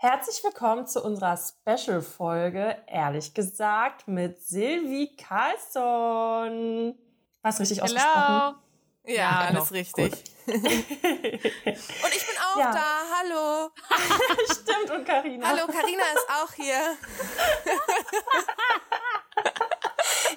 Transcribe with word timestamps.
Herzlich 0.00 0.44
willkommen 0.44 0.86
zu 0.86 1.02
unserer 1.02 1.36
Special-Folge, 1.36 2.76
ehrlich 2.86 3.34
gesagt, 3.34 4.06
mit 4.06 4.40
Silvi 4.40 5.16
Carlsson. 5.16 6.96
Was 7.42 7.58
richtig 7.58 7.78
Hello. 7.82 7.96
ausgesprochen? 7.96 8.62
Ja, 9.06 9.12
Ja, 9.14 9.30
alles 9.48 9.68
genau. 9.70 9.78
richtig. 9.80 10.10
Gut. 10.12 10.22
Und 10.54 10.64
ich 10.64 12.26
bin 12.26 12.36
auch 12.54 12.58
Ja. 12.60 12.72
da. 12.72 13.00
Hallo. 13.18 13.70
Stimmt, 14.52 14.90
und 14.96 15.04
Karina. 15.04 15.48
Hallo, 15.48 15.66
Karina 15.66 16.02
ist 16.14 16.28
auch 16.42 16.52
hier. 16.52 16.78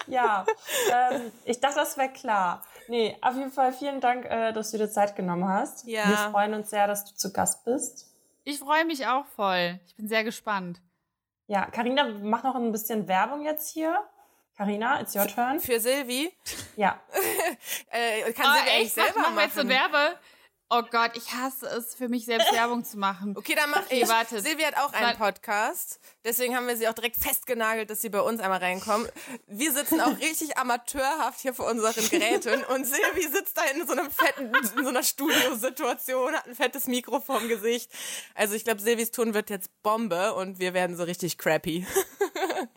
Ja, 0.07 0.45
ähm, 0.91 1.31
ich 1.45 1.61
dachte, 1.61 1.75
das 1.75 1.95
wäre 1.95 2.09
klar. 2.09 2.61
Nee, 2.89 3.17
auf 3.21 3.33
jeden 3.35 3.51
Fall 3.51 3.71
vielen 3.71 4.01
Dank, 4.01 4.25
äh, 4.25 4.51
dass 4.51 4.71
du 4.71 4.77
dir 4.77 4.89
Zeit 4.91 5.15
genommen 5.15 5.47
hast. 5.47 5.87
Ja. 5.87 6.05
Wir 6.09 6.17
freuen 6.31 6.53
uns 6.53 6.69
sehr, 6.69 6.85
dass 6.85 7.05
du 7.05 7.15
zu 7.15 7.31
Gast 7.31 7.63
bist. 7.63 8.10
Ich 8.43 8.59
freue 8.59 8.85
mich 8.85 9.05
auch 9.07 9.25
voll. 9.25 9.79
Ich 9.85 9.95
bin 9.95 10.07
sehr 10.07 10.23
gespannt. 10.23 10.81
Ja, 11.47 11.65
Karina, 11.65 12.05
mach 12.21 12.43
noch 12.43 12.55
ein 12.55 12.71
bisschen 12.71 13.07
Werbung 13.07 13.43
jetzt 13.45 13.69
hier. 13.71 13.99
Karina, 14.57 14.99
it's 15.01 15.15
your 15.15 15.27
turn. 15.27 15.59
Für 15.59 15.79
Silvi. 15.79 16.31
Ja. 16.75 16.99
Äh, 17.93 18.31
kann 18.33 18.45
Ah, 18.45 18.55
Silvi 18.55 18.69
eigentlich 18.69 18.87
echt? 18.87 18.97
Mach- 18.97 19.03
selber 19.05 19.19
machen 19.21 19.35
wir 19.35 19.43
jetzt 19.43 19.55
so. 19.55 19.67
Werbe? 19.67 20.17
Oh 20.73 20.83
Gott, 20.89 21.11
ich 21.17 21.33
hasse 21.33 21.67
es, 21.67 21.93
für 21.95 22.07
mich 22.07 22.23
selbst 22.23 22.49
Werbung 22.53 22.85
zu 22.85 22.97
machen. 22.97 23.35
Okay, 23.35 23.55
dann 23.55 23.69
mach 23.71 23.83
ich. 23.89 24.07
warte. 24.07 24.39
Silvi 24.39 24.63
hat 24.63 24.77
auch 24.77 24.93
einen. 24.93 25.17
Podcast. 25.17 25.99
Deswegen 26.23 26.55
haben 26.55 26.65
wir 26.65 26.77
sie 26.77 26.87
auch 26.87 26.93
direkt 26.93 27.17
festgenagelt, 27.17 27.89
dass 27.89 27.99
sie 27.99 28.07
bei 28.07 28.21
uns 28.21 28.39
einmal 28.39 28.59
reinkommt. 28.59 29.11
Wir 29.47 29.73
sitzen 29.73 29.99
auch 29.99 30.17
richtig 30.21 30.57
amateurhaft 30.57 31.41
hier 31.41 31.53
vor 31.53 31.69
unseren 31.69 32.07
Geräten 32.09 32.63
und 32.73 32.85
Silvi 32.85 33.27
sitzt 33.27 33.57
da 33.57 33.63
in 33.65 33.85
so 33.85 33.91
einem 33.91 34.09
fetten, 34.09 34.49
in 34.77 34.83
so 34.83 34.89
einer 34.89 35.03
Studiosituation, 35.03 36.33
hat 36.33 36.47
ein 36.47 36.55
fettes 36.55 36.87
Mikro 36.87 37.19
vorm 37.19 37.49
Gesicht. 37.49 37.91
Also 38.33 38.55
ich 38.55 38.63
glaube, 38.63 38.79
Silvis 38.79 39.11
Ton 39.11 39.33
wird 39.33 39.49
jetzt 39.49 39.69
Bombe 39.83 40.33
und 40.35 40.59
wir 40.59 40.73
werden 40.73 40.95
so 40.95 41.03
richtig 41.03 41.37
crappy. 41.37 41.85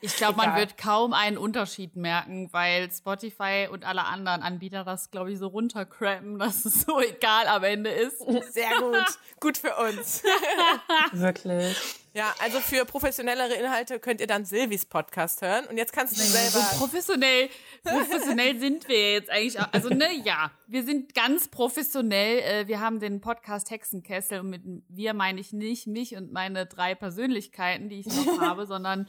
Ich 0.04 0.16
glaube, 0.16 0.36
man 0.36 0.54
wird 0.56 0.76
kaum 0.76 1.12
einen 1.14 1.38
Unterschied 1.38 1.96
merken, 1.96 2.48
weil 2.52 2.90
Spotify 2.90 3.68
und 3.70 3.84
alle 3.84 4.04
anderen 4.04 4.42
Anbieter 4.42 4.84
das, 4.84 5.10
glaube 5.10 5.32
ich, 5.32 5.38
so 5.38 5.46
runtercrappen, 5.46 6.38
dass 6.38 6.64
es 6.64 6.82
so 6.82 7.00
egal 7.00 7.46
am 7.48 7.64
Ende 7.64 7.90
ist. 7.90 8.18
Sehr 8.52 8.70
gut. 8.80 9.06
Gut 9.40 9.56
für 9.58 9.74
uns. 9.76 10.22
Wirklich. 11.12 11.76
Ja, 12.12 12.32
also 12.38 12.60
für 12.60 12.84
professionellere 12.84 13.54
Inhalte 13.54 13.98
könnt 13.98 14.20
ihr 14.20 14.26
dann 14.28 14.44
Silvis 14.44 14.84
Podcast 14.84 15.42
hören. 15.42 15.66
Und 15.66 15.78
jetzt 15.78 15.92
kannst 15.92 16.16
du 16.16 16.20
So 16.20 16.28
selber. 16.38 16.64
professionell, 16.78 17.48
professionell 17.84 18.58
sind 18.58 18.88
wir 18.88 19.12
jetzt 19.12 19.30
eigentlich. 19.30 19.60
Auch. 19.60 19.72
Also 19.72 19.88
ne, 19.88 20.08
ja, 20.24 20.50
wir 20.66 20.82
sind 20.82 21.14
ganz 21.14 21.48
professionell. 21.48 22.38
Äh, 22.38 22.68
Wir 22.68 22.80
haben 22.80 23.00
den 23.00 23.20
Podcast 23.20 23.70
Hexenkessel 23.70 24.40
und 24.40 24.50
mit 24.50 24.62
wir 24.88 25.14
meine 25.14 25.40
ich 25.40 25.52
nicht 25.52 25.86
mich 25.86 26.16
und 26.16 26.32
meine 26.32 26.66
drei 26.66 26.94
Persönlichkeiten, 26.94 27.88
die 27.88 28.00
ich 28.00 28.06
noch 28.06 28.40
habe, 28.40 28.66
sondern 28.66 29.06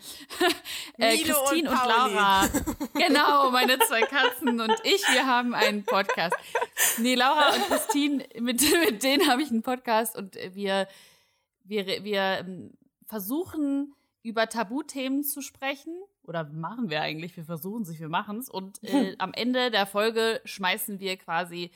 äh, 0.97 1.13
und 1.13 1.23
Christine 1.23 1.69
und, 1.69 1.75
Pauli. 1.75 2.13
Laura. 2.13 2.49
Genau, 2.93 3.51
meine 3.51 3.79
zwei 3.79 4.01
Katzen 4.01 4.59
und 4.59 4.75
ich. 4.83 5.01
Wir 5.11 5.25
haben 5.25 5.53
einen 5.53 5.83
Podcast. 5.83 6.35
Nee, 6.97 7.15
Laura 7.15 7.53
und 7.53 7.65
Christine, 7.67 8.25
mit, 8.39 8.61
mit 8.85 9.03
denen 9.03 9.27
habe 9.27 9.41
ich 9.41 9.49
einen 9.49 9.63
Podcast 9.63 10.17
und 10.17 10.35
wir 10.53 10.87
wir, 11.65 12.03
wir 12.03 12.39
ähm, 12.39 12.71
versuchen 13.05 13.93
über 14.23 14.47
Tabuthemen 14.47 15.23
zu 15.23 15.41
sprechen. 15.41 15.93
Oder 16.27 16.45
machen 16.45 16.89
wir 16.89 17.01
eigentlich? 17.01 17.35
Wir 17.37 17.45
versuchen 17.45 17.85
sich, 17.85 17.99
wir 17.99 18.09
machen 18.09 18.37
es. 18.37 18.49
Und 18.49 18.83
äh, 18.83 19.15
am 19.17 19.33
Ende 19.33 19.71
der 19.71 19.85
Folge 19.85 20.41
schmeißen 20.45 20.99
wir 20.99 21.17
quasi 21.17 21.71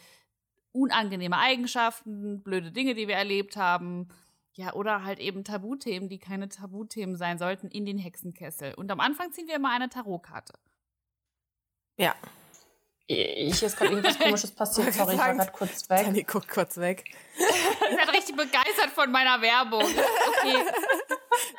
unangenehme 0.72 1.38
Eigenschaften, 1.38 2.42
blöde 2.44 2.72
Dinge, 2.72 2.95
die 2.95 3.08
wir 3.08 3.16
erlebt 3.16 3.58
haben. 3.58 4.09
Ja, 4.53 4.73
oder 4.73 5.03
halt 5.03 5.20
eben 5.20 5.44
Tabuthemen, 5.44 6.09
die 6.09 6.20
keine 6.20 6.50
Tabuthemen 6.50 7.16
sein 7.16 7.38
sollten, 7.38 7.67
in 7.70 7.86
den 7.86 7.97
Hexenkessel. 7.97 8.73
Und 8.73 8.92
am 8.92 9.00
Anfang 9.00 9.31
ziehen 9.31 9.47
wir 9.47 9.55
immer 9.55 9.72
eine 9.72 9.89
Tarotkarte. 9.89 10.53
Ja. 11.97 12.16
Ich 13.12 13.64
ist 13.64 13.76
gerade 13.76 13.89
irgendwas 13.95 14.20
komisches 14.20 14.52
passiert. 14.52 14.94
Sorry, 14.94 15.14
ich 15.16 15.20
war 15.20 15.33
gerade 15.33 15.52
kurz 15.52 15.89
weg. 15.89 16.06
Dani 16.06 16.23
guckt 16.23 16.48
kurz 16.48 16.78
weg. 16.78 17.06
Ich 17.89 17.98
bin 17.98 18.10
richtig 18.10 18.36
begeistert 18.36 18.92
von 18.94 19.10
meiner 19.11 19.42
Werbung. 19.42 19.82
Okay. 19.82 20.54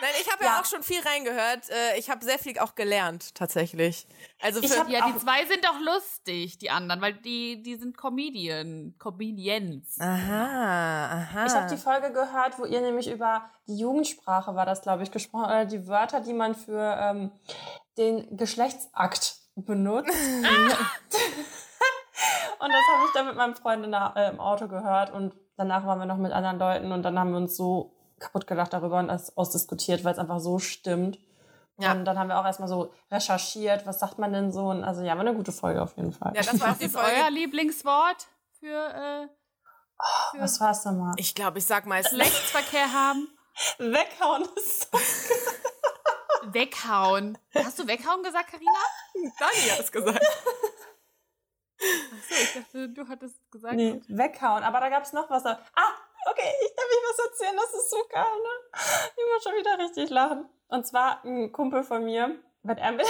Nein, 0.00 0.10
ich 0.20 0.30
habe 0.30 0.44
ja. 0.44 0.50
Ja. 0.50 0.60
auch 0.60 0.64
schon 0.64 0.84
viel 0.84 1.00
reingehört. 1.00 1.68
Äh, 1.70 1.98
Ich 1.98 2.08
habe 2.08 2.24
sehr 2.24 2.38
viel 2.38 2.56
auch 2.60 2.76
gelernt, 2.76 3.34
tatsächlich. 3.34 4.06
Also 4.40 4.60
Ich 4.62 4.70
für, 4.72 4.78
hab- 4.78 4.88
Ja, 4.90 5.08
die 5.10 5.18
zwei 5.18 5.44
sind 5.46 5.64
doch 5.64 5.80
lustig, 5.80 6.58
die 6.58 6.70
anderen, 6.70 7.00
weil 7.00 7.14
die, 7.14 7.60
die 7.62 7.74
sind 7.74 7.96
Comedian, 7.96 8.94
Comedians. 9.00 9.98
Aha, 9.98 11.06
aha. 11.32 11.46
Ich 11.46 11.52
habe 11.52 11.74
die 11.74 11.80
Folge 11.80 12.12
gehört, 12.12 12.60
wo 12.60 12.64
ihr 12.64 12.80
nämlich 12.80 13.10
über 13.10 13.50
die 13.66 13.76
Jugendsprache 13.76 14.54
war 14.54 14.66
das, 14.66 14.82
glaube 14.82 15.02
ich, 15.02 15.10
gesprochen, 15.10 15.46
oder 15.46 15.64
die 15.64 15.88
Wörter, 15.88 16.20
die 16.20 16.32
man 16.34 16.54
für 16.54 16.96
ähm, 17.00 17.32
den 17.98 18.36
Geschlechtsakt 18.36 19.34
benutzt. 19.64 20.08
und 22.60 22.68
das 22.68 22.84
habe 22.92 23.04
ich 23.06 23.12
dann 23.14 23.26
mit 23.26 23.36
meinem 23.36 23.54
Freund 23.54 23.84
in 23.84 23.90
der, 23.90 24.12
äh, 24.16 24.30
im 24.30 24.40
Auto 24.40 24.68
gehört 24.68 25.12
und 25.12 25.34
danach 25.56 25.86
waren 25.86 25.98
wir 25.98 26.06
noch 26.06 26.16
mit 26.16 26.32
anderen 26.32 26.58
Leuten 26.58 26.92
und 26.92 27.02
dann 27.02 27.18
haben 27.18 27.30
wir 27.30 27.38
uns 27.38 27.56
so 27.56 27.94
kaputt 28.18 28.46
gelacht 28.46 28.72
darüber 28.72 28.98
und 28.98 29.08
das 29.08 29.36
ausdiskutiert, 29.36 30.04
weil 30.04 30.12
es 30.12 30.18
einfach 30.18 30.40
so 30.40 30.58
stimmt. 30.58 31.18
Ja. 31.78 31.92
Und 31.92 32.04
dann 32.04 32.18
haben 32.18 32.28
wir 32.28 32.38
auch 32.38 32.44
erstmal 32.44 32.68
so 32.68 32.92
recherchiert, 33.10 33.86
was 33.86 33.98
sagt 33.98 34.18
man 34.18 34.32
denn 34.32 34.52
so? 34.52 34.68
Und 34.68 34.84
also 34.84 35.02
ja, 35.02 35.14
war 35.14 35.20
eine 35.20 35.34
gute 35.34 35.52
Folge 35.52 35.80
auf 35.80 35.96
jeden 35.96 36.12
Fall. 36.12 36.32
ja, 36.34 36.42
das 36.42 36.60
war 36.60 36.70
Was 36.70 36.80
ist 36.80 36.96
euer. 36.96 37.30
Lieblingswort 37.30 38.28
für 38.58 38.66
äh, 38.66 39.28
was 40.38 40.60
war's 40.60 40.82
denn 40.82 40.98
mal? 40.98 41.14
Ich 41.16 41.34
glaube, 41.34 41.58
ich 41.58 41.66
sag 41.66 41.86
meistens. 41.86 42.18
Rechtsverkehr 42.18 42.92
haben? 42.92 43.28
Weghauen 43.78 44.44
ist 44.56 44.90
so. 44.90 44.98
Weghauen. 46.42 47.38
Hast 47.54 47.78
du 47.78 47.86
weghauen 47.86 48.22
gesagt, 48.22 48.50
Karina? 48.50 48.80
Dani 49.38 49.68
hat 49.70 49.80
es 49.80 49.92
gesagt. 49.92 50.24
Achso, 51.80 52.34
ich 52.42 52.52
dachte, 52.54 52.88
du 52.88 53.08
hattest 53.08 53.36
gesagt. 53.50 53.74
Nee, 53.74 54.00
weghauen. 54.08 54.62
Aber 54.62 54.80
da 54.80 54.88
gab's 54.88 55.12
noch 55.12 55.30
was. 55.30 55.42
Da. 55.42 55.58
Ah, 55.74 55.92
okay, 56.30 56.52
ich 56.62 56.74
darf 56.74 56.84
ich 56.90 56.98
was 57.08 57.26
erzählen. 57.26 57.56
Das 57.56 57.74
ist 57.74 57.90
so 57.90 58.04
geil, 58.08 58.24
ne? 58.24 58.70
Ich 59.16 59.24
muss 59.34 59.42
schon 59.42 59.56
wieder 59.56 59.78
richtig 59.78 60.10
lachen. 60.10 60.48
Und 60.68 60.86
zwar 60.86 61.24
ein 61.24 61.52
Kumpel 61.52 61.82
von 61.82 62.04
mir, 62.04 62.36
wenn 62.62 62.78
er 62.78 62.92
mir, 62.92 62.98
wenn 63.04 63.06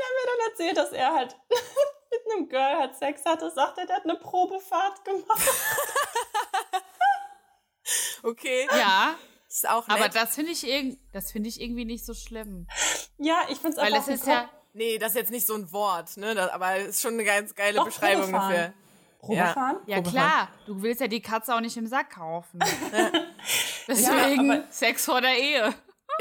er 0.00 0.12
mir 0.14 0.26
dann 0.26 0.50
erzählt, 0.50 0.76
dass 0.76 0.92
er 0.92 1.12
halt 1.14 1.36
mit 2.10 2.32
einem 2.32 2.48
Girl 2.48 2.78
halt 2.78 2.96
Sex 2.96 3.24
hatte, 3.24 3.50
sagt 3.50 3.78
er, 3.78 3.86
der 3.86 3.96
hat 3.96 4.04
eine 4.04 4.16
Probefahrt 4.16 5.04
gemacht. 5.04 5.48
Okay. 8.24 8.68
Ja, 8.70 9.16
Ist 9.52 9.68
auch 9.68 9.86
nett. 9.86 9.98
aber 9.98 10.08
das 10.08 10.34
finde 10.34 10.52
ich, 10.52 10.66
irg 10.66 10.96
das 11.12 11.30
finde 11.30 11.48
ich 11.48 11.60
irgendwie 11.60 11.84
nicht 11.84 12.04
so 12.06 12.14
schlimm. 12.14 12.66
Ja, 13.18 13.42
ich 13.50 13.58
find's 13.58 13.76
Weil 13.76 13.92
einfach 13.94 14.08
es 14.08 14.20
ist 14.20 14.26
ja, 14.26 14.48
nee, 14.72 14.96
das 14.98 15.10
ist 15.10 15.16
jetzt 15.16 15.30
nicht 15.30 15.46
so 15.46 15.54
ein 15.54 15.70
Wort, 15.72 16.16
ne? 16.16 16.34
Das, 16.34 16.50
aber 16.50 16.76
es 16.76 16.88
ist 16.88 17.02
schon 17.02 17.14
eine 17.14 17.24
ganz 17.24 17.54
geile 17.54 17.76
Doch, 17.76 17.84
Beschreibung 17.84 18.24
Probefahren. 18.30 18.50
dafür. 18.52 18.72
Probefahren? 19.20 19.76
ja 19.86 19.96
Probefahren. 20.00 20.04
klar, 20.30 20.48
du 20.66 20.82
willst 20.82 21.00
ja 21.00 21.06
die 21.06 21.20
Katze 21.22 21.54
auch 21.54 21.60
nicht 21.60 21.76
im 21.76 21.86
Sack 21.86 22.10
kaufen. 22.10 22.58
Ja, 22.92 23.94
Deswegen 23.94 24.50
aber- 24.50 24.64
Sex 24.70 25.04
vor 25.04 25.20
der 25.20 25.36
Ehe. 25.36 25.74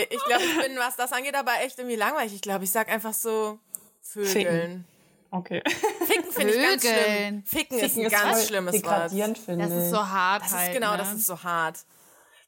Ich 0.10 0.24
glaube, 0.26 0.44
ich 0.44 0.58
bin, 0.68 0.78
was 0.78 0.96
das 0.96 1.12
angeht, 1.14 1.36
aber 1.36 1.52
echt 1.64 1.78
irgendwie 1.78 1.96
langweilig. 1.98 2.34
Ich 2.34 2.42
glaube, 2.42 2.64
ich 2.64 2.72
sag 2.72 2.90
einfach 2.90 3.14
so 3.14 3.60
Vögeln. 4.02 4.86
Okay. 5.30 5.62
Ficken 6.06 6.32
finde 6.32 6.54
ich 6.54 6.62
ganz 6.62 6.82
schlimm. 6.82 6.96
Vögeln. 6.96 7.44
Ficken, 7.46 7.78
ist 7.80 7.94
Ficken 7.94 8.06
ein 8.06 8.12
ganz 8.12 8.38
voll 8.40 8.48
schlimmes 8.48 8.84
Wort. 8.84 9.12
finde 9.38 9.68
Das 9.68 9.72
ist 9.84 9.90
so 9.92 10.08
hart 10.08 10.44
Das 10.44 10.54
halt. 10.54 10.70
ist 10.70 10.74
genau, 10.74 10.92
ne? 10.92 10.98
das 10.98 11.14
ist 11.14 11.26
so 11.28 11.42
hart. 11.44 11.80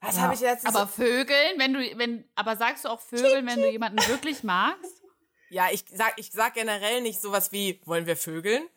Was 0.06 0.16
Ja. 0.18 0.22
habe 0.24 0.34
ich 0.34 0.42
jetzt? 0.42 0.68
Aber 0.68 0.88
Vögeln, 0.88 1.58
wenn 1.60 1.74
du, 1.74 1.80
wenn, 1.98 2.28
aber 2.36 2.58
sagst 2.58 2.86
du 2.86 2.90
auch 2.90 3.00
Vögeln, 3.00 3.46
wenn 3.48 3.62
du 3.62 3.70
jemanden 3.70 4.06
wirklich 4.08 4.44
magst? 4.44 5.02
ja, 5.50 5.68
ich 5.72 5.86
sag, 5.94 6.14
ich 6.18 6.32
sag 6.32 6.54
generell 6.56 7.02
nicht 7.02 7.22
sowas 7.22 7.52
wie, 7.52 7.80
wollen 7.86 8.06
wir 8.06 8.18
vögeln? 8.18 8.68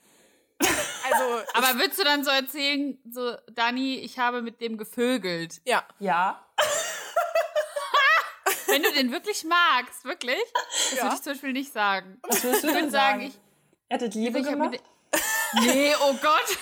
Also, 0.58 1.42
Aber 1.54 1.78
würdest 1.80 1.98
du 1.98 2.04
dann 2.04 2.24
so 2.24 2.30
erzählen, 2.30 2.98
so, 3.10 3.36
Dani, 3.52 3.96
ich 3.98 4.18
habe 4.18 4.42
mit 4.42 4.60
dem 4.60 4.76
gevögelt? 4.78 5.60
ja. 5.64 5.84
Ja. 5.98 6.42
Wenn 8.68 8.82
du 8.82 8.92
den 8.92 9.12
wirklich 9.12 9.44
magst, 9.44 10.04
wirklich? 10.04 10.38
Das 10.90 10.98
Ja. 10.98 11.02
würde 11.04 11.14
ich 11.16 11.22
zum 11.22 11.32
Beispiel 11.32 11.52
nicht 11.52 11.72
sagen. 11.72 12.18
Was 12.22 12.42
würdest 12.44 12.64
du 12.64 12.68
Ich 12.68 12.72
denn 12.74 12.82
würde 12.84 12.92
sagen, 12.92 13.20
sagen? 13.20 13.28
ich, 13.28 13.34
Ihr 13.90 13.94
hattet 13.94 14.14
Liebe 14.14 14.38
ich 14.40 14.46
gemacht? 14.46 14.70
mit 14.72 14.82
Nee, 15.62 15.94
oh 16.02 16.12
Gott. 16.20 16.58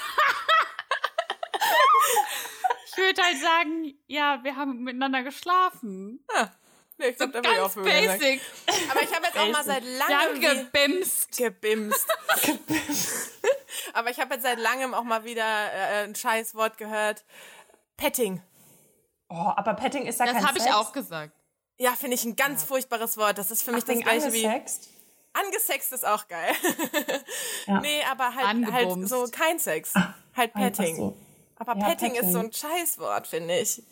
Ich 2.97 2.99
würde 3.03 3.23
halt 3.23 3.41
sagen, 3.41 3.95
ja, 4.07 4.41
wir 4.43 4.57
haben 4.57 4.83
miteinander 4.85 5.23
geschlafen. 5.23 6.25
Nee, 6.97 7.09
ich 7.09 7.19
So 7.19 7.29
glaub, 7.29 7.43
da 7.43 7.49
will 7.51 7.57
ich 7.57 7.61
auch 7.61 7.75
basic. 7.75 8.41
Aber 8.91 9.03
ich 9.03 9.13
habe 9.15 9.27
jetzt 9.27 9.37
auch 9.39 9.51
mal 9.51 9.65
seit 9.65 9.83
Wir 9.85 9.99
langem 9.99 10.17
haben 10.17 10.35
wie- 10.41 10.65
gebimst. 10.65 11.37
gebimst. 11.37 12.07
Aber 13.93 14.11
ich 14.11 14.21
habe 14.21 14.35
jetzt 14.35 14.43
seit 14.45 14.59
langem 14.59 14.95
auch 14.95 15.03
mal 15.05 15.25
wieder 15.25 15.43
äh, 15.73 16.05
ein 16.05 16.15
scheiß 16.15 16.55
Wort 16.55 16.79
gehört. 16.79 17.25
Petting. 17.97 18.43
Oh, 19.29 19.53
aber 19.57 19.75
Petting 19.75 20.07
ist 20.07 20.21
ja 20.21 20.27
Das 20.27 20.35
kein 20.37 20.47
habe 20.47 20.59
ich 20.59 20.71
auch 20.73 20.93
gesagt. 20.93 21.33
Ja, 21.79 21.93
finde 21.93 22.15
ich 22.15 22.25
ein 22.25 22.37
ganz 22.37 22.63
furchtbares 22.63 23.17
Wort. 23.17 23.39
Das 23.39 23.51
ist 23.51 23.63
für 23.63 23.73
mich 23.73 23.83
Ach, 23.85 23.89
das 23.93 24.01
gleiche 24.01 24.33
wie. 24.33 24.47
angesext? 24.47 24.91
Angesext 25.33 25.93
ist 25.93 26.07
auch 26.07 26.29
geil. 26.29 26.55
Ja. 27.67 27.81
Nee, 27.81 28.03
aber 28.11 28.35
halt, 28.35 28.71
halt 28.73 29.09
so 29.09 29.27
kein 29.33 29.59
Sex. 29.59 29.95
Halt 30.37 30.53
Petting. 30.53 30.97
so. 30.97 31.17
Aber 31.57 31.77
Ja, 31.77 31.87
Petting, 31.89 32.13
ist 32.13 32.17
Petting. 32.21 32.33
so 32.33 32.39
ein 32.41 32.53
Scheißwort, 32.53 33.27
finde 33.27 33.59
ich. 33.59 33.83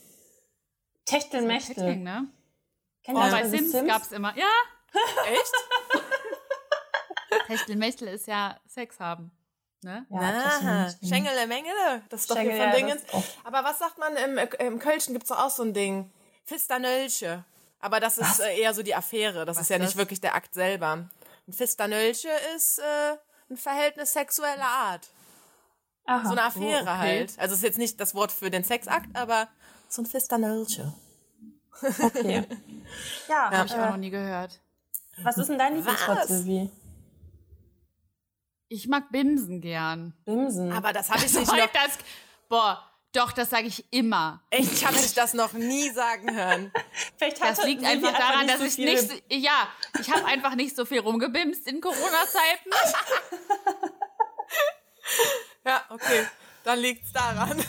Techtelmechtel. 1.04 1.74
Petting, 1.74 2.02
ne? 2.02 2.28
Kennt 3.04 3.18
Oh, 3.18 3.20
ihr 3.22 3.30
das 3.30 3.40
bei 3.40 3.48
Sims, 3.48 3.72
Sims? 3.72 3.88
gab's 3.88 4.12
immer. 4.12 4.36
Ja, 4.36 4.48
Echt? 5.26 5.52
Techtelmechtel 7.46 8.08
ist 8.08 8.26
ja 8.26 8.58
Sex 8.66 9.00
haben. 9.00 9.30
Ne? 9.82 10.06
Ja. 10.10 10.88
Schengele 11.02 11.46
Mengele. 11.46 12.02
Das 12.08 12.20
ist 12.22 12.30
doch 12.30 12.38
hier 12.38 12.50
von 12.52 12.60
ja, 12.60 12.72
Dingens. 12.76 13.02
das 13.10 13.20
ist. 13.24 13.38
Aber 13.42 13.64
was 13.64 13.78
sagt 13.78 13.98
man 13.98 14.16
im, 14.16 14.38
im 14.58 14.78
Kölschen? 14.78 15.12
Gibt's 15.14 15.28
doch 15.30 15.38
auch 15.38 15.50
so 15.50 15.62
ein 15.64 15.74
Ding. 15.74 16.12
Fistanölche. 16.44 17.44
Aber 17.80 17.98
das 17.98 18.18
ist 18.18 18.38
äh, 18.40 18.58
eher 18.60 18.74
so 18.74 18.82
die 18.84 18.94
Affäre. 18.94 19.44
Das 19.44 19.58
ist 19.58 19.70
ja 19.70 19.76
ist 19.76 19.80
nicht 19.82 19.92
das? 19.92 19.98
wirklich 19.98 20.20
der 20.20 20.34
Akt 20.36 20.54
selber. 20.54 21.08
Ein 21.48 21.52
Fistanölche 21.52 22.28
ist 22.54 22.78
äh, 22.78 23.16
ein 23.50 23.56
Verhältnis 23.56 24.12
sexueller 24.12 24.62
Art. 24.62 25.08
Aha. 26.04 26.24
So 26.24 26.32
eine 26.32 26.42
Affäre 26.42 26.78
Oh, 26.80 26.82
okay. 26.82 26.98
halt. 26.98 27.38
Also 27.38 27.54
ist 27.54 27.62
jetzt 27.62 27.78
nicht 27.78 28.00
das 28.00 28.14
Wort 28.14 28.32
für 28.32 28.50
den 28.50 28.64
Sexakt, 28.64 29.14
aber 29.16 29.48
so 29.88 30.02
ein 30.02 30.06
Fistanölche. 30.06 30.92
Okay. 31.82 32.44
Ja, 33.28 33.50
Hab 33.50 33.66
ich 33.66 33.72
auch 33.72 33.78
äh, 33.78 33.90
noch 33.90 33.96
nie 33.96 34.10
gehört. 34.10 34.60
was 35.22 35.38
ist 35.38 35.48
denn 35.48 35.58
dein 35.58 35.76
Lieblingswort? 35.76 36.26
Silvi? 36.28 36.68
Ich 38.68 38.86
mag 38.88 39.10
Bimsen 39.10 39.60
gern. 39.62 40.14
Bimsen. 40.26 40.72
Aber 40.72 40.92
das 40.92 41.08
habe 41.10 41.24
ich 41.24 41.32
nicht 41.32 41.46
Soll 41.46 41.56
noch. 41.58 41.64
ich 41.66 41.70
das? 41.72 41.98
Boah, 42.50 42.84
doch, 43.12 43.32
das 43.32 43.48
sage 43.50 43.66
ich 43.66 43.90
immer. 43.92 44.42
Echt, 44.50 44.72
ich 44.72 44.84
habe 44.86 44.96
dich 44.96 45.14
das 45.14 45.32
noch 45.32 45.54
nie 45.54 45.88
sagen 45.90 46.34
hören. 46.34 46.70
Vielleicht 47.16 47.40
Das 47.42 47.64
liegt 47.64 47.84
einfach 47.84 48.12
daran, 48.12 48.40
nicht 48.46 48.52
dass 48.52 48.60
so 48.60 48.66
ich 48.66 48.74
viele- 48.74 48.90
nicht, 48.92 49.08
so- 49.08 49.16
ja, 49.30 49.68
ich 50.00 50.10
habe 50.12 50.24
einfach 50.26 50.54
nicht 50.54 50.76
so 50.76 50.84
viel 50.84 51.00
rumgebimst 51.00 51.66
in 51.66 51.80
Corona-Zeiten. 51.80 52.70
Ja, 55.64 55.82
okay. 55.90 56.26
Dann 56.64 56.78
liegt's 56.78 57.12
daran. 57.12 57.62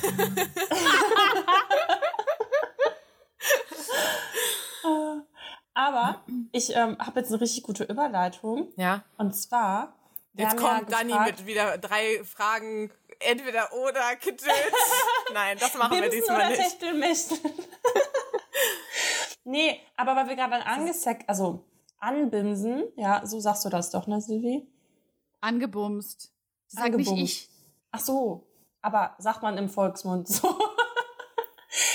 Aber 5.73 6.23
ich 6.51 6.75
ähm, 6.75 6.97
habe 6.99 7.19
jetzt 7.19 7.31
eine 7.31 7.41
richtig 7.41 7.63
gute 7.63 7.83
Überleitung. 7.83 8.71
Ja. 8.75 9.03
Und 9.17 9.35
zwar. 9.35 9.95
wir 10.33 10.45
Jetzt 10.45 10.55
haben 10.55 10.63
ja 10.63 10.79
kommt 10.79 10.91
Dani 10.91 11.15
mit 11.25 11.45
wieder 11.45 11.77
drei 11.77 12.23
Fragen, 12.23 12.91
entweder 13.19 13.73
oder 13.73 14.15
Gedöns. 14.15 14.43
Nein, 15.33 15.57
das 15.59 15.73
machen 15.75 15.93
wir 15.93 16.01
Bimsen 16.01 16.19
diesmal 16.19 16.37
oder 16.37 16.49
nicht. 16.49 16.61
Techtelmechtel? 16.61 17.37
nee, 19.45 19.79
aber 19.97 20.15
weil 20.15 20.29
wir 20.29 20.35
gerade 20.35 20.65
angesackt, 20.65 21.27
also 21.27 21.65
anbimsen, 21.97 22.83
ja, 22.95 23.25
so 23.25 23.39
sagst 23.39 23.65
du 23.65 23.69
das 23.69 23.89
doch, 23.89 24.07
ne, 24.07 24.21
Silvi? 24.21 24.67
Angebumst. 25.41 26.31
Das 26.69 26.83
sag 26.83 26.95
nicht 26.95 27.07
Angebumst. 27.07 27.23
ich. 27.23 27.52
Ach 27.93 27.99
so, 27.99 28.47
aber 28.81 29.15
sagt 29.19 29.41
man 29.43 29.57
im 29.57 29.69
Volksmund 29.69 30.27
so. 30.27 30.53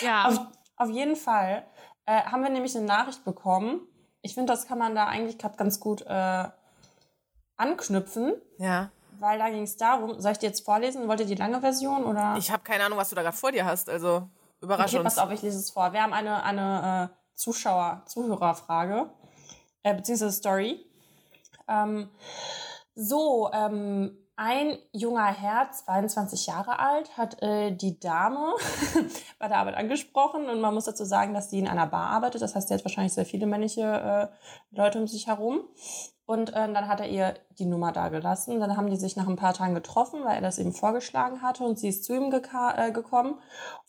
Ja. 0.01 0.27
Auf, 0.29 0.39
auf 0.77 0.91
jeden 0.91 1.15
Fall 1.17 1.65
äh, 2.07 2.23
haben 2.23 2.43
wir 2.43 2.51
nämlich 2.51 2.77
eine 2.77 2.87
Nachricht 2.87 3.25
bekommen. 3.25 3.81
Ich 4.23 4.35
finde, 4.35 4.53
das 4.53 4.67
kann 4.67 4.79
man 4.79 4.95
da 4.95 5.07
eigentlich 5.07 5.39
gerade 5.39 5.57
ganz 5.57 5.79
gut 5.81 6.03
äh, 6.07 6.45
anknüpfen, 7.57 8.35
Ja. 8.59 8.91
weil 9.19 9.39
da 9.39 9.49
ging 9.51 9.63
es 9.63 9.77
darum, 9.77 10.21
soll 10.21 10.33
ich 10.33 10.39
dir 10.39 10.47
jetzt 10.49 10.65
vorlesen? 10.65 11.07
Wollt 11.09 11.21
ihr 11.21 11.27
die 11.27 11.35
lange 11.35 11.61
Version 11.61 12.05
oder? 12.05 12.35
Ich 12.39 12.51
habe 12.51 12.63
keine 12.63 12.85
Ahnung, 12.85 12.99
was 12.99 13.09
du 13.11 13.17
da 13.17 13.23
gerade 13.23 13.37
vor 13.37 13.53
dir 13.53 13.65
hast, 13.67 13.89
also 13.89 14.29
überrasch 14.61 14.93
okay, 14.95 14.99
uns. 15.05 15.15
pass 15.15 15.25
auf, 15.25 15.31
ich 15.33 15.43
lese 15.43 15.59
es 15.59 15.71
vor. 15.71 15.93
Wir 15.93 16.03
haben 16.03 16.13
eine, 16.13 16.43
eine 16.43 17.11
äh, 17.13 17.17
Zuschauer, 17.35 18.03
Zuhörerfrage, 18.07 19.11
äh, 19.83 19.95
beziehungsweise 19.95 20.33
Story. 20.33 20.85
Ähm, 21.69 22.09
so, 22.95 23.51
ähm, 23.53 24.17
ein 24.39 24.79
junger 24.93 25.27
Herr, 25.27 25.69
22 25.73 26.47
Jahre 26.47 26.79
alt, 26.79 27.17
hat 27.19 27.43
äh, 27.43 27.73
die 27.73 27.99
Dame 27.99 28.55
bei 29.41 29.49
der 29.49 29.59
Arbeit 29.59 29.75
angesprochen 29.75 30.49
und 30.49 30.61
man 30.61 30.73
muss 30.73 30.85
dazu 30.85 31.05
sagen, 31.05 31.35
dass 31.35 31.51
sie 31.51 31.59
in 31.59 31.67
einer 31.67 31.89
Bar 31.89 32.11
arbeitet. 32.11 32.41
Das 32.41 32.55
heißt, 32.55 32.69
sie 32.69 32.75
hat 32.75 32.85
wahrscheinlich 32.85 33.13
sehr 33.13 33.27
viele 33.27 33.47
männliche 33.47 33.83
äh, 33.83 34.77
Leute 34.77 35.01
um 35.01 35.09
sich 35.09 35.27
herum. 35.27 35.63
Und 36.25 36.51
äh, 36.51 36.73
dann 36.73 36.87
hat 36.87 37.01
er 37.01 37.09
ihr 37.09 37.35
die 37.59 37.67
Nummer 37.67 37.91
da 37.91 38.11
gelassen. 38.11 38.61
Dann 38.61 38.77
haben 38.77 38.89
die 38.89 38.97
sich 38.97 39.17
nach 39.17 39.27
ein 39.27 39.35
paar 39.35 39.55
Tagen 39.55 39.75
getroffen, 39.75 40.25
weil 40.25 40.37
er 40.37 40.43
das 40.43 40.59
eben 40.59 40.73
vorgeschlagen 40.73 41.43
hatte 41.43 41.65
und 41.65 41.77
sie 41.81 41.89
ist 41.89 42.05
zu 42.05 42.15
ihm 42.15 42.33
äh, 42.33 42.93
gekommen. 42.93 43.41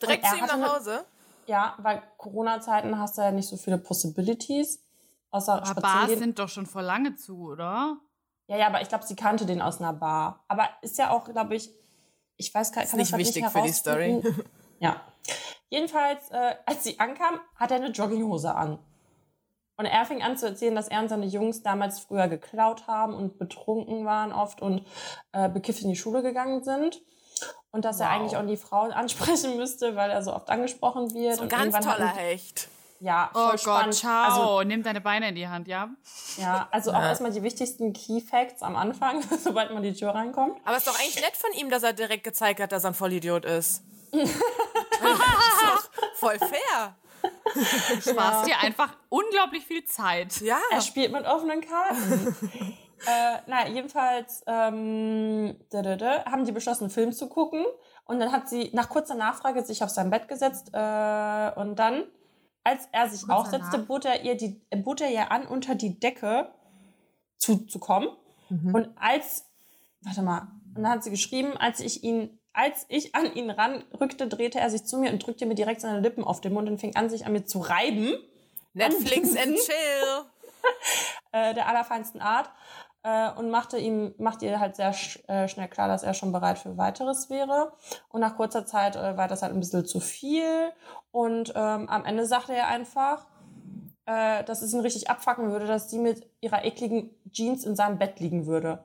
Direkt 0.01 0.25
zu 0.25 0.35
ihm 0.35 0.45
nach 0.45 0.77
Hause? 0.77 1.05
Ja, 1.45 1.75
weil 1.77 2.01
Corona-Zeiten 2.17 2.97
hast 2.97 3.19
du 3.19 3.21
ja 3.21 3.31
nicht 3.31 3.49
so 3.49 3.55
viele 3.55 3.77
Possibilities. 3.77 4.83
Außer 5.29 5.61
Aber 5.61 5.81
Bars 5.81 6.09
sind 6.17 6.39
doch 6.39 6.49
schon 6.49 6.65
vor 6.65 6.81
lange 6.81 7.15
zu, 7.15 7.49
oder? 7.49 7.97
Ja, 8.49 8.57
ja, 8.57 8.65
aber 8.67 8.81
ich 8.81 8.89
glaube, 8.89 9.05
sie 9.05 9.15
kannte 9.15 9.45
den 9.45 9.61
aus 9.61 9.79
einer 9.79 9.93
Bar. 9.93 10.43
Aber 10.47 10.67
ist 10.81 10.97
ja 10.97 11.11
auch, 11.11 11.25
glaube 11.25 11.55
ich, 11.55 11.69
ich 12.35 12.51
weiß 12.51 12.71
gar 12.71 12.83
Ist 12.83 12.95
nicht 12.95 13.03
das 13.03 13.09
grad 13.11 13.19
wichtig 13.19 13.45
für 13.47 13.61
die 13.61 13.71
Story. 13.73 14.23
Ja. 14.81 15.01
Jedenfalls, 15.69 16.31
äh, 16.31 16.55
als 16.65 16.85
sie 16.85 16.97
ankam, 17.01 17.41
hat 17.55 17.71
er 17.71 17.77
eine 17.77 17.89
Jogginghose 17.89 18.55
an. 18.55 18.79
Und 19.75 19.85
er 19.85 20.05
fing 20.05 20.23
an 20.23 20.37
zu 20.37 20.45
erzählen, 20.45 20.73
dass 20.73 20.87
er 20.87 21.01
und 21.01 21.09
seine 21.09 21.25
Jungs 21.25 21.63
damals 21.63 21.99
früher 21.99 22.29
geklaut 22.29 22.87
haben 22.87 23.13
und 23.13 23.37
betrunken 23.37 24.05
waren 24.05 24.31
oft 24.31 24.61
und 24.61 24.87
äh, 25.33 25.49
bekifft 25.49 25.81
in 25.81 25.89
die 25.89 25.97
Schule 25.97 26.21
gegangen 26.23 26.63
sind. 26.63 27.01
Und 27.71 27.83
dass 27.83 27.99
er 27.99 28.07
Wow. 28.07 28.13
eigentlich 28.15 28.37
auch 28.37 28.47
die 28.47 28.55
Frauen 28.57 28.91
ansprechen 28.93 29.57
müsste, 29.57 29.97
weil 29.97 30.09
er 30.09 30.23
so 30.23 30.33
oft 30.33 30.49
angesprochen 30.49 31.13
wird. 31.13 31.35
So 31.35 31.41
ein 31.41 31.43
und 31.43 31.51
ganz 31.51 31.85
toller 31.85 32.15
Hecht. 32.15 32.69
Ja, 33.01 33.29
Oh 33.33 33.37
voll 33.39 33.49
Gott, 33.51 33.59
spannend. 33.61 33.93
ciao. 33.95 34.57
Also, 34.57 34.67
Nimm 34.67 34.83
deine 34.83 35.01
Beine 35.01 35.29
in 35.29 35.35
die 35.35 35.47
Hand, 35.47 35.67
ja? 35.67 35.89
ja, 36.37 36.67
also 36.71 36.91
auch 36.91 37.01
erstmal 37.01 37.31
die 37.31 37.43
wichtigsten 37.43 37.93
Key 37.93 38.19
Facts 38.21 38.61
am 38.61 38.75
Anfang, 38.75 39.23
sobald 39.43 39.71
man 39.73 39.83
die 39.83 39.93
Tür 39.93 40.09
reinkommt. 40.15 40.57
Aber 40.65 40.77
ist 40.77 40.87
doch 40.87 40.99
eigentlich 40.99 41.21
nett 41.21 41.37
von 41.37 41.51
ihm, 41.53 41.69
dass 41.69 41.83
er 41.83 41.93
direkt 41.93 42.23
gezeigt 42.23 42.59
hat, 42.59 42.71
dass 42.71 42.83
er 42.83 42.91
ein 42.91 42.93
Vollidiot 42.93 43.45
ist. 43.45 43.83
das 44.11 44.21
ist 44.29 44.39
doch 45.65 45.89
voll 46.15 46.37
fair. 46.39 46.95
Sparst 48.01 48.47
dir 48.47 48.57
einfach 48.59 48.95
unglaublich 49.09 49.65
viel 49.65 49.83
Zeit. 49.85 50.39
Ja. 50.41 50.59
Er 50.71 50.81
spielt 50.81 51.11
mit 51.11 51.25
offenen 51.25 51.61
Karten. 51.61 52.35
äh, 53.07 53.37
na, 53.47 53.67
jedenfalls 53.67 54.43
ähm, 54.47 55.55
da, 55.69 55.81
da, 55.81 55.95
da, 55.95 56.25
haben 56.25 56.45
die 56.45 56.51
beschlossen, 56.51 56.85
einen 56.85 56.91
Film 56.91 57.11
zu 57.11 57.27
gucken. 57.27 57.65
Und 58.05 58.19
dann 58.19 58.31
hat 58.31 58.49
sie 58.49 58.69
nach 58.73 58.89
kurzer 58.89 59.15
Nachfrage 59.15 59.63
sich 59.65 59.83
auf 59.83 59.89
sein 59.89 60.09
Bett 60.09 60.27
gesetzt. 60.27 60.69
Äh, 60.73 61.51
und 61.55 61.75
dann, 61.77 62.05
als 62.69 62.87
er 62.91 63.09
sich 63.09 63.29
aufsetzte, 63.29 63.79
bot 63.79 64.05
er 64.05 64.23
ihr, 64.23 64.35
die, 64.35 64.61
bot 64.83 65.01
er 65.01 65.09
ihr 65.09 65.31
an, 65.31 65.47
unter 65.47 65.75
die 65.75 65.99
Decke 65.99 66.51
zu, 67.37 67.65
zu 67.65 67.79
kommen. 67.79 68.09
Und 68.73 68.89
als, 68.95 69.45
warte 70.01 70.21
mal, 70.21 70.47
und 70.75 70.83
dann 70.83 70.91
hat 70.91 71.03
sie 71.03 71.11
geschrieben, 71.11 71.57
als 71.57 71.79
ich 71.79 72.03
ihn, 72.03 72.39
als 72.53 72.85
ich 72.89 73.15
an 73.15 73.33
ihn 73.33 73.49
ranrückte, 73.49 74.27
drehte 74.27 74.59
er 74.59 74.69
sich 74.69 74.85
zu 74.85 74.97
mir 74.97 75.11
und 75.11 75.25
drückte 75.25 75.45
mir 75.45 75.55
direkt 75.55 75.81
seine 75.81 75.99
Lippen 75.99 76.23
auf 76.23 76.41
den 76.41 76.53
Mund 76.53 76.69
und 76.69 76.79
fing 76.79 76.95
an, 76.95 77.09
sich 77.09 77.25
an 77.25 77.33
mir 77.33 77.45
zu 77.45 77.59
reiben. 77.59 78.13
Netflix 78.73 79.35
and 79.35 79.55
chill. 79.65 80.25
äh, 81.31 81.53
der 81.53 81.67
allerfeinsten 81.67 82.21
Art 82.21 82.49
äh, 83.03 83.31
und 83.31 83.49
machte 83.49 83.77
ihm 83.77 84.13
machte 84.17 84.45
ihr 84.45 84.59
halt 84.59 84.75
sehr 84.75 84.93
sch 84.93 85.19
äh, 85.27 85.47
schnell 85.47 85.67
klar, 85.67 85.87
dass 85.87 86.03
er 86.03 86.13
schon 86.13 86.31
bereit 86.31 86.59
für 86.59 86.77
weiteres 86.77 87.29
wäre. 87.29 87.73
Und 88.09 88.21
nach 88.21 88.35
kurzer 88.35 88.65
Zeit 88.65 88.95
äh, 88.95 89.15
war 89.17 89.27
das 89.27 89.41
halt 89.41 89.53
ein 89.53 89.59
bisschen 89.59 89.85
zu 89.85 89.99
viel. 89.99 90.71
Und 91.11 91.53
ähm, 91.55 91.87
am 91.89 92.05
Ende 92.05 92.25
sagte 92.25 92.53
er 92.53 92.67
einfach, 92.67 93.25
äh, 94.05 94.43
dass 94.43 94.61
es 94.61 94.73
ihn 94.73 94.81
richtig 94.81 95.09
abfacken 95.09 95.51
würde, 95.51 95.65
dass 95.67 95.89
sie 95.89 95.99
mit 95.99 96.29
ihrer 96.41 96.65
ekligen 96.65 97.09
Jeans 97.31 97.63
in 97.65 97.75
seinem 97.75 97.97
Bett 97.99 98.19
liegen 98.19 98.45
würde. 98.47 98.83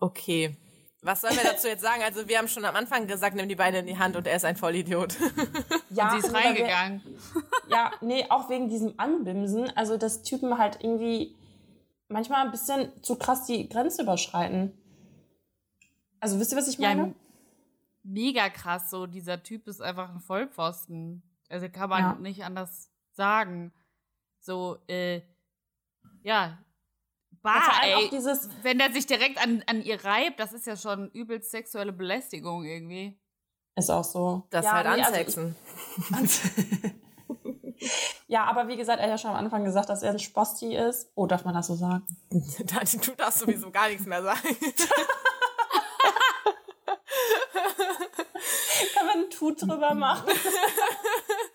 Okay. 0.00 0.56
Was 1.02 1.20
sollen 1.20 1.36
wir 1.36 1.44
dazu 1.44 1.68
jetzt 1.68 1.82
sagen? 1.82 2.02
Also 2.02 2.28
wir 2.28 2.38
haben 2.38 2.48
schon 2.48 2.64
am 2.64 2.76
Anfang 2.76 3.06
gesagt, 3.06 3.36
nimm 3.36 3.46
die 3.48 3.54
Beine 3.56 3.80
in 3.80 3.86
die 3.86 3.98
Hand 3.98 4.16
und 4.16 4.26
er 4.26 4.36
ist 4.36 4.44
ein 4.44 4.56
Vollidiot. 4.56 5.16
Ja, 5.90 6.10
Sie 6.10 6.18
ist 6.18 6.32
weil 6.32 6.42
wir- 6.42 6.64
reingegangen. 6.64 7.02
Ja, 7.68 7.92
nee, 8.00 8.24
auch 8.28 8.48
wegen 8.50 8.68
diesem 8.68 8.94
Anbimsen. 8.96 9.70
Also, 9.76 9.96
dass 9.96 10.22
Typen 10.24 10.58
halt 10.58 10.82
irgendwie 10.82 11.36
manchmal 12.08 12.44
ein 12.44 12.50
bisschen 12.50 12.90
zu 13.02 13.16
krass 13.16 13.46
die 13.46 13.68
Grenze 13.68 14.02
überschreiten. 14.02 14.72
Also, 16.20 16.38
wisst 16.40 16.52
ihr, 16.52 16.58
was 16.58 16.68
ich 16.68 16.78
Ja, 16.78 16.94
meine? 16.94 17.14
mega 18.02 18.48
krass. 18.48 18.90
So, 18.90 19.06
dieser 19.06 19.42
Typ 19.42 19.66
ist 19.68 19.80
einfach 19.82 20.10
ein 20.10 20.20
Vollpfosten. 20.20 21.22
Also 21.48 21.68
kann 21.68 21.90
man 21.90 22.00
Ja. 22.00 22.14
nicht 22.14 22.44
anders 22.44 22.90
sagen. 23.12 23.72
So, 24.40 24.78
äh, 24.88 25.22
ja. 26.22 26.58
Bah, 27.42 27.56
Ja, 27.56 27.80
ey. 27.82 27.94
auch 28.06 28.10
dieses, 28.10 28.48
Wenn 28.62 28.78
der 28.78 28.90
sich 28.92 29.06
direkt 29.06 29.38
an, 29.42 29.62
an 29.66 29.82
ihr 29.82 30.02
reibt, 30.02 30.40
das 30.40 30.52
ist 30.54 30.66
ja 30.66 30.76
schon 30.76 31.10
übelst 31.10 31.50
sexuelle 31.50 31.92
Belästigung 31.92 32.64
irgendwie. 32.64 33.18
Ist 33.76 33.90
auch 33.90 34.04
so. 34.04 34.46
Das 34.50 34.64
ja, 34.64 34.72
halt 34.72 34.86
nee, 34.86 35.02
also 35.02 35.08
ansexen. 35.12 35.56
ich, 36.22 36.40
ja, 38.26 38.44
aber 38.44 38.68
wie 38.68 38.76
gesagt, 38.76 38.98
er 38.98 39.04
hat 39.04 39.10
ja 39.10 39.18
schon 39.18 39.30
am 39.30 39.36
Anfang 39.36 39.64
gesagt, 39.64 39.88
dass 39.88 40.02
er 40.02 40.10
ein 40.12 40.18
Sposti 40.18 40.76
ist. 40.76 41.10
Oh, 41.14 41.26
darf 41.26 41.44
man 41.44 41.54
das 41.54 41.66
so 41.66 41.74
sagen? 41.74 42.06
Du 42.30 42.64
darfst 42.64 43.38
sowieso 43.38 43.70
gar 43.70 43.88
nichts 43.88 44.06
mehr 44.06 44.22
sagen. 44.22 44.40
Kann 48.94 49.06
man 49.06 49.18
ein 49.24 49.30
Tut 49.30 49.62
drüber 49.62 49.94
machen? 49.94 50.28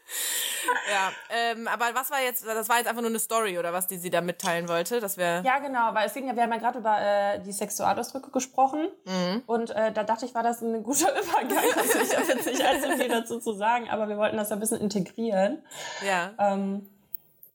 Ja, 0.92 1.12
ähm, 1.30 1.68
aber 1.68 1.94
was 1.94 2.10
war 2.10 2.22
jetzt, 2.22 2.46
das 2.46 2.68
war 2.70 2.78
jetzt 2.78 2.88
einfach 2.88 3.02
nur 3.02 3.10
eine 3.12 3.20
Story 3.20 3.60
oder 3.60 3.72
was, 3.74 3.88
die 3.88 3.98
sie 3.98 4.10
da 4.10 4.22
mitteilen 4.22 4.68
wollte, 4.68 5.00
dass 5.00 5.18
wir. 5.18 5.42
Ja, 5.46 5.60
genau, 5.60 5.94
weil 5.94 6.08
es 6.08 6.14
ging 6.14 6.28
ja, 6.28 6.36
wir 6.36 6.44
haben 6.44 6.52
ja 6.52 6.58
gerade 6.58 6.80
über 6.80 7.00
äh, 7.00 7.40
die 7.42 7.52
Sexualausdrücke 7.52 8.32
gesprochen 8.32 8.88
Mhm. 9.06 9.44
und 9.46 9.70
äh, 9.72 9.92
da 9.92 10.04
dachte 10.04 10.26
ich, 10.26 10.34
war 10.36 10.44
das 10.44 10.62
ein 10.62 10.84
guter 10.84 11.12
Übergang. 11.22 11.64
Also 11.78 12.00
ich 12.00 12.16
habe 12.18 12.28
jetzt 12.32 12.46
nicht 12.46 12.62
allzu 12.66 12.92
viel 12.98 13.08
dazu 13.10 13.40
zu 13.40 13.54
sagen, 13.54 13.90
aber 13.90 14.08
wir 14.10 14.18
wollten 14.18 14.38
das 14.38 14.52
ein 14.52 14.60
bisschen 14.60 14.82
integrieren. 14.82 15.64
Ja. 16.06 16.34
Ähm, 16.40 16.90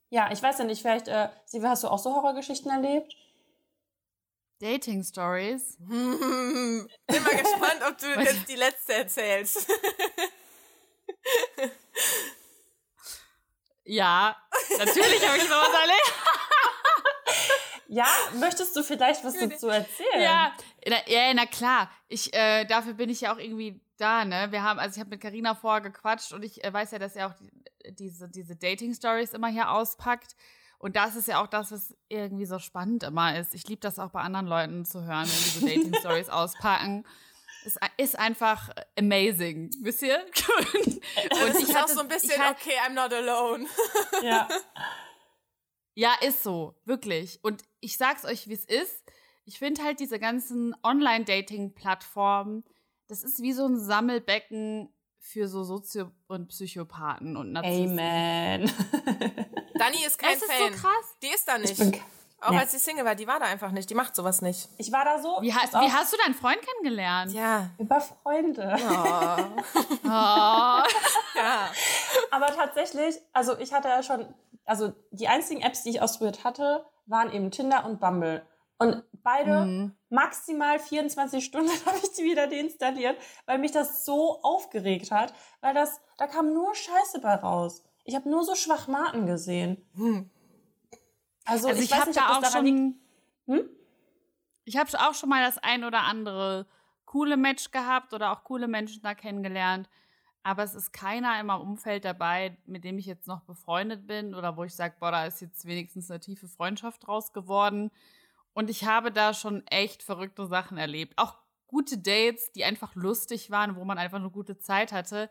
ja, 0.09 0.29
ich 0.31 0.41
weiß 0.41 0.59
ja 0.59 0.63
nicht, 0.65 0.81
vielleicht, 0.81 1.07
äh, 1.07 1.29
Siva, 1.45 1.69
hast 1.69 1.83
du 1.83 1.89
auch 1.89 1.99
so 1.99 2.13
Horrorgeschichten 2.15 2.71
erlebt? 2.71 3.13
Dating 4.61 5.03
Stories. 5.03 5.75
Bin 5.79 6.87
mal 7.07 7.35
gespannt, 7.35 7.81
ob 7.89 7.97
du 7.97 8.07
jetzt 8.21 8.47
die 8.47 8.55
letzte 8.55 8.93
erzählst. 8.93 9.67
Ja, 13.85 14.35
natürlich 14.77 15.27
habe 15.27 15.37
ich 15.37 15.43
sowas 15.43 15.69
erlebt. 15.81 16.13
Ja, 17.87 18.07
möchtest 18.39 18.75
du 18.75 18.83
vielleicht 18.83 19.23
was 19.23 19.37
dazu 19.37 19.67
erzählen? 19.67 20.21
Ja, 20.21 20.51
na, 20.87 20.97
ja, 21.07 21.33
na 21.33 21.45
klar. 21.45 21.89
Ich, 22.07 22.33
äh, 22.33 22.65
dafür 22.65 22.93
bin 22.93 23.09
ich 23.09 23.21
ja 23.21 23.33
auch 23.33 23.37
irgendwie 23.37 23.79
da, 23.97 24.25
ne? 24.25 24.47
Wir 24.51 24.63
haben, 24.63 24.79
also 24.79 24.95
ich 24.95 24.99
habe 24.99 25.11
mit 25.11 25.21
Carina 25.21 25.55
vorher 25.55 25.81
gequatscht 25.81 26.33
und 26.33 26.43
ich 26.43 26.63
äh, 26.63 26.73
weiß 26.73 26.91
ja, 26.91 26.99
dass 26.99 27.15
er 27.15 27.27
auch 27.27 27.33
die, 27.35 27.51
diese, 27.93 28.27
diese 28.27 28.55
Dating-Stories 28.55 29.33
immer 29.33 29.49
hier 29.49 29.71
auspackt. 29.71 30.35
Und 30.79 30.95
das 30.95 31.15
ist 31.15 31.27
ja 31.27 31.41
auch 31.41 31.47
das, 31.47 31.71
was 31.71 31.95
irgendwie 32.09 32.45
so 32.45 32.59
spannend 32.59 33.03
immer 33.03 33.37
ist. 33.37 33.53
Ich 33.53 33.67
liebe 33.67 33.81
das 33.81 33.99
auch 33.99 34.09
bei 34.09 34.21
anderen 34.21 34.47
Leuten 34.47 34.85
zu 34.85 35.03
hören, 35.03 35.27
wenn 35.27 35.27
diese 35.27 35.65
Dating-Stories 35.65 36.29
auspacken. 36.29 37.05
Es 37.65 37.77
ist 37.97 38.19
einfach 38.19 38.69
amazing, 38.97 39.71
wisst 39.81 40.03
ihr? 40.03 40.19
und 40.59 40.85
ich 40.85 40.99
ich 41.69 41.75
auch 41.75 41.81
hatte 41.81 41.93
so 41.95 42.01
ein 42.01 42.07
bisschen, 42.07 42.31
ich 42.31 42.39
hatte- 42.39 42.59
okay, 42.61 42.75
I'm 42.87 42.93
not 42.93 43.11
alone. 43.11 43.65
ja. 44.23 44.47
Ja, 45.95 46.13
ist 46.21 46.43
so, 46.43 46.75
wirklich. 46.85 47.39
Und 47.41 47.63
ich 47.79 47.97
sag's 47.97 48.23
euch, 48.25 48.47
wie 48.47 48.53
es 48.53 48.65
ist. 48.65 49.03
Ich 49.45 49.59
finde 49.59 49.83
halt 49.83 49.99
diese 49.99 50.19
ganzen 50.19 50.75
Online-Dating-Plattformen, 50.83 52.63
das 53.07 53.23
ist 53.23 53.41
wie 53.41 53.53
so 53.53 53.65
ein 53.65 53.79
Sammelbecken 53.79 54.91
für 55.19 55.47
so 55.47 55.63
Sozio- 55.63 56.11
und 56.27 56.49
Psychopathen 56.49 57.35
und 57.37 57.51
Narzissten. 57.51 57.91
Amen. 57.99 58.61
Dani 59.75 60.05
ist 60.05 60.17
kein 60.19 60.35
Es 60.35 60.41
ist 60.43 60.51
Fan. 60.51 60.73
so 60.73 60.79
krass. 60.79 61.15
Die 61.23 61.27
ist 61.27 61.47
da 61.47 61.57
Ich 61.57 61.61
nicht. 61.63 61.77
bin, 61.77 62.01
Auch 62.45 62.51
Nee. 62.51 62.59
als 62.59 62.71
sie 62.71 62.79
Single 62.79 63.03
war, 63.05 63.15
die 63.15 63.27
war 63.27 63.39
da 63.39 63.45
einfach 63.45 63.71
nicht. 63.71 63.89
Die 63.89 63.95
macht 63.95 64.15
sowas 64.15 64.41
nicht. 64.41 64.69
ich 64.77 64.91
war 64.91 65.03
da 65.05 65.19
so. 65.19 65.37
Wie, 65.41 65.53
ha 65.53 65.59
wie 65.81 65.91
hast 65.91 66.13
du 66.13 66.17
deinen 66.17 66.35
Freund 66.35 66.59
kennengelernt? 66.61 67.31
Ja. 67.33 67.69
über 67.77 67.99
Freunde. 68.01 68.77
Oh. 68.79 69.61
Oh. 70.07 70.07
ja. 70.07 71.69
Aber 72.31 72.47
tatsächlich, 72.47 73.15
also 73.33 73.57
ich 73.57 73.73
hatte 73.73 73.87
ja 73.87 74.03
schon, 74.03 74.33
also 74.65 74.93
die 75.11 75.27
einzigen 75.27 75.61
Apps, 75.61 75.83
die 75.83 75.89
ich 75.89 76.01
ausprobiert 76.01 76.43
hatte, 76.43 76.85
waren 77.07 77.31
eben 77.31 77.51
Tinder 77.51 77.85
und 77.85 77.99
Bumble. 77.99 78.45
Und 78.77 79.03
beide 79.23 79.61
Mhm. 79.65 79.95
maximal 80.09 80.79
24 80.79 81.43
Stunden 81.43 81.69
habe 81.85 81.97
ich 82.03 82.11
die 82.13 82.23
wieder 82.23 82.47
deinstalliert, 82.47 83.17
weil 83.45 83.57
mich 83.57 83.71
das 83.71 84.05
so 84.05 84.39
aufgeregt 84.43 85.11
hat, 85.11 85.33
weil 85.61 85.73
das, 85.73 85.99
da 86.17 86.27
kam 86.27 86.53
nur 86.53 86.75
Scheiße 86.75 87.19
bei 87.21 87.35
raus. 87.35 87.83
Ich 88.03 88.15
habe 88.15 88.29
nur 88.29 88.43
so 88.43 88.53
Schwachmaten 88.53 89.25
gesehen. 89.25 89.83
Hm. 89.95 90.29
Also, 91.45 91.69
Also 91.69 91.81
ich, 91.81 91.91
ich, 91.91 91.97
habe 91.97 92.11
da 92.11 92.37
auch 92.37 92.51
schon. 92.51 92.99
Hm? 93.45 93.69
Ich 94.65 94.77
habe 94.77 94.89
auch 94.99 95.13
schon 95.13 95.29
mal 95.29 95.45
das 95.45 95.59
ein 95.59 95.83
oder 95.83 96.03
andere 96.03 96.65
coole 97.05 97.37
Match 97.37 97.71
gehabt 97.71 98.13
oder 98.13 98.31
auch 98.31 98.43
coole 98.43 98.67
Menschen 98.67 99.01
da 99.03 99.13
kennengelernt. 99.13 99.87
Aber 100.43 100.63
es 100.63 100.75
ist 100.75 100.91
keiner 100.91 101.39
in 101.39 101.47
meinem 101.47 101.61
Umfeld 101.61 102.05
dabei, 102.05 102.57
mit 102.65 102.83
dem 102.83 102.97
ich 102.97 103.05
jetzt 103.05 103.27
noch 103.27 103.41
befreundet 103.41 104.05
bin 104.05 104.35
oder 104.35 104.57
wo 104.57 104.63
ich 104.63 104.75
sage, 104.75 104.95
boah, 104.99 105.11
da 105.11 105.25
ist 105.25 105.41
jetzt 105.41 105.65
wenigstens 105.65 106.11
eine 106.11 106.19
tiefe 106.19 106.47
Freundschaft 106.47 107.07
draus 107.07 107.33
geworden. 107.33 107.91
Und 108.53 108.69
ich 108.69 108.85
habe 108.85 109.11
da 109.11 109.33
schon 109.33 109.65
echt 109.67 110.03
verrückte 110.03 110.45
Sachen 110.45 110.77
erlebt. 110.77 111.13
Auch 111.17 111.37
gute 111.67 111.97
Dates, 111.97 112.51
die 112.51 112.63
einfach 112.63 112.95
lustig 112.95 113.51
waren, 113.51 113.75
wo 113.75 113.85
man 113.85 113.97
einfach 113.97 114.19
eine 114.19 114.29
gute 114.29 114.57
Zeit 114.59 114.91
hatte. 114.91 115.29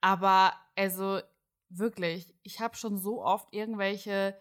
Aber 0.00 0.52
also 0.76 1.20
wirklich, 1.68 2.34
ich 2.42 2.60
habe 2.60 2.76
schon 2.76 2.98
so 2.98 3.22
oft 3.24 3.52
irgendwelche 3.52 4.36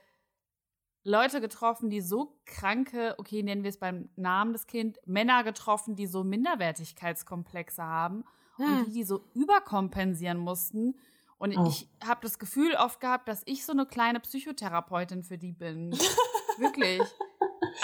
Leute 1.03 1.41
getroffen, 1.41 1.89
die 1.89 2.01
so 2.01 2.37
kranke, 2.45 3.15
okay, 3.17 3.41
nennen 3.43 3.63
wir 3.63 3.69
es 3.69 3.79
beim 3.79 4.09
Namen 4.15 4.53
des 4.53 4.67
Kind, 4.67 4.97
Männer 5.05 5.43
getroffen, 5.43 5.95
die 5.95 6.07
so 6.07 6.23
Minderwertigkeitskomplexe 6.23 7.81
haben 7.83 8.23
und 8.57 8.87
die, 8.87 8.91
die 8.91 9.03
so 9.03 9.23
überkompensieren 9.33 10.37
mussten. 10.37 10.99
Und 11.37 11.57
Oh. 11.57 11.67
ich 11.67 11.87
habe 12.05 12.19
das 12.21 12.37
Gefühl 12.37 12.75
oft 12.75 12.99
gehabt, 12.99 13.29
dass 13.29 13.43
ich 13.45 13.65
so 13.65 13.71
eine 13.71 13.85
kleine 13.85 14.19
Psychotherapeutin 14.19 15.23
für 15.23 15.37
die 15.37 15.53
bin. 15.53 15.91
Wirklich. 16.57 17.01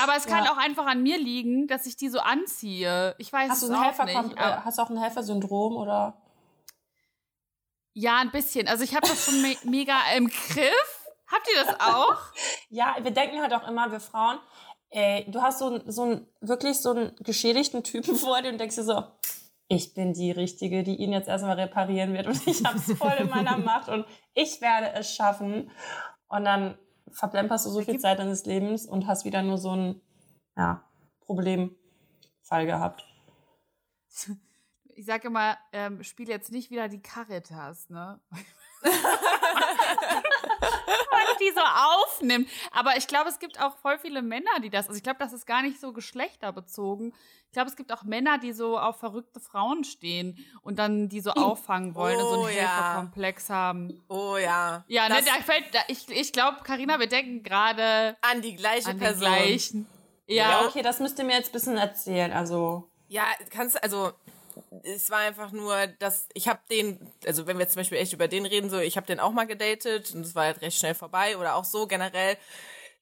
Aber 0.04 0.16
es 0.18 0.26
kann 0.26 0.44
Ja. 0.44 0.52
auch 0.52 0.58
einfach 0.58 0.86
an 0.86 1.02
mir 1.02 1.18
liegen, 1.18 1.68
dass 1.68 1.86
ich 1.86 1.96
die 1.96 2.10
so 2.10 2.20
anziehe. 2.20 3.16
Ich 3.18 3.32
weiß 3.32 3.50
Hast 3.50 3.64
du 3.64 3.68
es 3.68 3.72
auch 3.72 3.82
Helfer, 3.84 4.06
nicht. 4.06 4.34
äh, 4.38 4.42
hast 4.42 4.78
du 4.78 4.82
auch 4.82 4.90
ein 4.90 4.98
Helfersyndrom 4.98 5.78
oder? 5.78 6.22
Ja, 7.94 8.18
ein 8.20 8.32
bisschen. 8.32 8.68
Also 8.68 8.84
ich 8.84 8.94
habe 8.94 9.08
das 9.08 9.24
schon 9.26 9.42
me 9.42 9.56
mega 9.64 9.96
im 10.18 10.28
Griff. 10.28 10.95
Habt 11.36 11.48
ihr 11.54 11.66
das 11.66 11.80
auch? 11.80 12.22
Ja, 12.70 12.96
wir 13.02 13.12
denken 13.12 13.42
halt 13.42 13.54
auch 13.54 13.68
immer, 13.68 13.92
wir 13.92 14.00
Frauen, 14.00 14.38
ey, 14.90 15.30
du 15.30 15.42
hast 15.42 15.60
so, 15.60 15.80
so 15.90 16.04
ein, 16.04 16.28
wirklich 16.42 16.78
so 16.82 16.92
einen 16.92 17.16
geschädigten 17.18 17.84
Typen 17.84 18.16
vor 18.18 18.42
dir 18.42 18.52
und 18.52 18.60
denkst 18.60 18.76
dir 18.76 18.84
so, 18.84 19.04
ich 19.68 19.94
bin 19.94 20.14
die 20.14 20.32
Richtige, 20.32 20.84
die 20.84 20.96
ihn 20.96 21.12
jetzt 21.12 21.28
erstmal 21.28 21.60
reparieren 21.60 22.14
wird 22.14 22.28
und 22.28 22.48
ich 22.48 22.64
hab's 22.64 22.92
voll 22.94 23.14
in 23.20 23.30
meiner 23.30 23.58
Macht 23.66 23.90
und 23.90 24.06
ich 24.34 24.62
werde 24.62 24.94
es 24.94 25.14
schaffen. 25.14 25.72
Und 26.28 26.46
dann 26.46 26.78
verplemperst 27.12 27.66
du 27.66 27.70
so 27.70 27.82
viel 27.82 28.00
Zeit 28.00 28.20
deines 28.20 28.46
Lebens 28.46 28.86
und 28.86 29.08
hast 29.08 29.26
wieder 29.26 29.42
nur 29.42 29.58
so 29.58 29.76
ein, 29.76 30.02
ja, 30.56 30.84
Problemfall 31.22 32.66
gehabt. 32.66 33.04
Ich 34.96 35.06
sage 35.06 35.28
immer, 35.28 35.58
ähm, 35.72 36.04
spiel 36.04 36.30
jetzt 36.30 36.52
nicht 36.52 36.70
wieder 36.72 36.88
die 36.88 37.02
Caritas, 37.02 37.90
ne? 37.90 38.20
Die 41.40 41.52
so 41.54 41.62
aufnimmt. 41.62 42.50
Aber 42.72 42.98
ich 42.98 43.08
glaube, 43.08 43.30
es 43.30 43.40
gibt 43.40 43.60
auch 43.62 43.76
voll 43.78 43.98
viele 44.00 44.22
Männer, 44.22 44.60
die 44.64 44.70
das. 44.70 44.88
Also 44.88 44.98
ich 44.98 45.04
glaube, 45.04 45.20
das 45.20 45.34
ist 45.34 45.46
gar 45.46 45.62
nicht 45.62 45.80
so 45.80 45.94
geschlechterbezogen. 45.94 47.14
Ich 47.48 47.52
glaube, 47.54 47.70
es 47.70 47.76
gibt 47.76 47.92
auch 47.94 48.04
Männer, 48.04 48.38
die 48.38 48.52
so 48.52 48.78
auf 48.78 49.00
verrückte 49.00 49.40
Frauen 49.40 49.84
stehen 49.86 50.38
und 50.62 50.78
dann 50.78 51.08
die 51.10 51.22
so 51.22 51.32
auffangen 51.32 51.96
wollen 51.96 52.18
und 52.18 52.24
so 52.30 52.40
Oh, 52.42 52.46
einen 52.46 52.58
ja. 52.58 52.62
Helferkomplex 52.64 53.50
haben. 53.50 54.04
Oh 54.10 54.36
ja. 54.38 54.84
Ja, 54.88 55.08
ne, 55.08 55.16
da 55.26 55.42
fällt, 55.44 55.74
da, 55.74 55.80
ich, 55.88 56.10
ich 56.10 56.34
glaube, 56.34 56.58
Karina, 56.64 57.00
wir 57.00 57.08
denken 57.08 57.44
gerade 57.44 58.18
an 58.22 58.42
die 58.42 58.56
gleiche 58.56 58.90
an 58.90 58.98
den 58.98 59.00
Person. 59.00 59.20
gleichen. 59.22 59.88
Ja, 60.28 60.50
Ja, 60.62 60.68
okay, 60.68 60.82
das 60.82 61.00
müsst 61.00 61.18
ihr 61.20 61.26
mir 61.26 61.38
jetzt 61.38 61.50
ein 61.50 61.54
bisschen 61.54 61.78
erzählen. 61.78 62.34
Also, 62.34 62.90
Ja, 63.08 63.24
kannst 63.52 63.82
also 63.84 64.12
es 64.84 65.10
war 65.10 65.20
einfach 65.20 65.52
nur, 65.52 65.88
dass 65.88 66.28
ich 66.34 66.48
habe 66.48 66.60
den, 66.70 67.12
also 67.26 67.48
wenn 67.48 67.58
wir 67.58 67.64
jetzt 67.64 67.74
zum 67.74 67.82
Beispiel 67.82 67.98
echt 67.98 68.14
über 68.14 68.28
den 68.28 68.46
reden, 68.46 68.70
so 68.70 68.80
ich 68.80 68.98
habe 68.98 69.08
den 69.08 69.20
auch 69.20 69.32
mal 69.32 69.48
gedatet 69.48 70.14
und 70.14 70.22
es 70.26 70.36
war 70.36 70.46
halt 70.46 70.62
recht 70.62 70.78
schnell 70.78 70.96
vorbei 70.96 71.38
oder 71.38 71.56
auch 71.56 71.66
so 71.66 71.88
generell. 71.88 72.38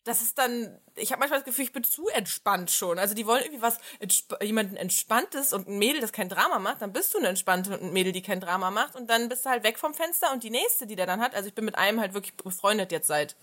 Das 0.05 0.21
ist 0.21 0.37
dann, 0.37 0.77
ich 0.95 1.11
habe 1.11 1.19
manchmal 1.19 1.39
das 1.39 1.45
Gefühl, 1.45 1.63
ich 1.63 1.71
bin 1.71 1.85
zu 1.85 2.09
entspannt 2.09 2.69
schon. 2.71 2.99
Also 2.99 3.15
die 3.15 3.25
wollen 3.25 3.41
irgendwie 3.41 3.61
was, 3.61 3.77
entsp 3.99 4.35
jemanden 4.43 4.75
entspanntes 4.75 5.53
und 5.53 5.67
ein 5.69 5.77
Mädel, 5.77 6.01
das 6.01 6.11
kein 6.11 6.27
Drama 6.27 6.59
macht, 6.59 6.81
dann 6.81 6.91
bist 6.91 7.13
du 7.13 7.19
eine 7.19 7.29
entspannte 7.29 7.71
und 7.71 7.81
ein 7.81 7.93
Mädel, 7.93 8.11
die 8.11 8.21
kein 8.21 8.41
Drama 8.41 8.69
macht 8.69 8.95
und 8.95 9.09
dann 9.09 9.29
bist 9.29 9.45
du 9.45 9.49
halt 9.49 9.63
weg 9.63 9.79
vom 9.79 9.93
Fenster 9.93 10.33
und 10.33 10.43
die 10.43 10.49
nächste, 10.49 10.87
die 10.87 10.97
der 10.97 11.05
dann 11.05 11.21
hat, 11.21 11.35
also 11.35 11.47
ich 11.47 11.55
bin 11.55 11.63
mit 11.63 11.75
einem 11.77 12.01
halt 12.01 12.13
wirklich 12.13 12.35
befreundet 12.35 12.91
jetzt 12.91 13.07
seit 13.07 13.37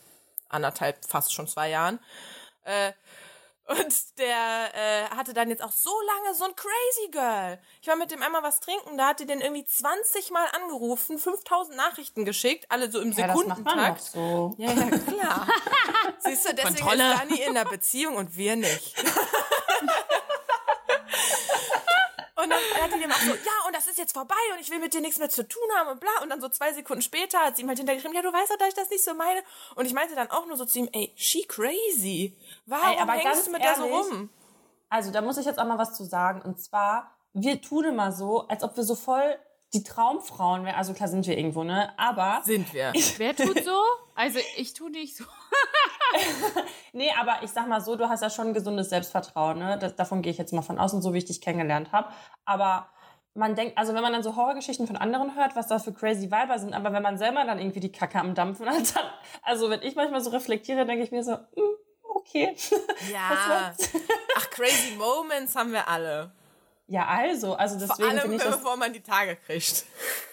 anderthalb, 0.51 1.03
fast 1.07 1.33
schon 1.33 1.49
zwei 1.49 1.71
Jahren. 1.71 1.99
Äh, 2.65 2.93
und 3.71 4.19
der 4.19 4.75
äh, 4.75 5.05
hatte 5.17 5.33
dann 5.33 5.49
jetzt 5.49 5.63
auch 5.63 5.73
so 5.73 5.93
lange 6.07 6.35
so 6.35 6.45
ein 6.45 6.55
Crazy 6.57 7.11
Girl. 7.13 7.59
Ich 7.81 7.89
war 7.89 7.97
mit 7.97 8.11
dem 8.11 8.23
einmal 8.23 8.43
was 8.43 8.61
trinken, 8.61 8.99
da 8.99 9.09
hat 9.09 9.21
die 9.21 9.27
den 9.27 9.41
irgendwie 9.41 9.65
20 9.65 10.31
Mal 10.33 10.47
angerufen, 10.61 11.19
5000 11.19 11.77
Nachrichten 11.77 12.25
geschickt, 12.25 12.67
alle 12.69 12.91
so 12.91 13.01
im 13.01 13.13
ja, 13.13 13.29
Sekundentakt. 13.29 14.03
so. 14.03 14.55
Ja, 14.59 14.73
ja, 14.73 14.89
klar. 14.99 15.47
Siehst 16.19 16.49
du, 16.49 16.55
deswegen 16.55 16.77
Kontrolle. 16.77 17.13
ist 17.13 17.21
Dani 17.21 17.41
in 17.43 17.55
der 17.55 17.65
Beziehung 17.65 18.17
und 18.17 18.37
wir 18.37 18.57
nicht. 18.57 18.97
Und 22.81 22.93
dann 22.93 22.93
hat 22.93 22.97
die 22.97 23.03
dem 23.03 23.13
auch 23.13 23.21
so, 23.21 23.45
ja, 23.45 23.67
und 23.67 23.77
das 23.77 23.87
ist 23.87 23.99
jetzt 23.99 24.13
vorbei 24.13 24.35
und 24.55 24.61
ich 24.61 24.71
will 24.71 24.79
mit 24.79 24.95
dir 24.95 25.01
nichts 25.01 25.19
mehr 25.19 25.29
zu 25.29 25.47
tun 25.47 25.63
haben 25.77 25.91
und 25.91 26.01
bla. 26.01 26.11
Und 26.23 26.31
dann 26.31 26.41
so 26.41 26.49
zwei 26.49 26.73
Sekunden 26.73 27.03
später 27.03 27.39
hat 27.41 27.57
sie 27.57 27.63
ihm 27.63 27.69
halt 27.69 27.79
hintergeschrieben, 27.79 28.17
ja, 28.17 28.23
du 28.23 28.33
weißt 28.33 28.51
doch, 28.51 28.57
dass 28.57 28.69
ich 28.69 28.75
das 28.75 28.91
nicht 28.91 29.05
so 29.05 29.15
meine. 29.15 29.43
Und 29.75 29.85
ich 29.85 29.93
meinte 29.93 30.15
dann 30.15 30.31
auch 30.31 30.47
nur 30.47 30.57
so 30.57 30.65
zu 30.65 30.79
ihm, 30.79 30.89
ey, 30.93 31.13
she 31.17 31.45
crazy. 31.45 32.37
Warum 32.67 32.89
Ey, 32.89 32.99
aber 32.99 33.13
hängst 33.13 33.25
ganz 33.25 33.45
du 33.45 33.51
mit 33.51 33.63
der 33.63 33.75
so 33.77 33.85
ehrlich, 33.85 34.11
rum? 34.13 34.31
Also, 34.89 35.11
da 35.11 35.21
muss 35.21 35.37
ich 35.39 35.47
jetzt 35.47 35.59
auch 35.59 35.67
mal 35.67 35.79
was 35.79 35.95
zu 35.95 36.05
sagen. 36.05 36.43
Und 36.43 36.61
zwar, 36.61 37.15
wir 37.33 37.61
tun 37.61 37.85
immer 37.85 38.13
so, 38.13 38.47
als 38.49 38.63
ob 38.63 38.77
wir 38.77 38.85
so 38.85 38.95
voll 38.95 39.39
die 39.73 39.85
Traumfrauen 39.85 40.65
wären. 40.65 40.75
Also, 40.77 40.95
klar 40.95 41.09
sind 41.09 41.27
wir 41.27 41.37
irgendwo, 41.37 41.63
ne? 41.65 41.93
Aber, 41.99 42.41
Sind 42.45 42.73
wir. 42.73 42.93
wer 43.19 43.37
tut 43.37 43.63
so? 43.63 43.79
Also 44.15 44.39
ich 44.57 44.75
tue 44.75 44.91
nicht 44.91 45.17
so. 45.17 45.25
nee, 46.93 47.11
aber 47.19 47.43
ich 47.43 47.51
sag 47.51 47.69
mal 47.69 47.81
so, 47.81 47.97
du 47.97 48.09
hast 48.09 48.23
ja 48.23 48.31
schon 48.31 48.49
ein 48.49 48.55
gesundes 48.55 48.91
Selbstvertrauen, 48.91 49.59
ne? 49.59 49.79
Das, 49.79 49.97
davon 49.97 50.23
gehe 50.23 50.33
ich 50.33 50.39
jetzt 50.39 50.53
mal 50.53 50.63
von 50.63 50.79
außen, 50.79 51.03
so 51.03 51.15
wie 51.15 51.19
ich 51.19 51.25
dich 51.25 51.41
kennengelernt 51.41 51.93
habe. 51.93 52.09
Aber 52.45 52.89
man 53.35 53.55
denkt, 53.55 53.79
also 53.79 53.95
wenn 53.95 54.03
man 54.03 54.13
dann 54.13 54.23
so 54.23 54.37
Horrorgeschichten 54.37 54.87
von 54.87 54.97
anderen 54.97 55.37
hört, 55.37 55.55
was 55.57 55.69
da 55.69 55.79
für 55.79 55.93
crazy 55.93 56.31
Weiber 56.31 56.59
sind, 56.59 56.75
aber 56.75 56.93
wenn 56.93 57.03
man 57.03 57.17
selber 57.17 57.45
dann 57.45 57.59
irgendwie 57.59 57.81
die 57.81 57.93
Kacke 57.93 58.19
am 58.19 58.35
Dampfen 58.35 58.69
hat, 58.69 58.97
dann, 58.97 59.05
also 59.43 59.71
wenn 59.71 59.83
ich 59.83 59.95
manchmal 59.95 60.21
so 60.21 60.31
reflektiere, 60.31 60.85
denke 60.85 61.05
ich 61.05 61.13
mir 61.13 61.23
so, 61.23 61.33
mm, 61.33 61.77
okay. 62.17 62.57
Ja. 63.13 63.73
Ach, 64.37 64.51
crazy 64.51 64.97
Moments 64.97 65.55
haben 65.55 65.73
wir 65.73 65.87
alle. 65.89 66.33
Ja, 66.87 67.07
also, 67.07 67.55
also 67.55 67.79
deswegen 67.79 68.11
Vor 68.11 68.21
allem, 68.21 68.33
ich 68.33 68.43
das, 68.43 68.57
bevor 68.57 68.77
man 68.77 68.93
die 68.93 69.03
Tage 69.03 69.37
kriegt. 69.37 69.85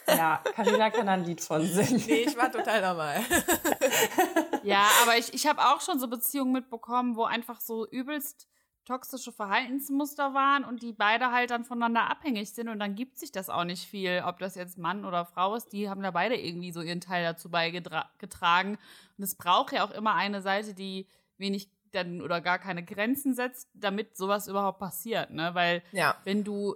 Ja, 0.08 0.42
Carina 0.56 0.90
kann 0.90 1.08
ein 1.10 1.24
Lied 1.26 1.42
von 1.42 1.66
singen. 1.66 2.04
Nee, 2.08 2.26
ich 2.28 2.38
war 2.38 2.52
total 2.52 2.82
normal. 2.82 3.22
Ja, 4.64 4.86
aber 5.04 5.18
ich, 5.18 5.34
ich 5.34 5.48
habe 5.48 5.62
auch 5.62 5.80
schon 5.80 6.00
so 6.00 6.08
Beziehungen 6.10 6.52
mitbekommen, 6.52 7.16
wo 7.16 7.24
einfach 7.24 7.62
so 7.62 7.88
übelst 7.88 8.48
toxische 8.84 9.32
Verhaltensmuster 9.32 10.34
waren 10.34 10.64
und 10.66 10.82
die 10.82 10.94
beide 10.94 11.32
halt 11.32 11.52
dann 11.52 11.64
voneinander 11.66 12.10
abhängig 12.10 12.54
sind 12.54 12.68
und 12.70 12.80
dann 12.80 12.96
gibt 12.96 13.18
sich 13.18 13.32
das 13.32 13.50
auch 13.50 13.66
nicht 13.66 13.86
viel, 13.88 14.24
ob 14.26 14.40
das 14.40 14.56
jetzt 14.56 14.78
Mann 14.78 15.06
oder 15.06 15.26
Frau 15.26 15.56
ist, 15.56 15.74
die 15.74 15.90
haben 15.90 16.02
da 16.02 16.12
beide 16.12 16.36
irgendwie 16.36 16.72
so 16.72 16.82
ihren 16.82 17.02
Teil 17.02 17.24
dazu 17.24 17.50
beigetragen 17.50 18.78
und 19.18 19.24
es 19.24 19.36
braucht 19.36 19.74
ja 19.74 19.84
auch 19.86 19.92
immer 19.92 20.16
eine 20.16 20.42
Seite, 20.42 20.74
die 20.74 21.08
wenig 21.38 21.70
dann 21.92 22.22
oder 22.22 22.42
gar 22.42 22.60
keine 22.60 22.84
Grenzen 22.84 23.34
setzt, 23.36 23.70
damit 23.74 24.18
sowas 24.18 24.48
überhaupt 24.48 24.80
passiert, 24.80 25.32
ne? 25.32 25.54
Weil 25.54 25.84
Ja. 25.92 26.16
wenn 26.24 26.44
du 26.44 26.76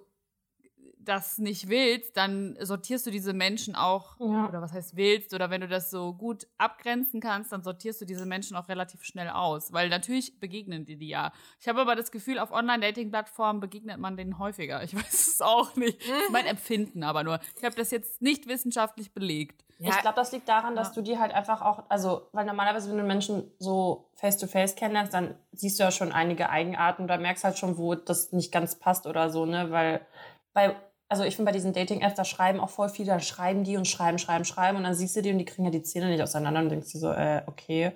das 1.04 1.38
nicht 1.38 1.68
willst, 1.70 2.16
dann 2.18 2.58
sortierst 2.62 3.06
du 3.06 3.12
diese 3.12 3.34
Menschen 3.34 3.76
auch, 3.76 4.20
Ja. 4.20 4.48
oder 4.48 4.62
was 4.62 4.72
heißt 4.74 4.96
willst, 4.96 5.34
oder 5.34 5.50
wenn 5.50 5.62
du 5.62 5.68
das 5.68 5.90
so 5.90 6.14
gut 6.14 6.48
abgrenzen 6.58 7.20
kannst, 7.22 7.52
dann 7.52 7.64
sortierst 7.64 8.02
du 8.02 8.06
diese 8.06 8.26
Menschen 8.26 8.56
auch 8.56 8.68
relativ 8.70 9.04
schnell 9.04 9.30
aus. 9.30 9.74
Weil 9.74 9.90
natürlich 9.90 10.40
begegnen 10.40 10.86
die 10.86 10.98
die 10.98 11.08
ja. 11.10 11.32
Ich 11.60 11.68
habe 11.68 11.82
aber 11.82 11.96
das 11.96 12.12
Gefühl, 12.12 12.40
auf 12.40 12.52
Online-Dating-Plattformen 12.52 13.60
begegnet 13.60 14.00
man 14.00 14.18
denen 14.18 14.38
häufiger. 14.40 14.84
Ich 14.84 14.96
weiß 14.96 15.28
es 15.28 15.42
auch 15.42 15.76
nicht. 15.76 16.00
Das 16.02 16.24
ist 16.26 16.32
mein 16.32 16.46
Empfinden 16.46 17.04
aber 17.04 17.24
nur. 17.24 17.40
Ich 17.58 17.64
habe 17.64 17.76
das 17.76 17.92
jetzt 17.92 18.22
nicht 18.22 18.48
wissenschaftlich 18.48 19.14
belegt. 19.14 19.64
Ich 19.84 19.90
glaube, 20.02 20.16
das 20.16 20.32
liegt 20.32 20.48
daran, 20.48 20.76
dass 20.76 20.94
du 20.94 21.02
die 21.02 21.18
halt 21.18 21.34
einfach 21.34 21.64
auch, 21.64 21.86
also, 21.90 22.28
weil 22.34 22.46
normalerweise, 22.46 22.92
wenn 22.92 23.00
du 23.00 23.04
Menschen 23.04 23.50
so 23.58 24.12
face-to-face 24.14 24.76
kennenlernst, 24.76 25.12
dann 25.12 25.34
siehst 25.54 25.80
du 25.80 25.84
ja 25.84 25.90
schon 25.90 26.12
einige 26.12 26.52
Eigenarten 26.52 27.06
oder 27.06 27.18
merkst 27.18 27.44
halt 27.44 27.58
schon, 27.58 27.80
wo 27.80 27.96
das 27.96 28.32
nicht 28.32 28.52
ganz 28.52 28.76
passt 28.76 29.08
oder 29.08 29.32
so, 29.32 29.48
ne, 29.48 29.72
weil, 29.72 30.06
bei, 30.54 30.76
also 31.12 31.24
ich 31.24 31.36
finde 31.36 31.50
bei 31.52 31.54
diesen 31.54 31.74
Dating-Apps, 31.74 32.16
da 32.16 32.24
schreiben 32.26 32.60
auch 32.62 32.70
voll 32.70 32.90
viele, 32.90 33.08
dann 33.12 33.20
schreiben 33.22 33.64
die 33.66 33.76
und 33.78 33.86
schreiben, 33.88 34.18
schreiben, 34.18 34.46
schreiben 34.46 34.78
und 34.78 34.84
dann 34.86 34.94
siehst 34.96 35.16
du 35.16 35.22
die 35.22 35.32
und 35.32 35.38
die 35.40 35.46
kriegen 35.46 35.66
ja 35.66 35.72
die 35.72 35.84
Zähne 35.84 36.08
nicht 36.08 36.22
auseinander 36.24 36.62
und 36.62 36.70
denkst 36.70 36.92
dir 36.92 37.00
so, 37.00 37.12
äh, 37.12 37.42
okay, 37.48 37.92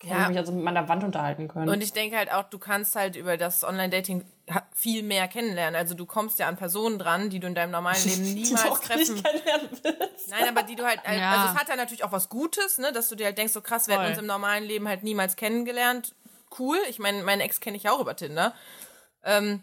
kann 0.00 0.10
Ja. 0.10 0.22
ich 0.24 0.28
mich 0.28 0.38
also 0.38 0.52
mit 0.52 0.62
meiner 0.62 0.86
Wand 0.88 1.02
unterhalten 1.02 1.48
können. 1.48 1.68
Und 1.68 1.82
ich 1.82 1.92
denke 1.92 2.16
halt 2.16 2.30
auch, 2.32 2.44
du 2.44 2.58
kannst 2.58 2.94
halt 2.94 3.16
über 3.16 3.36
das 3.36 3.64
Online-Dating 3.64 4.22
viel 4.72 5.02
mehr 5.02 5.28
kennenlernen. 5.28 5.74
Also 5.76 5.94
du 5.94 6.06
kommst 6.06 6.38
ja 6.38 6.46
an 6.46 6.56
Personen 6.56 6.98
dran, 6.98 7.30
die 7.30 7.40
du 7.40 7.46
in 7.48 7.54
deinem 7.54 7.70
normalen 7.72 8.02
Leben 8.04 8.22
die 8.36 8.42
du 8.42 8.48
niemals 8.48 8.70
auch 8.70 8.78
treffen. 8.78 9.14
nicht 9.14 9.24
kennenlernen 9.24 9.68
willst. 9.82 10.30
Nein, 10.30 10.48
aber 10.48 10.62
die 10.62 10.76
du 10.76 10.84
halt, 10.84 11.00
Ja. 11.10 11.32
also 11.32 11.54
es 11.54 11.60
hat 11.60 11.68
ja 11.68 11.76
natürlich 11.76 12.04
auch 12.04 12.12
was 12.12 12.28
Gutes, 12.28 12.78
ne, 12.78 12.92
dass 12.92 13.08
du 13.08 13.14
dir 13.16 13.26
halt 13.26 13.38
denkst, 13.38 13.52
so 13.54 13.60
krass, 13.60 13.88
wir 13.88 13.96
hätten 13.98 14.10
uns 14.10 14.18
im 14.18 14.26
normalen 14.26 14.64
Leben 14.64 14.86
halt 14.88 15.02
niemals 15.02 15.36
kennengelernt. 15.36 16.14
Cool. 16.58 16.76
Ich 16.90 16.98
meine, 16.98 17.22
meine 17.24 17.42
Ex 17.42 17.60
kenne 17.60 17.76
ich 17.76 17.88
auch 17.88 18.00
über 18.00 18.14
Tinder. 18.14 18.54
Ähm, 19.24 19.62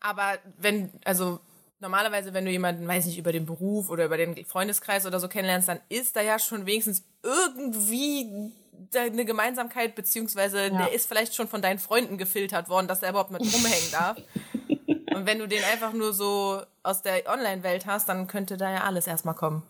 aber 0.00 0.38
wenn, 0.58 0.92
also 1.04 1.40
normalerweise, 1.80 2.34
wenn 2.34 2.44
du 2.44 2.50
jemanden, 2.50 2.86
weiß 2.86 3.06
nicht, 3.06 3.18
über 3.18 3.32
den 3.32 3.46
Beruf 3.46 3.90
oder 3.90 4.04
über 4.04 4.16
den 4.16 4.44
Freundeskreis 4.44 5.06
oder 5.06 5.20
so 5.20 5.28
kennenlernst, 5.28 5.68
dann 5.68 5.80
ist 5.88 6.16
da 6.16 6.20
ja 6.20 6.38
schon 6.38 6.66
wenigstens 6.66 7.04
irgendwie 7.22 8.52
eine 8.94 9.24
Gemeinsamkeit, 9.24 9.94
beziehungsweise 9.94 10.70
der 10.70 10.92
ist 10.92 11.08
vielleicht 11.08 11.34
schon 11.34 11.48
von 11.48 11.62
deinen 11.62 11.78
Freunden 11.78 12.16
gefiltert 12.16 12.68
worden, 12.68 12.86
dass 12.86 13.00
der 13.00 13.10
überhaupt 13.10 13.30
mit 13.30 13.42
rumhängen 13.54 13.90
darf. 13.90 14.16
Und 15.14 15.26
wenn 15.26 15.38
du 15.38 15.48
den 15.48 15.62
einfach 15.64 15.92
nur 15.92 16.12
so 16.12 16.62
aus 16.82 17.02
der 17.02 17.28
Online-Welt 17.28 17.86
hast, 17.86 18.08
dann 18.08 18.26
könnte 18.26 18.56
da 18.56 18.70
ja 18.70 18.84
alles 18.84 19.06
erstmal 19.06 19.34
kommen. 19.34 19.62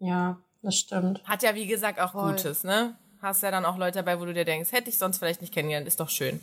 Ja, 0.00 0.38
das 0.62 0.76
stimmt. 0.76 1.22
Hat 1.24 1.42
ja, 1.42 1.54
wie 1.54 1.66
gesagt, 1.66 1.98
auch 1.98 2.12
Voll. 2.12 2.32
Gutes, 2.32 2.64
ne? 2.64 2.96
Hast 3.22 3.42
ja 3.42 3.50
dann 3.50 3.64
auch 3.64 3.78
Leute 3.78 3.98
dabei, 3.98 4.20
wo 4.20 4.26
du 4.26 4.34
dir 4.34 4.44
denkst, 4.44 4.72
hätte 4.72 4.90
ich 4.90 4.98
sonst 4.98 5.18
vielleicht 5.18 5.40
nicht 5.40 5.54
kennengelernt, 5.54 5.88
ist 5.88 6.00
doch 6.00 6.10
schön. 6.10 6.40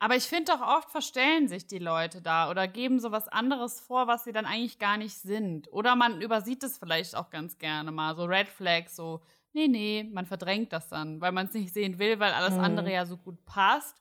Aber 0.00 0.14
ich 0.14 0.24
finde 0.24 0.52
doch 0.52 0.60
oft 0.60 0.90
verstellen 0.90 1.48
sich 1.48 1.66
die 1.66 1.78
Leute 1.78 2.22
da 2.22 2.50
oder 2.50 2.68
geben 2.68 3.00
so 3.00 3.10
was 3.10 3.26
anderes 3.28 3.80
vor, 3.80 4.06
was 4.06 4.24
sie 4.24 4.32
dann 4.32 4.46
eigentlich 4.46 4.78
gar 4.78 4.96
nicht 4.96 5.16
sind. 5.16 5.72
Oder 5.72 5.96
man 5.96 6.20
übersieht 6.22 6.62
es 6.62 6.78
vielleicht 6.78 7.16
auch 7.16 7.30
ganz 7.30 7.58
gerne 7.58 7.90
mal, 7.90 8.14
so 8.14 8.24
Red 8.24 8.48
Flags, 8.48 8.94
so, 8.94 9.20
nee, 9.52 9.66
nee, 9.66 10.08
man 10.12 10.24
verdrängt 10.26 10.72
das 10.72 10.88
dann, 10.88 11.20
weil 11.20 11.32
man 11.32 11.46
es 11.46 11.54
nicht 11.54 11.74
sehen 11.74 11.98
will, 11.98 12.20
weil 12.20 12.32
alles 12.32 12.54
andere 12.58 12.92
ja 12.92 13.06
so 13.06 13.16
gut 13.16 13.44
passt. 13.44 14.00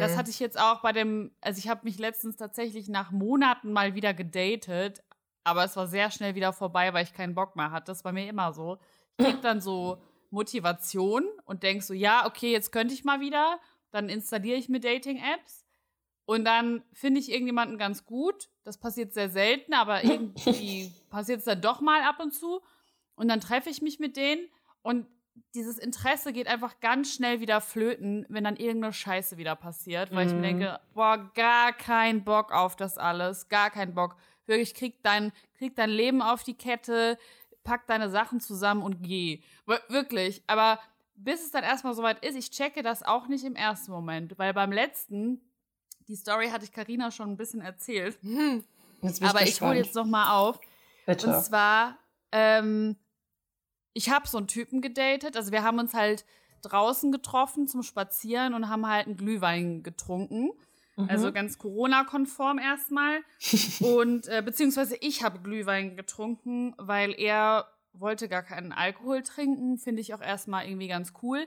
Das 0.00 0.16
hatte 0.16 0.30
ich 0.30 0.38
jetzt 0.38 0.58
auch 0.58 0.80
bei 0.80 0.92
dem, 0.92 1.32
also 1.40 1.58
ich 1.58 1.68
habe 1.68 1.80
mich 1.84 1.98
letztens 1.98 2.36
tatsächlich 2.36 2.88
nach 2.88 3.10
Monaten 3.10 3.72
mal 3.72 3.94
wieder 3.94 4.14
gedatet, 4.14 5.02
aber 5.42 5.64
es 5.64 5.76
war 5.76 5.86
sehr 5.86 6.10
schnell 6.10 6.34
wieder 6.34 6.52
vorbei, 6.52 6.94
weil 6.94 7.04
ich 7.04 7.12
keinen 7.12 7.34
Bock 7.34 7.56
mehr 7.56 7.70
hatte. 7.70 7.86
Das 7.86 8.04
war 8.04 8.12
mir 8.12 8.28
immer 8.28 8.52
so. 8.54 8.78
Ich 9.18 9.26
krieg 9.26 9.42
dann 9.42 9.60
so 9.60 9.98
Motivation 10.30 11.24
und 11.44 11.62
denk 11.62 11.82
so, 11.82 11.92
ja, 11.94 12.26
okay, 12.26 12.52
jetzt 12.52 12.72
könnte 12.72 12.94
ich 12.94 13.04
mal 13.04 13.20
wieder. 13.20 13.58
Dann 13.94 14.08
installiere 14.08 14.58
ich 14.58 14.68
mir 14.68 14.80
Dating-Apps 14.80 15.64
und 16.26 16.44
dann 16.44 16.82
finde 16.92 17.20
ich 17.20 17.30
irgendjemanden 17.30 17.78
ganz 17.78 18.04
gut. 18.04 18.48
Das 18.64 18.76
passiert 18.78 19.12
sehr 19.14 19.30
selten, 19.30 19.72
aber 19.72 20.02
irgendwie 20.02 20.90
passiert 21.10 21.38
es 21.38 21.44
dann 21.44 21.60
doch 21.60 21.80
mal 21.80 22.02
ab 22.02 22.18
und 22.20 22.32
zu. 22.34 22.60
Und 23.14 23.28
dann 23.28 23.40
treffe 23.40 23.70
ich 23.70 23.82
mich 23.82 24.00
mit 24.00 24.16
denen 24.16 24.48
und 24.82 25.06
dieses 25.54 25.78
Interesse 25.78 26.32
geht 26.32 26.48
einfach 26.48 26.80
ganz 26.80 27.14
schnell 27.14 27.40
wieder 27.40 27.60
flöten, 27.60 28.26
wenn 28.28 28.42
dann 28.44 28.56
irgendeine 28.56 28.92
Scheiße 28.92 29.36
wieder 29.36 29.54
passiert, 29.54 30.12
weil 30.12 30.26
ich 30.26 30.32
mir 30.32 30.42
denke, 30.42 30.80
boah, 30.92 31.30
gar 31.34 31.72
kein 31.72 32.24
Bock 32.24 32.52
auf 32.52 32.74
das 32.76 32.98
alles, 32.98 33.48
gar 33.48 33.70
kein 33.70 33.94
Bock. 33.94 34.16
Wirklich, 34.46 34.74
krieg 34.74 35.02
dein, 35.04 35.32
krieg 35.58 35.74
dein 35.76 35.90
Leben 35.90 36.20
auf 36.22 36.42
die 36.42 36.54
Kette, 36.54 37.16
pack 37.64 37.86
deine 37.86 38.10
Sachen 38.10 38.40
zusammen 38.40 38.82
und 38.82 39.02
geh. 39.02 39.42
Wir- 39.66 39.82
Wirklich, 39.88 40.42
aber 40.48 40.78
bis 41.16 41.42
es 41.42 41.50
dann 41.50 41.64
erstmal 41.64 41.94
soweit 41.94 42.24
ist, 42.24 42.36
ich 42.36 42.50
checke 42.50 42.82
das 42.82 43.02
auch 43.02 43.28
nicht 43.28 43.44
im 43.44 43.56
ersten 43.56 43.92
Moment, 43.92 44.38
weil 44.38 44.52
beim 44.52 44.72
letzten, 44.72 45.40
die 46.08 46.16
Story 46.16 46.48
hatte 46.48 46.64
ich 46.64 46.72
Karina 46.72 47.10
schon 47.10 47.30
ein 47.30 47.36
bisschen 47.36 47.60
erzählt, 47.60 48.18
Jetzt 49.02 49.20
bin 49.20 49.28
aber 49.28 49.42
ich 49.42 49.60
hole 49.60 49.74
gespannt. 49.74 49.76
jetzt 49.76 49.94
noch 49.94 50.06
mal 50.06 50.38
auf. 50.38 50.60
Bitte. 51.06 51.26
Und 51.26 51.42
zwar, 51.44 51.98
ähm, 52.32 52.96
ich 53.92 54.08
habe 54.10 54.26
so 54.26 54.38
einen 54.38 54.48
Typen 54.48 54.80
gedatet. 54.80 55.36
Also 55.36 55.52
wir 55.52 55.62
haben 55.62 55.78
uns 55.78 55.92
halt 55.92 56.24
draußen 56.62 57.12
getroffen 57.12 57.68
zum 57.68 57.82
Spazieren 57.82 58.54
und 58.54 58.68
haben 58.70 58.88
halt 58.88 59.06
einen 59.06 59.16
Glühwein 59.16 59.82
getrunken. 59.82 60.50
Also 61.08 61.32
ganz 61.32 61.58
Corona-konform 61.58 62.58
erstmal. 62.58 63.20
und 63.80 64.28
äh, 64.28 64.42
beziehungsweise 64.42 64.96
ich 65.00 65.24
habe 65.24 65.40
Glühwein 65.40 65.96
getrunken, 65.96 66.74
weil 66.78 67.12
er 67.18 67.66
wollte 67.94 68.28
gar 68.28 68.42
keinen 68.42 68.72
Alkohol 68.72 69.22
trinken. 69.22 69.78
Finde 69.78 70.00
ich 70.02 70.14
auch 70.14 70.20
erstmal 70.20 70.66
irgendwie 70.66 70.88
ganz 70.88 71.12
cool. 71.22 71.46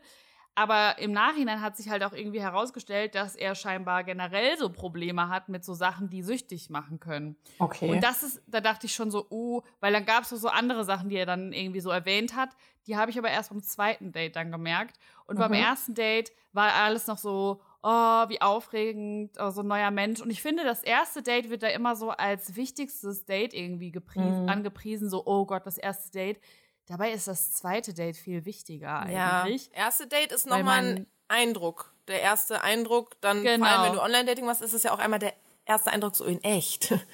Aber 0.55 0.97
im 0.97 1.11
Nachhinein 1.11 1.61
hat 1.61 1.77
sich 1.77 1.89
halt 1.89 2.03
auch 2.03 2.13
irgendwie 2.13 2.41
herausgestellt, 2.41 3.13
dass 3.13 3.35
er 3.35 3.53
scheinbar 3.53 4.03
generell 4.03 4.57
so 4.57 4.71
Probleme 4.71 5.29
hat 5.29 5.49
mit 5.49 5.63
so 5.63 5.75
Sachen, 5.75 6.09
die 6.09 6.23
süchtig 6.23 6.71
machen 6.71 6.99
können. 6.99 7.35
okay. 7.59 7.91
Und 7.91 8.03
das 8.03 8.23
ist, 8.23 8.41
da 8.47 8.59
dachte 8.59 8.87
ich 8.87 8.95
schon 8.95 9.11
so, 9.11 9.27
oh, 9.29 9.61
weil 9.81 9.93
dann 9.93 10.05
gab 10.05 10.23
es 10.23 10.29
so, 10.29 10.35
so 10.35 10.47
andere 10.47 10.83
Sachen, 10.83 11.09
die 11.09 11.15
er 11.15 11.27
dann 11.27 11.53
irgendwie 11.53 11.79
so 11.79 11.91
erwähnt 11.91 12.35
hat. 12.35 12.49
Die 12.87 12.97
habe 12.97 13.11
ich 13.11 13.19
aber 13.19 13.29
erst 13.29 13.51
beim 13.51 13.61
zweiten 13.61 14.11
Date 14.11 14.35
dann 14.35 14.51
gemerkt. 14.51 14.97
Und 15.27 15.37
beim 15.37 15.51
Mhm. 15.51 15.57
ersten 15.57 15.93
Date 15.93 16.31
war 16.53 16.73
alles 16.73 17.05
noch 17.05 17.19
so, 17.19 17.61
oh, 17.83 18.29
wie 18.29 18.41
aufregend, 18.41 19.37
oh, 19.39 19.49
so 19.51 19.61
ein 19.61 19.67
neuer 19.67 19.91
Mensch. 19.91 20.19
Und 20.21 20.29
ich 20.29 20.41
finde, 20.41 20.63
das 20.63 20.83
erste 20.83 21.21
Date 21.23 21.49
wird 21.49 21.63
da 21.63 21.67
immer 21.67 21.95
so 21.95 22.09
als 22.11 22.55
wichtigstes 22.55 23.25
Date 23.25 23.53
irgendwie 23.53 23.91
gepriesen, 23.91 24.43
Mhm. 24.43 24.49
angepriesen, 24.49 25.09
so, 25.09 25.23
oh 25.25 25.45
Gott, 25.45 25.65
das 25.65 25.77
erste 25.77 26.11
Date. 26.11 26.39
Dabei 26.87 27.11
ist 27.11 27.27
das 27.27 27.53
zweite 27.53 27.93
Date 27.93 28.15
viel 28.17 28.45
wichtiger 28.45 29.07
Ja, 29.09 29.41
eigentlich. 29.43 29.69
erste 29.73 30.07
Date 30.07 30.31
ist 30.31 30.47
nochmal 30.47 30.83
ein 30.83 31.07
Eindruck. 31.27 31.93
Der 32.07 32.21
erste 32.21 32.61
Eindruck, 32.63 33.19
dann 33.21 33.37
vor 33.39 33.43
Genau. 33.43 33.65
allem, 33.67 33.83
wenn 33.83 33.93
du 33.93 34.01
Online-Dating 34.01 34.45
machst, 34.45 34.61
ist 34.61 34.73
es 34.73 34.83
ja 34.83 34.93
auch 34.93 34.99
einmal 34.99 35.19
der 35.19 35.33
erste 35.65 35.91
Eindruck 35.91 36.15
so 36.15 36.23
in 36.25 36.41
echt. 36.43 36.93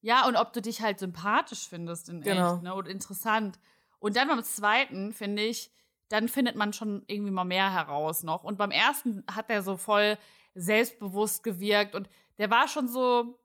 Ja, 0.00 0.26
und 0.26 0.36
ob 0.36 0.52
du 0.52 0.60
dich 0.60 0.82
halt 0.82 0.98
sympathisch 0.98 1.66
findest 1.68 2.08
in 2.10 2.20
Genau. 2.20 2.54
echt, 2.56 2.62
ne, 2.62 2.74
und 2.74 2.86
interessant. 2.88 3.58
Und 4.00 4.16
dann 4.16 4.28
beim 4.28 4.42
zweiten, 4.44 5.12
finde 5.14 5.42
ich, 5.42 5.70
dann 6.08 6.28
findet 6.28 6.56
man 6.56 6.72
schon 6.72 7.02
irgendwie 7.06 7.30
mal 7.30 7.44
mehr 7.44 7.72
heraus 7.72 8.22
noch. 8.22 8.44
Und 8.44 8.58
beim 8.58 8.70
ersten 8.70 9.24
hat 9.30 9.50
er 9.50 9.62
so 9.62 9.76
voll 9.76 10.18
selbstbewusst 10.54 11.42
gewirkt 11.42 11.94
und 11.94 12.08
der 12.38 12.50
war 12.50 12.68
schon 12.68 12.88
so 12.88 13.38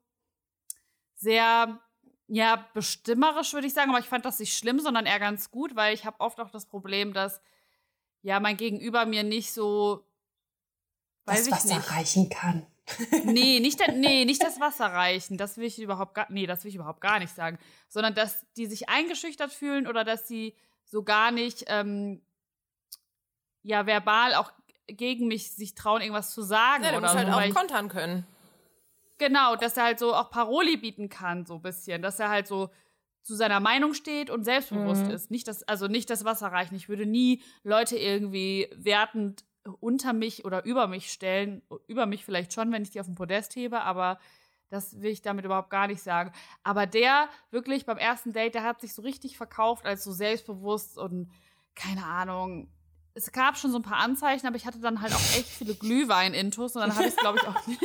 sehr, 1.16 1.80
ja, 2.28 2.68
bestimmerisch, 2.74 3.54
würde 3.54 3.68
ich 3.68 3.74
sagen, 3.74 3.90
aber 3.90 4.00
ich 4.00 4.06
fand 4.10 4.26
das 4.26 4.40
nicht 4.40 4.58
schlimm, 4.58 4.80
sondern 4.80 5.06
eher 5.06 5.20
ganz 5.20 5.52
gut, 5.52 5.76
weil 5.76 5.94
ich 5.94 6.06
habe 6.06 6.20
oft 6.20 6.40
auch 6.40 6.52
das 6.52 6.66
Problem, 6.66 7.14
dass 7.14 7.42
ja 8.22 8.40
mein 8.40 8.58
Gegenüber 8.58 9.06
mir 9.06 9.24
nicht 9.24 9.52
so 9.52 10.06
weiß 11.26 11.38
das 11.38 11.48
ich 11.48 11.54
Wasser 11.54 11.78
nicht. 11.78 11.92
reichen 11.92 12.30
kann. 12.30 12.66
Nee, 13.24 13.60
nicht, 13.60 13.80
nee, 13.96 14.26
nicht 14.26 14.44
das 14.44 14.60
Wasser 14.60 14.88
reichen. 14.88 15.38
Das 15.38 15.58
will 15.58 15.66
ich 15.66 15.80
überhaupt 15.80 16.16
gar, 16.16 16.28
nee, 16.30 16.48
das 16.48 16.64
will 16.64 16.70
ich 16.70 16.76
überhaupt 16.76 17.02
gar 17.02 17.20
nicht 17.20 17.34
sagen. 17.34 17.60
Sondern, 17.88 18.16
dass 18.16 18.46
die 18.58 18.66
sich 18.66 18.90
eingeschüchtert 18.90 19.52
fühlen 19.54 19.86
oder 19.86 20.04
dass 20.04 20.28
sie 20.28 20.56
so 20.86 21.04
gar 21.04 21.30
nicht, 21.32 21.66
ähm, 21.68 22.22
ja, 23.64 23.86
verbal 23.86 24.36
auch 24.36 24.52
gegen 24.88 25.28
mich 25.28 25.52
sich 25.52 25.76
trauen, 25.76 26.02
irgendwas 26.02 26.32
zu 26.34 26.42
sagen 26.42 26.84
Ja, 26.84 26.92
du 26.92 26.98
oder 26.98 27.14
halt 27.14 27.28
so. 27.28 27.34
auch 27.34 27.38
weil 27.38 27.50
ich, 27.50 27.56
kontern 27.56 27.90
können. 27.90 28.26
Genau, 29.18 29.56
dass 29.56 29.76
er 29.78 29.84
halt 29.84 30.00
so 30.00 30.14
auch 30.16 30.32
Paroli 30.32 30.78
bieten 30.78 31.10
kann, 31.10 31.46
so 31.46 31.56
ein 31.56 31.62
bisschen. 31.62 32.02
Dass 32.02 32.20
er 32.20 32.30
halt 32.30 32.48
so 32.48 32.70
zu 33.22 33.36
seiner 33.36 33.60
Meinung 33.60 33.94
steht 33.94 34.30
und 34.30 34.46
selbstbewusst 34.46 35.08
Mhm. 35.08 35.14
ist. 35.14 35.30
Nicht 35.30 35.48
das, 35.48 35.64
also 35.64 35.88
nicht 35.88 36.10
das 36.10 36.24
Wasser 36.24 36.48
reichen. 36.48 36.76
Ich 36.76 36.88
würde 36.90 37.06
nie 37.06 37.44
Leute 37.64 37.98
irgendwie 37.98 38.70
wertend 38.76 39.44
unter 39.82 40.14
mich 40.14 40.46
oder 40.46 40.64
über 40.64 40.88
mich 40.88 41.12
stellen. 41.12 41.62
Über 41.88 42.06
mich 42.06 42.24
vielleicht 42.24 42.54
schon, 42.54 42.72
wenn 42.72 42.82
ich 42.82 42.92
die 42.92 43.00
auf 43.02 43.08
dem 43.08 43.16
Podest 43.16 43.56
hebe, 43.58 43.82
aber 43.82 44.20
das 44.70 45.02
will 45.02 45.12
ich 45.12 45.22
damit 45.22 45.44
überhaupt 45.46 45.70
gar 45.70 45.88
nicht 45.88 46.02
sagen. 46.02 46.32
Aber 46.64 46.86
der 46.86 47.28
wirklich 47.52 47.86
beim 47.86 47.98
ersten 47.98 48.32
Date, 48.32 48.56
der 48.56 48.64
hat 48.64 48.80
sich 48.82 48.94
so 48.94 49.02
richtig 49.02 49.36
verkauft 49.36 49.86
als 49.86 50.04
so 50.04 50.12
selbstbewusst 50.14 50.98
und 50.98 51.30
keine 51.76 52.06
Ahnung. 52.06 52.72
Es 53.14 53.32
gab 53.32 53.58
schon 53.58 53.72
so 53.72 53.80
ein 53.80 53.84
paar 53.84 53.98
Anzeichen, 53.98 54.48
aber 54.48 54.56
ich 54.56 54.66
hatte 54.66 54.80
dann 54.80 55.02
halt 55.02 55.14
auch 55.14 55.20
echt 55.38 55.48
viele 55.48 55.76
Glühwein-Intos 55.76 56.76
und 56.76 56.82
dann 56.82 56.94
habe 56.96 57.04
ich 57.06 57.10
es, 57.10 57.18
glaube 57.18 57.40
ich, 57.42 57.48
auch 57.48 57.68
nicht 57.68 57.82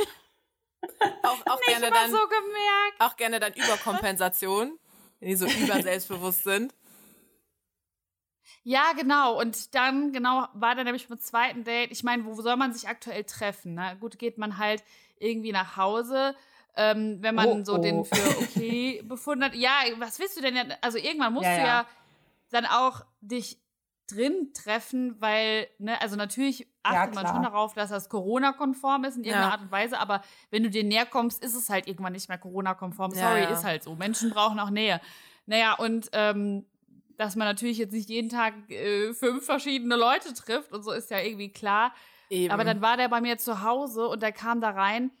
Auch, 1.23 1.45
auch 1.47 1.61
gerne 1.61 1.89
mal 1.89 1.91
dann, 1.91 2.11
so 2.11 2.17
gemerkt. 2.27 2.99
auch 2.99 3.15
gerne 3.17 3.39
dann 3.39 3.53
Überkompensation, 3.53 4.77
wenn 5.19 5.29
die 5.29 5.35
so 5.35 5.45
überselbstbewusst 5.63 6.43
sind. 6.43 6.73
Ja, 8.63 8.93
genau. 8.93 9.39
Und 9.39 9.75
dann, 9.75 10.11
genau, 10.11 10.47
war 10.53 10.73
dann 10.75 10.85
nämlich 10.85 11.07
beim 11.07 11.19
zweiten 11.19 11.63
Date. 11.63 11.91
Ich 11.91 12.03
meine, 12.03 12.25
wo 12.25 12.33
soll 12.41 12.55
man 12.55 12.73
sich 12.73 12.87
aktuell 12.87 13.23
treffen? 13.23 13.75
Ne? 13.75 13.95
Gut, 13.99 14.17
geht 14.17 14.37
man 14.37 14.57
halt 14.57 14.83
irgendwie 15.19 15.51
nach 15.51 15.77
Hause, 15.77 16.35
ähm, 16.75 17.17
wenn 17.21 17.35
man 17.35 17.47
Oh, 17.47 17.63
so 17.63 17.75
oh. 17.75 17.77
den 17.77 18.05
für 18.05 18.37
okay 18.39 19.01
befunden 19.05 19.43
hat. 19.45 19.55
Ja, 19.55 19.71
was 19.97 20.17
willst 20.19 20.37
du 20.37 20.41
denn? 20.41 20.55
jetzt? 20.55 20.77
Also 20.81 20.97
irgendwann 20.97 21.33
musst 21.33 21.45
Ja, 21.45 21.53
du 21.55 21.59
ja. 21.61 21.65
ja 21.67 21.87
dann 22.49 22.65
auch 22.65 23.05
dich 23.21 23.59
drin 24.07 24.51
treffen, 24.53 25.19
weil, 25.19 25.67
ne, 25.79 25.99
also 26.01 26.15
natürlich 26.15 26.67
achtet 26.83 27.15
man 27.15 27.23
klar. 27.23 27.35
schon 27.35 27.43
darauf, 27.43 27.73
dass 27.73 27.89
das 27.89 28.09
Corona-konform 28.09 29.03
ist 29.05 29.17
in 29.17 29.23
irgendeiner 29.23 29.47
Ja. 29.47 29.51
Art 29.53 29.61
und 29.61 29.71
Weise, 29.71 29.99
aber 29.99 30.21
wenn 30.51 30.63
du 30.63 30.69
dir 30.69 30.83
näher 30.83 31.05
kommst, 31.05 31.43
ist 31.43 31.55
es 31.55 31.69
halt 31.69 31.87
irgendwann 31.87 32.13
nicht 32.13 32.29
mehr 32.29 32.37
Corona-konform. 32.37 33.13
Ja, 33.13 33.29
Sorry, 33.29 33.43
ja. 33.43 33.49
ist 33.49 33.63
halt 33.63 33.83
so. 33.83 33.95
Menschen 33.95 34.29
brauchen 34.29 34.59
auch 34.59 34.69
Nähe. 34.69 35.01
Naja, 35.47 35.73
und 35.73 36.09
ähm, 36.13 36.65
dass 37.17 37.35
man 37.35 37.47
natürlich 37.47 37.77
jetzt 37.77 37.93
nicht 37.93 38.09
jeden 38.09 38.29
Tag 38.29 38.53
äh, 38.69 39.13
fünf 39.13 39.45
verschiedene 39.45 39.95
Leute 39.95 40.33
trifft 40.33 40.71
und 40.73 40.83
so 40.83 40.91
ist 40.91 41.09
ja 41.11 41.19
irgendwie 41.19 41.51
klar. 41.51 41.93
Eben. 42.29 42.51
Aber 42.51 42.63
dann 42.63 42.81
war 42.81 42.97
der 42.97 43.07
bei 43.07 43.21
mir 43.21 43.37
zu 43.37 43.61
Hause 43.63 44.07
und 44.07 44.21
der 44.21 44.31
kam 44.31 44.61
da 44.61 44.71
rein 44.71 45.11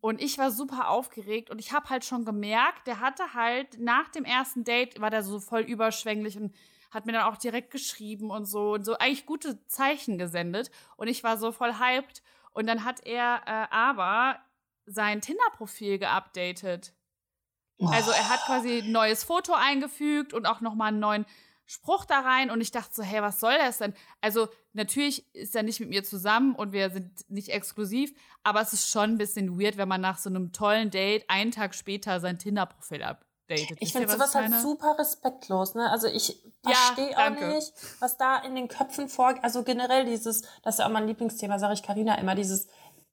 und 0.00 0.20
ich 0.20 0.38
war 0.38 0.50
super 0.50 0.88
aufgeregt 0.88 1.50
und 1.50 1.58
ich 1.58 1.72
habe 1.72 1.88
halt 1.90 2.04
schon 2.04 2.24
gemerkt, 2.24 2.86
der 2.86 3.00
hatte 3.00 3.34
halt 3.34 3.78
nach 3.80 4.08
dem 4.10 4.24
ersten 4.24 4.64
Date 4.64 5.00
war 5.00 5.10
der 5.10 5.22
so 5.22 5.40
voll 5.40 5.62
überschwänglich 5.62 6.38
und 6.38 6.54
hat 6.94 7.06
mir 7.06 7.12
dann 7.12 7.24
auch 7.24 7.36
direkt 7.36 7.70
geschrieben 7.70 8.30
und 8.30 8.46
so 8.46 8.74
und 8.74 8.84
so 8.84 8.96
eigentlich 8.96 9.26
gute 9.26 9.66
Zeichen 9.66 10.16
gesendet 10.16 10.70
und 10.96 11.08
ich 11.08 11.24
war 11.24 11.36
so 11.36 11.52
voll 11.52 11.78
hyped 11.78 12.22
und 12.52 12.66
dann 12.66 12.84
hat 12.84 13.04
er 13.04 13.42
äh, 13.46 13.74
aber 13.74 14.38
sein 14.86 15.20
Tinder-Profil 15.20 15.98
geupdatet. 15.98 16.94
Also 17.80 18.12
er 18.12 18.28
hat 18.28 18.40
quasi 18.46 18.82
ein 18.82 18.92
neues 18.92 19.24
Foto 19.24 19.52
eingefügt 19.52 20.32
und 20.32 20.46
auch 20.46 20.60
nochmal 20.60 20.88
einen 20.88 21.00
neuen 21.00 21.26
Spruch 21.66 22.04
da 22.04 22.20
rein 22.20 22.50
und 22.50 22.60
ich 22.60 22.70
dachte 22.70 22.94
so, 22.94 23.02
hey, 23.02 23.22
was 23.22 23.40
soll 23.40 23.56
das 23.58 23.78
denn? 23.78 23.94
Also 24.20 24.48
natürlich 24.74 25.34
ist 25.34 25.56
er 25.56 25.62
nicht 25.62 25.80
mit 25.80 25.88
mir 25.88 26.04
zusammen 26.04 26.54
und 26.54 26.72
wir 26.72 26.90
sind 26.90 27.28
nicht 27.30 27.48
exklusiv, 27.48 28.12
aber 28.42 28.60
es 28.60 28.72
ist 28.72 28.88
schon 28.88 29.12
ein 29.12 29.18
bisschen 29.18 29.58
weird, 29.58 29.76
wenn 29.76 29.88
man 29.88 30.00
nach 30.00 30.18
so 30.18 30.28
einem 30.28 30.52
tollen 30.52 30.90
Date 30.90 31.24
einen 31.28 31.50
Tag 31.50 31.74
später 31.74 32.20
sein 32.20 32.38
Tinder-Profil 32.38 33.02
updatet. 33.48 33.78
Ich 33.80 33.92
finde 33.92 34.08
was 34.08 34.14
sowas 34.16 34.34
halt 34.34 34.54
super 34.60 34.96
respektlos, 34.98 35.74
ne? 35.74 35.90
Also 35.90 36.06
ich 36.06 36.40
Ja, 36.66 36.72
verstehe 36.72 37.10
auch 37.16 37.16
danke. 37.16 37.48
nicht, 37.48 37.72
was 38.00 38.16
da 38.16 38.38
in 38.38 38.54
den 38.54 38.68
Köpfen 38.68 39.08
vor, 39.08 39.34
also 39.42 39.62
generell 39.62 40.04
dieses, 40.04 40.42
das 40.62 40.74
ist 40.74 40.78
ja 40.80 40.86
auch 40.86 40.90
mein 40.90 41.06
Lieblingsthema, 41.06 41.58
sage 41.58 41.74
ich 41.74 41.82
Karina 41.82 42.16
immer, 42.16 42.34
dieses, 42.34 42.66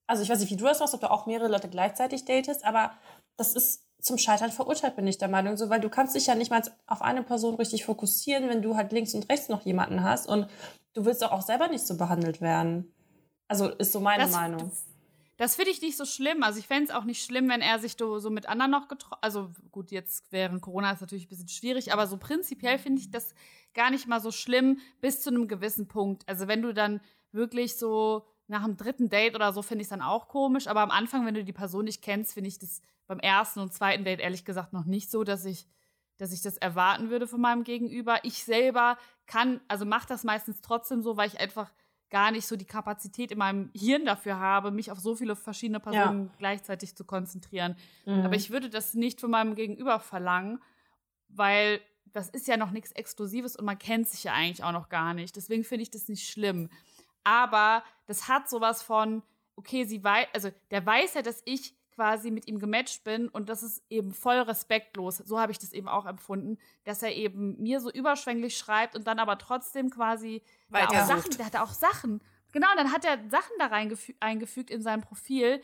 also 0.07 0.23
ich 0.23 0.29
weiß 0.29 0.39
nicht, 0.39 0.51
wie 0.51 0.55
du 0.57 0.65
das 0.65 0.79
machst, 0.79 0.93
ob 0.93 1.01
du 1.01 1.11
auch 1.11 1.25
mehrere 1.25 1.47
Leute 1.49 1.69
gleichzeitig 1.69 2.25
datest, 2.25 2.65
aber 2.65 2.91
das 3.37 3.53
ist 3.53 3.83
zum 4.01 4.17
Scheitern 4.17 4.51
verurteilt, 4.51 4.95
bin 4.95 5.05
ich 5.05 5.19
der 5.19 5.27
Meinung, 5.27 5.57
so, 5.57 5.69
weil 5.69 5.79
du 5.79 5.89
kannst 5.89 6.15
dich 6.15 6.25
ja 6.27 6.35
nicht 6.35 6.49
mal 6.49 6.61
auf 6.87 7.01
eine 7.01 7.21
Person 7.23 7.55
richtig 7.55 7.85
fokussieren, 7.85 8.49
wenn 8.49 8.61
du 8.63 8.75
halt 8.75 8.91
links 8.91 9.13
und 9.13 9.29
rechts 9.29 9.47
noch 9.49 9.61
jemanden 9.63 10.03
hast 10.03 10.27
und 10.27 10.47
du 10.93 11.05
willst 11.05 11.21
doch 11.21 11.31
auch 11.31 11.43
selber 11.43 11.67
nicht 11.67 11.85
so 11.85 11.95
behandelt 11.97 12.41
werden. 12.41 12.91
Also 13.47 13.67
ist 13.69 13.91
so 13.91 13.99
meine 13.99 14.23
Das- 14.23 14.31
Meinung. 14.31 14.71
Das 15.41 15.55
finde 15.55 15.71
ich 15.71 15.81
nicht 15.81 15.97
so 15.97 16.05
schlimm. 16.05 16.43
Also 16.43 16.59
ich 16.59 16.67
fände 16.67 16.83
es 16.83 16.91
auch 16.91 17.03
nicht 17.03 17.25
schlimm, 17.25 17.49
wenn 17.49 17.61
er 17.61 17.79
sich 17.79 17.95
so 17.97 18.29
mit 18.29 18.47
anderen 18.47 18.69
noch 18.69 18.87
getroffen. 18.87 19.17
Also 19.21 19.49
gut, 19.71 19.89
jetzt 19.89 20.31
während 20.31 20.61
Corona 20.61 20.91
ist 20.91 21.01
natürlich 21.01 21.25
ein 21.25 21.29
bisschen 21.29 21.47
schwierig, 21.47 21.91
aber 21.91 22.05
so 22.05 22.17
prinzipiell 22.17 22.77
finde 22.77 23.01
ich 23.01 23.09
das 23.09 23.33
gar 23.73 23.89
nicht 23.89 24.07
mal 24.07 24.21
so 24.21 24.31
schlimm 24.31 24.77
bis 24.99 25.23
zu 25.23 25.31
einem 25.31 25.47
gewissen 25.47 25.87
Punkt. 25.87 26.29
Also 26.29 26.47
wenn 26.47 26.61
du 26.61 26.75
dann 26.75 27.01
wirklich 27.31 27.75
so 27.75 28.27
nach 28.45 28.63
dem 28.63 28.77
dritten 28.77 29.09
Date 29.09 29.33
oder 29.33 29.51
so 29.51 29.63
finde 29.63 29.81
ich 29.81 29.85
es 29.85 29.89
dann 29.89 30.03
auch 30.03 30.27
komisch. 30.27 30.67
Aber 30.67 30.81
am 30.81 30.91
Anfang, 30.91 31.25
wenn 31.25 31.33
du 31.33 31.43
die 31.43 31.53
Person 31.53 31.85
nicht 31.85 32.03
kennst, 32.03 32.35
finde 32.35 32.47
ich 32.47 32.59
das 32.59 32.83
beim 33.07 33.19
ersten 33.19 33.61
und 33.61 33.73
zweiten 33.73 34.03
Date 34.03 34.19
ehrlich 34.19 34.45
gesagt 34.45 34.73
noch 34.73 34.85
nicht 34.85 35.09
so, 35.09 35.23
dass 35.23 35.43
ich 35.45 35.65
dass 36.19 36.31
ich 36.31 36.43
das 36.43 36.57
erwarten 36.57 37.09
würde 37.09 37.25
von 37.25 37.41
meinem 37.41 37.63
Gegenüber. 37.63 38.19
Ich 38.21 38.43
selber 38.43 38.95
kann, 39.25 39.59
also 39.67 39.85
mache 39.85 40.07
das 40.07 40.23
meistens 40.23 40.61
trotzdem 40.61 41.01
so, 41.01 41.17
weil 41.17 41.27
ich 41.27 41.39
einfach 41.39 41.71
gar 42.11 42.31
nicht 42.31 42.45
so 42.45 42.55
die 42.55 42.65
Kapazität 42.65 43.31
in 43.31 43.39
meinem 43.39 43.71
Hirn 43.73 44.05
dafür 44.05 44.37
habe, 44.37 44.69
mich 44.69 44.91
auf 44.91 44.99
so 44.99 45.15
viele 45.15 45.35
verschiedene 45.35 45.79
Personen 45.79 46.29
gleichzeitig 46.37 46.95
zu 46.95 47.05
konzentrieren. 47.05 47.75
Mhm. 48.05 48.21
Aber 48.25 48.35
ich 48.35 48.51
würde 48.51 48.69
das 48.69 48.93
nicht 48.93 49.19
von 49.19 49.31
meinem 49.31 49.55
Gegenüber 49.55 49.99
verlangen, 49.99 50.61
weil 51.29 51.81
das 52.05 52.29
ist 52.29 52.47
ja 52.47 52.57
noch 52.57 52.71
nichts 52.71 52.91
Exklusives 52.91 53.55
und 53.55 53.65
man 53.65 53.79
kennt 53.79 54.09
sich 54.09 54.25
ja 54.25 54.33
eigentlich 54.33 54.63
auch 54.63 54.73
noch 54.73 54.89
gar 54.89 55.13
nicht. 55.13 55.35
Deswegen 55.35 55.63
finde 55.63 55.83
ich 55.83 55.91
das 55.91 56.09
nicht 56.09 56.29
schlimm. 56.29 56.69
Aber 57.23 57.83
das 58.05 58.27
hat 58.27 58.49
sowas 58.49 58.83
von, 58.83 59.23
okay, 59.55 59.85
sie 59.85 60.03
weiß, 60.03 60.27
also 60.33 60.49
der 60.69 60.85
weiß 60.85 61.13
ja, 61.13 61.21
dass 61.21 61.41
ich 61.45 61.73
quasi 61.91 62.31
mit 62.31 62.47
ihm 62.47 62.59
gematcht 62.59 63.03
bin 63.03 63.27
und 63.27 63.49
das 63.49 63.63
ist 63.63 63.83
eben 63.89 64.13
voll 64.13 64.37
respektlos. 64.37 65.17
So 65.17 65.39
habe 65.39 65.51
ich 65.51 65.59
das 65.59 65.73
eben 65.73 65.87
auch 65.87 66.05
empfunden, 66.05 66.57
dass 66.85 67.03
er 67.03 67.15
eben 67.15 67.61
mir 67.61 67.79
so 67.79 67.91
überschwänglich 67.91 68.57
schreibt 68.57 68.95
und 68.95 69.05
dann 69.07 69.19
aber 69.19 69.37
trotzdem 69.37 69.89
quasi 69.89 70.41
da 70.69 70.87
auch 70.87 70.91
Weitersucht. 70.91 71.17
Sachen, 71.23 71.37
der 71.37 71.45
hatte 71.45 71.61
auch 71.61 71.73
Sachen. 71.73 72.21
Genau, 72.53 72.67
dann 72.75 72.91
hat 72.91 73.05
er 73.05 73.17
Sachen 73.29 73.51
da 73.59 73.67
reingefü- 73.67 74.15
eingefügt 74.19 74.69
in 74.71 74.81
sein 74.81 75.01
Profil, 75.01 75.61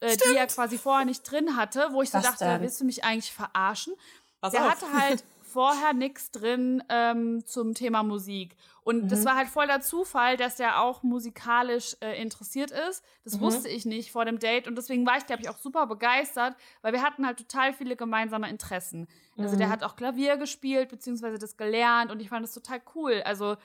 äh, 0.00 0.16
die 0.16 0.36
er 0.36 0.46
quasi 0.46 0.76
vorher 0.78 1.04
nicht 1.04 1.22
drin 1.22 1.56
hatte, 1.56 1.88
wo 1.92 2.02
ich 2.02 2.10
so 2.10 2.18
Was 2.18 2.24
dachte, 2.24 2.44
denn? 2.44 2.62
willst 2.62 2.80
du 2.80 2.84
mich 2.84 3.04
eigentlich 3.04 3.32
verarschen? 3.32 3.94
Pass 4.40 4.52
der 4.52 4.62
auf. 4.64 4.70
hatte 4.70 4.92
halt 4.92 5.24
vorher 5.52 5.92
nichts 5.92 6.30
drin 6.30 6.82
ähm, 6.88 7.44
zum 7.46 7.74
Thema 7.74 8.02
Musik. 8.02 8.56
Und 8.82 9.08
das 9.08 9.20
Mhm. 9.20 9.24
war 9.26 9.36
halt 9.36 9.48
voll 9.48 9.66
der 9.66 9.80
Zufall, 9.80 10.36
dass 10.36 10.56
der 10.56 10.80
auch 10.80 11.02
musikalisch 11.02 11.96
äh, 12.00 12.20
interessiert 12.20 12.70
ist. 12.70 13.04
Das 13.24 13.34
Mhm. 13.34 13.40
wusste 13.40 13.68
ich 13.68 13.84
nicht 13.84 14.10
vor 14.12 14.24
dem 14.24 14.38
Date. 14.38 14.66
Und 14.68 14.76
deswegen 14.76 15.06
war 15.06 15.16
ich, 15.18 15.26
glaube 15.26 15.42
ich, 15.42 15.48
auch 15.48 15.58
super 15.58 15.86
begeistert, 15.86 16.56
weil 16.82 16.92
wir 16.92 17.02
hatten 17.02 17.26
halt 17.26 17.38
total 17.38 17.72
viele 17.72 17.96
gemeinsame 17.96 18.48
Interessen. 18.48 19.06
Also 19.38 19.56
der 19.56 19.66
Mhm. 19.66 19.70
hat 19.72 19.82
auch 19.84 19.96
Klavier 19.96 20.36
gespielt, 20.36 20.88
beziehungsweise 20.88 21.38
das 21.38 21.56
gelernt. 21.56 22.10
Und 22.10 22.20
ich 22.20 22.28
fand 22.28 22.44
das 22.44 22.52
total 22.54 22.80
cool. 22.94 23.22
Also, 23.24 23.56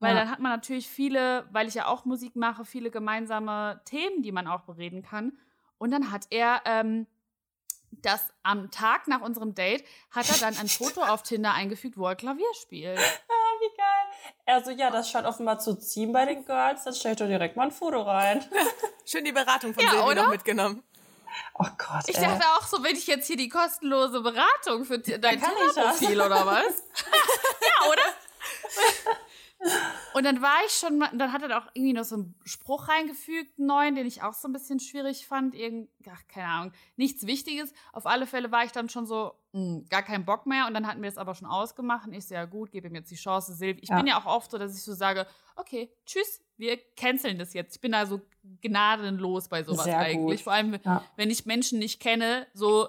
weil 0.00 0.14
Ja. 0.14 0.20
dann 0.22 0.30
hat 0.30 0.40
man 0.40 0.52
natürlich 0.52 0.88
viele, 0.88 1.48
weil 1.52 1.68
ich 1.68 1.74
ja 1.74 1.86
auch 1.86 2.04
Musik 2.04 2.36
mache, 2.36 2.64
viele 2.64 2.90
gemeinsame 2.90 3.80
Themen, 3.84 4.22
die 4.22 4.32
man 4.32 4.46
auch 4.46 4.62
bereden 4.62 5.02
kann. 5.02 5.38
Und 5.78 5.90
dann 5.92 6.10
hat 6.10 6.26
er 6.30 6.62
ähm, 6.66 7.06
das 7.90 8.22
am 8.42 8.70
Tag 8.70 9.08
nach 9.08 9.20
unserem 9.20 9.54
Date 9.54 9.84
hat 10.10 10.28
er 10.30 10.36
dann 10.38 10.56
ein 10.58 10.68
Foto 10.68 11.02
auf 11.02 11.22
Tinder 11.22 11.52
eingefügt, 11.54 11.96
wo 11.98 12.06
er 12.06 12.16
Klavier 12.16 12.52
spielt. 12.60 12.98
Ah, 13.30 13.60
wie 13.60 13.76
geil. 13.76 14.54
Also 14.56 14.70
ja, 14.70 14.90
das 14.90 15.10
scheint 15.10 15.26
offenbar 15.26 15.58
zu 15.58 15.74
ziehen 15.74 16.12
bei 16.12 16.24
den 16.26 16.44
Girls. 16.44 16.84
Dann 16.84 16.94
stell 16.94 17.12
ich 17.12 17.18
doch 17.18 17.26
direkt 17.26 17.56
mal 17.56 17.64
ein 17.64 17.70
Foto 17.72 18.02
rein. 18.02 18.44
Schön 19.04 19.24
die 19.24 19.32
Beratung 19.32 19.74
von 19.74 19.82
Ja, 19.82 19.90
Silvi 19.90 20.14
noch 20.14 20.28
mitgenommen. 20.28 20.84
Oh 21.54 21.64
Gott, 21.76 22.04
Ich 22.06 22.16
ey. 22.16 22.24
dachte 22.24 22.44
auch 22.56 22.66
so, 22.66 22.82
wenn 22.84 22.94
ich 22.94 23.06
jetzt 23.08 23.26
hier 23.26 23.36
die 23.36 23.48
kostenlose 23.48 24.20
Beratung 24.20 24.84
für 24.84 24.98
dein. 25.00 25.40
Tinder-Profil 25.40 26.20
oder 26.20 26.46
was? 26.46 26.64
ja, 27.60 27.88
oder? 27.90 28.02
Und 30.14 30.24
dann 30.24 30.40
war 30.40 30.56
ich 30.66 30.72
schon, 30.72 31.00
dann 31.00 31.32
hat 31.32 31.42
er 31.42 31.58
auch 31.58 31.66
irgendwie 31.74 31.92
noch 31.92 32.04
so 32.04 32.14
einen 32.16 32.34
Spruch 32.44 32.88
reingefügt, 32.88 33.58
einen 33.58 33.66
neuen, 33.66 33.94
den 33.96 34.06
ich 34.06 34.22
auch 34.22 34.32
so 34.34 34.46
ein 34.48 34.52
bisschen 34.52 34.78
schwierig 34.78 35.26
fand. 35.26 35.54
Irgend, 35.54 35.90
ach, 36.10 36.22
keine 36.28 36.46
Ahnung, 36.46 36.72
nichts 36.96 37.26
Wichtiges. 37.26 37.72
Auf 37.92 38.06
alle 38.06 38.26
Fälle 38.26 38.52
war 38.52 38.64
ich 38.64 38.72
dann 38.72 38.88
schon 38.88 39.06
so, 39.06 39.32
mh, 39.52 39.82
gar 39.90 40.02
keinen 40.02 40.24
Bock 40.24 40.46
mehr. 40.46 40.66
Und 40.66 40.74
dann 40.74 40.86
hatten 40.86 41.02
wir 41.02 41.10
das 41.10 41.18
aber 41.18 41.34
schon 41.34 41.48
ausgemacht. 41.48 42.06
Und 42.06 42.12
ich 42.14 42.26
so, 42.26 42.34
ja 42.34 42.44
gut, 42.44 42.70
gebe 42.70 42.86
ihm 42.88 42.94
jetzt 42.94 43.10
die 43.10 43.16
Chance, 43.16 43.52
Silvi. 43.54 43.80
Ich 43.80 43.88
Ja. 43.88 43.96
bin 43.96 44.06
ja 44.06 44.20
auch 44.20 44.26
oft 44.26 44.50
so, 44.50 44.58
dass 44.58 44.76
ich 44.76 44.82
so 44.82 44.94
sage, 44.94 45.26
okay, 45.56 45.90
tschüss, 46.06 46.40
wir 46.56 46.78
canceln 46.96 47.38
das 47.38 47.52
jetzt. 47.52 47.74
Ich 47.76 47.80
bin 47.80 47.92
da 47.92 48.06
so 48.06 48.20
gnadenlos 48.62 49.48
bei 49.48 49.62
sowas 49.64 49.84
Sehr 49.84 49.98
eigentlich. 49.98 50.38
gut. 50.38 50.40
Vor 50.44 50.52
allem, 50.52 50.78
Ja. 50.84 51.04
wenn 51.16 51.30
ich 51.30 51.46
Menschen 51.46 51.78
nicht 51.78 52.00
kenne, 52.00 52.46
so 52.54 52.88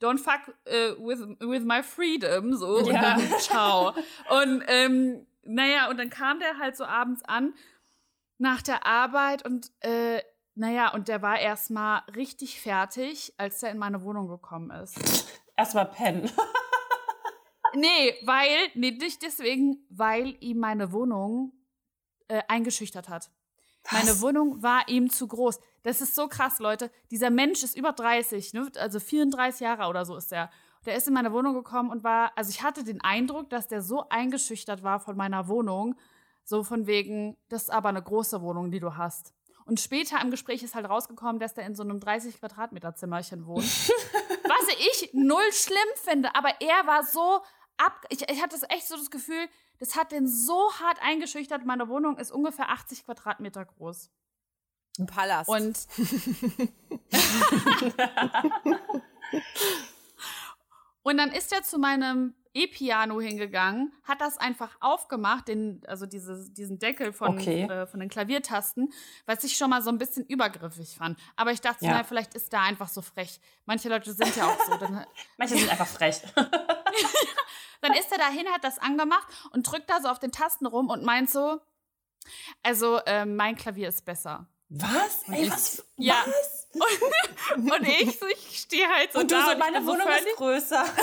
don't 0.00 0.18
fuck 0.18 0.54
äh, 0.64 0.92
with, 0.98 1.20
with 1.40 1.62
my 1.64 1.82
freedom, 1.82 2.54
so 2.56 2.78
und 2.78 2.86
Ja. 2.92 3.02
dann 3.16 3.20
ciao. 3.38 3.94
Und 4.42 4.62
ähm, 4.66 5.26
naja, 5.46 5.88
und 5.88 5.98
dann 5.98 6.10
kam 6.10 6.38
der 6.38 6.58
halt 6.58 6.76
so 6.76 6.84
abends 6.84 7.22
an 7.24 7.54
nach 8.38 8.62
der 8.62 8.86
Arbeit 8.86 9.44
und 9.44 9.70
äh, 9.80 10.22
naja, 10.54 10.92
und 10.92 11.08
der 11.08 11.20
war 11.22 11.38
erstmal 11.38 12.02
richtig 12.14 12.60
fertig, 12.60 13.34
als 13.36 13.60
der 13.60 13.70
in 13.70 13.78
meine 13.78 14.02
Wohnung 14.02 14.28
gekommen 14.28 14.70
ist. 14.70 14.96
Erstmal 15.56 15.86
pennen. 15.86 16.30
Nee, 17.74 18.14
weil, 18.22 18.56
nee, 18.74 18.92
nicht 18.92 19.22
deswegen, 19.22 19.84
weil 19.90 20.36
ihm 20.40 20.58
meine 20.60 20.92
Wohnung 20.92 21.52
äh, 22.28 22.42
eingeschüchtert 22.48 23.08
hat. 23.10 23.30
Meine 23.92 24.20
Wohnung 24.20 24.62
war 24.62 24.88
ihm 24.88 25.10
zu 25.10 25.28
groß. 25.28 25.60
Das 25.82 26.00
ist 26.00 26.14
so 26.14 26.26
krass, 26.26 26.58
Leute. 26.58 26.90
Dieser 27.10 27.30
Mensch 27.30 27.62
ist 27.62 27.76
über 27.76 27.92
30, 27.92 28.52
ne? 28.54 28.70
also 28.76 28.98
34 28.98 29.60
Jahre 29.60 29.88
oder 29.88 30.04
so 30.04 30.16
ist 30.16 30.32
der. 30.32 30.50
Der 30.86 30.94
ist 30.94 31.08
in 31.08 31.14
meine 31.14 31.32
Wohnung 31.32 31.54
gekommen 31.54 31.90
und 31.90 32.04
war, 32.04 32.30
also 32.36 32.50
ich 32.50 32.62
hatte 32.62 32.84
den 32.84 33.00
Eindruck, 33.00 33.50
dass 33.50 33.66
der 33.66 33.82
so 33.82 34.08
eingeschüchtert 34.08 34.84
war 34.84 35.00
von 35.00 35.16
meiner 35.16 35.48
Wohnung, 35.48 35.96
so 36.44 36.62
von 36.62 36.86
wegen, 36.86 37.36
das 37.48 37.64
ist 37.64 37.70
aber 37.70 37.88
eine 37.88 38.02
große 38.02 38.40
Wohnung, 38.40 38.70
die 38.70 38.78
du 38.78 38.96
hast. 38.96 39.34
Und 39.64 39.80
später 39.80 40.20
im 40.22 40.30
Gespräch 40.30 40.62
ist 40.62 40.76
halt 40.76 40.88
rausgekommen, 40.88 41.40
dass 41.40 41.54
der 41.54 41.66
in 41.66 41.74
so 41.74 41.82
einem 41.82 41.98
30 41.98 42.38
Quadratmeter 42.38 42.94
Zimmerchen 42.94 43.46
wohnt. 43.46 43.64
Was 43.64 44.68
ich 44.78 45.10
null 45.12 45.52
schlimm 45.52 45.76
finde, 45.96 46.32
aber 46.36 46.50
er 46.60 46.86
war 46.86 47.04
so 47.04 47.40
ab. 47.78 48.04
Ich, 48.10 48.30
ich 48.30 48.40
hatte 48.40 48.56
echt 48.68 48.86
so 48.86 48.96
das 48.96 49.10
Gefühl, 49.10 49.48
das 49.80 49.96
hat 49.96 50.12
den 50.12 50.28
so 50.28 50.70
hart 50.80 50.98
eingeschüchtert. 51.02 51.66
Meine 51.66 51.88
Wohnung 51.88 52.16
ist 52.16 52.30
ungefähr 52.30 52.70
80 52.70 53.04
Quadratmeter 53.04 53.64
groß. 53.64 54.08
Ein 55.00 55.06
Palast. 55.06 55.50
Und. 55.50 55.76
Und 61.06 61.18
dann 61.18 61.30
ist 61.30 61.52
er 61.52 61.62
zu 61.62 61.78
meinem 61.78 62.34
E-Piano 62.52 63.20
hingegangen, 63.20 63.92
hat 64.02 64.20
das 64.20 64.38
einfach 64.38 64.76
aufgemacht, 64.80 65.46
den, 65.46 65.80
also 65.86 66.04
diese, 66.04 66.50
diesen 66.50 66.80
Deckel 66.80 67.12
von, 67.12 67.38
Okay. 67.38 67.62
äh, 67.62 67.86
von 67.86 68.00
den 68.00 68.08
Klaviertasten, 68.08 68.92
was 69.24 69.44
ich 69.44 69.56
schon 69.56 69.70
mal 69.70 69.82
so 69.82 69.90
ein 69.90 69.98
bisschen 69.98 70.26
übergriffig 70.26 70.96
fand. 70.98 71.16
Aber 71.36 71.52
ich 71.52 71.60
dachte, 71.60 71.84
Ja. 71.84 71.92
na, 71.92 72.02
vielleicht 72.02 72.34
ist 72.34 72.52
da 72.52 72.62
einfach 72.62 72.88
so 72.88 73.02
frech. 73.02 73.38
Manche 73.66 73.88
Leute 73.88 74.12
sind 74.12 74.34
ja 74.34 74.46
auch 74.48 74.58
so. 74.66 74.76
Dann, 74.78 75.06
Manche 75.38 75.56
sind 75.56 75.70
einfach 75.70 75.86
frech. 75.86 76.20
dann 77.82 77.92
ist 77.92 78.10
er 78.10 78.18
dahin, 78.18 78.48
hat 78.48 78.64
das 78.64 78.78
angemacht 78.80 79.28
und 79.52 79.70
drückt 79.70 79.88
da 79.88 80.00
so 80.00 80.08
auf 80.08 80.18
den 80.18 80.32
Tasten 80.32 80.66
rum 80.66 80.88
und 80.90 81.04
meint 81.04 81.30
so, 81.30 81.60
also 82.64 82.96
äh, 83.06 83.24
mein 83.26 83.54
Klavier 83.54 83.90
ist 83.90 84.04
besser. 84.04 84.48
Was? 84.70 85.22
Ey, 85.28 85.48
was? 85.48 85.86
Ja. 85.98 86.16
Was? 86.26 86.55
Und, 87.56 87.70
und 87.72 87.88
ich, 87.88 88.18
so, 88.18 88.26
ich 88.26 88.58
stehe 88.60 88.88
halt 88.88 89.12
so 89.12 89.20
Und 89.20 89.30
du 89.30 89.34
da. 89.34 89.44
so, 89.46 89.50
und 89.52 89.58
meine 89.58 89.80
so 89.80 89.86
Wohnung 89.86 90.06
völlig- 90.06 90.26
ist 90.26 90.36
größer. 90.36 90.84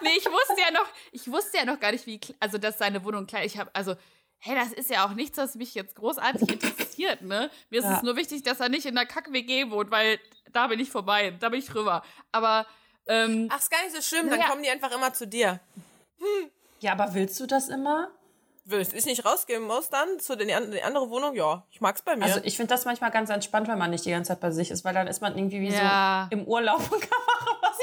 Nee, 0.00 0.10
ich 0.16 0.24
wusste 0.26 0.60
ja 0.60 0.70
noch, 0.70 0.86
ich 1.12 1.30
wusste 1.30 1.58
ja 1.58 1.64
noch 1.64 1.78
gar 1.78 1.92
nicht, 1.92 2.06
wie, 2.06 2.18
also 2.40 2.56
dass 2.56 2.78
seine 2.78 3.04
Wohnung 3.04 3.26
klein. 3.26 3.44
Ich 3.44 3.58
habe, 3.58 3.70
also, 3.74 3.94
hey, 4.38 4.54
das 4.54 4.72
ist 4.72 4.88
ja 4.90 5.04
auch 5.04 5.10
nichts, 5.12 5.36
was 5.36 5.54
mich 5.56 5.74
jetzt 5.74 5.96
großartig 5.96 6.48
interessiert, 6.50 7.20
ne? 7.22 7.50
Mir 7.68 7.80
ist 7.80 7.84
Ja. 7.84 7.96
es 7.98 8.02
nur 8.02 8.16
wichtig, 8.16 8.42
dass 8.42 8.60
er 8.60 8.68
nicht 8.70 8.86
in 8.86 8.94
der 8.94 9.04
Kack-WG 9.06 9.70
wohnt, 9.70 9.90
weil 9.90 10.18
da 10.52 10.68
bin 10.68 10.80
ich 10.80 10.90
vorbei, 10.90 11.34
da 11.38 11.48
bin 11.50 11.58
ich 11.58 11.66
drüber. 11.66 12.02
Aber, 12.32 12.66
ähm, 13.06 13.48
Ach, 13.52 13.58
ist 13.58 13.70
gar 13.70 13.82
nicht 13.82 13.94
so 13.94 14.00
schlimm, 14.00 14.30
dann 14.30 14.40
Ja. 14.40 14.48
kommen 14.48 14.62
die 14.62 14.70
einfach 14.70 14.90
immer 14.92 15.12
zu 15.12 15.26
dir. 15.26 15.60
Ja, 16.80 16.92
aber 16.92 17.12
willst 17.14 17.38
du 17.40 17.46
das 17.46 17.68
immer? 17.68 18.10
Du 18.68 18.76
es 18.76 18.92
nicht 19.06 19.24
rausgeben 19.24 19.64
muss 19.66 19.88
dann 19.88 20.20
zu 20.20 20.36
den, 20.36 20.50
an- 20.52 20.70
die 20.70 20.82
andere 20.82 21.08
Wohnung? 21.08 21.34
Ja, 21.34 21.64
ich 21.70 21.80
mag's 21.80 22.02
bei 22.02 22.16
mir. 22.16 22.24
Also 22.26 22.40
ich 22.42 22.56
finde 22.56 22.74
das 22.74 22.84
manchmal 22.84 23.10
ganz 23.10 23.30
entspannt, 23.30 23.66
wenn 23.66 23.78
man 23.78 23.90
nicht 23.90 24.04
die 24.04 24.10
ganze 24.10 24.28
Zeit 24.28 24.40
bei 24.40 24.50
sich 24.50 24.70
ist, 24.70 24.84
weil 24.84 24.92
dann 24.92 25.06
ist 25.06 25.22
man 25.22 25.38
irgendwie 25.38 25.60
wie 25.62 25.70
Ja. 25.72 26.28
so 26.30 26.36
im 26.36 26.44
Urlaub 26.46 26.80
und 26.92 27.00
kann 27.00 27.18
machen, 27.26 27.56
was 27.62 27.78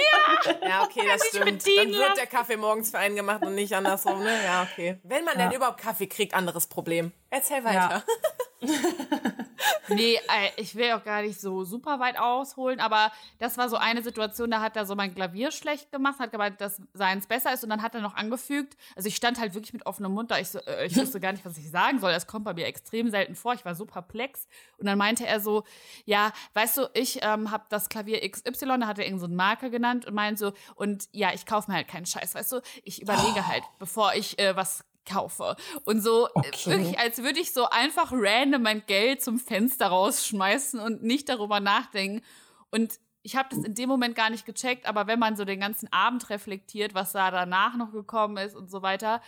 man 0.46 0.62
will. 0.62 0.70
ja, 0.70 0.84
okay, 0.84 1.02
das 1.12 1.28
stimmt. 1.28 1.66
Dann 1.66 1.92
wird 1.92 2.18
der 2.18 2.28
Kaffee 2.28 2.58
morgens 2.58 2.92
für 2.92 3.00
einen 3.00 3.16
gemacht 3.16 3.42
und 3.44 3.56
nicht 3.56 3.74
andersrum, 3.74 4.22
ne? 4.24 4.32
Ja, 4.44 4.68
okay. 4.72 5.00
Wenn 5.04 5.24
man 5.26 5.38
denn 5.40 5.52
überhaupt 5.54 5.80
Kaffee 5.82 6.06
kriegt, 6.08 6.36
anderes 6.36 6.68
Problem. 6.68 7.12
Erzähl 7.32 7.64
weiter. 7.64 8.04
nee, 9.90 10.16
äh, 10.16 10.50
ich 10.58 10.76
will 10.76 10.92
auch 10.94 11.04
gar 11.04 11.22
nicht 11.22 11.40
so 11.40 11.64
super 11.64 12.00
weit 12.00 12.18
ausholen, 12.20 12.80
aber 12.80 13.12
das 13.40 13.58
war 13.58 13.70
so 13.70 13.78
eine 13.78 14.02
Situation, 14.02 14.52
da 14.52 14.62
hat 14.62 14.76
er 14.76 14.86
so 14.86 14.96
mein 14.96 15.14
Klavier 15.14 15.52
schlecht 15.52 15.92
gemacht, 15.92 16.20
hat 16.20 16.32
gemeint, 16.32 16.60
dass 16.62 16.82
seins 16.94 17.28
besser 17.28 17.54
ist 17.54 17.64
und 17.64 17.70
dann 17.70 17.82
hat 17.82 17.96
er 17.96 18.02
noch 18.02 18.16
angefügt, 18.16 18.76
also 18.96 19.08
ich 19.08 19.16
stand 19.16 19.40
halt 19.40 19.54
wirklich 19.54 19.74
mit 19.74 19.86
offenem 19.86 20.14
Mund 20.14 20.32
da, 20.32 20.40
ich, 20.40 20.50
so, 20.50 20.60
äh, 20.60 20.88
ich 20.88 20.96
wusste 20.96 21.20
gar 21.20 21.32
nicht, 21.32 21.46
was 21.46 21.58
ich 21.58 21.70
sagen 21.70 22.00
soll, 22.00 22.12
das 22.12 22.28
kommt 22.28 22.46
bei 22.46 22.54
mir 22.54 22.66
extrem 22.66 23.10
selten 23.10 23.36
vor, 23.36 23.54
ich 23.54 23.66
war 23.66 23.76
so 23.76 23.86
perplex. 23.86 24.48
Und 24.78 24.86
dann 24.88 24.98
meinte 24.98 25.26
er 25.26 25.40
so, 25.40 25.64
ja, 26.06 26.32
weißt 26.54 26.78
du, 26.78 26.90
ich 26.94 27.20
ähm, 27.22 27.52
habe 27.52 27.66
das 27.70 27.90
Klavier 27.90 28.28
XY, 28.30 28.80
da 28.80 28.88
hat 28.88 29.00
er 29.00 29.06
irgendeine 29.06 29.20
so 29.20 29.26
eine 29.26 29.36
Marke 29.36 29.70
genannt 29.70 30.06
und 30.06 30.14
meint 30.14 30.40
so, 30.40 30.54
und 30.76 31.08
ja, 31.12 31.34
ich 31.34 31.46
kaufe 31.46 31.70
mir 31.70 31.78
halt 31.78 31.88
keinen 31.88 32.06
Scheiß, 32.06 32.36
weißt 32.36 32.52
du, 32.54 32.62
ich 32.84 33.02
überlege 33.02 33.48
halt, 33.48 33.64
bevor 33.80 34.14
ich 34.14 34.38
äh, 34.40 34.56
was 34.56 34.84
kaufe. 35.06 35.56
Und 35.86 36.02
so, 36.02 36.28
äh, 36.28 36.30
Okay. 36.36 36.66
wirklich, 36.72 37.00
als 37.00 37.22
würde 37.24 37.40
ich 37.40 37.54
so 37.54 37.70
einfach 37.70 38.12
random 38.14 38.62
mein 38.62 38.86
Geld 38.86 39.24
zum 39.24 39.40
Fenster 39.40 39.88
rausschmeißen 39.88 40.80
und 40.80 41.04
nicht 41.04 41.30
darüber 41.30 41.60
nachdenken. 41.60 42.24
Und 42.72 43.00
ich 43.24 43.36
habe 43.36 43.50
das 43.50 43.64
in 43.64 43.74
dem 43.74 43.90
Moment 43.90 44.16
gar 44.16 44.30
nicht 44.30 44.46
gecheckt, 44.46 44.86
aber 44.86 45.08
wenn 45.08 45.18
man 45.20 45.36
so 45.36 45.46
den 45.46 45.60
ganzen 45.60 45.92
Abend 45.92 46.30
reflektiert, 46.30 46.94
was 46.94 47.12
da 47.12 47.32
danach 47.32 47.76
noch 47.76 47.92
gekommen 47.92 48.38
ist 48.38 48.56
und 48.56 48.70
so 48.70 48.82
weiter, 48.82 49.22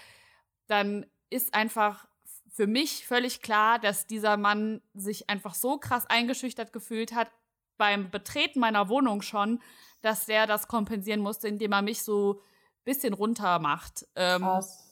dann 0.67 1.05
ist 1.29 1.53
einfach 1.53 2.05
für 2.51 2.67
mich 2.67 3.07
völlig 3.07 3.41
klar, 3.41 3.79
dass 3.79 4.07
dieser 4.07 4.37
Mann 4.37 4.81
sich 4.93 5.29
einfach 5.29 5.53
so 5.55 5.77
krass 5.77 6.05
eingeschüchtert 6.07 6.73
gefühlt 6.73 7.13
hat 7.13 7.29
beim 7.77 8.09
Betreten 8.09 8.59
meiner 8.59 8.89
Wohnung 8.89 9.21
schon, 9.21 9.61
dass 10.01 10.25
der 10.25 10.47
das 10.47 10.67
kompensieren 10.67 11.19
musste, 11.19 11.47
indem 11.47 11.71
er 11.71 11.81
mich 11.81 12.01
so 12.01 12.33
ein 12.33 12.83
bisschen 12.83 13.13
runter 13.13 13.59
macht. 13.59 14.07
Ähm, 14.15 14.41
Krass. 14.41 14.86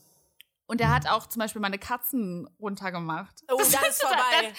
Und 0.67 0.81
er 0.81 0.93
hat 0.93 1.07
auch 1.09 1.27
zum 1.27 1.39
Beispiel 1.39 1.61
meine 1.61 1.77
Katzen 1.79 2.49
runtergemacht. 2.59 3.43
Oh, 3.51 3.57
dann 3.57 3.83
ist 3.89 4.01
vorbei. 4.01 4.53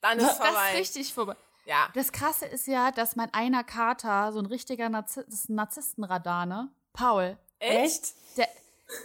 Dann 0.00 0.18
ist 0.18 0.26
Das 0.26 0.32
ist 0.32 0.38
vorbei. 0.44 0.72
richtig 0.76 1.14
vorbei. 1.14 1.36
Ja. 1.66 1.88
Das 1.94 2.12
Krasse 2.12 2.46
ist 2.46 2.66
ja, 2.66 2.90
dass 2.90 3.16
mein 3.16 3.32
einer 3.34 3.62
Kater, 3.62 4.32
so 4.32 4.38
ein 4.38 4.46
richtiger 4.46 4.88
Narzi 4.88 5.22
das 5.26 5.34
ist 5.34 5.48
ein 5.50 5.56
Narzisstenradar, 5.56 6.46
ne? 6.46 6.70
Paul. 6.92 7.36
Echt? 7.58 8.14
Der, 8.36 8.48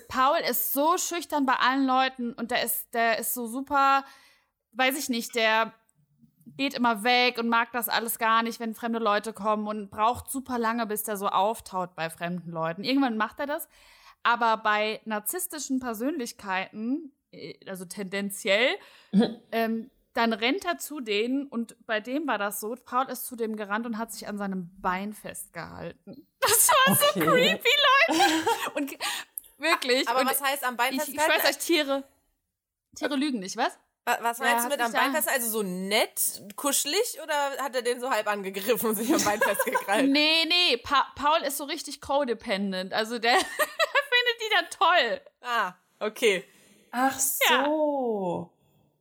Paul 0.08 0.38
ist 0.50 0.72
so 0.72 0.98
schüchtern 0.98 1.46
bei 1.46 1.56
allen 1.56 1.86
Leuten 1.86 2.34
und 2.34 2.52
der 2.52 2.64
ist, 2.64 2.94
der 2.94 3.20
ist 3.20 3.34
so 3.34 3.48
super, 3.48 4.06
weiß 4.74 4.98
ich 4.98 5.10
nicht, 5.10 5.36
der 5.36 5.74
geht 6.58 6.74
immer 6.74 7.04
weg 7.04 7.38
und 7.38 7.50
mag 7.50 7.72
das 7.74 7.90
alles 7.90 8.18
gar 8.20 8.44
nicht, 8.44 8.60
wenn 8.60 8.76
fremde 8.76 9.00
Leute 9.00 9.34
kommen 9.34 9.68
und 9.68 9.90
braucht 9.90 10.30
super 10.30 10.58
lange, 10.58 10.86
bis 10.86 11.04
der 11.04 11.18
so 11.18 11.28
auftaut 11.28 11.96
bei 11.96 12.10
fremden 12.10 12.52
Leuten. 12.52 12.84
Irgendwann 12.84 13.18
macht 13.18 13.40
er 13.40 13.48
das. 13.48 13.68
Aber 14.24 14.58
bei 14.58 15.02
narzisstischen 15.06 15.80
Persönlichkeiten, 15.80 17.12
äh, 17.32 17.54
also 17.70 17.86
tendenziell, 17.86 18.76
ähm, 19.52 19.92
dann 20.14 20.32
rennt 20.34 20.64
er 20.66 20.78
zu 20.78 21.00
denen 21.00 21.48
und 21.48 21.76
bei 21.88 22.00
dem 22.00 22.28
war 22.28 22.38
das 22.38 22.60
so, 22.60 22.76
Paul 22.86 23.10
ist 23.10 23.26
zu 23.26 23.36
dem 23.36 23.56
gerannt 23.56 23.86
und 23.86 23.98
hat 23.98 24.12
sich 24.12 24.28
an 24.28 24.38
seinem 24.38 24.70
Bein 24.82 25.14
festgehalten. 25.14 26.28
Das 26.40 26.68
war 26.70 26.96
so 26.96 27.06
Okay. 27.20 27.22
creepy, 27.22 27.70
Leute. 28.10 28.50
Und 28.76 28.98
wirklich. 29.58 30.08
Aber 30.10 30.22
und 30.22 30.30
was 30.30 30.42
heißt 30.42 30.64
am 30.66 30.76
Bein 30.78 30.94
ich, 30.94 31.00
ich 31.00 31.06
festhalten? 31.16 31.42
schwör's 31.42 31.50
euch, 31.56 31.58
Tiere. 31.58 32.04
Tiere 32.96 33.16
lügen 33.16 33.40
nicht, 33.40 33.56
was? 33.58 33.78
Wa- 34.06 34.18
Was 34.22 34.40
Ja, 34.40 34.46
meinst 34.46 34.66
du 34.66 34.70
hat 34.70 34.78
mit 34.78 34.82
am 34.86 34.92
Bein 34.92 35.14
festhalten? 35.14 35.42
Also 35.42 35.52
so 35.60 35.64
nett, 35.64 36.44
kuschelig 36.58 37.18
oder 37.24 37.34
hat 37.64 37.74
er 37.76 37.82
den 37.82 38.00
so 38.02 38.10
halb 38.12 38.28
angegriffen 38.28 38.90
und 38.90 38.96
sich 38.96 39.14
am 39.14 39.24
Bein 39.24 39.40
festgekrallt? 39.42 40.10
Nee, 40.12 40.46
nee, 40.48 40.78
pa 40.78 41.08
Paul 41.16 41.42
ist 41.48 41.58
so 41.58 41.64
richtig 41.64 42.02
codependent. 42.02 42.94
Also 42.94 43.20
der 43.20 43.38
dann 44.56 44.70
toll. 44.70 45.22
Ah, 45.42 45.74
okay. 46.00 46.44
Ach 46.92 47.20
so. 47.20 48.52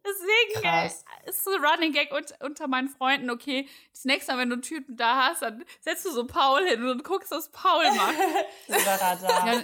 Deswegen 0.05 0.67
äh, 0.67 0.69
Krass. 0.69 1.05
ist 1.27 1.45
so 1.45 1.53
ein 1.53 1.65
Running 1.65 1.93
Gag 1.93 2.13
un 2.13 2.25
unter 2.41 2.67
meinen 2.67 2.89
Freunden, 2.89 3.31
okay, 3.31 3.69
das 3.93 4.05
nächste 4.05 4.33
Mal, 4.33 4.39
wenn 4.39 4.49
du 4.49 4.55
einen 4.55 4.63
Typen 4.63 4.97
da 4.97 5.29
hast, 5.29 5.43
dann 5.43 5.65
setzt 5.81 6.05
du 6.05 6.11
so 6.11 6.27
Paul 6.27 6.67
hin 6.67 6.85
und 6.85 7.05
guckst, 7.05 7.31
was 7.31 7.51
Paul 7.51 7.85
macht. 7.95 8.15
Ja, 8.69 9.63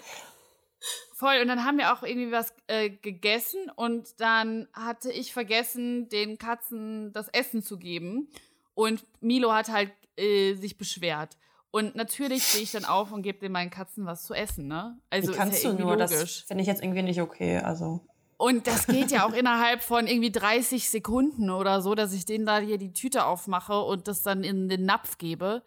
voll. 1.14 1.40
Und 1.40 1.48
dann 1.48 1.64
haben 1.64 1.78
wir 1.78 1.92
auch 1.92 2.02
irgendwie 2.02 2.30
was 2.30 2.54
äh, 2.68 2.90
gegessen 2.90 3.70
und 3.74 4.20
dann 4.20 4.68
hatte 4.72 5.10
ich 5.10 5.32
vergessen, 5.32 6.08
den 6.08 6.38
Katzen 6.38 7.12
das 7.12 7.28
Essen 7.28 7.62
zu 7.62 7.78
geben. 7.78 8.30
Und 8.74 9.04
Milo 9.20 9.52
hat 9.52 9.68
halt 9.68 9.90
äh, 10.16 10.54
sich 10.54 10.78
beschwert. 10.78 11.36
Und 11.70 11.94
natürlich 11.96 12.44
stehe 12.44 12.64
ich 12.64 12.72
dann 12.72 12.84
auf 12.84 13.12
und 13.12 13.22
gebe 13.22 13.38
den 13.38 13.52
meinen 13.52 13.70
Katzen 13.70 14.06
was 14.06 14.24
zu 14.24 14.34
essen, 14.34 14.68
ne? 14.68 14.98
Also 15.10 15.32
Wie 15.32 15.36
kannst 15.36 15.62
ja 15.62 15.72
du 15.72 15.78
nur? 15.78 15.96
logisch. 15.96 16.10
Das 16.10 16.44
finde 16.46 16.62
ich 16.62 16.66
jetzt 16.66 16.82
irgendwie 16.82 17.02
nicht 17.02 17.20
okay. 17.20 17.58
Also. 17.58 18.00
Und 18.38 18.66
das 18.66 18.86
geht 18.86 19.10
ja 19.10 19.26
auch 19.26 19.32
innerhalb 19.34 19.82
von 19.82 20.06
irgendwie 20.06 20.30
30 20.32 20.88
Sekunden 20.88 21.50
oder 21.50 21.82
so, 21.82 21.94
dass 21.94 22.12
ich 22.12 22.24
denen 22.24 22.46
da 22.46 22.58
hier 22.58 22.78
die 22.78 22.92
Tüte 22.92 23.26
aufmache 23.26 23.82
und 23.82 24.08
das 24.08 24.22
dann 24.22 24.44
in 24.44 24.68
den 24.68 24.86
Napf 24.86 25.18
gebe. 25.18 25.62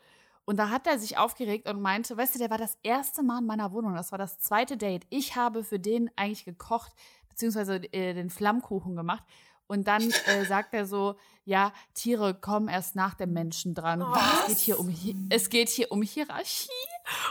Und 0.45 0.57
da 0.57 0.69
hat 0.69 0.87
er 0.87 0.97
sich 0.97 1.17
aufgeregt 1.17 1.69
und 1.69 1.81
meinte, 1.81 2.17
weißt 2.17 2.35
du, 2.35 2.39
der 2.39 2.49
war 2.49 2.57
das 2.57 2.77
erste 2.81 3.21
Mal 3.21 3.39
in 3.39 3.45
meiner 3.45 3.71
Wohnung, 3.71 3.93
das 3.93 4.11
war 4.11 4.17
das 4.17 4.39
zweite 4.39 4.77
Date. 4.77 5.05
Ich 5.09 5.35
habe 5.35 5.63
für 5.63 5.79
den 5.79 6.09
eigentlich 6.15 6.45
gekocht, 6.45 6.93
beziehungsweise 7.29 7.75
äh, 7.93 8.13
den 8.13 8.29
Flammkuchen 8.29 8.95
gemacht. 8.95 9.23
Und 9.67 9.87
dann 9.87 10.11
äh, 10.25 10.45
sagt 10.45 10.73
er 10.73 10.85
so, 10.85 11.15
ja, 11.45 11.73
Tiere 11.93 12.33
kommen 12.33 12.67
erst 12.67 12.95
nach 12.95 13.13
dem 13.15 13.33
Menschen 13.33 13.73
dran. 13.75 14.01
Es 14.01 14.47
geht 14.47 14.57
hier 14.59 14.79
um, 14.79 14.89
Hi- 14.89 15.15
es 15.29 15.49
geht 15.49 15.69
hier 15.69 15.91
um 15.91 16.01
Hierarchie. 16.01 16.69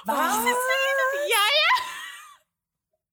Was? 0.05 0.17
Ja, 1.29 1.37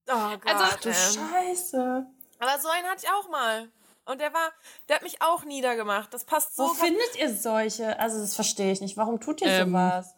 Oh 0.09 0.37
Gott. 0.37 0.45
Also- 0.45 0.77
Du 0.81 0.89
ähm. 0.89 0.95
Scheiße. 0.95 2.05
Aber 2.39 2.59
so 2.59 2.69
einen 2.69 2.87
hatte 2.87 3.03
ich 3.05 3.09
auch 3.11 3.29
mal. 3.29 3.69
Und 4.05 4.21
der 4.21 4.33
war, 4.33 4.51
der 4.87 4.95
hat 4.97 5.03
mich 5.03 5.21
auch 5.21 5.43
niedergemacht. 5.43 6.13
Das 6.13 6.23
passt 6.23 6.55
so. 6.55 6.63
Wo 6.69 6.73
findet 6.73 7.15
ihr 7.17 7.33
solche? 7.35 7.99
Also, 7.99 8.21
das 8.21 8.35
verstehe 8.35 8.71
ich 8.71 8.79
nicht. 8.79 8.95
Warum 8.95 9.19
tut 9.19 9.41
ihr 9.41 9.47
Ähm, 9.49 9.69
sowas? 9.71 10.15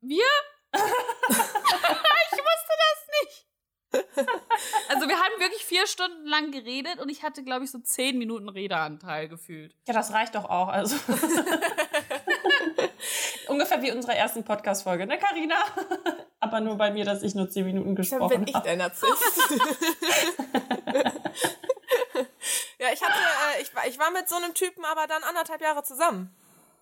Wir? 0.00 0.24
ich 0.74 2.38
wusste 2.38 2.74
das 2.78 3.06
nicht. 3.20 3.46
Also 4.88 4.99
wir 5.10 5.18
haben 5.18 5.40
wirklich 5.40 5.64
vier 5.64 5.88
Stunden 5.88 6.24
lang 6.24 6.52
geredet 6.52 7.00
und 7.00 7.08
ich 7.08 7.24
hatte, 7.24 7.42
glaube 7.42 7.64
ich, 7.64 7.72
so 7.72 7.80
zehn 7.80 8.16
Minuten 8.16 8.48
Redeanteil 8.48 9.28
gefühlt. 9.28 9.74
Ja, 9.88 9.94
das 9.94 10.12
reicht 10.12 10.36
doch 10.36 10.44
auch. 10.44 10.68
Also. 10.68 10.94
Ungefähr 13.48 13.82
wie 13.82 13.90
unsere 13.90 14.14
ersten 14.14 14.44
Podcast-Folge, 14.44 15.06
ne, 15.06 15.18
Carina? 15.18 15.56
Aber 16.40 16.60
nur 16.60 16.76
bei 16.76 16.92
mir, 16.92 17.04
dass 17.04 17.24
ich 17.24 17.34
nur 17.34 17.50
zehn 17.50 17.66
Minuten 17.66 17.88
Dann 17.88 17.96
gesprochen 17.96 18.28
bin 18.28 18.46
ich 18.46 18.54
habe. 18.54 18.68
der 18.68 18.76
Narzisst. 18.76 19.50
ja, 22.78 22.86
ich 22.92 23.02
hatte, 23.02 23.18
äh, 23.58 23.62
ich, 23.62 23.74
war, 23.74 23.86
ich 23.88 23.98
war 23.98 24.12
mit 24.12 24.28
so 24.28 24.36
einem 24.36 24.54
Typen 24.54 24.84
aber 24.84 25.08
dann 25.08 25.24
anderthalb 25.24 25.60
Jahre 25.60 25.82
zusammen. 25.82 26.32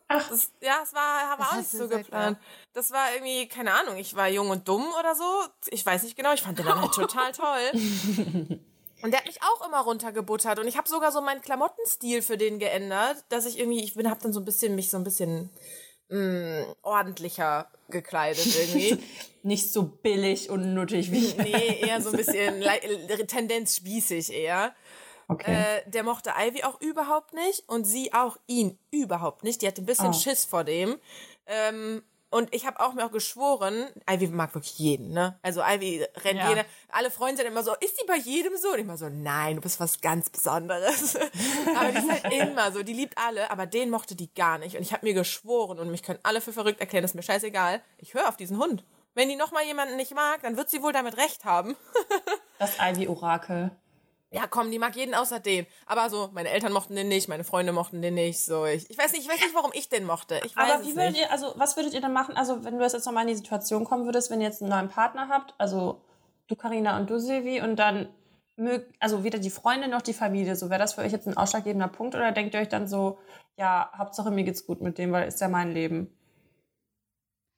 Ach, 0.08 0.28
Das, 0.28 0.50
ja, 0.60 0.80
es 0.82 0.94
war, 0.94 1.38
war 1.38 1.52
auch 1.52 1.56
nicht 1.56 1.70
so 1.70 1.86
geplant. 1.88 2.38
Das 2.72 2.90
war 2.90 3.12
irgendwie, 3.12 3.46
keine 3.46 3.74
Ahnung, 3.74 3.96
ich 3.98 4.16
war 4.16 4.28
jung 4.28 4.50
und 4.50 4.66
dumm 4.66 4.86
oder 4.98 5.14
so. 5.14 5.24
Ich 5.70 5.84
weiß 5.84 6.02
nicht 6.02 6.16
genau, 6.16 6.32
ich 6.32 6.42
fand 6.42 6.58
den 6.58 6.66
dann 6.66 6.80
halt 6.80 6.92
total 6.92 7.32
toll. 7.32 8.60
Und 9.00 9.12
der 9.12 9.20
hat 9.20 9.26
mich 9.28 9.38
auch 9.42 9.64
immer 9.64 9.80
runtergebuttert. 9.80 10.58
Und 10.58 10.66
ich 10.66 10.76
habe 10.76 10.88
sogar 10.88 11.12
so 11.12 11.20
meinen 11.20 11.40
Klamottenstil 11.40 12.20
für 12.20 12.36
den 12.36 12.58
geändert, 12.58 13.24
dass 13.28 13.46
ich 13.46 13.56
irgendwie, 13.58 13.84
ich 13.84 13.94
bin, 13.94 14.10
hab 14.10 14.20
dann 14.22 14.32
so 14.32 14.40
ein 14.40 14.44
bisschen, 14.44 14.74
mich 14.74 14.90
so 14.90 14.96
ein 14.96 15.04
bisschen 15.04 15.50
mh, 16.08 16.74
ordentlicher 16.82 17.70
gekleidet 17.90 18.44
irgendwie. 18.44 18.98
nicht 19.44 19.72
so 19.72 19.84
billig 19.84 20.50
und 20.50 20.74
nuttig 20.74 21.12
wie 21.12 21.26
ich. 21.26 21.36
nee, 21.36 21.80
eher 21.80 22.02
so 22.02 22.10
ein 22.10 22.16
bisschen 22.16 22.60
Tendenz 23.28 23.76
spießig 23.76 24.32
eher. 24.32 24.74
Okay. 25.28 25.52
Äh, 25.54 25.90
der 25.90 26.02
mochte 26.04 26.32
Ivy 26.38 26.64
auch 26.64 26.80
überhaupt 26.80 27.34
nicht 27.34 27.68
und 27.68 27.84
sie 27.84 28.12
auch 28.14 28.38
ihn 28.46 28.78
überhaupt 28.90 29.44
nicht. 29.44 29.60
Die 29.62 29.66
hatte 29.66 29.82
ein 29.82 29.86
bisschen 29.86 30.08
Oh. 30.10 30.12
Schiss 30.14 30.44
vor 30.46 30.64
dem. 30.64 30.98
Ähm, 31.46 32.02
und 32.30 32.54
ich 32.54 32.66
habe 32.66 32.78
auch 32.80 32.92
mir 32.92 33.06
auch 33.06 33.10
geschworen, 33.10 33.88
Ivy 34.10 34.26
mag 34.28 34.54
wirklich 34.54 34.78
jeden, 34.78 35.12
ne? 35.12 35.38
Also 35.42 35.62
Ivy 35.62 36.04
rennt 36.24 36.38
Ja. 36.40 36.48
jeder, 36.50 36.64
alle 36.90 37.10
Freunde 37.10 37.38
sind 37.38 37.46
immer 37.46 37.62
so, 37.62 37.74
ist 37.80 37.98
die 38.00 38.06
bei 38.06 38.16
jedem 38.16 38.54
so? 38.58 38.68
Und 38.68 38.74
ich 38.74 38.80
immer 38.82 38.98
so, 38.98 39.08
nein, 39.08 39.56
du 39.56 39.62
bist 39.62 39.80
was 39.80 40.00
ganz 40.02 40.28
Besonderes. 40.28 41.16
aber 41.76 41.92
die 41.92 41.98
ist 41.98 42.10
halt 42.10 42.32
immer 42.34 42.70
so, 42.72 42.82
die 42.82 42.92
liebt 42.92 43.16
alle, 43.16 43.50
aber 43.50 43.64
den 43.66 43.88
mochte 43.88 44.14
die 44.14 44.32
gar 44.34 44.58
nicht. 44.58 44.76
Und 44.76 44.82
ich 44.82 44.92
habe 44.92 45.06
mir 45.06 45.14
geschworen 45.14 45.78
und 45.78 45.90
mich 45.90 46.02
können 46.02 46.18
alle 46.22 46.42
für 46.42 46.52
verrückt 46.52 46.80
erklären, 46.80 47.02
das 47.02 47.12
ist 47.12 47.16
mir 47.16 47.22
scheißegal. 47.22 47.82
Ich 47.98 48.12
höre 48.14 48.28
auf 48.28 48.36
diesen 48.36 48.58
Hund. 48.58 48.84
Wenn 49.14 49.28
die 49.30 49.36
nochmal 49.36 49.64
jemanden 49.64 49.96
nicht 49.96 50.14
mag, 50.14 50.42
dann 50.42 50.56
wird 50.58 50.68
sie 50.70 50.82
wohl 50.82 50.92
damit 50.92 51.16
recht 51.18 51.44
haben. 51.44 51.76
Das 52.58 52.76
Ivy-Orakel. 52.80 53.70
Ja, 54.30 54.46
komm, 54.46 54.70
die 54.70 54.78
mag 54.78 54.94
jeden 54.94 55.14
außer 55.14 55.40
den. 55.40 55.66
Aber 55.86 56.10
so, 56.10 56.28
meine 56.34 56.50
Eltern 56.50 56.72
mochten 56.72 56.94
den 56.94 57.08
nicht, 57.08 57.28
meine 57.28 57.44
Freunde 57.44 57.72
mochten 57.72 58.02
den 58.02 58.14
nicht. 58.14 58.40
So, 58.40 58.66
ich, 58.66 58.88
ich 58.90 58.98
weiß 58.98 59.12
nicht, 59.12 59.22
ich 59.22 59.28
weiß 59.28 59.40
nicht, 59.40 59.54
warum 59.54 59.70
ich 59.72 59.88
den 59.88 60.04
mochte. 60.04 60.40
Ich 60.44 60.54
weiß 60.54 60.70
Aber 60.70 60.84
wie 60.84 60.94
würdet 60.94 61.12
nicht. 61.12 61.22
ihr, 61.22 61.32
also 61.32 61.54
was 61.56 61.76
würdet 61.76 61.94
ihr 61.94 62.02
dann 62.02 62.12
machen, 62.12 62.36
also 62.36 62.62
wenn 62.64 62.76
du 62.78 62.84
jetzt 62.84 63.06
nochmal 63.06 63.22
in 63.22 63.28
die 63.28 63.36
Situation 63.36 63.84
kommen 63.84 64.04
würdest, 64.04 64.30
wenn 64.30 64.40
ihr 64.42 64.48
jetzt 64.48 64.60
einen 64.60 64.70
neuen 64.70 64.88
Partner 64.90 65.28
habt, 65.28 65.54
also 65.56 66.02
du 66.46 66.56
Karina 66.56 66.98
und 66.98 67.08
du 67.08 67.18
Silvi 67.18 67.62
und 67.62 67.76
dann 67.76 68.08
mögt, 68.56 68.94
also 69.00 69.24
weder 69.24 69.38
die 69.38 69.50
Freunde 69.50 69.88
noch 69.88 70.02
die 70.02 70.12
Familie, 70.12 70.56
so 70.56 70.68
wäre 70.68 70.80
das 70.80 70.92
für 70.94 71.00
euch 71.00 71.12
jetzt 71.12 71.26
ein 71.26 71.36
ausschlaggebender 71.36 71.88
Punkt 71.88 72.14
oder 72.14 72.30
denkt 72.32 72.52
ihr 72.54 72.60
euch 72.60 72.68
dann 72.68 72.86
so, 72.86 73.18
ja, 73.56 73.90
Hauptsache 73.96 74.30
mir 74.30 74.44
geht's 74.44 74.66
gut 74.66 74.82
mit 74.82 74.98
dem, 74.98 75.10
weil 75.12 75.26
ist 75.28 75.40
ja 75.40 75.48
mein 75.48 75.72
Leben. 75.72 76.14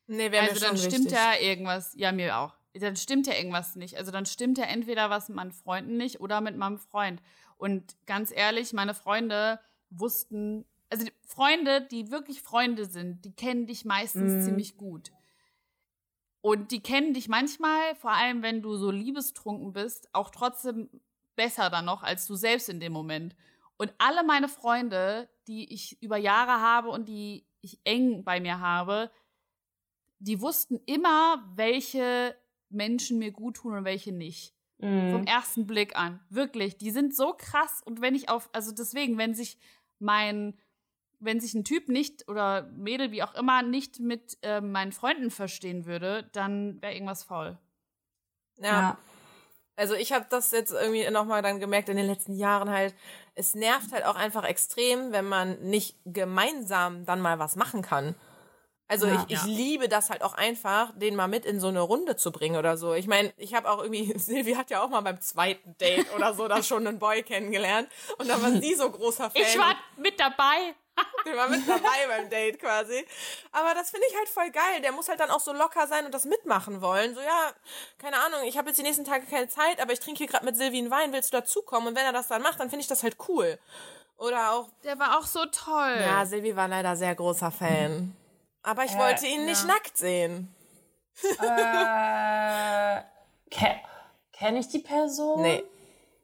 Nee, 0.06 0.30
wäre 0.30 0.42
Also 0.44 0.54
mir 0.54 0.60
dann 0.60 0.76
schon 0.76 0.90
stimmt 0.90 1.04
wichtig. 1.06 1.18
ja 1.18 1.34
irgendwas, 1.40 1.94
ja 1.96 2.12
mir 2.12 2.36
auch. 2.38 2.52
Dann 2.74 2.96
stimmt 2.96 3.26
ja 3.26 3.34
irgendwas 3.34 3.76
nicht. 3.76 3.96
Also 3.96 4.10
dann 4.10 4.26
stimmt 4.26 4.58
ja 4.58 4.64
entweder 4.64 5.10
was 5.10 5.28
mit 5.28 5.36
meinen 5.36 5.52
Freunden 5.52 5.96
nicht 5.96 6.20
oder 6.20 6.40
mit 6.40 6.56
meinem 6.56 6.78
Freund. 6.78 7.20
Und 7.56 7.96
ganz 8.06 8.30
ehrlich, 8.30 8.72
meine 8.72 8.94
Freunde 8.94 9.60
wussten, 9.90 10.64
also 10.88 11.04
die 11.04 11.12
Freunde, 11.26 11.82
die 11.82 12.10
wirklich 12.10 12.42
Freunde 12.42 12.86
sind, 12.86 13.24
die 13.24 13.32
kennen 13.32 13.66
dich 13.66 13.84
meistens 13.84 14.34
Mhm. 14.34 14.40
ziemlich 14.40 14.76
gut. 14.76 15.10
Und 16.42 16.70
die 16.70 16.80
kennen 16.82 17.12
dich 17.12 17.28
manchmal, 17.28 17.94
vor 17.96 18.12
allem 18.12 18.42
wenn 18.42 18.62
du 18.62 18.76
so 18.76 18.90
liebestrunken 18.90 19.72
bist, 19.72 20.08
auch 20.14 20.30
trotzdem 20.30 20.88
besser 21.36 21.70
dann 21.70 21.84
noch 21.84 22.02
als 22.02 22.26
du 22.26 22.34
selbst 22.34 22.68
in 22.68 22.80
dem 22.80 22.92
Moment. 22.92 23.36
Und 23.76 23.92
alle 23.98 24.24
meine 24.24 24.48
Freunde, 24.48 25.28
die 25.48 25.72
ich 25.72 26.00
über 26.02 26.16
Jahre 26.16 26.60
habe 26.60 26.88
und 26.90 27.08
die 27.08 27.46
ich 27.62 27.78
eng 27.84 28.24
bei 28.24 28.40
mir 28.40 28.60
habe, 28.60 29.10
die 30.18 30.40
wussten 30.40 30.80
immer, 30.86 31.42
welche 31.54 32.36
Menschen 32.70 33.18
mir 33.18 33.32
gut 33.32 33.56
tun 33.56 33.74
und 33.76 33.84
welche 33.84 34.12
nicht. 34.12 34.54
Vom 34.78 34.88
Mhm. 35.20 35.24
ersten 35.26 35.66
Blick 35.66 35.94
an. 35.94 36.20
Wirklich. 36.30 36.78
Die 36.78 36.90
sind 36.90 37.14
so 37.14 37.34
krass. 37.36 37.82
Und 37.84 38.00
wenn 38.00 38.14
ich 38.14 38.30
auf, 38.30 38.48
also 38.54 38.72
deswegen, 38.72 39.18
wenn 39.18 39.34
sich 39.34 39.58
mein, 39.98 40.58
wenn 41.18 41.38
sich 41.38 41.52
ein 41.52 41.64
Typ 41.64 41.88
nicht 41.90 42.28
oder 42.28 42.62
Mädel, 42.76 43.10
wie 43.10 43.22
auch 43.22 43.34
immer, 43.34 43.60
nicht 43.62 44.00
mit 44.00 44.38
äh, 44.40 44.62
meinen 44.62 44.92
Freunden 44.92 45.30
verstehen 45.30 45.84
würde, 45.84 46.30
dann 46.32 46.80
wäre 46.80 46.94
irgendwas 46.94 47.24
faul. 47.24 47.58
Ja. 48.56 48.64
Ja. 48.80 48.98
Also 49.76 49.94
ich 49.94 50.12
habe 50.12 50.26
das 50.30 50.50
jetzt 50.50 50.72
irgendwie 50.72 51.08
nochmal 51.10 51.42
dann 51.42 51.60
gemerkt 51.60 51.88
in 51.90 51.96
den 51.98 52.06
letzten 52.06 52.34
Jahren 52.34 52.70
halt, 52.70 52.94
es 53.34 53.54
nervt 53.54 53.92
halt 53.92 54.04
auch 54.04 54.16
einfach 54.16 54.44
extrem, 54.44 55.12
wenn 55.12 55.26
man 55.26 55.60
nicht 55.62 55.96
gemeinsam 56.06 57.04
dann 57.06 57.20
mal 57.20 57.38
was 57.38 57.54
machen 57.56 57.82
kann. 57.82 58.14
Also 58.90 59.06
Ja. 59.06 59.24
ich, 59.28 59.36
ich 59.36 59.42
Ja. 59.42 59.46
liebe 59.46 59.88
das 59.88 60.10
halt 60.10 60.22
auch 60.22 60.34
einfach, 60.34 60.90
den 60.96 61.14
mal 61.14 61.28
mit 61.28 61.46
in 61.46 61.60
so 61.60 61.68
eine 61.68 61.80
Runde 61.80 62.16
zu 62.16 62.32
bringen 62.32 62.56
oder 62.56 62.76
so. 62.76 62.92
Ich 62.92 63.06
meine, 63.06 63.32
ich 63.36 63.54
habe 63.54 63.70
auch 63.70 63.78
irgendwie, 63.82 64.12
Silvi 64.18 64.54
hat 64.54 64.68
ja 64.70 64.82
auch 64.82 64.88
mal 64.88 65.00
beim 65.00 65.20
zweiten 65.20 65.76
Date 65.78 66.12
oder 66.16 66.34
so 66.34 66.48
da 66.48 66.62
schon 66.62 66.86
einen 66.86 66.98
Boy 66.98 67.22
kennengelernt 67.22 67.88
und 68.18 68.28
dann 68.28 68.42
war 68.42 68.50
sie 68.60 68.74
so 68.74 68.90
großer 68.90 69.30
Fan. 69.30 69.42
Ich 69.42 69.56
war 69.58 69.76
mit 69.96 70.18
dabei. 70.18 70.74
Der 71.24 71.36
war 71.36 71.48
mit 71.48 71.66
dabei 71.66 72.06
beim 72.08 72.28
Date 72.28 72.58
quasi. 72.58 73.06
Aber 73.52 73.72
das 73.74 73.90
finde 73.90 74.06
ich 74.10 74.16
halt 74.18 74.28
voll 74.28 74.50
geil. 74.50 74.82
Der 74.82 74.92
muss 74.92 75.08
halt 75.08 75.20
dann 75.20 75.30
auch 75.30 75.40
so 75.40 75.52
locker 75.52 75.86
sein 75.86 76.04
und 76.04 76.12
das 76.12 76.24
mitmachen 76.24 76.82
wollen. 76.82 77.14
So, 77.14 77.20
ja, 77.20 77.52
keine 77.96 78.18
Ahnung, 78.18 78.40
ich 78.44 78.58
habe 78.58 78.68
jetzt 78.68 78.76
die 78.78 78.82
nächsten 78.82 79.04
Tage 79.04 79.24
keine 79.26 79.48
Zeit, 79.48 79.80
aber 79.80 79.92
ich 79.92 80.00
trinke 80.00 80.18
hier 80.18 80.26
gerade 80.26 80.44
mit 80.44 80.56
Silvi 80.56 80.78
einen 80.78 80.90
Wein, 80.90 81.12
willst 81.12 81.32
du 81.32 81.38
dazukommen? 81.38 81.88
Und 81.88 81.96
wenn 81.96 82.04
er 82.04 82.12
das 82.12 82.26
dann 82.28 82.42
macht, 82.42 82.58
dann 82.60 82.68
finde 82.70 82.82
ich 82.82 82.88
das 82.88 83.02
halt 83.02 83.16
cool. 83.28 83.58
Oder 84.18 84.52
auch, 84.52 84.68
Der 84.84 84.98
war 84.98 85.18
auch 85.18 85.26
so 85.26 85.46
toll. 85.46 85.96
ja, 86.02 86.26
Silvi 86.26 86.54
war 86.56 86.68
leider 86.68 86.94
sehr 86.96 87.14
großer 87.14 87.50
Fan. 87.52 88.14
Aber 88.62 88.84
ich 88.84 88.92
Äh, 88.92 88.98
wollte 88.98 89.26
ihn 89.26 89.44
nicht 89.46 89.62
ja. 89.62 89.68
nackt 89.68 89.96
sehen. 89.96 90.54
äh, 91.22 93.00
ke 93.50 93.80
Kenne 94.32 94.58
ich 94.60 94.68
die 94.68 94.78
Person? 94.78 95.42
Nee. 95.42 95.62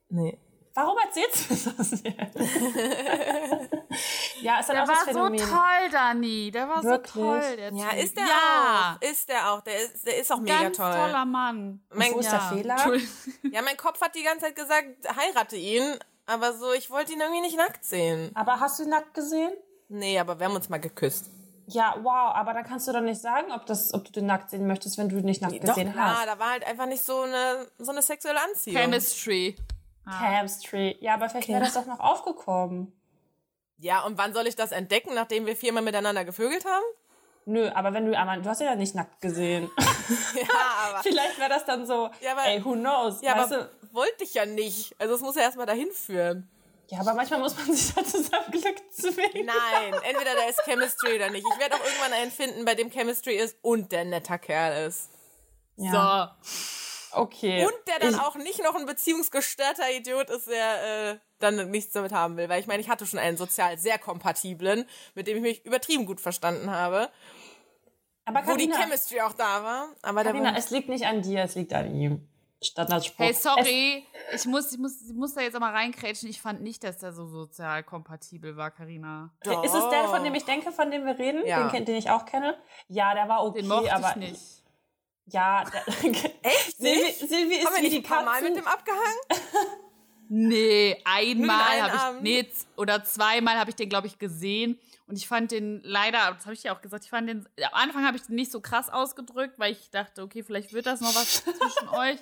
Nee. 0.08 0.38
Warum 0.74 0.96
erzählst 0.98 1.50
du 1.50 1.54
das 1.70 1.90
jetzt? 2.02 2.36
ja, 4.42 4.58
ist 4.60 4.68
dann 4.68 4.76
Der 4.76 4.82
auch 4.84 4.88
das 4.88 4.96
war 4.98 5.04
so 5.06 5.10
Phänomen. 5.12 5.38
toll, 5.38 5.90
Dani. 5.90 6.50
Der 6.50 6.68
war 6.68 6.82
Wirklich? 6.84 7.12
so 7.14 7.20
toll. 7.22 7.56
Der 7.56 7.72
Ja, 7.72 7.88
Typ. 7.90 7.98
ist 8.04 8.16
der 8.16 8.24
ja. 8.24 8.96
auch. 9.00 9.02
Ist 9.10 9.28
der 9.28 9.50
auch. 9.52 9.60
Der 9.62 9.80
ist, 9.82 10.06
der 10.06 10.16
ist 10.18 10.32
auch 10.32 10.38
mega 10.40 10.62
Ganz 10.62 10.76
toll. 10.76 10.92
toller 10.92 11.24
Mann. 11.24 11.80
Mein, 11.94 12.12
Wo 12.14 12.18
ist 12.18 12.30
der 12.30 12.40
Fehler? 12.40 12.76
Ja, 13.52 13.62
mein 13.62 13.76
Kopf 13.78 14.00
hat 14.02 14.14
die 14.14 14.22
ganze 14.22 14.46
Zeit 14.46 14.56
gesagt, 14.56 14.88
heirate 15.16 15.56
ihn. 15.56 15.98
Aber 16.26 16.52
so, 16.54 16.72
ich 16.72 16.90
wollte 16.90 17.12
ihn 17.12 17.20
irgendwie 17.20 17.40
nicht 17.42 17.56
nackt 17.56 17.84
sehen. 17.84 18.30
Aber 18.34 18.60
hast 18.60 18.78
du 18.78 18.82
ihn 18.84 18.90
nackt 18.90 19.14
gesehen? 19.14 19.52
Nee, 19.88 20.18
aber 20.18 20.38
wir 20.38 20.46
haben 20.46 20.56
uns 20.56 20.68
mal 20.68 20.78
geküsst. 20.80 21.30
Ja, 21.68 21.96
wow, 22.02 22.34
aber 22.34 22.54
da 22.54 22.62
kannst 22.62 22.86
du 22.86 22.92
doch 22.92 23.00
nicht 23.00 23.20
sagen, 23.20 23.50
ob, 23.52 23.66
das, 23.66 23.92
ob 23.92 24.04
du 24.04 24.12
den 24.12 24.26
nackt 24.26 24.50
sehen 24.50 24.66
möchtest, 24.66 24.98
wenn 24.98 25.08
du 25.08 25.16
ihn 25.16 25.24
nicht 25.24 25.42
nackt 25.42 25.54
Doch, 25.54 25.74
gesehen 25.74 25.92
klar, 25.92 26.18
hast. 26.20 26.26
da 26.26 26.38
war 26.38 26.50
halt 26.52 26.64
einfach 26.66 26.86
nicht 26.86 27.04
so 27.04 27.22
eine, 27.22 27.66
so 27.78 27.90
eine 27.90 28.02
sexuelle 28.02 28.40
Anziehung. 28.40 28.76
Chemistry. 28.80 29.56
Chemistry. 30.08 30.96
Ja, 31.00 31.14
aber 31.14 31.28
vielleicht 31.28 31.48
wäre 31.48 31.60
das 31.60 31.74
doch 31.74 31.86
noch 31.86 31.98
aufgekommen. 32.00 32.92
Ja, 33.78 34.04
und 34.04 34.16
wann 34.16 34.32
soll 34.32 34.46
ich 34.46 34.56
das 34.56 34.72
entdecken, 34.72 35.14
nachdem 35.14 35.44
wir 35.46 35.56
viermal 35.56 35.82
miteinander 35.82 36.24
gevögelt 36.24 36.64
haben? 36.64 36.84
Nö, 37.46 37.68
aber 37.74 37.92
wenn 37.92 38.06
du 38.06 38.16
einmal, 38.18 38.40
du 38.42 38.48
hast 38.48 38.60
ihn 38.60 38.66
ja 38.66 38.74
nicht 38.76 38.94
nackt 38.94 39.20
gesehen. 39.20 39.70
Ja, 40.36 40.88
aber, 40.88 40.98
vielleicht 41.02 41.36
wäre 41.38 41.48
das 41.48 41.64
dann 41.64 41.84
so, 41.86 42.10
Ja, 42.20 42.32
aber- 42.32 42.44
ey, 42.46 42.64
who 42.64 42.74
knows, 42.74 43.20
ja, 43.22 43.36
weißt 43.36 43.52
aber 43.54 43.64
du? 43.64 43.94
wollte 43.94 44.22
ich 44.22 44.34
ja 44.34 44.46
nicht. 44.46 44.94
Also 45.00 45.14
es 45.14 45.20
muss 45.20 45.34
ja 45.34 45.42
erstmal 45.42 45.66
dahin 45.66 45.90
führen. 45.90 46.48
Ja, 46.88 47.00
aber 47.00 47.14
manchmal 47.14 47.40
muss 47.40 47.56
man 47.56 47.66
sich 47.74 47.94
halt 47.96 48.06
zu 48.06 48.22
seinem 48.22 48.50
Glück 48.50 48.76
zwingen. 48.92 49.46
Nein, 49.46 49.94
entweder 50.04 50.34
da 50.34 50.44
ist 50.48 50.62
Chemistry 50.64 51.16
oder 51.16 51.30
nicht. 51.30 51.44
Ich 51.52 51.58
werde 51.60 51.74
auch 51.74 51.84
irgendwann 51.84 52.12
einen 52.12 52.30
finden, 52.30 52.64
bei 52.64 52.74
dem 52.74 52.90
Chemistry 52.90 53.34
ist 53.36 53.56
und 53.62 53.92
der 53.92 54.04
netter 54.04 54.38
Kerl 54.38 54.86
ist. 54.86 55.10
Ja, 55.76 56.36
So. 56.42 57.20
okay. 57.20 57.64
Und 57.66 57.74
der 57.88 57.98
dann 57.98 58.14
ich, 58.14 58.20
auch 58.20 58.36
nicht 58.36 58.62
noch 58.62 58.74
ein 58.76 58.86
beziehungsgestörter 58.86 59.90
Idiot 59.90 60.30
ist, 60.30 60.46
der 60.48 61.10
äh, 61.12 61.18
dann 61.38 61.70
nichts 61.70 61.92
damit 61.92 62.12
haben 62.12 62.36
will. 62.36 62.48
Weil 62.48 62.60
ich 62.60 62.66
meine, 62.66 62.80
ich 62.80 62.88
hatte 62.88 63.04
schon 63.04 63.18
einen 63.18 63.36
sozial 63.36 63.78
sehr 63.78 63.98
kompatiblen, 63.98 64.88
mit 65.14 65.26
dem 65.26 65.36
ich 65.38 65.42
mich 65.42 65.66
übertrieben 65.66 66.06
gut 66.06 66.20
verstanden 66.20 66.70
habe. 66.70 67.10
aber 68.24 68.46
Wo 68.46 68.54
die 68.56 68.72
Chemistry 68.72 69.20
auch 69.20 69.34
da 69.34 69.62
war. 69.62 69.88
Aber 70.02 70.24
war, 70.24 70.56
es 70.56 70.70
liegt 70.70 70.88
nicht 70.88 71.04
an 71.06 71.20
dir, 71.22 71.42
es 71.42 71.56
liegt 71.56 71.72
an 71.74 71.92
ihm. 71.94 72.28
Standardspruch. 72.62 73.24
Hey, 73.24 73.32
sorry. 73.34 74.06
Ich 74.34 74.46
muss, 74.46 74.72
ich, 74.72 74.78
muss, 74.78 75.02
ich 75.02 75.14
muss 75.14 75.34
da 75.34 75.42
jetzt 75.42 75.54
auch 75.56 75.60
mal 75.60 75.72
reinkrätschen. 75.72 76.28
Ich 76.28 76.40
fand 76.40 76.62
nicht, 76.62 76.82
dass 76.84 76.98
der 76.98 77.12
so 77.12 77.26
sozial 77.26 77.82
kompatibel 77.84 78.56
war, 78.56 78.70
Karina. 78.70 79.30
Ist 79.62 79.74
es 79.74 79.88
der, 79.90 80.04
von 80.04 80.24
dem 80.24 80.34
ich 80.34 80.44
denke, 80.44 80.72
von 80.72 80.90
dem 80.90 81.04
wir 81.04 81.18
reden? 81.18 81.46
Ja. 81.46 81.62
Den, 81.62 81.70
kennt- 81.70 81.88
den 81.88 81.96
ich 81.96 82.08
auch 82.10 82.24
kenne? 82.24 82.56
Ja, 82.88 83.14
der 83.14 83.28
war 83.28 83.44
okay, 83.44 83.60
Den 83.60 83.68
mochte 83.68 83.92
aber 83.94 84.10
ich 84.10 84.16
nicht. 84.16 84.40
Ja, 85.26 85.64
der, 85.64 85.82
Echt? 86.42 86.76
Silvi, 86.78 87.02
Nicht? 87.02 87.18
Silvi 87.18 87.54
ist 87.56 87.66
Haben 87.66 87.76
wir 87.76 87.82
wie 87.82 87.90
die 87.90 87.96
ein 87.96 88.02
paar 88.02 88.22
Mal 88.24 88.42
mit 88.42 88.56
dem 88.56 88.66
abgehangen? 88.66 89.18
Nee, 90.28 91.00
einmal 91.04 91.82
habe 91.92 92.16
ich, 92.16 92.22
nee, 92.22 92.48
oder 92.76 93.04
zweimal 93.04 93.56
habe 93.58 93.70
ich 93.70 93.76
den, 93.76 93.88
glaube 93.88 94.06
ich, 94.08 94.18
gesehen. 94.18 94.78
Und 95.08 95.16
ich 95.16 95.28
fand 95.28 95.52
den 95.52 95.80
leider, 95.84 96.32
das 96.34 96.46
habe 96.46 96.54
ich 96.54 96.64
ja 96.64 96.74
auch 96.76 96.82
gesagt, 96.82 97.04
ich 97.04 97.10
fand 97.10 97.28
den, 97.28 97.48
am 97.62 97.74
Anfang 97.74 98.04
habe 98.04 98.16
ich 98.16 98.24
den 98.24 98.34
nicht 98.34 98.50
so 98.50 98.60
krass 98.60 98.90
ausgedrückt, 98.90 99.56
weil 99.58 99.70
ich 99.70 99.90
dachte, 99.90 100.22
okay, 100.22 100.42
vielleicht 100.42 100.72
wird 100.72 100.86
das 100.86 101.00
noch 101.00 101.14
was 101.14 101.44
zwischen 101.44 101.88
euch. 101.90 102.18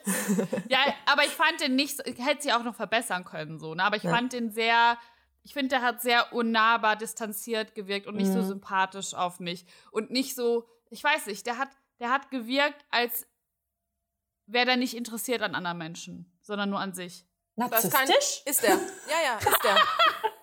Ja, 0.68 0.80
aber 1.06 1.22
ich 1.24 1.30
fand 1.30 1.60
den 1.60 1.76
nicht, 1.76 1.96
so- 1.96 2.04
hätte 2.04 2.42
sie 2.42 2.52
auch 2.52 2.62
noch 2.62 2.74
verbessern 2.74 3.24
können, 3.24 3.58
so, 3.58 3.74
ne? 3.74 3.82
Aber 3.84 3.96
ich 3.96 4.02
Ja. 4.02 4.10
fand 4.10 4.34
den 4.34 4.50
sehr, 4.50 4.98
ich 5.44 5.54
finde, 5.54 5.68
der 5.70 5.82
hat 5.82 6.02
sehr 6.02 6.34
unnahbar 6.34 6.96
distanziert 6.96 7.74
gewirkt 7.74 8.06
und 8.06 8.16
nicht 8.16 8.30
so 8.32 8.40
Mhm. 8.40 8.46
sympathisch 8.48 9.14
auf 9.14 9.40
mich. 9.40 9.64
Und 9.90 10.10
nicht 10.10 10.34
so, 10.34 10.68
ich 10.90 11.02
weiß 11.02 11.24
nicht, 11.26 11.46
der 11.46 11.56
hat, 11.56 11.70
der 12.00 12.10
hat 12.10 12.30
gewirkt, 12.30 12.84
als 12.90 13.26
wäre 14.46 14.66
der 14.66 14.76
nicht 14.76 14.94
interessiert 14.94 15.40
an 15.40 15.54
anderen 15.54 15.78
Menschen, 15.78 16.38
sondern 16.42 16.68
nur 16.68 16.80
an 16.80 16.92
sich. 16.92 17.24
Das 17.56 17.70
kann, 17.90 18.06
Narzisstisch? 18.06 18.42
ist 18.44 18.62
der. 18.62 18.74
Ja, 18.74 19.22
ja, 19.24 19.38
ist 19.38 19.64
der. 19.64 19.76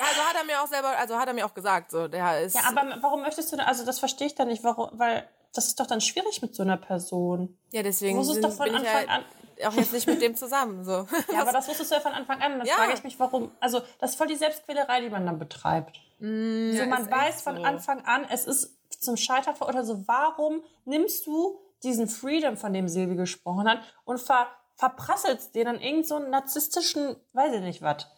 Also 0.00 0.20
hat 0.22 0.36
er 0.36 0.44
mir 0.44 0.60
auch 0.62 0.66
selber, 0.66 0.88
also 0.98 1.16
hat 1.18 1.28
er 1.28 1.34
mir 1.34 1.46
auch 1.46 1.54
gesagt, 1.54 1.90
so, 1.90 2.08
der 2.08 2.40
ist. 2.42 2.54
Ja, 2.54 2.62
aber 2.68 2.96
warum 3.00 3.22
möchtest 3.22 3.52
du, 3.52 3.56
denn- 3.56 3.66
also 3.66 3.84
das 3.84 3.98
verstehe 3.98 4.26
ich 4.26 4.34
dann 4.34 4.48
nicht, 4.48 4.64
warum, 4.64 4.88
weil 4.92 5.28
das 5.54 5.66
ist 5.68 5.78
doch 5.78 5.86
dann 5.86 6.00
schwierig 6.00 6.42
mit 6.42 6.54
so 6.54 6.62
einer 6.62 6.76
Person. 6.76 7.56
ja, 7.70 7.82
deswegen 7.82 8.14
Du 8.16 8.20
wusstest 8.20 8.42
sind, 8.42 8.44
doch 8.50 8.56
von 8.56 8.64
bin 8.66 8.74
ich 8.74 8.80
Anfang 8.88 8.94
halt 8.96 9.08
an. 9.10 9.24
auch 9.68 9.72
jetzt 9.74 9.92
nicht 9.92 10.06
mit 10.06 10.20
dem 10.20 10.34
zusammen, 10.34 10.84
so. 10.84 11.06
Ja, 11.32 11.42
aber 11.42 11.52
das 11.52 11.68
wusstest 11.68 11.90
du 11.90 11.94
ja 11.94 12.00
von 12.00 12.12
Anfang 12.12 12.40
an. 12.42 12.52
Und 12.54 12.58
dann 12.60 12.66
Ja. 12.68 12.74
frage 12.74 12.92
ich 12.94 13.04
mich, 13.04 13.18
warum. 13.20 13.50
Also, 13.60 13.80
das 14.00 14.10
ist 14.10 14.16
voll 14.16 14.26
die 14.26 14.34
Selbstquälerei, 14.36 15.00
die 15.02 15.10
man 15.10 15.24
dann 15.26 15.38
betreibt. 15.38 15.96
so, 16.18 16.26
Ja, 16.26 16.86
man 16.86 17.08
weiß 17.10 17.42
von 17.42 17.56
so. 17.58 17.62
Anfang 17.62 18.04
an, 18.04 18.26
es 18.30 18.46
ist 18.46 18.76
zum 19.00 19.16
Scheitern 19.16 19.54
verurteilt. 19.54 19.82
Also, 19.88 20.02
warum 20.08 20.62
nimmst 20.86 21.26
du 21.26 21.60
diesen 21.84 22.08
Freedom, 22.08 22.56
von 22.56 22.72
dem 22.72 22.88
Silvi 22.88 23.14
gesprochen 23.14 23.68
hat, 23.68 23.78
und 24.04 24.18
ver 24.18 24.48
verprasselst 24.76 25.54
den 25.54 25.68
an 25.68 25.74
irgendeinen 25.76 26.02
so 26.04 26.16
einen 26.16 26.30
narzisstischen, 26.30 27.14
weiß 27.32 27.54
ich 27.54 27.60
nicht 27.60 27.80
was. 27.80 28.08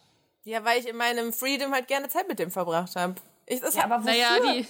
Ja, 0.47 0.63
weil 0.63 0.79
ich 0.79 0.87
in 0.87 0.95
meinem 0.95 1.33
Freedom 1.33 1.73
halt 1.73 1.89
gerne 1.89 2.07
Zeit 2.07 2.29
mit 2.29 2.39
dem 2.39 2.51
verbracht 2.51 2.95
habe. 2.95 3.15
Ich, 3.45 3.59
das 3.59 3.75
Ja, 3.75 3.83
aber 3.83 3.99
wofür? 3.99 4.13
Naja, 4.13 4.39
die, 4.39 4.65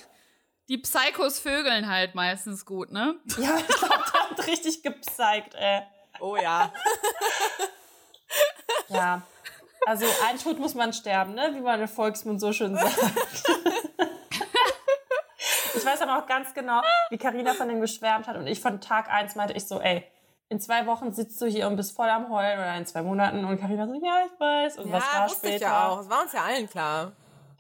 die 0.70 0.80
Psychos 0.80 1.38
vögeln 1.40 1.88
halt 1.88 2.16
meistens 2.16 2.66
gut, 2.66 2.92
ne? 2.92 3.20
Ja, 3.38 3.58
ich 3.58 3.68
glaube, 3.68 4.04
der 4.12 4.30
hat 4.32 4.48
richtig 4.48 4.82
gezeigt, 4.82 5.54
ey. 5.54 5.84
oh 6.20 6.36
ja. 6.36 6.74
Ja. 8.90 9.22
Also 9.86 10.06
ein 10.28 10.40
Tod 10.40 10.58
muss 10.58 10.74
man 10.74 10.94
sterben, 10.94 11.36
ne? 11.36 11.52
Wie 11.54 11.62
man 11.62 11.80
im 11.80 11.88
Volksmund 11.88 12.42
so 12.42 12.54
schön 12.54 12.76
sagt. 12.76 12.98
ich 15.76 15.86
weiß 15.86 16.02
aber 16.02 16.18
auch 16.18 16.26
ganz 16.26 16.56
genau, 16.56 16.82
wie 17.12 17.20
Karina 17.20 17.54
von 17.54 17.70
dem 17.70 17.82
geschwärmt 17.82 18.26
hat 18.26 18.36
und 18.36 18.48
ich 18.48 18.60
von 18.60 18.82
Tag 18.82 19.10
eins 19.10 19.36
meinte 19.36 19.54
ich 19.54 19.68
so, 19.68 19.80
ey, 19.80 20.04
in 20.50 20.60
zwei 20.60 20.86
Wochen 20.88 21.12
sitzt 21.12 21.42
du 21.42 21.46
hier 21.46 21.68
und 21.68 21.76
bist 21.76 21.96
voll 21.96 22.10
am 22.10 22.30
Heulen 22.30 22.58
oder 22.60 22.76
in 22.78 22.86
zwei 22.86 23.02
Monaten 23.02 23.44
und 23.44 23.60
Karina 23.60 23.86
so, 23.88 23.94
ja, 23.96 24.22
ich 24.26 24.40
weiß. 24.40 24.78
Und 24.80 24.92
was 24.92 25.04
Ja, 25.14 25.20
war 25.20 25.26
wusste 25.30 25.38
später? 25.48 25.56
ich 25.56 25.62
ja 25.62 25.88
auch. 25.90 26.00
Es 26.02 26.10
war 26.10 26.22
uns 26.24 26.34
ja 26.34 26.44
allen 26.44 26.70
klar. 26.70 27.12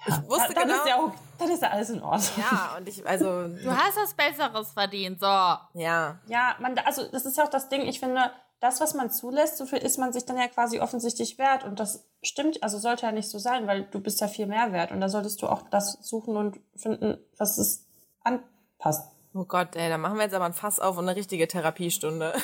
Ich 0.05 0.29
wusste 0.29 0.53
dann, 0.53 0.63
genau. 0.67 0.75
ist 0.83 0.87
ja 0.87 0.95
auch, 0.95 1.11
dann 1.39 1.49
ist 1.49 1.61
ja 1.61 1.69
alles 1.69 1.89
in 1.89 2.01
Ordnung. 2.03 2.29
ja, 2.37 2.75
und 2.77 2.87
ich, 2.87 3.05
also, 3.05 3.47
Du 3.47 3.69
hast 3.75 3.97
was 3.97 4.13
Besseres 4.13 4.71
verdient, 4.71 5.19
so. 5.19 5.25
ja. 5.25 6.19
Ja, 6.27 6.55
man, 6.59 6.77
also 6.79 7.03
das 7.11 7.25
ist 7.25 7.35
ja 7.37 7.43
auch 7.45 7.49
das 7.49 7.67
Ding, 7.69 7.81
ich 7.81 7.99
finde, 7.99 8.31
das, 8.59 8.79
was 8.79 8.93
man 8.93 9.11
zulässt, 9.11 9.57
so 9.57 9.65
viel 9.65 9.79
ist 9.79 9.97
man 9.97 10.13
sich 10.13 10.25
dann 10.25 10.37
ja 10.37 10.47
quasi 10.47 10.79
offensichtlich 10.79 11.37
wert. 11.37 11.63
Und 11.63 11.79
das 11.79 12.07
stimmt, 12.23 12.63
also 12.63 12.77
sollte 12.79 13.05
ja 13.05 13.11
nicht 13.11 13.29
so 13.29 13.37
sein, 13.39 13.67
weil 13.67 13.83
du 13.83 13.99
bist 13.99 14.21
ja 14.21 14.27
viel 14.27 14.47
mehr 14.47 14.71
wert. 14.71 14.91
Und 14.91 15.01
da 15.01 15.09
solltest 15.09 15.41
du 15.41 15.47
auch 15.47 15.63
das 15.69 15.93
suchen 16.01 16.37
und 16.37 16.59
finden, 16.75 17.17
was 17.37 17.57
es 17.57 17.85
anpasst. 18.23 19.11
Oh 19.39 19.45
Gott, 19.45 19.75
ey, 19.75 19.87
da 19.89 19.97
machen 19.99 20.15
wir 20.17 20.23
jetzt 20.23 20.33
aber 20.33 20.45
ein 20.45 20.53
Fass 20.53 20.79
auf 20.79 20.97
und 20.97 21.07
eine 21.07 21.15
richtige 21.15 21.47
Therapiestunde. 21.47 22.33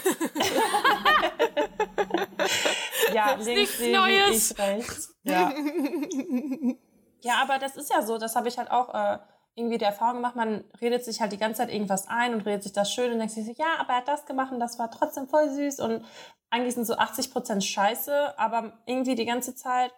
Ja, 3.13 3.35
nichts 3.35 3.45
links 3.47 3.77
Silvi, 3.77 3.93
Neues. 3.93 4.51
ich 4.51 4.57
rechts. 4.57 5.15
Ja. 5.23 5.51
ja, 7.21 7.33
aber 7.41 7.59
das 7.59 7.75
ist 7.77 7.91
ja 7.91 8.01
so, 8.01 8.17
das 8.17 8.35
habe 8.35 8.47
ich 8.47 8.57
halt 8.57 8.71
auch 8.71 8.93
äh, 8.93 9.19
irgendwie 9.55 9.77
die 9.77 9.85
Erfahrung 9.85 10.15
gemacht, 10.15 10.35
man 10.35 10.63
redet 10.81 11.05
sich 11.05 11.21
halt 11.21 11.31
die 11.31 11.37
ganze 11.37 11.59
Zeit 11.59 11.71
irgendwas 11.71 12.07
ein 12.07 12.33
und 12.33 12.41
redet 12.41 12.63
sich 12.63 12.73
das 12.73 12.91
schön 12.91 13.11
und 13.11 13.19
denkt 13.19 13.33
sich 13.33 13.45
so, 13.45 13.53
ja, 13.55 13.67
aber 13.79 13.91
er 13.93 13.97
hat 13.97 14.07
das 14.07 14.25
gemacht 14.25 14.51
und 14.51 14.59
das 14.59 14.79
war 14.79 14.89
trotzdem 14.89 15.27
voll 15.27 15.49
süß 15.49 15.79
und 15.79 16.03
eigentlich 16.49 16.73
sind 16.73 16.85
so 16.85 16.95
80 16.97 17.31
Prozent 17.31 17.63
scheiße, 17.63 18.37
aber 18.37 18.73
irgendwie 18.85 19.15
die 19.15 19.25
ganze 19.25 19.55
Zeit. 19.55 19.91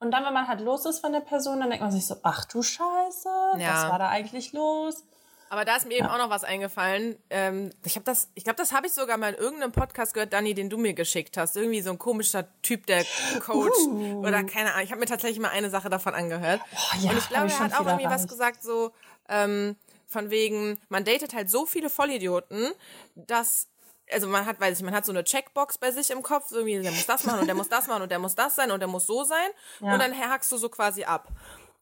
Und 0.00 0.10
dann, 0.12 0.24
wenn 0.24 0.32
man 0.34 0.46
halt 0.46 0.60
los 0.60 0.84
ist 0.86 1.00
von 1.00 1.12
der 1.12 1.20
Person, 1.20 1.58
dann 1.60 1.70
denkt 1.70 1.82
man 1.82 1.90
sich 1.92 2.06
so, 2.06 2.16
ach 2.22 2.44
du 2.44 2.62
Scheiße, 2.62 3.28
Ja. 3.56 3.72
was 3.84 3.90
war 3.90 3.98
da 3.98 4.08
eigentlich 4.08 4.52
los? 4.52 5.04
Aber 5.50 5.64
da 5.64 5.76
ist 5.76 5.86
mir 5.86 5.98
eben 5.98 6.06
auch 6.06 6.18
noch 6.18 6.30
was 6.30 6.44
eingefallen. 6.44 7.16
Ähm, 7.30 7.70
ich 7.84 7.96
habe 7.96 8.04
das, 8.04 8.28
ich 8.34 8.44
glaube, 8.44 8.56
das 8.56 8.72
habe 8.72 8.86
ich 8.86 8.92
sogar 8.92 9.16
mal 9.16 9.34
in 9.34 9.40
irgendeinem 9.40 9.72
Podcast 9.72 10.14
gehört, 10.14 10.32
Dani, 10.32 10.54
den 10.54 10.70
du 10.70 10.76
mir 10.78 10.94
geschickt 10.94 11.36
hast. 11.36 11.56
Irgendwie 11.56 11.80
so 11.80 11.90
ein 11.90 11.98
komischer 11.98 12.48
Typ, 12.62 12.86
der 12.86 13.04
Coach 13.40 13.78
Uh. 13.86 14.20
oder 14.20 14.42
keine 14.44 14.72
Ahnung. 14.72 14.84
Ich 14.84 14.90
habe 14.90 15.00
mir 15.00 15.06
tatsächlich 15.06 15.40
mal 15.40 15.50
eine 15.50 15.70
Sache 15.70 15.88
davon 15.88 16.14
angehört. 16.14 16.60
ja, 17.00 17.10
Und 17.10 17.18
ich 17.18 17.28
glaube, 17.28 17.48
er 17.48 17.58
hat 17.58 17.74
auch 17.74 17.86
irgendwie 17.86 18.06
was 18.06 18.28
gesagt, 18.28 18.62
so 18.62 18.92
ähm, 19.28 19.76
von 20.06 20.30
wegen, 20.30 20.78
man 20.88 21.04
datet 21.04 21.34
halt 21.34 21.50
so 21.50 21.66
viele 21.66 21.90
Vollidioten, 21.90 22.70
dass 23.14 23.68
also 24.10 24.26
man 24.26 24.46
hat, 24.46 24.60
weiß 24.60 24.78
ich, 24.78 24.84
man 24.84 24.94
hat 24.94 25.04
so 25.04 25.12
eine 25.12 25.24
Checkbox 25.24 25.78
bei 25.78 25.90
sich 25.90 26.10
im 26.10 26.22
Kopf, 26.22 26.48
so 26.48 26.56
irgendwie, 26.56 26.80
der 26.80 26.92
muss 26.92 27.06
das 27.06 27.24
machen 27.24 27.40
und 27.40 27.46
der 27.46 27.54
muss 27.54 27.68
das 27.68 27.86
machen 27.88 28.02
und 28.02 28.10
der 28.10 28.18
muss 28.18 28.34
das 28.34 28.56
sein 28.56 28.70
und 28.70 28.80
der 28.80 28.88
muss 28.88 29.06
so 29.06 29.24
sein. 29.24 29.48
Ja. 29.80 29.92
Und 29.92 30.00
dann 30.00 30.18
hackst 30.18 30.50
du 30.50 30.56
so 30.56 30.68
quasi 30.68 31.04
ab. 31.04 31.28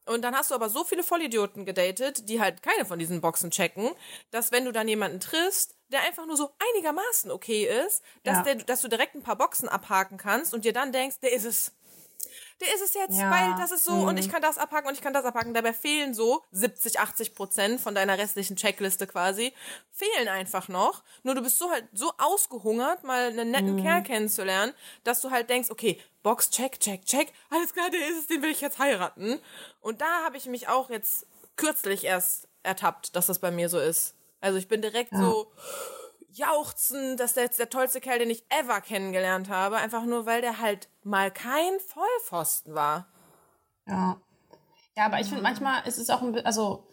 Und 0.07 0.23
dann 0.23 0.35
hast 0.37 0.51
du 0.51 0.55
aber 0.55 0.69
so 0.69 0.85
viele 0.85 1.03
Vollidioten 1.03 1.67
gedatet, 1.67 2.29
die 2.29 2.41
halt 2.41 2.63
keine 2.63 2.87
von 2.87 2.99
diesen 2.99 3.21
Boxen 3.21 3.51
checken, 3.51 3.91
dass 4.31 4.53
wenn 4.53 4.65
du 4.65 4.73
dann 4.73 4.89
jemanden 4.89 5.21
triffst, 5.21 5.75
der 5.89 6.03
einfach 6.03 6.27
nur 6.27 6.37
so 6.37 6.51
einigermaßen 6.75 7.31
okay 7.31 7.65
ist, 7.87 8.03
dass, 8.25 8.39
Ja. 8.39 8.43
der, 8.43 8.55
dass 8.57 8.81
du 8.83 8.89
direkt 8.89 9.15
ein 9.15 9.23
paar 9.23 9.37
Boxen 9.37 9.69
abhaken 9.69 10.17
kannst 10.17 10.55
und 10.55 10.65
dir 10.65 10.73
dann 10.73 10.93
denkst, 10.93 11.21
der 11.21 11.33
ist 11.33 11.45
es. 11.45 11.73
Der 12.61 12.75
ist 12.75 12.81
es 12.83 12.95
jetzt, 12.95 13.19
Ja. 13.19 13.31
weil 13.31 13.55
das 13.61 13.71
ist 13.71 13.85
so 13.85 13.93
und 13.93 14.13
Mhm. 14.15 14.19
ich 14.19 14.31
kann 14.31 14.41
das 14.41 14.57
abhaken 14.57 14.89
und 14.89 14.95
ich 14.95 15.03
kann 15.03 15.13
das 15.13 15.25
abhaken. 15.27 15.53
Dabei 15.53 15.73
fehlen 15.75 16.15
so 16.15 16.43
70, 16.53 16.99
80 17.01 17.35
Prozent 17.35 17.81
von 17.83 17.95
deiner 17.95 18.17
restlichen 18.17 18.57
Checkliste 18.57 19.07
quasi. 19.07 19.53
Fehlen 19.91 20.29
einfach 20.29 20.69
noch. 20.69 21.03
Nur 21.23 21.35
du 21.35 21.43
bist 21.43 21.59
so 21.59 21.71
halt 21.71 21.87
so 21.93 22.13
ausgehungert, 22.17 23.05
mal 23.05 23.27
einen 23.29 23.51
netten 23.51 23.77
Mhm. 23.77 23.83
Kerl 23.83 24.03
kennenzulernen, 24.03 24.73
dass 25.05 25.21
du 25.21 25.31
halt 25.31 25.51
denkst, 25.51 25.71
okay, 25.71 26.01
Box, 26.23 26.49
check, 26.51 26.81
check, 26.81 27.05
check. 27.05 27.33
Alles 27.51 27.73
klar, 27.75 27.91
der 27.91 28.09
ist 28.09 28.19
es, 28.21 28.27
den 28.27 28.41
will 28.43 28.51
ich 28.51 28.61
jetzt 28.63 28.79
heiraten. 28.79 29.39
Und 29.81 30.01
da 30.01 30.25
habe 30.25 30.37
ich 30.39 30.47
mich 30.47 30.67
auch 30.69 30.89
jetzt 30.91 31.27
kürzlich 31.57 32.05
erst 32.05 32.49
ertappt, 32.63 33.15
dass 33.15 33.27
das 33.27 33.39
bei 33.39 33.51
mir 33.51 33.69
so 33.69 33.79
ist. 33.79 34.15
Also 34.41 34.59
ich 34.59 34.67
bin 34.69 34.81
direkt 34.83 35.13
so 35.15 35.53
jauchzen, 36.37 37.17
dass 37.17 37.35
der 37.35 37.45
jetzt 37.45 37.59
der 37.59 37.71
tollste 37.71 38.01
Kerl, 38.01 38.19
den 38.19 38.31
ich 38.31 38.45
ever 38.51 38.81
kennengelernt 38.81 39.49
habe, 39.49 39.77
einfach 39.77 40.05
nur, 40.05 40.27
weil 40.27 40.41
der 40.41 40.61
halt 40.61 40.89
mal 41.03 41.31
kein 41.31 41.79
Vollpfosten 41.81 42.75
war. 42.75 43.07
Ja. 43.87 44.21
Ja, 44.97 45.07
aber 45.07 45.21
ich 45.21 45.29
finde 45.29 45.43
manchmal 45.43 45.87
ist 45.87 45.99
es 45.99 46.09
auch 46.09 46.23
ein 46.23 46.33
bisschen, 46.33 46.47
also 46.47 46.87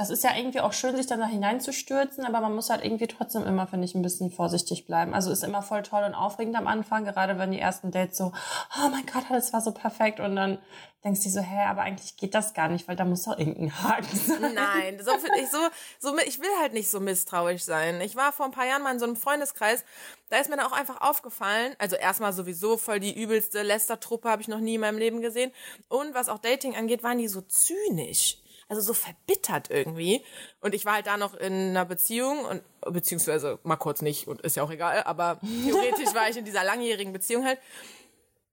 das 0.00 0.08
ist 0.08 0.24
ja 0.24 0.34
irgendwie 0.34 0.62
auch 0.62 0.72
schön, 0.72 0.96
sich 0.96 1.06
dann 1.06 1.20
da 1.20 1.26
hineinzustürzen, 1.26 2.24
aber 2.24 2.40
man 2.40 2.54
muss 2.54 2.70
halt 2.70 2.82
irgendwie 2.82 3.06
trotzdem 3.06 3.44
immer, 3.44 3.66
finde 3.66 3.84
ich, 3.84 3.94
ein 3.94 4.00
bisschen 4.00 4.30
vorsichtig 4.30 4.86
bleiben. 4.86 5.12
Also 5.12 5.30
ist 5.30 5.44
immer 5.44 5.60
voll 5.60 5.82
toll 5.82 6.04
und 6.04 6.14
aufregend 6.14 6.56
am 6.56 6.66
Anfang, 6.66 7.04
gerade 7.04 7.38
wenn 7.38 7.50
die 7.50 7.60
ersten 7.60 7.90
Dates 7.90 8.16
so, 8.16 8.32
oh 8.78 8.88
mein 8.88 9.04
Gott, 9.04 9.24
alles 9.28 9.52
war 9.52 9.60
so 9.60 9.72
perfekt 9.72 10.18
und 10.18 10.36
dann 10.36 10.56
denkst 11.04 11.20
du 11.20 11.24
dir 11.24 11.32
so, 11.32 11.40
hä, 11.40 11.66
aber 11.68 11.82
eigentlich 11.82 12.16
geht 12.16 12.34
das 12.34 12.54
gar 12.54 12.68
nicht, 12.68 12.88
weil 12.88 12.96
da 12.96 13.04
muss 13.04 13.24
doch 13.24 13.38
irgendein 13.38 13.82
Haken 13.82 14.16
sein. 14.26 14.54
Nein, 14.54 15.00
so, 15.04 15.10
find 15.18 15.36
ich, 15.36 15.50
so, 15.50 15.58
so, 15.98 16.16
ich 16.26 16.40
will 16.40 16.48
halt 16.62 16.72
nicht 16.72 16.90
so 16.90 16.98
misstrauisch 16.98 17.62
sein. 17.62 18.00
Ich 18.00 18.16
war 18.16 18.32
vor 18.32 18.46
ein 18.46 18.52
paar 18.52 18.66
Jahren 18.66 18.82
mal 18.82 18.94
in 18.94 18.98
so 18.98 19.04
einem 19.04 19.16
Freundeskreis, 19.16 19.84
da 20.30 20.38
ist 20.38 20.48
mir 20.48 20.56
dann 20.56 20.66
auch 20.66 20.72
einfach 20.72 21.02
aufgefallen, 21.02 21.74
also 21.78 21.96
erstmal 21.96 22.32
sowieso 22.32 22.78
voll 22.78 23.00
die 23.00 23.22
übelste 23.22 23.60
Lästertruppe 23.62 24.30
habe 24.30 24.40
ich 24.40 24.48
noch 24.48 24.60
nie 24.60 24.76
in 24.76 24.80
meinem 24.80 24.98
Leben 24.98 25.20
gesehen. 25.20 25.52
Und 25.88 26.14
was 26.14 26.30
auch 26.30 26.38
Dating 26.38 26.74
angeht, 26.74 27.02
waren 27.02 27.18
die 27.18 27.28
so 27.28 27.42
zynisch. 27.42 28.38
Also 28.70 28.82
so 28.82 28.94
verbittert 28.94 29.68
irgendwie. 29.68 30.24
Und 30.60 30.76
ich 30.76 30.84
war 30.84 30.94
halt 30.94 31.08
da 31.08 31.16
noch 31.16 31.34
in 31.34 31.52
einer 31.52 31.84
Beziehung 31.84 32.44
und 32.44 32.62
beziehungsweise 32.86 33.58
mal 33.64 33.74
kurz 33.74 34.00
nicht 34.00 34.28
und 34.28 34.42
ist 34.42 34.54
ja 34.56 34.62
auch 34.62 34.70
egal, 34.70 35.02
aber 35.02 35.40
theoretisch 35.66 36.14
war 36.14 36.30
ich 36.30 36.36
in 36.36 36.44
dieser 36.44 36.62
langjährigen 36.62 37.12
Beziehung 37.12 37.44
halt. 37.44 37.58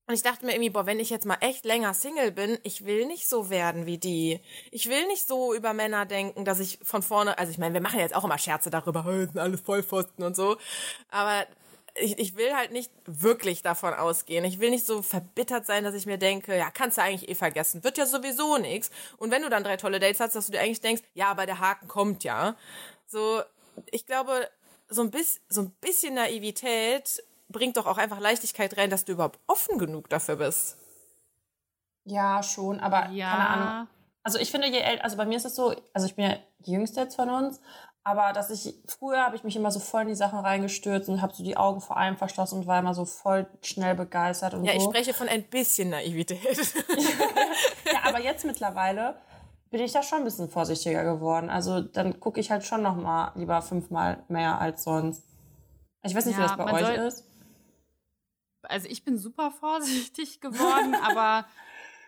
Und 0.08 0.16
ich 0.16 0.24
dachte 0.24 0.46
mir 0.46 0.54
irgendwie, 0.54 0.72
boah, 0.72 0.88
wenn 0.88 1.00
ich 1.00 1.12
jetzt 1.12 1.26
mal 1.26 1.38
echt 1.42 1.66
länger 1.66 1.94
Single 1.94 2.32
bin, 2.32 2.58
ich 2.64 2.86
will 2.86 3.06
nicht 3.06 3.30
so 3.30 3.52
werden 3.52 3.86
wie 3.86 4.00
die. 4.00 4.40
Ich 4.72 4.90
will 4.90 5.06
nicht 5.06 5.28
so 5.28 5.54
über 5.54 5.74
Männer 5.74 6.08
denken, 6.08 6.46
dass 6.46 6.60
ich 6.60 6.80
von 6.82 7.04
vorne, 7.04 7.38
also 7.38 7.52
ich 7.52 7.60
meine, 7.60 7.76
wir 7.76 7.82
machen 7.82 8.00
jetzt 8.00 8.16
auch 8.16 8.24
immer 8.24 8.40
Scherze 8.40 8.72
darüber, 8.72 9.06
hey, 9.06 9.28
sind 9.28 9.38
alles 9.38 9.62
Vollpfosten 9.62 10.24
und 10.24 10.36
so. 10.36 10.58
Aber 11.12 11.46
ich, 12.00 12.18
ich 12.20 12.36
will 12.36 12.54
halt 12.56 12.72
nicht 12.72 12.92
wirklich 13.06 13.62
davon 13.62 13.94
ausgehen. 13.94 14.46
Ich 14.46 14.60
will 14.60 14.70
nicht 14.70 14.86
so 14.86 15.02
verbittert 15.02 15.66
sein, 15.66 15.84
dass 15.84 15.94
ich 15.96 16.06
mir 16.06 16.18
denke, 16.18 16.58
ja, 16.58 16.70
kannst 16.72 16.98
du 16.98 17.02
eigentlich 17.02 17.30
eh 17.30 17.36
vergessen. 17.36 17.84
Wird 17.84 17.98
ja 17.98 18.06
sowieso 18.06 18.58
nichts. 18.58 18.90
Und 19.18 19.32
wenn 19.32 19.42
du 19.42 19.50
dann 19.50 19.64
drei 19.64 19.78
tolle 19.78 20.00
Dates 20.00 20.20
hast, 20.20 20.36
dass 20.36 20.46
du 20.48 20.52
dir 20.52 20.62
eigentlich 20.62 20.82
denkst, 20.82 21.04
ja, 21.14 21.30
aber 21.30 21.46
der 21.46 21.60
Haken 21.60 21.88
kommt 21.88 22.24
ja. 22.24 22.56
So, 23.06 23.42
ich 23.92 24.06
glaube, 24.06 24.50
so 24.90 25.02
ein, 25.02 25.12
bisschen, 25.12 25.42
so 25.50 25.62
ein 25.62 25.72
bisschen 25.82 26.16
Naivität 26.16 27.24
bringt 27.50 27.78
doch 27.78 27.86
auch 27.86 27.98
einfach 27.98 28.20
Leichtigkeit 28.20 28.78
rein, 28.78 28.90
dass 28.90 29.06
du 29.06 29.14
überhaupt 29.14 29.40
offen 29.48 29.78
genug 29.78 30.10
dafür 30.10 30.38
bist. 30.38 30.78
Ja, 32.06 32.42
schon, 32.44 32.80
aber 32.80 33.10
Ja. 33.10 33.32
keine 33.32 33.50
Ahnung. 33.50 33.88
Also 34.24 34.40
ich 34.40 34.52
finde, 34.52 34.68
je 34.68 34.80
älter, 34.80 35.06
also 35.06 35.16
bei 35.16 35.26
mir 35.26 35.38
ist 35.38 35.46
es 35.46 35.56
so, 35.56 35.74
also 35.94 36.06
ich 36.06 36.16
bin 36.16 36.26
ja 36.26 36.38
die 36.60 36.72
Jüngste 36.72 37.00
jetzt 37.00 37.16
von 37.16 37.30
uns, 37.30 37.62
Aber 38.08 38.32
dass 38.32 38.50
ich, 38.50 38.74
früher 38.88 39.22
habe 39.26 39.36
ich 39.36 39.44
mich 39.44 39.58
immer 39.58 39.70
so 39.70 39.82
voll 39.82 40.04
in 40.04 40.08
die 40.08 40.16
Sachen 40.16 40.40
reingestürzt 40.40 41.10
und 41.10 41.22
habe 41.22 41.34
so 41.34 41.44
die 41.44 41.58
Augen 41.58 41.82
vor 41.82 41.98
allem 41.98 42.16
verschlossen 42.16 42.60
und 42.60 42.66
war 42.68 42.80
immer 42.80 42.94
so 42.94 43.04
voll 43.04 43.48
schnell 43.62 43.96
begeistert 43.96 44.54
und 44.54 44.64
Ja, 44.64 44.72
so. 44.72 44.78
ich 44.78 44.84
spreche 44.86 45.14
von 45.14 45.28
ein 45.28 45.44
bisschen 45.44 45.90
Naivität. 45.90 46.40
Ja, 47.92 48.00
aber 48.04 48.20
jetzt 48.24 48.46
mittlerweile 48.46 49.16
bin 49.72 49.82
ich 49.82 49.92
da 49.92 50.04
schon 50.04 50.20
ein 50.20 50.24
bisschen 50.24 50.50
vorsichtiger 50.50 51.04
geworden. 51.04 51.50
Also 51.50 51.82
dann 51.82 52.20
gucke 52.22 52.40
ich 52.40 52.50
halt 52.50 52.64
schon 52.64 52.82
noch 52.82 52.96
mal 52.96 53.34
lieber 53.36 53.62
fünfmal 53.62 54.24
mehr 54.30 54.60
als 54.62 54.84
sonst. 54.86 55.24
Ich 56.04 56.16
weiß 56.16 56.26
nicht, 56.28 56.38
wie 56.38 56.42
Ja, 56.42 56.48
das 56.48 56.58
bei 56.58 56.72
euch 56.74 56.86
soll- 56.86 57.08
ist. 57.08 57.26
also 58.64 58.88
ich 58.88 59.04
bin 59.04 59.18
super 59.18 59.52
vorsichtig 59.52 60.40
geworden, 60.40 60.96
aber 61.04 61.46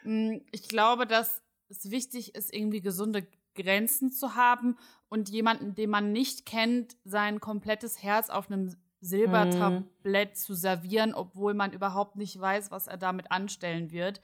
mh, 0.04 0.40
ich 0.52 0.70
glaube, 0.70 1.06
dass 1.06 1.42
es 1.68 1.92
wichtig 1.92 2.36
ist, 2.36 2.54
irgendwie 2.54 2.80
gesunde 2.82 3.28
Grenzen 3.56 4.12
zu 4.12 4.36
haben 4.36 4.78
und 5.10 5.30
jemanden, 5.30 5.76
den 5.76 5.90
man 5.90 6.12
nicht 6.12 6.46
kennt, 6.46 6.96
sein 7.04 7.40
komplettes 7.40 8.02
Herz 8.04 8.30
auf 8.30 8.50
einem 8.50 8.76
Silbertablett 9.02 10.38
zu 10.38 10.54
servieren, 10.54 11.14
obwohl 11.14 11.54
man 11.54 11.72
überhaupt 11.74 12.16
nicht 12.16 12.40
weiß, 12.40 12.72
was 12.72 12.88
er 12.88 12.98
damit 12.98 13.32
anstellen 13.32 13.92
wird. 13.92 14.22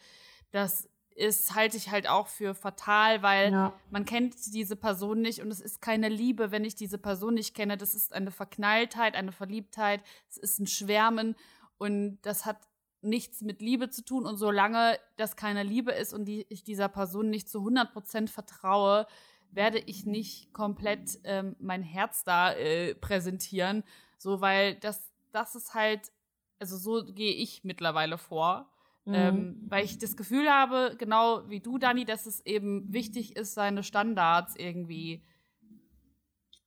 Das 0.52 0.90
ist, 1.16 1.56
halte 1.56 1.78
ich 1.78 1.90
halt 1.92 2.10
auch 2.10 2.28
für 2.28 2.54
fatal, 2.54 3.24
weil 3.24 3.52
Ja. 3.52 3.74
man 3.90 4.04
kennt 4.06 4.36
diese 4.54 4.76
Person 4.76 5.22
nicht 5.22 5.42
und 5.42 5.50
es 5.50 5.62
ist 5.62 5.82
keine 5.82 6.10
Liebe, 6.10 6.52
wenn 6.52 6.66
ich 6.66 6.76
diese 6.76 6.98
Person 6.98 7.36
nicht 7.36 7.56
kenne. 7.56 7.78
Das 7.78 7.96
ist 7.96 8.14
eine 8.14 8.32
Verknalltheit, 8.32 9.16
eine 9.16 9.32
Verliebtheit, 9.32 10.02
es 10.30 10.38
ist 10.38 10.60
ein 10.60 10.68
Schwärmen 10.68 11.36
und 11.78 12.20
das 12.24 12.46
hat 12.46 12.58
nichts 13.02 13.42
mit 13.42 13.62
Liebe 13.62 13.90
zu 13.90 14.04
tun. 14.04 14.26
Und 14.26 14.38
solange 14.38 15.00
das 15.16 15.38
keine 15.38 15.64
Liebe 15.64 15.92
ist 15.92 16.14
und 16.14 16.26
die, 16.26 16.46
ich 16.50 16.64
dieser 16.64 16.90
Person 16.90 17.30
nicht 17.30 17.48
zu 17.48 17.60
100% 17.60 18.28
vertraue, 18.28 19.08
werde 19.56 19.80
ich 19.80 20.06
nicht 20.06 20.54
komplett 20.54 21.20
ähm, 21.24 21.56
mein 21.60 21.82
Herz 21.82 22.24
da 22.24 22.54
äh, 22.54 22.94
präsentieren. 22.96 23.84
So, 24.18 24.42
weil 24.42 24.76
das, 24.76 25.12
das 25.32 25.56
ist 25.56 25.74
halt, 25.74 26.12
also 26.60 26.78
so 26.78 27.06
gehe 27.14 27.34
ich 27.34 27.64
mittlerweile 27.64 28.18
vor. 28.18 28.70
Mhm. 29.06 29.14
Ähm, 29.14 29.66
weil 29.70 29.86
ich 29.86 29.98
das 30.00 30.18
Gefühl 30.18 30.50
habe, 30.50 30.96
genau 30.98 31.48
wie 31.50 31.60
du, 31.60 31.78
Dani, 31.78 32.06
dass 32.06 32.26
es 32.26 32.46
eben 32.46 32.92
wichtig 32.92 33.36
ist, 33.36 33.54
seine 33.54 33.84
Standards 33.84 34.56
irgendwie 34.56 35.24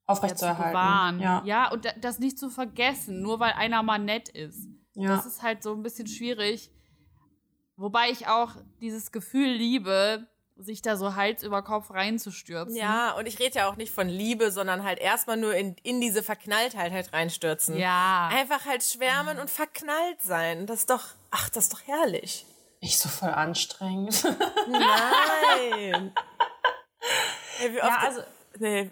Aufrechtzuerhalten. 0.06 1.20
Ja. 1.20 1.42
ja, 1.44 1.70
und 1.70 1.84
da- 1.84 1.92
das 2.00 2.18
nicht 2.18 2.38
zu 2.38 2.48
vergessen, 2.48 3.20
nur 3.20 3.40
weil 3.40 3.52
einer 3.52 3.82
mal 3.82 3.98
nett 3.98 4.28
ist. 4.30 4.68
Ja. 4.94 5.16
Das 5.16 5.26
ist 5.26 5.42
halt 5.42 5.62
so 5.62 5.74
ein 5.74 5.82
bisschen 5.82 6.06
schwierig. 6.06 6.70
Wobei 7.76 8.10
ich 8.10 8.26
auch 8.26 8.56
dieses 8.80 9.12
Gefühl 9.12 9.48
liebe, 9.50 10.26
sich 10.58 10.82
da 10.82 10.96
so 10.96 11.14
Hals 11.14 11.42
über 11.44 11.62
Kopf 11.62 11.90
reinzustürzen. 11.90 12.74
ja, 12.76 13.12
und 13.12 13.26
ich 13.26 13.38
rede 13.38 13.58
ja 13.60 13.68
auch 13.70 13.76
nicht 13.76 13.92
von 13.94 14.08
Liebe, 14.08 14.50
sondern 14.50 14.82
halt 14.84 14.98
erstmal 14.98 15.36
nur 15.36 15.54
in, 15.54 15.76
in 15.84 16.00
diese 16.00 16.22
Verknalltheit 16.22 16.92
halt 16.92 17.12
reinstürzen. 17.12 17.76
Ja. 17.76 18.28
Einfach 18.32 18.66
halt 18.66 18.82
schwärmen 18.82 19.38
und 19.38 19.50
verknallt 19.50 20.20
sein. 20.20 20.66
Das 20.66 20.80
ist 20.80 20.90
doch, 20.90 21.04
ach, 21.30 21.48
das 21.50 21.64
ist 21.64 21.72
doch 21.72 21.82
herrlich. 21.86 22.44
Nicht 22.80 22.98
so 22.98 23.08
voll 23.08 23.30
anstrengend. 23.30 24.24
Nein. 24.68 26.12
Ey, 27.60 27.72
wie 27.72 27.80
oft, 27.80 27.88
ja, 27.88 27.98
also, 27.98 28.20
nee, 28.58 28.90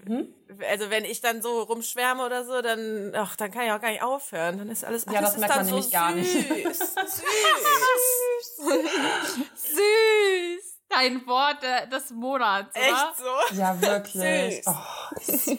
also 0.69 0.91
wenn 0.91 1.05
ich 1.05 1.21
dann 1.21 1.43
so 1.43 1.63
rumschwärme 1.63 2.25
oder 2.25 2.45
so, 2.45 2.63
dann, 2.63 3.13
ach, 3.15 3.37
dann 3.37 3.51
kann 3.53 3.65
ich 3.67 3.73
auch 3.73 3.81
gar 3.81 3.91
nicht 3.91 4.03
aufhören. 4.03 4.59
Dann 4.59 4.71
ist 4.71 4.85
alles, 4.85 5.07
ach, 5.07 5.13
Ja, 5.13 5.21
das 5.21 5.35
ist 5.35 5.39
merkt 5.41 5.55
dann 5.57 5.67
man 5.67 5.69
so 5.69 5.75
nämlich 5.75 5.93
gar 5.93 6.13
nicht. 6.13 6.31
süß. 6.33 6.79
süß. 6.95 8.57
Süß! 9.57 10.66
Dein 10.89 11.27
Wort 11.27 11.63
äh, 11.63 11.89
des 11.89 12.11
Monats, 12.11 12.75
oder? 12.77 12.85
Echt 12.87 13.17
so? 13.17 13.57
ja, 13.57 13.81
wirklich. 13.81 14.65
Süß. 14.65 14.67
Oh, 14.67 15.15
Süß! 15.21 15.59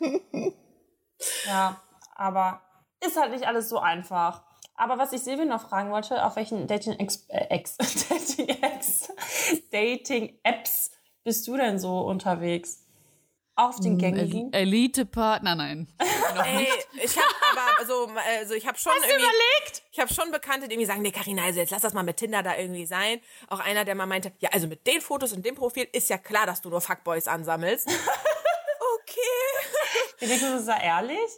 ja, 1.46 1.80
aber 2.14 2.62
ist 3.04 3.16
halt 3.20 3.32
nicht 3.32 3.46
alles 3.46 3.68
so 3.68 3.78
einfach. 3.78 4.44
Aber 4.74 4.98
was 4.98 5.12
ich 5.12 5.22
Silvia 5.22 5.44
noch 5.44 5.68
fragen 5.68 5.90
wollte, 5.90 6.24
auf 6.24 6.36
welchen 6.36 6.66
Dating-Apps 6.66 7.26
äh, 7.28 7.46
Ex- 7.48 7.76
Dating-Apps 8.08 9.08
Dating-Apps 9.70 10.90
bist 11.24 11.46
du 11.48 11.56
denn 11.56 11.78
so 11.78 12.00
unterwegs? 12.00 12.85
Auf 13.58 13.80
den 13.80 13.96
gängigen? 13.96 14.52
Elite-Partner, 14.52 15.54
nein. 15.54 15.88
Noch 16.34 16.44
Ey, 16.44 16.58
nicht. 16.58 16.88
ich 17.02 17.16
habe 17.16 17.34
aber 17.52 17.78
also, 17.80 18.08
also 18.38 18.52
ich 18.52 18.66
habe 18.66 18.76
schon 18.76 18.92
Hast 18.92 19.04
du 19.04 19.08
irgendwie 19.08 19.24
überlegt? 19.24 19.82
ich 19.90 19.98
habe 19.98 20.12
schon 20.12 20.30
Bekannte, 20.30 20.68
die 20.68 20.74
irgendwie 20.74 20.86
sagen, 20.86 21.00
nee, 21.00 21.10
Carina, 21.10 21.44
also 21.44 21.60
jetzt 21.60 21.70
lass 21.70 21.80
das 21.80 21.94
mal 21.94 22.02
mit 22.02 22.18
Tinder 22.18 22.42
da 22.42 22.54
irgendwie 22.54 22.84
sein. 22.84 23.18
Auch 23.48 23.60
einer, 23.60 23.86
der 23.86 23.94
mal 23.94 24.04
meinte, 24.04 24.32
ja, 24.40 24.50
also 24.52 24.66
mit 24.66 24.86
den 24.86 25.00
Fotos 25.00 25.32
und 25.32 25.44
dem 25.46 25.54
Profil 25.54 25.88
ist 25.92 26.10
ja 26.10 26.18
klar, 26.18 26.44
dass 26.44 26.60
du 26.60 26.68
nur 26.68 26.82
Fuckboys 26.82 27.28
ansammelst. 27.28 27.88
okay. 29.00 29.20
Ich 30.20 30.28
denke, 30.28 30.50
das 30.50 30.60
ist 30.60 30.68
ja 30.68 30.78
ehrlich. 30.82 31.30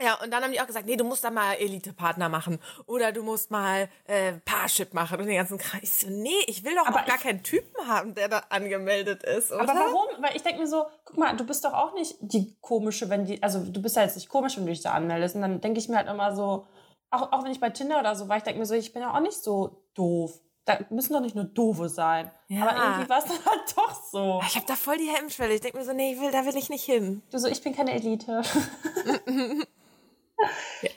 Ja, 0.00 0.14
und 0.22 0.30
dann 0.32 0.42
haben 0.42 0.52
die 0.52 0.60
auch 0.60 0.66
gesagt, 0.66 0.86
nee, 0.86 0.96
du 0.96 1.04
musst 1.04 1.24
da 1.24 1.30
mal 1.30 1.54
Elite-Partner 1.54 2.28
machen 2.28 2.58
oder 2.86 3.12
du 3.12 3.22
musst 3.22 3.50
mal 3.50 3.88
äh, 4.06 4.32
Parship 4.44 4.94
machen 4.94 5.20
und 5.20 5.26
den 5.26 5.36
ganzen 5.36 5.58
Kreis. 5.58 5.82
Ich 5.82 5.92
so, 5.92 6.08
nee, 6.10 6.30
ich 6.46 6.64
will 6.64 6.74
doch 6.74 6.86
Aber 6.86 7.00
auch 7.00 7.06
gar 7.06 7.16
ich- 7.16 7.22
keinen 7.22 7.42
Typen 7.42 7.86
haben, 7.88 8.14
der 8.14 8.28
da 8.28 8.42
angemeldet 8.48 9.22
ist, 9.24 9.50
oder? 9.52 9.62
Aber 9.62 9.74
warum? 9.74 10.06
Weil 10.22 10.36
ich 10.36 10.42
denke 10.42 10.60
mir 10.60 10.68
so, 10.68 10.86
guck 11.04 11.16
mal, 11.18 11.36
du 11.36 11.44
bist 11.44 11.64
doch 11.64 11.72
auch 11.74 11.94
nicht 11.94 12.16
die 12.20 12.56
komische, 12.60 13.08
wenn 13.10 13.24
die, 13.24 13.42
also 13.42 13.64
du 13.64 13.82
bist 13.82 13.96
ja 13.96 14.02
jetzt 14.02 14.16
nicht 14.16 14.28
komisch, 14.28 14.56
wenn 14.56 14.66
du 14.66 14.70
dich 14.72 14.82
da 14.82 14.92
anmeldest. 14.92 15.34
Und 15.34 15.42
dann 15.42 15.60
denke 15.60 15.78
ich 15.80 15.88
mir 15.88 15.96
halt 15.96 16.08
immer 16.08 16.34
so, 16.34 16.66
auch, 17.10 17.32
auch 17.32 17.44
wenn 17.44 17.52
ich 17.52 17.60
bei 17.60 17.70
Tinder 17.70 17.98
oder 18.00 18.14
so 18.14 18.28
war, 18.28 18.36
ich 18.36 18.42
denke 18.42 18.58
mir 18.60 18.66
so, 18.66 18.74
ich 18.74 18.92
bin 18.92 19.02
ja 19.02 19.14
auch 19.14 19.20
nicht 19.20 19.42
so 19.42 19.82
doof. 19.94 20.32
Da 20.66 20.78
müssen 20.90 21.14
doch 21.14 21.20
nicht 21.20 21.34
nur 21.34 21.44
doofe 21.44 21.88
sein. 21.88 22.30
Ja. 22.48 22.68
Aber 22.68 22.76
irgendwie 22.76 23.08
war 23.08 23.18
es 23.20 23.24
dann 23.24 23.42
halt 23.42 23.62
doch 23.76 24.04
so. 24.12 24.42
Ich 24.46 24.54
habe 24.56 24.66
da 24.66 24.76
voll 24.76 24.98
die 24.98 25.08
Hemmschwelle. 25.08 25.54
Ich 25.54 25.62
denke 25.62 25.78
mir 25.78 25.84
so, 25.84 25.94
nee, 25.94 26.12
ich 26.12 26.20
will, 26.20 26.30
da 26.30 26.44
will 26.44 26.54
ich 26.58 26.68
nicht 26.68 26.84
hin. 26.84 27.22
Du 27.30 27.38
so, 27.38 27.48
ich 27.48 27.62
bin 27.62 27.74
keine 27.74 27.92
Elite. 27.94 28.42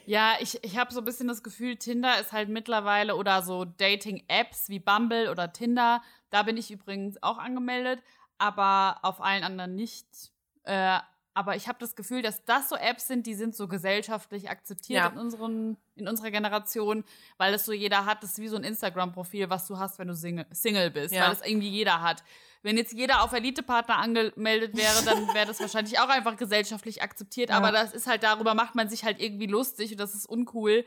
Ja, 0.05 0.35
ich, 0.39 0.63
ich 0.63 0.77
habe 0.77 0.93
so 0.93 0.99
ein 1.01 1.05
bisschen 1.05 1.27
das 1.27 1.41
Gefühl, 1.43 1.75
Tinder 1.77 2.19
ist 2.19 2.31
halt 2.31 2.49
mittlerweile 2.49 3.15
oder 3.15 3.41
so 3.41 3.65
Dating-Apps 3.65 4.69
wie 4.69 4.79
Bumble 4.79 5.29
oder 5.31 5.51
Tinder. 5.53 6.01
Da 6.29 6.43
bin 6.43 6.57
ich 6.57 6.71
übrigens 6.71 7.21
auch 7.23 7.37
angemeldet, 7.39 8.01
aber 8.37 8.99
auf 9.01 9.21
allen 9.21 9.43
anderen 9.43 9.75
nicht. 9.75 10.05
Äh, 10.63 10.99
aber 11.33 11.55
ich 11.55 11.67
habe 11.67 11.77
das 11.79 11.95
Gefühl, 11.95 12.21
dass 12.21 12.43
das 12.45 12.67
so 12.69 12.75
Apps 12.75 13.07
sind, 13.07 13.25
die 13.25 13.35
sind 13.35 13.55
so 13.55 13.67
gesellschaftlich 13.67 14.49
akzeptiert 14.49 14.99
Ja. 14.99 15.07
in, 15.07 15.17
unseren, 15.17 15.77
in 15.95 16.07
unserer 16.09 16.29
Generation, 16.31 17.03
weil 17.37 17.53
es 17.53 17.63
so 17.65 17.71
jeder 17.71 18.05
hat. 18.05 18.21
Das 18.21 18.31
ist 18.31 18.39
wie 18.39 18.49
so 18.49 18.57
ein 18.57 18.63
Instagram-Profil, 18.65 19.49
was 19.49 19.65
du 19.67 19.79
hast, 19.79 19.97
wenn 19.99 20.09
du 20.09 20.15
Single, 20.15 20.45
Single 20.51 20.91
bist, 20.91 21.13
Ja. 21.15 21.25
weil 21.27 21.31
es 21.33 21.41
irgendwie 21.41 21.69
jeder 21.69 22.01
hat. 22.01 22.23
Wenn 22.63 22.77
jetzt 22.77 22.93
jeder 22.93 23.23
auf 23.23 23.31
Elite-Partner 23.33 23.97
angemeldet 23.97 24.75
wäre, 24.75 25.03
dann 25.05 25.27
wäre 25.33 25.47
das 25.47 25.59
wahrscheinlich 25.61 25.97
auch 25.99 26.09
einfach 26.09 26.35
gesellschaftlich 26.35 27.01
akzeptiert. 27.01 27.49
Ja. 27.49 27.57
Aber 27.57 27.71
das 27.71 27.93
ist 27.93 28.07
halt, 28.07 28.23
darüber 28.23 28.53
macht 28.53 28.75
man 28.75 28.89
sich 28.89 29.03
halt 29.05 29.19
irgendwie 29.21 29.47
lustig 29.47 29.91
und 29.93 29.99
das 29.99 30.13
ist 30.13 30.25
uncool, 30.27 30.85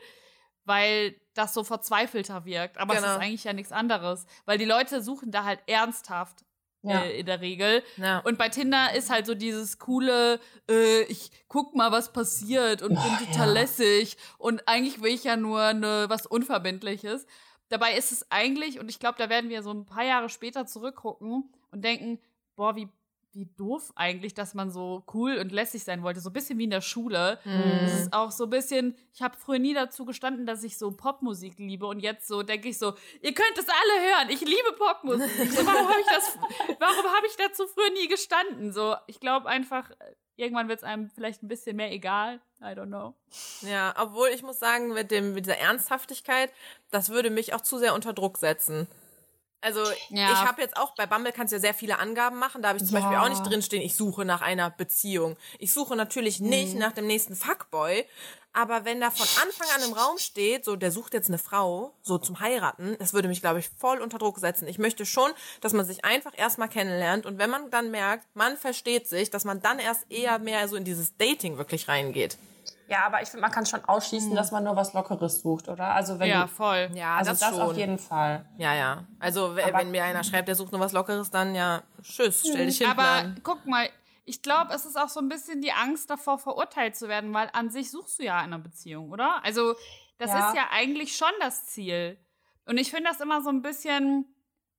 weil 0.63 1.15
das 1.33 1.53
so 1.53 1.63
verzweifelter 1.63 2.45
wirkt. 2.45 2.77
Aber 2.77 2.93
es 2.93 3.01
Genau. 3.01 3.15
ist 3.15 3.19
eigentlich 3.21 3.43
ja 3.43 3.53
nichts 3.53 3.71
anderes. 3.71 4.25
Weil 4.45 4.57
die 4.57 4.65
Leute 4.65 5.01
suchen 5.01 5.31
da 5.31 5.43
halt 5.43 5.59
ernsthaft 5.67 6.44
Ja. 6.89 7.01
äh, 7.03 7.19
in 7.19 7.25
der 7.25 7.41
Regel. 7.41 7.83
Ja. 7.97 8.19
Und 8.19 8.37
bei 8.37 8.49
Tinder 8.49 8.93
ist 8.93 9.09
halt 9.09 9.25
so 9.25 9.35
dieses 9.35 9.79
coole, 9.79 10.39
äh, 10.69 11.03
ich 11.03 11.31
guck 11.47 11.75
mal, 11.75 11.91
was 11.91 12.13
passiert 12.13 12.81
und 12.81 12.89
bin 12.89 13.27
total 13.27 13.47
ja. 13.47 13.53
lässig. 13.53 14.17
Und 14.37 14.67
eigentlich 14.67 15.01
will 15.01 15.13
ich 15.13 15.23
ja 15.23 15.37
nur 15.37 15.73
ne, 15.73 16.05
was 16.07 16.25
Unverbindliches. 16.25 17.25
Dabei 17.69 17.93
ist 17.95 18.11
es 18.11 18.31
eigentlich, 18.31 18.79
und 18.79 18.89
ich 18.89 18.99
glaube, 18.99 19.17
da 19.17 19.29
werden 19.29 19.49
wir 19.49 19.63
so 19.63 19.71
ein 19.71 19.85
paar 19.85 20.05
Jahre 20.05 20.29
später 20.29 20.65
zurückgucken 20.65 21.51
und 21.71 21.83
denken, 21.83 22.19
boah, 22.55 22.75
wie, 22.75 22.87
wie 23.35 23.45
doof 23.57 23.91
eigentlich, 23.95 24.33
dass 24.33 24.53
man 24.53 24.71
so 24.71 25.03
cool 25.13 25.37
und 25.37 25.51
lässig 25.51 25.83
sein 25.83 26.03
wollte. 26.03 26.21
So 26.21 26.29
ein 26.29 26.33
bisschen 26.33 26.57
wie 26.57 26.63
in 26.63 26.69
der 26.69 26.81
Schule. 26.81 27.37
Es 27.83 28.01
ist 28.01 28.13
auch 28.13 28.31
so 28.31 28.45
ein 28.45 28.49
bisschen, 28.49 28.95
ich 29.13 29.21
habe 29.21 29.37
früher 29.37 29.59
nie 29.59 29.73
dazu 29.73 30.05
gestanden, 30.05 30.45
dass 30.45 30.63
ich 30.63 30.77
so 30.77 30.91
Popmusik 30.91 31.59
liebe. 31.59 31.85
Und 31.85 31.99
jetzt 31.99 32.27
so 32.27 32.43
denke 32.43 32.69
ich 32.69 32.77
so, 32.77 32.93
ihr 33.21 33.33
könnt 33.33 33.57
es 33.57 33.67
alle 33.67 34.07
hören. 34.09 34.29
Ich 34.29 34.41
liebe 34.41 34.71
Popmusik. 34.77 35.51
So, 35.51 35.65
warum 35.65 35.87
habe 35.89 35.99
ich 35.99 36.07
das, 36.07 36.37
warum 36.79 37.05
habe 37.05 37.27
ich 37.27 37.35
dazu 37.35 37.67
früher 37.67 37.91
nie 37.91 38.07
gestanden? 38.07 38.71
So, 38.71 38.95
ich 39.07 39.19
glaube 39.19 39.49
einfach, 39.49 39.91
irgendwann 40.37 40.69
wird 40.69 40.79
es 40.79 40.83
einem 40.83 41.09
vielleicht 41.09 41.43
ein 41.43 41.47
bisschen 41.47 41.75
mehr 41.75 41.91
egal. 41.91 42.39
I 42.61 42.67
don't 42.67 42.87
know. 42.87 43.13
Ja, 43.61 43.93
obwohl 43.97 44.29
ich 44.29 44.43
muss 44.43 44.59
sagen, 44.59 44.93
mit, 44.93 45.11
dem, 45.11 45.33
mit 45.33 45.45
dieser 45.45 45.57
Ernsthaftigkeit, 45.57 46.51
das 46.89 47.09
würde 47.09 47.29
mich 47.29 47.53
auch 47.53 47.61
zu 47.61 47.77
sehr 47.77 47.93
unter 47.93 48.13
Druck 48.13 48.37
setzen. 48.37 48.87
Also 49.61 49.81
Ja. 50.09 50.31
ich 50.33 50.39
habe 50.47 50.61
jetzt 50.61 50.77
auch, 50.77 50.93
bei 50.95 51.07
Bumble 51.07 51.31
kannst 51.31 51.51
du 51.51 51.55
ja 51.55 51.59
sehr 51.59 51.73
viele 51.73 51.97
Angaben 51.99 52.37
machen. 52.37 52.61
Da 52.61 52.69
habe 52.69 52.77
ich 52.77 52.85
zum 52.85 52.95
Ja. 52.95 53.01
Beispiel 53.01 53.17
auch 53.17 53.29
nicht 53.29 53.43
drinstehen, 53.49 53.81
ich 53.81 53.95
suche 53.95 54.23
nach 54.25 54.41
einer 54.41 54.69
Beziehung. 54.69 55.37
Ich 55.59 55.73
suche 55.73 55.95
natürlich 55.95 56.39
nicht 56.39 56.75
nach 56.75 56.91
dem 56.91 57.07
nächsten 57.07 57.35
Fuckboy. 57.35 58.05
Aber 58.53 58.85
wenn 58.85 59.01
da 59.01 59.11
von 59.11 59.27
Anfang 59.43 59.67
an 59.75 59.89
im 59.89 59.93
Raum 59.93 60.17
steht, 60.17 60.63
so 60.63 60.77
der 60.77 60.89
sucht 60.89 61.13
jetzt 61.13 61.27
eine 61.27 61.37
Frau, 61.39 61.93
so 62.01 62.17
zum 62.17 62.39
Heiraten, 62.39 62.95
das 62.99 63.11
würde 63.13 63.27
mich, 63.27 63.41
glaube 63.41 63.59
ich, 63.59 63.69
voll 63.77 63.99
unter 63.99 64.17
Druck 64.17 64.39
setzen. 64.39 64.65
Ich 64.69 64.77
möchte 64.77 65.05
schon, 65.05 65.29
dass 65.59 65.73
man 65.73 65.85
sich 65.85 66.05
einfach 66.05 66.31
erstmal 66.37 66.69
kennenlernt 66.69 67.25
und 67.25 67.37
wenn 67.37 67.49
man 67.49 67.69
dann 67.69 67.91
merkt, 67.91 68.25
man 68.33 68.55
versteht 68.55 69.09
sich, 69.09 69.29
dass 69.29 69.43
man 69.43 69.61
dann 69.61 69.79
erst 69.79 70.09
eher 70.09 70.39
mehr 70.39 70.69
so 70.69 70.77
in 70.77 70.85
dieses 70.85 71.17
Dating 71.17 71.57
wirklich 71.57 71.89
reingeht. 71.89 72.37
Ja, 72.87 73.05
aber 73.05 73.21
ich 73.21 73.29
finde, 73.29 73.41
man 73.41 73.51
kann 73.51 73.65
schon 73.65 73.83
ausschließen, 73.85 74.33
dass 74.35 74.51
man 74.51 74.63
nur 74.63 74.75
was 74.75 74.93
Lockeres 74.93 75.41
sucht, 75.41 75.67
oder? 75.69 75.93
Also 75.93 76.19
wenn 76.19 76.29
Ja, 76.29 76.47
voll. 76.47 76.89
Ja, 76.93 77.15
also 77.17 77.31
das, 77.31 77.39
das, 77.39 77.49
schon. 77.51 77.61
auf 77.61 77.75
jeden 77.77 77.97
Fall. 77.97 78.45
Ja, 78.57 78.73
ja. 78.73 79.05
Also, 79.19 79.47
Aber- 79.51 79.73
wenn 79.79 79.91
mir 79.91 80.03
einer 80.03 80.23
schreibt, 80.23 80.47
der 80.47 80.55
sucht 80.55 80.71
nur 80.71 80.81
was 80.81 80.91
Lockeres, 80.93 81.31
dann 81.31 81.55
ja, 81.55 81.83
tschüss, 82.01 82.43
stell 82.47 82.65
dich 82.67 82.77
hin. 82.77 82.87
Aber 82.87 83.03
Plan. 83.03 83.39
guck 83.43 83.65
mal, 83.65 83.89
ich 84.25 84.41
glaube, 84.41 84.73
es 84.73 84.85
ist 84.85 84.97
auch 84.97 85.09
so 85.09 85.19
ein 85.19 85.29
bisschen 85.29 85.61
die 85.61 85.71
Angst 85.71 86.09
davor, 86.09 86.37
verurteilt 86.39 86.95
zu 86.95 87.07
werden, 87.07 87.33
weil 87.33 87.49
an 87.53 87.69
sich 87.69 87.91
suchst 87.91 88.19
du 88.19 88.23
ja 88.23 88.37
eine 88.39 88.59
Beziehung, 88.59 89.11
oder? 89.11 89.43
Also, 89.43 89.75
das 90.17 90.31
Ja. 90.31 90.49
ist 90.49 90.55
ja 90.55 90.63
eigentlich 90.71 91.15
schon 91.15 91.31
das 91.39 91.65
Ziel. 91.67 92.17
Und 92.65 92.77
ich 92.77 92.89
finde 92.91 93.09
das 93.09 93.19
immer 93.21 93.41
so 93.41 93.49
ein 93.49 93.61
bisschen 93.61 94.25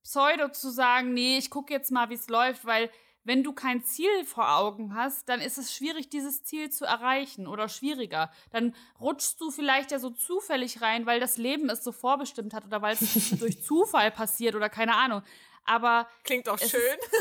pseudo 0.03 0.49
zu 0.49 0.71
sagen, 0.71 1.13
nee, 1.15 1.39
ich 1.39 1.51
gucke 1.51 1.73
jetzt 1.73 1.91
mal, 1.91 2.09
wie 2.11 2.15
es 2.15 2.29
läuft, 2.29 2.65
weil 2.65 2.91
wenn 3.27 3.43
du 3.43 3.53
kein 3.53 3.83
Ziel 3.85 4.25
vor 4.25 4.49
Augen 4.57 4.95
hast, 4.95 5.29
dann 5.29 5.41
ist 5.41 5.59
es 5.59 5.75
schwierig, 5.75 6.09
dieses 6.09 6.43
Ziel 6.45 6.71
zu 6.71 6.85
erreichen 6.85 7.47
oder 7.47 7.69
schwieriger. 7.69 8.31
Dann 8.51 8.75
rutschst 9.01 9.41
du 9.41 9.51
vielleicht 9.51 9.91
ja 9.91 9.99
so 9.99 10.11
zufällig 10.11 10.81
rein, 10.81 11.05
weil 11.07 11.21
das 11.21 11.37
Leben 11.37 11.69
es 11.69 11.85
so 11.85 11.93
vorbestimmt 11.93 12.55
hat 12.55 12.65
oder 12.65 12.81
weil 12.83 12.95
es 12.95 13.01
durch 13.41 13.63
Zufall 13.63 14.11
passiert 14.11 14.55
oder 14.55 14.69
keine 14.69 14.95
Ahnung. 14.95 15.23
Aber 15.65 16.07
Klingt 16.23 16.47
doch 16.47 16.59
schön. 16.59 16.71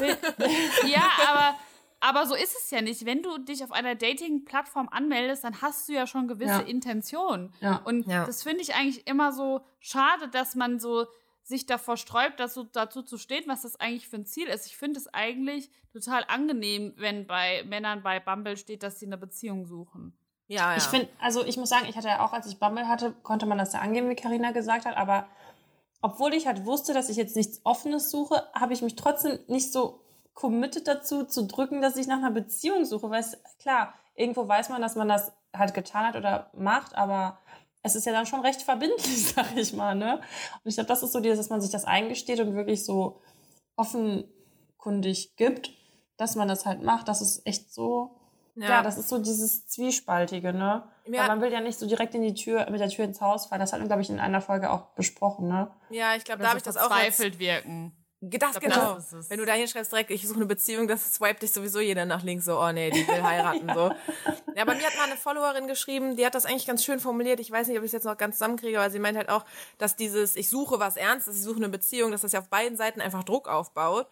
ist- 0.08 0.20
ja, 0.88 1.04
aber, 1.28 1.58
aber 2.00 2.28
so 2.28 2.36
ist 2.36 2.56
es 2.56 2.70
ja 2.70 2.82
nicht. 2.82 3.04
Wenn 3.06 3.24
du 3.24 3.40
dich 3.40 3.64
auf 3.64 3.72
einer 3.72 3.96
Dating-Plattform 3.96 4.88
anmeldest, 4.90 5.44
dann 5.44 5.62
hast 5.64 5.90
du 5.90 5.94
ja 5.94 6.06
schon 6.06 6.28
gewisse 6.28 6.52
Ja. 6.52 6.60
Intentionen. 6.60 7.52
Ja. 7.62 7.82
Und 7.86 8.06
Ja. 8.06 8.26
das 8.26 8.44
finde 8.44 8.62
ich 8.62 8.76
eigentlich 8.76 9.08
immer 9.08 9.32
so 9.32 9.62
schade, 9.80 10.28
dass 10.28 10.54
man 10.54 10.80
so 10.80 11.08
sich 11.46 11.68
davor 11.68 11.96
sträubt, 11.96 12.40
dazu, 12.40 12.64
dazu 12.64 13.04
zu 13.04 13.18
stehen, 13.18 13.44
was 13.48 13.62
das 13.62 13.80
eigentlich 13.80 14.10
für 14.10 14.18
ein 14.18 14.26
Ziel 14.26 14.48
ist. 14.48 14.66
Ich 14.66 14.78
finde 14.78 15.00
es 15.00 15.08
eigentlich 15.14 15.70
total 15.94 16.26
angenehm, 16.28 16.94
wenn 16.98 17.28
bei 17.28 17.64
Männern 17.68 18.02
bei 18.02 18.20
Bumble 18.20 18.58
steht, 18.58 18.82
dass 18.82 19.00
sie 19.00 19.06
eine 19.06 19.18
Beziehung 19.18 19.68
suchen. 19.68 20.18
Ja, 20.48 20.72
ja. 20.72 20.78
Ich 20.78 20.84
finde, 20.84 21.08
also 21.20 21.46
ich 21.46 21.58
muss 21.58 21.70
sagen, 21.70 21.86
ich 21.88 21.96
hatte 21.96 22.08
ja 22.08 22.26
auch, 22.26 22.34
als 22.34 22.48
ich 22.48 22.60
Bumble 22.60 22.88
hatte, 22.88 23.14
konnte 23.22 23.46
man 23.46 23.60
das 23.60 23.74
ja 23.74 23.80
angeben, 23.80 24.10
wie 24.10 24.16
Karina 24.16 24.52
gesagt 24.52 24.86
hat, 24.86 24.98
aber 24.98 25.28
obwohl 26.02 26.34
ich 26.34 26.48
halt 26.48 26.66
wusste, 26.66 26.94
dass 26.94 27.10
ich 27.10 27.18
jetzt 27.18 27.36
nichts 27.36 27.62
Offenes 27.64 28.10
suche, 28.10 28.44
habe 28.54 28.74
ich 28.74 28.82
mich 28.82 28.96
trotzdem 28.96 29.40
nicht 29.48 29.72
so 29.72 30.02
committed 30.34 30.88
dazu, 30.88 31.26
zu 31.26 31.46
drücken, 31.46 31.82
dass 31.82 31.96
ich 31.96 32.08
nach 32.08 32.18
einer 32.18 32.32
Beziehung 32.32 32.86
suche, 32.86 33.10
weil 33.10 33.22
es, 33.22 33.38
klar, 33.60 33.94
irgendwo 34.16 34.48
weiß 34.48 34.70
man, 34.70 34.82
dass 34.82 34.96
man 34.96 35.08
das 35.08 35.32
halt 35.56 35.74
getan 35.74 36.08
hat 36.08 36.16
oder 36.16 36.52
macht, 36.54 36.96
aber 36.96 37.40
es 37.86 37.96
ist 37.96 38.06
ja 38.06 38.12
dann 38.12 38.26
schon 38.26 38.42
recht 38.42 38.64
verbindlich, 38.64 39.28
sag 39.36 39.56
ich 39.56 39.74
mal, 39.74 39.96
ne? 39.96 40.16
Und 40.16 40.70
ich 40.70 40.76
glaube, 40.76 40.88
das 40.88 41.04
ist 41.04 41.12
so 41.12 41.20
dieses, 41.20 41.38
dass 41.38 41.50
man 41.50 41.62
sich 41.62 41.72
das 41.72 41.86
eingesteht 41.86 42.40
und 42.40 42.56
wirklich 42.56 42.84
so 42.84 43.22
offenkundig 43.76 45.36
gibt, 45.36 45.72
dass 46.18 46.36
man 46.36 46.48
das 46.48 46.66
halt 46.66 46.82
macht, 46.82 47.08
das 47.08 47.22
ist 47.22 47.46
echt 47.46 47.72
so, 47.72 48.20
ja, 48.56 48.82
das 48.82 48.98
ist 48.98 49.10
so 49.10 49.20
dieses 49.20 49.68
Zwiespaltige, 49.68 50.54
ne? 50.54 50.84
Ja. 51.06 51.22
Weil 51.22 51.28
man 51.28 51.42
will 51.42 51.52
ja 51.52 51.62
nicht 51.62 51.78
so 51.78 51.86
direkt 51.86 52.16
in 52.16 52.24
die 52.24 52.34
Tür, 52.34 52.68
mit 52.72 52.80
der 52.80 52.90
Tür 52.90 53.06
ins 53.06 53.22
Haus 53.22 53.48
fallen. 53.48 53.60
Das 53.60 53.74
hatten 53.74 53.84
wir, 53.84 53.88
glaube 53.88 54.02
ich, 54.02 54.10
in 54.10 54.20
einer 54.20 54.42
Folge 54.42 54.72
auch 54.72 54.94
besprochen, 54.96 55.48
ne? 55.48 55.70
ja, 55.90 56.16
ich 56.16 56.24
glaube, 56.24 56.42
da 56.42 56.50
habe 56.50 56.58
ich 56.58 56.64
das 56.64 56.78
auch 56.78 56.88
verzweifelt 56.88 57.38
wirken. 57.38 57.92
Das 58.30 58.60
glaub, 58.60 58.62
genau. 58.62 58.94
das. 58.96 59.30
Wenn 59.30 59.38
du 59.40 59.46
da 59.46 59.54
hinschreibst 59.54 59.92
direkt, 59.92 60.10
ich 60.12 60.28
suche 60.28 60.38
eine 60.38 60.46
Beziehung, 60.46 60.88
das 60.88 61.14
swipe 61.14 61.40
dich 61.40 61.52
sowieso 61.52 61.80
jeder 61.80 62.06
nach 62.06 62.24
links 62.24 62.46
so, 62.46 62.60
oh 62.60 62.72
nee, 62.72 62.90
die 62.90 63.08
will 63.08 63.22
heiraten 63.24 63.70
so. 63.74 63.92
Ja, 64.56 64.66
bei 64.66 64.76
mir 64.76 64.86
hat 64.86 64.96
mal 64.98 65.04
eine 65.06 65.18
Followerin 65.18 65.68
geschrieben, 65.68 66.16
die 66.16 66.26
hat 66.26 66.34
das 66.36 66.46
eigentlich 66.46 66.66
ganz 66.66 66.84
schön 66.84 67.00
formuliert. 67.00 67.40
Ich 67.40 67.52
weiß 67.52 67.68
nicht, 67.68 67.78
ob 67.78 67.84
ich 67.84 67.90
es 67.90 67.94
jetzt 67.94 68.06
noch 68.06 68.18
ganz 68.18 68.38
zusammenkriege, 68.38 68.80
aber 68.80 68.90
sie 68.90 69.00
meint 69.00 69.18
halt 69.18 69.30
auch, 69.30 69.46
dass 69.78 69.96
dieses 69.96 70.36
ich 70.36 70.50
suche 70.50 70.80
was 70.80 70.98
Ernstes, 70.98 71.36
ich 71.36 71.44
suche 71.44 71.58
eine 71.58 71.70
Beziehung, 71.70 72.12
dass 72.12 72.22
das 72.22 72.32
ja 72.32 72.40
auf 72.40 72.48
beiden 72.50 72.78
Seiten 72.78 73.02
einfach 73.02 73.24
Druck 73.24 73.48
aufbaut. 73.48 74.08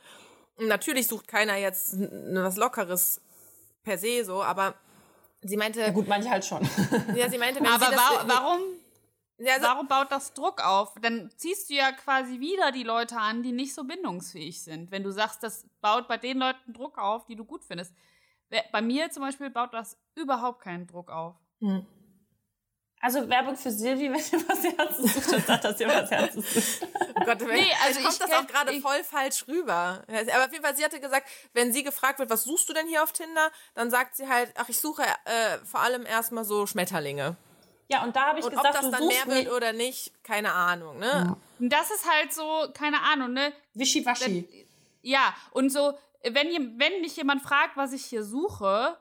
Und 0.58 0.68
natürlich 0.68 1.08
sucht 1.08 1.28
keiner 1.28 1.56
jetzt 1.58 1.96
was 1.98 2.58
lockeres 2.58 3.22
per 3.84 3.98
se 3.98 4.24
so, 4.24 4.44
aber 4.44 4.76
sie 5.42 5.58
meinte, 5.58 5.82
Ja, 5.82 5.90
gut, 5.90 6.08
manche 6.08 6.30
halt 6.30 6.46
schon. 6.46 6.62
ja, 7.16 7.30
sie 7.30 7.38
meinte, 7.38 7.60
wenn 7.60 7.68
Aber 7.68 7.86
sie 7.86 7.92
das 7.92 8.00
wa 8.00 8.24
warum 8.28 8.60
ja, 9.38 9.54
also, 9.54 9.68
Warum 9.68 9.88
baut 9.88 10.12
das 10.12 10.34
Druck 10.34 10.64
auf? 10.64 10.94
Dann 11.02 11.32
ziehst 11.38 11.70
du 11.70 11.74
ja 11.74 11.92
quasi 11.92 12.40
wieder 12.40 12.72
die 12.72 12.84
Leute 12.84 13.18
an, 13.18 13.44
die 13.44 13.52
nicht 13.52 13.74
so 13.74 13.84
bindungsfähig 13.84 14.62
sind. 14.64 14.92
Wenn 14.92 15.04
du 15.04 15.12
sagst, 15.12 15.44
das 15.44 15.66
baut 15.82 16.08
bei 16.08 16.18
den 16.18 16.38
Leuten 16.38 16.74
Druck 16.74 16.98
auf, 16.98 17.26
die 17.26 17.36
du 17.36 17.44
gut 17.46 17.64
findest. 17.64 17.94
Bei 18.72 18.82
mir 18.82 19.10
zum 19.10 19.24
Beispiel 19.24 19.50
baut 19.50 19.74
das 19.74 19.98
überhaupt 20.16 20.62
keinen 20.62 20.86
Druck 20.86 21.10
auf. 21.10 21.36
Also 23.02 23.28
Werbung 23.28 23.58
für 23.58 23.70
Silvi, 23.70 24.04
wenn 24.14 24.20
ihr 24.20 24.48
was 24.48 24.64
Herzens 24.64 25.14
sucht, 25.14 25.34
dann 25.34 25.42
sagt, 25.42 25.64
dass 25.66 25.80
ihr 25.80 25.88
was 25.88 26.10
Herzens 26.10 26.54
sucht. 26.54 26.88
Oh 27.16 27.26
Gott, 27.26 27.42
Nee, 27.42 27.62
nee, 27.62 27.72
also 27.84 28.00
kommt 28.02 28.22
das 28.22 28.32
auch 28.32 28.48
gerade 28.48 28.80
voll 28.80 29.04
falsch 29.04 29.46
rüber. 29.48 30.04
Aber 30.08 30.46
auf 30.46 30.52
jeden 30.52 30.64
Fall, 30.64 30.76
sie 30.78 30.86
hatte 30.86 31.02
gesagt, 31.02 31.28
wenn 31.54 31.74
sie 31.74 31.84
gefragt 31.84 32.20
wird, 32.20 32.30
was 32.30 32.44
suchst 32.44 32.70
du 32.70 32.74
denn 32.74 32.88
hier 32.88 33.04
auf 33.04 33.12
Tinder, 33.12 33.52
dann 33.74 33.92
sagt 33.92 34.16
sie 34.16 34.30
halt, 34.30 34.54
ach, 34.56 34.70
ich 34.70 34.80
suche 34.80 35.04
äh, 35.04 35.58
vor 35.66 35.82
allem 35.82 36.06
erstmal 36.06 36.46
so 36.46 36.66
Schmetterlinge. 36.66 37.36
Ja, 37.94 38.04
und 38.04 38.16
da 38.16 38.28
habe 38.28 38.40
ich 38.40 38.46
Und 38.46 38.52
gesagt, 38.52 38.68
ob 38.76 38.82
das 38.82 38.92
dann 38.92 39.08
mehr 39.08 39.28
wird 39.28 39.52
oder 39.52 39.74
nicht, 39.74 40.12
keine 40.24 40.52
Ahnung, 40.54 41.00
ne? 41.00 41.36
Und 41.60 41.70
das 41.72 41.90
ist 41.92 42.10
halt 42.10 42.34
so, 42.34 42.68
keine 42.74 43.02
Ahnung, 43.02 43.34
ne? 43.34 43.54
Wischiwaschi. 43.74 44.48
Ja, 45.02 45.34
und 45.52 45.70
so, 45.72 45.94
wenn, 46.24 46.80
wenn 46.80 47.02
mich 47.02 47.16
jemand 47.18 47.42
fragt, 47.42 47.76
was 47.78 47.94
ich 47.94 48.06
hier 48.06 48.24
suche, 48.24 48.98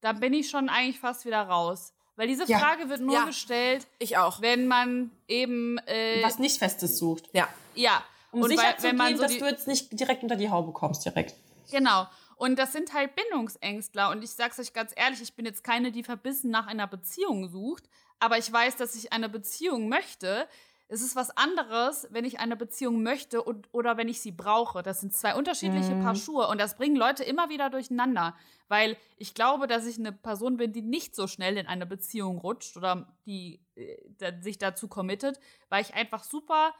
dann 0.00 0.20
bin 0.20 0.32
ich 0.34 0.50
schon 0.50 0.68
eigentlich 0.68 1.00
fast 1.00 1.24
wieder 1.24 1.42
raus. 1.42 1.92
Weil 2.16 2.28
diese 2.28 2.44
Ja. 2.46 2.58
Frage 2.58 2.88
wird 2.88 3.00
nur 3.00 3.14
Ja. 3.16 3.24
gestellt, 3.24 3.86
Ich 3.98 4.16
auch. 4.18 4.40
wenn 4.40 4.66
man 4.68 5.10
eben, 5.26 5.78
äh, 5.86 6.22
Was 6.22 6.38
nicht 6.38 6.58
Festes 6.58 6.98
sucht. 6.98 7.28
Ja. 7.32 7.48
ja. 7.74 8.02
Um 8.30 8.42
und 8.42 8.50
sicher 8.50 8.62
weil- 8.62 8.76
zu 8.76 8.82
wenn 8.84 8.96
man 8.96 9.08
gehen, 9.08 9.16
so 9.16 9.22
dass 9.24 9.36
du 9.38 9.44
jetzt 9.46 9.66
nicht 9.66 9.98
direkt 9.98 10.22
unter 10.22 10.36
die 10.36 10.50
Haube 10.50 10.72
kommst, 10.72 11.04
direkt. 11.04 11.34
Genau. 11.70 12.06
Und 12.36 12.56
das 12.58 12.72
sind 12.72 12.92
halt 12.92 13.14
Bindungsängstler. 13.14 14.10
Und 14.10 14.22
ich 14.24 14.30
sag's 14.30 14.58
euch 14.58 14.72
ganz 14.72 14.92
ehrlich, 14.96 15.22
ich 15.22 15.34
bin 15.34 15.46
jetzt 15.46 15.62
keine, 15.64 15.92
die 15.92 16.02
verbissen 16.02 16.50
nach 16.50 16.66
einer 16.66 16.86
Beziehung 16.88 17.48
sucht, 17.48 17.84
aber 18.20 18.38
ich 18.38 18.50
weiß, 18.50 18.76
dass 18.76 18.94
ich 18.94 19.12
eine 19.12 19.28
Beziehung 19.28 19.88
möchte. 19.88 20.48
Es 20.88 21.00
ist 21.00 21.16
was 21.16 21.36
anderes, 21.36 22.06
wenn 22.10 22.24
ich 22.24 22.40
eine 22.40 22.56
Beziehung 22.56 23.02
möchte 23.02 23.42
und, 23.42 23.68
oder 23.72 23.96
wenn 23.96 24.08
ich 24.08 24.20
sie 24.20 24.32
brauche. 24.32 24.82
Das 24.82 25.00
sind 25.00 25.14
zwei 25.14 25.34
unterschiedliche 25.34 25.94
Paar 25.96 26.14
Schuhe 26.14 26.46
und 26.48 26.60
das 26.60 26.76
bringen 26.76 26.96
Leute 26.96 27.24
immer 27.24 27.48
wieder 27.48 27.70
durcheinander. 27.70 28.36
Weil 28.68 28.96
ich 29.16 29.34
glaube, 29.34 29.66
dass 29.66 29.86
ich 29.86 29.98
eine 29.98 30.12
Person 30.12 30.58
bin, 30.58 30.72
die 30.72 30.82
nicht 30.82 31.16
so 31.16 31.26
schnell 31.26 31.56
in 31.56 31.66
eine 31.66 31.86
Beziehung 31.86 32.38
rutscht 32.38 32.76
oder 32.76 33.14
die 33.26 33.60
äh, 33.76 33.96
da, 34.18 34.40
sich 34.40 34.58
dazu 34.58 34.88
committet, 34.88 35.40
weil 35.68 35.82
ich 35.82 35.94
einfach 35.94 36.22
super 36.22 36.74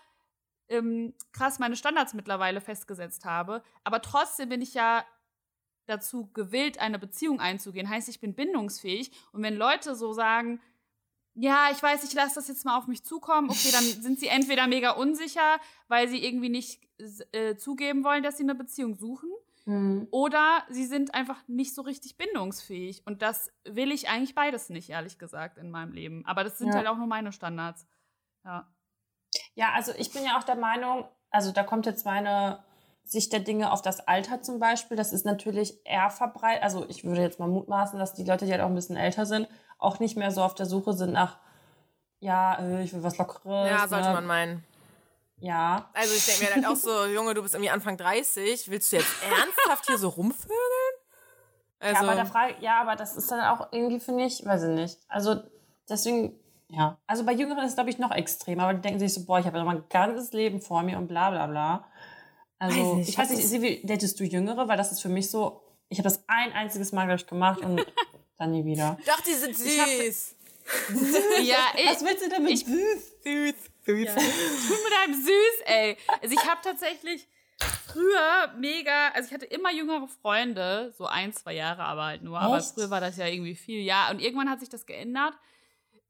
ähm, 0.68 1.14
krass 1.32 1.58
meine 1.58 1.76
Standards 1.76 2.14
mittlerweile 2.14 2.60
festgesetzt 2.60 3.24
habe. 3.24 3.62
Aber 3.84 4.00
trotzdem 4.02 4.50
bin 4.50 4.62
ich 4.62 4.74
ja 4.74 5.04
dazu 5.86 6.30
gewillt, 6.32 6.78
eine 6.78 6.98
Beziehung 6.98 7.40
einzugehen. 7.40 7.88
Heißt, 7.88 8.08
ich 8.08 8.20
bin 8.20 8.34
bindungsfähig. 8.34 9.12
Und 9.32 9.42
wenn 9.42 9.56
Leute 9.56 9.94
so 9.94 10.12
sagen, 10.12 10.60
ja, 11.34 11.68
ich 11.72 11.82
weiß, 11.82 12.04
ich 12.04 12.14
lasse 12.14 12.36
das 12.36 12.48
jetzt 12.48 12.64
mal 12.64 12.78
auf 12.78 12.86
mich 12.86 13.04
zukommen, 13.04 13.50
okay, 13.50 13.70
dann 13.72 13.82
sind 14.02 14.18
sie 14.18 14.28
entweder 14.28 14.66
mega 14.66 14.92
unsicher, 14.92 15.58
weil 15.88 16.08
sie 16.08 16.24
irgendwie 16.24 16.48
nicht 16.48 16.80
äh, 17.32 17.56
zugeben 17.56 18.04
wollen, 18.04 18.22
dass 18.22 18.36
sie 18.36 18.44
eine 18.44 18.54
Beziehung 18.54 18.94
suchen, 18.94 19.30
Mhm. 19.66 20.08
oder 20.10 20.62
sie 20.68 20.84
sind 20.84 21.14
einfach 21.14 21.38
nicht 21.48 21.74
so 21.74 21.80
richtig 21.80 22.18
bindungsfähig. 22.18 23.02
Und 23.06 23.22
das 23.22 23.50
will 23.64 23.92
ich 23.92 24.10
eigentlich 24.10 24.34
beides 24.34 24.68
nicht, 24.68 24.90
ehrlich 24.90 25.18
gesagt, 25.18 25.56
in 25.56 25.70
meinem 25.70 25.92
Leben. 25.92 26.22
Aber 26.26 26.44
das 26.44 26.58
sind 26.58 26.68
Ja. 26.68 26.74
halt 26.74 26.86
auch 26.86 26.98
nur 26.98 27.06
meine 27.06 27.32
Standards. 27.32 27.86
Ja. 28.44 28.68
Ja, 29.54 29.72
also 29.72 29.92
ich 29.96 30.12
bin 30.12 30.22
ja 30.22 30.38
auch 30.38 30.44
der 30.44 30.56
Meinung, 30.56 31.08
also 31.30 31.50
da 31.50 31.62
kommt 31.62 31.86
jetzt 31.86 32.04
meine 32.04 32.62
Sicht 33.04 33.32
der 33.32 33.40
Dinge 33.40 33.72
auf 33.72 33.80
das 33.80 34.00
Alter 34.06 34.42
zum 34.42 34.58
Beispiel. 34.58 34.98
Das 34.98 35.14
ist 35.14 35.24
natürlich 35.24 35.78
eher 35.86 36.10
verbreitet. 36.10 36.62
Also 36.62 36.86
ich 36.90 37.02
würde 37.04 37.22
jetzt 37.22 37.38
mal 37.40 37.48
mutmaßen, 37.48 37.98
dass 37.98 38.12
die 38.12 38.24
Leute, 38.24 38.44
die 38.44 38.52
halt 38.52 38.60
auch 38.60 38.66
ein 38.68 38.74
bisschen 38.74 38.96
älter 38.96 39.24
sind, 39.24 39.48
auch 39.78 39.98
nicht 39.98 40.16
mehr 40.16 40.30
so 40.30 40.42
auf 40.42 40.54
der 40.54 40.66
Suche 40.66 40.92
sind 40.92 41.12
nach, 41.12 41.38
ja, 42.20 42.58
äh, 42.58 42.82
ich 42.82 42.92
will 42.92 43.02
was 43.02 43.18
Lockeres. 43.18 43.68
Ja, 43.68 43.86
sollte 43.88 44.08
ne? 44.08 44.14
man 44.14 44.26
meinen. 44.26 44.64
Ja. 45.38 45.90
Also 45.92 46.14
ich 46.14 46.24
denke 46.24 46.44
mir 46.44 46.54
halt 46.54 46.66
auch 46.66 46.76
so, 46.76 47.04
Junge, 47.14 47.34
du 47.34 47.42
bist 47.42 47.54
irgendwie 47.54 47.70
Anfang 47.70 47.96
30, 47.96 48.70
willst 48.70 48.92
du 48.92 48.96
jetzt 48.96 49.14
ernsthaft 49.22 49.86
hier 49.86 49.98
so 49.98 50.08
rumvögeln? 50.08 50.58
Also, 51.80 52.02
ja, 52.02 52.08
aber 52.08 52.16
da 52.16 52.24
frage 52.24 52.54
ja, 52.60 52.80
aber 52.80 52.96
das 52.96 53.14
ist 53.14 53.30
dann 53.30 53.40
auch 53.40 53.68
irgendwie, 53.72 54.00
finde 54.00 54.24
ich, 54.24 54.44
weiß 54.44 54.62
ich 54.64 54.70
nicht. 54.70 54.98
Also 55.08 55.42
deswegen, 55.88 56.38
ja. 56.68 56.98
Also 57.06 57.24
bei 57.24 57.32
Jüngeren 57.32 57.62
ist 57.64 57.70
es, 57.70 57.74
glaube 57.74 57.90
ich, 57.90 57.98
noch 57.98 58.10
extremer, 58.10 58.64
aber 58.64 58.74
die 58.74 58.80
denken 58.80 59.00
sich 59.00 59.12
so, 59.12 59.26
boah, 59.26 59.38
ich 59.38 59.46
habe 59.46 59.58
ja 59.58 59.64
noch 59.64 59.70
mein 59.70 59.84
ganzes 59.90 60.32
Leben 60.32 60.62
vor 60.62 60.82
mir 60.82 60.96
und 60.96 61.08
bla 61.08 61.30
bla 61.30 61.46
bla. 61.46 61.84
Also, 62.58 62.78
Weiß 62.78 62.94
nicht, 62.96 63.08
ich 63.10 63.18
weiß 63.18 63.30
nicht, 63.30 63.46
Silvi, 63.46 63.82
datest 63.84 64.18
du 64.18 64.24
Jüngere? 64.24 64.66
Weil 64.68 64.78
das 64.78 64.92
ist 64.92 65.02
für 65.02 65.10
mich 65.10 65.30
so, 65.30 65.62
ich 65.90 65.98
habe 65.98 66.08
das 66.08 66.24
ein 66.28 66.52
einziges 66.52 66.92
Mal, 66.92 67.04
glaube 67.04 67.20
ich, 67.20 67.26
gemacht 67.26 67.60
und 67.60 67.84
dann 68.38 68.50
nie 68.52 68.64
wieder. 68.64 68.98
Doch, 69.06 69.20
die 69.20 69.32
sind 69.34 69.54
hab- 69.54 69.88
süß. 69.88 70.36
ja, 71.42 71.58
ich, 71.76 71.90
Was 71.90 72.04
willst 72.04 72.24
du 72.24 72.28
damit? 72.30 72.50
ich- 72.52 72.64
süß. 72.64 73.12
Süß. 73.24 73.54
Süß. 73.86 74.14
mit 74.14 74.92
einem 75.02 75.14
süß, 75.14 75.60
ey. 75.66 75.96
Also 76.22 76.34
ich 76.34 76.48
habe 76.48 76.60
tatsächlich 76.62 77.28
früher 77.86 78.52
mega, 78.58 79.08
also 79.10 79.28
ich 79.28 79.34
hatte 79.34 79.44
immer 79.46 79.70
jüngere 79.72 80.08
Freunde, 80.08 80.92
so 80.96 81.06
ein, 81.06 81.32
zwei 81.34 81.52
Jahre 81.54 81.84
aber 81.84 82.04
halt 82.04 82.22
nur. 82.22 82.40
Aber 82.40 82.56
Echt? 82.58 82.72
früher 82.74 82.90
war 82.90 83.00
das 83.00 83.16
ja 83.18 83.26
irgendwie 83.26 83.54
viel, 83.54 83.82
ja. 83.82 84.10
Und 84.10 84.20
irgendwann 84.20 84.48
hat 84.50 84.60
sich 84.60 84.70
das 84.70 84.86
geändert, 84.86 85.34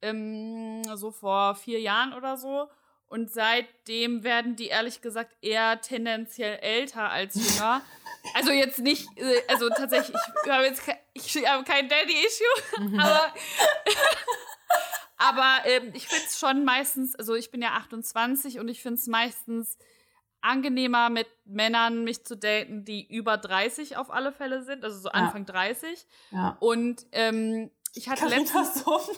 ähm, 0.03 0.83
so 0.97 1.11
vor 1.11 1.55
vier 1.57 1.81
Jahren 1.81 2.13
oder 2.13 2.37
so. 2.37 2.69
Und 3.09 3.33
seitdem 3.33 4.23
werden 4.25 4.57
die 4.57 4.67
ehrlich 4.69 5.01
gesagt 5.01 5.37
eher 5.43 5.81
tendenziell 5.81 6.57
älter 6.61 7.11
als 7.11 7.35
jünger. 7.35 7.83
Also 8.33 8.53
jetzt 8.53 8.79
nicht, 8.79 9.07
äh, 9.17 9.43
also 9.49 9.69
tatsächlich, 9.69 10.17
ich 10.45 10.51
habe 10.51 10.65
jetzt 10.65 10.85
ke 10.85 10.97
ich 11.13 11.47
habe 11.47 11.65
kein 11.65 11.89
Daddy-Issue, 11.89 13.01
aber 13.01 13.35
aber 15.19 15.67
ähm, 15.67 15.93
ich 15.95 16.09
finde 16.09 16.25
es 16.27 16.39
schon 16.39 16.65
meistens, 16.65 17.15
also 17.15 17.35
ich 17.35 17.51
bin 17.51 17.61
ja 17.63 17.73
28 17.73 18.59
und 18.59 18.69
ich 18.69 18.83
finde 18.83 18.99
es 18.99 19.07
meistens 19.07 19.79
angenehmer 20.41 21.11
mit 21.11 21.27
Männern 21.45 22.05
mich 22.05 22.25
zu 22.25 22.37
daten, 22.37 22.85
die 22.85 23.07
über 23.07 23.37
30 23.37 23.97
auf 23.97 24.11
alle 24.11 24.33
Fälle 24.33 24.63
sind, 24.63 24.85
also 24.85 25.01
so 25.01 25.09
Anfang 25.09 25.47
30. 25.47 26.07
Ja. 26.31 26.57
Und 26.61 27.07
ähm, 27.13 27.71
ich 27.95 28.09
hatte 28.09 28.27
letztens. 28.27 28.53
Caritas 28.53 28.87
Hofen. 28.87 29.17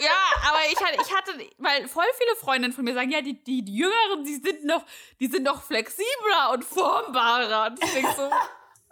Ja, 0.00 0.10
aber 0.48 0.58
ich 0.70 0.80
hatte, 0.80 0.98
ich 1.02 1.14
hatte, 1.14 1.32
weil 1.58 1.88
voll 1.88 2.04
viele 2.18 2.36
Freundinnen 2.36 2.72
von 2.72 2.84
mir 2.84 2.94
sagen, 2.94 3.10
ja, 3.10 3.20
die, 3.20 3.42
die, 3.42 3.64
die 3.64 3.76
Jüngeren, 3.76 4.24
die 4.24 4.36
sind 4.36 4.64
noch, 4.64 4.84
die 5.20 5.26
sind 5.26 5.44
noch 5.44 5.62
flexibler 5.62 6.52
und 6.52 6.64
formbarer. 6.64 7.70
Und 7.70 7.84
ich 7.84 7.92
denk 7.92 8.08
so, 8.16 8.30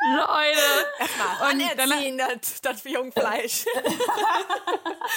Leute. 0.05 0.86
Erstmal 0.98 1.50
anerziehen, 1.50 2.18
das, 2.18 2.61
das 2.61 2.84
Jungfleisch. 2.84 3.64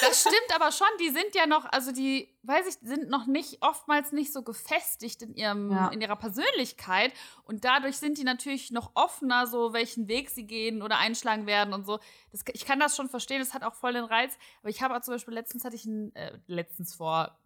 Das 0.02 0.22
stimmt 0.22 0.54
aber 0.54 0.72
schon, 0.72 0.88
die 1.00 1.10
sind 1.10 1.36
ja 1.36 1.46
noch, 1.46 1.66
also 1.72 1.92
die, 1.92 2.36
weiß 2.44 2.68
ich, 2.68 2.74
sind 2.88 3.10
noch 3.10 3.28
nicht, 3.28 3.60
oftmals 3.62 4.12
nicht 4.12 4.34
so 4.34 4.42
gefestigt 4.42 5.22
in 5.22 5.36
ihrem, 5.36 5.72
Ja. 5.72 5.88
in 5.90 6.02
ihrer 6.02 6.16
Persönlichkeit. 6.16 7.14
Und 7.46 7.64
dadurch 7.66 7.98
sind 7.98 8.18
die 8.18 8.24
natürlich 8.24 8.72
noch 8.72 8.92
offener, 8.96 9.48
so 9.48 9.74
welchen 9.74 10.08
Weg 10.08 10.30
sie 10.32 10.46
gehen 10.48 10.82
oder 10.82 10.98
einschlagen 10.98 11.46
werden 11.46 11.74
und 11.74 11.86
so. 11.86 12.00
Das, 12.32 12.42
ich 12.54 12.66
kann 12.66 12.80
das 12.80 12.96
schon 12.96 13.10
verstehen, 13.10 13.40
das 13.40 13.54
hat 13.54 13.64
auch 13.64 13.76
voll 13.76 13.94
den 13.94 14.04
Reiz. 14.06 14.34
Aber 14.62 14.70
ich 14.70 14.82
habe 14.82 14.96
auch 14.98 15.02
zum 15.02 15.14
Beispiel 15.14 15.34
letztens 15.34 15.64
hatte 15.64 15.76
ich 15.76 15.86
einen, 15.86 16.14
äh, 16.16 16.38
letztens 16.48 16.96
vor 16.96 17.38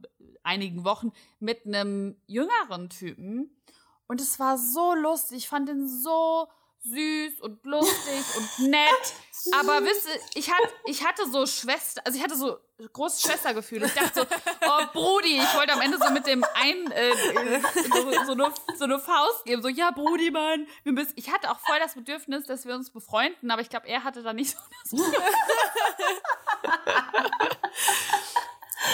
einigen 0.41 0.83
Wochen 0.85 1.11
mit 1.39 1.65
einem 1.65 2.19
jüngeren 2.25 2.89
Typen. 2.89 3.55
Und 4.07 4.21
es 4.21 4.39
war 4.39 4.57
so 4.57 4.95
lustig. 4.95 5.37
Ich 5.39 5.49
fand 5.49 5.69
den 5.69 5.87
so 5.87 6.47
süß 6.81 7.41
und 7.41 7.63
lustig 7.65 8.23
und 8.37 8.69
nett. 8.69 9.13
Aber 9.59 9.83
wisst 9.83 10.07
ihr, 10.07 10.19
ich, 10.35 10.51
hat, 10.51 10.61
ich 10.85 11.05
hatte 11.05 11.29
so 11.29 11.45
Schwester, 11.45 12.01
also 12.05 12.17
ich 12.17 12.23
hatte 12.23 12.35
so 12.35 12.57
großes 12.91 13.21
Schwestergefühl. 13.21 13.83
Ich 13.83 13.93
dachte 13.93 14.21
so, 14.21 14.25
oh 14.67 14.85
Brudi, 14.93 15.37
ich 15.37 15.55
wollte 15.55 15.73
am 15.73 15.81
Ende 15.81 15.97
so 15.97 16.09
mit 16.11 16.27
dem 16.27 16.43
ein, 16.53 16.91
äh, 16.91 17.11
so, 17.13 18.25
so, 18.25 18.31
eine, 18.33 18.53
so 18.77 18.83
eine 18.83 18.99
Faust 18.99 19.45
geben. 19.45 19.61
So, 19.61 19.69
ja, 19.69 19.91
Brudi, 19.91 20.31
Mann. 20.31 20.67
Wir 20.83 20.93
müssen, 20.93 21.13
ich 21.15 21.31
hatte 21.31 21.51
auch 21.51 21.59
voll 21.59 21.79
das 21.79 21.93
Bedürfnis, 21.95 22.45
dass 22.45 22.65
wir 22.65 22.75
uns 22.75 22.91
befreunden, 22.91 23.51
aber 23.51 23.61
ich 23.61 23.69
glaube, 23.69 23.87
er 23.87 24.03
hatte 24.03 24.23
da 24.23 24.33
nicht 24.33 24.57
so 24.83 24.97
das 24.97 25.01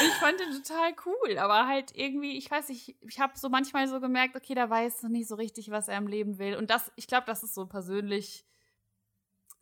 Ich 0.08 0.14
fand 0.14 0.40
den 0.40 0.52
total 0.64 0.94
cool, 1.06 1.38
aber 1.38 1.68
halt 1.68 1.96
irgendwie, 1.96 2.38
ich 2.38 2.50
weiß 2.50 2.70
nicht, 2.70 2.96
ich 3.02 3.20
habe 3.20 3.38
so 3.38 3.50
manchmal 3.50 3.88
so 3.88 4.00
gemerkt, 4.00 4.36
okay, 4.36 4.56
der 4.56 4.70
weiß 4.70 5.04
noch 5.04 5.10
nicht 5.12 5.28
so 5.28 5.36
richtig, 5.36 5.70
was 5.72 5.88
er 5.88 5.98
im 5.98 6.08
Leben 6.08 6.40
will. 6.40 6.56
Und 6.56 6.70
das, 6.70 6.92
ich 6.96 7.08
glaube, 7.08 7.26
das 7.28 7.44
ist 7.44 7.54
so 7.54 7.68
persönlich, 7.68 8.46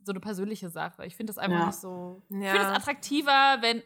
so 0.04 0.12
eine 0.12 0.20
persönliche 0.22 0.70
Sache. 0.70 1.06
Ich 1.06 1.16
finde 1.16 1.32
das 1.32 1.38
einfach 1.38 1.60
Ja. 1.60 1.66
nicht 1.68 1.80
so. 1.80 2.22
Ich 2.30 2.38
Ja. 2.38 2.52
finde 2.52 2.68
es 2.68 2.74
attraktiver, 2.74 3.58
wenn 3.62 3.84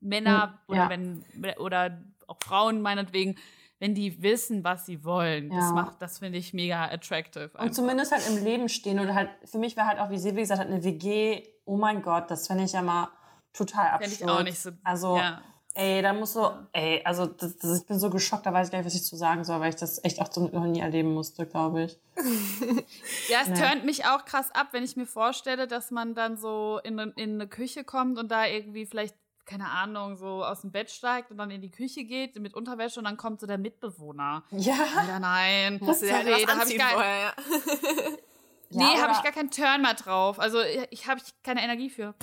Männer 0.00 0.48
Hm, 0.52 0.58
oder 0.68 0.76
ja. 0.82 0.88
wenn 0.88 1.24
oder 1.58 2.02
auch 2.26 2.38
Frauen 2.42 2.80
meinetwegen, 2.82 3.36
wenn 3.80 3.94
die 3.94 4.22
wissen, 4.22 4.62
was 4.64 4.86
sie 4.86 5.04
wollen. 5.04 5.50
Das 5.50 5.72
macht, 5.72 6.02
das 6.02 6.18
finde 6.18 6.38
ich 6.38 6.52
mega 6.52 6.84
attractive. 6.86 7.50
Und 7.54 7.60
einfach. 7.60 7.74
zumindest 7.74 8.12
halt 8.12 8.26
im 8.28 8.42
Leben 8.44 8.68
stehen 8.68 8.98
und 8.98 9.14
halt, 9.14 9.30
für 9.44 9.58
mich 9.58 9.76
wäre 9.76 9.86
halt 9.86 9.98
auch, 9.98 10.10
wie 10.10 10.18
Silvi 10.18 10.40
gesagt 10.42 10.60
hat, 10.60 10.66
eine 10.68 10.82
WG, 10.84 11.42
oh 11.64 11.76
mein 11.76 12.02
Gott, 12.02 12.30
das 12.30 12.46
fände 12.46 12.64
ich 12.64 12.72
ja 12.72 12.82
mal 12.82 13.08
total 13.52 13.86
Fände 13.98 14.04
absurd. 14.04 14.20
ich 14.20 14.28
auch 14.28 14.42
nicht 14.42 14.58
so. 14.58 14.70
Also, 14.84 15.16
ja. 15.16 15.42
Ey, 15.74 16.02
da 16.02 16.12
muss 16.12 16.32
so, 16.32 16.52
ey, 16.72 17.00
also 17.04 17.26
das, 17.26 17.56
das, 17.58 17.80
ich 17.80 17.86
bin 17.86 17.98
so 17.98 18.10
geschockt, 18.10 18.44
da 18.46 18.52
weiß 18.52 18.66
ich 18.66 18.72
gar 18.72 18.78
nicht, 18.78 18.86
was 18.86 18.94
ich 18.94 19.04
zu 19.04 19.16
sagen 19.16 19.44
soll, 19.44 19.60
weil 19.60 19.70
ich 19.70 19.76
das 19.76 20.02
echt 20.04 20.20
auch 20.20 20.30
so 20.32 20.48
noch 20.48 20.64
nie 20.64 20.80
erleben 20.80 21.14
musste, 21.14 21.46
glaube 21.46 21.84
ich. 21.84 21.98
Ja, 23.28 23.38
es 23.42 23.48
Nee. 23.48 23.54
turnt 23.60 23.84
mich 23.84 24.04
auch 24.06 24.24
krass 24.24 24.50
ab, 24.52 24.68
wenn 24.72 24.82
ich 24.82 24.96
mir 24.96 25.06
vorstelle, 25.06 25.66
dass 25.68 25.90
man 25.92 26.14
dann 26.14 26.36
so 26.36 26.80
in, 26.82 26.98
in 26.98 27.34
eine 27.34 27.46
Küche 27.46 27.84
kommt 27.84 28.18
und 28.18 28.28
da 28.30 28.44
irgendwie 28.46 28.84
vielleicht, 28.86 29.14
keine 29.46 29.68
Ahnung, 29.70 30.16
so 30.16 30.44
aus 30.44 30.62
dem 30.62 30.72
Bett 30.72 30.90
steigt 30.90 31.30
und 31.30 31.38
dann 31.38 31.50
in 31.50 31.60
die 31.62 31.70
Küche 31.70 32.04
geht 32.04 32.36
mit 32.40 32.54
Unterwäsche 32.54 32.98
und 32.98 33.04
dann 33.04 33.16
kommt 33.16 33.40
so 33.40 33.46
der 33.46 33.58
Mitbewohner. 33.58 34.42
Ja. 34.50 34.74
Ja, 35.06 35.18
nein. 35.20 35.80
Halt 35.86 35.96
Sorry, 35.98 36.32
was 36.32 36.42
da 36.44 36.58
habe 36.58 36.70
ich, 36.70 36.78
gar, 36.78 36.90
vorher, 36.90 37.20
ja. 37.22 37.32
nee, 38.70 38.84
Ja, 38.84 39.02
hab 39.02 39.10
ich 39.10 39.16
oder- 39.18 39.22
gar 39.24 39.32
keinen 39.32 39.50
Turn 39.50 39.82
mehr 39.82 39.94
drauf. 39.94 40.38
Also 40.40 40.60
ich 40.90 41.06
habe 41.06 41.20
ich 41.24 41.42
keine 41.42 41.62
Energie 41.62 41.90
für. 41.90 42.14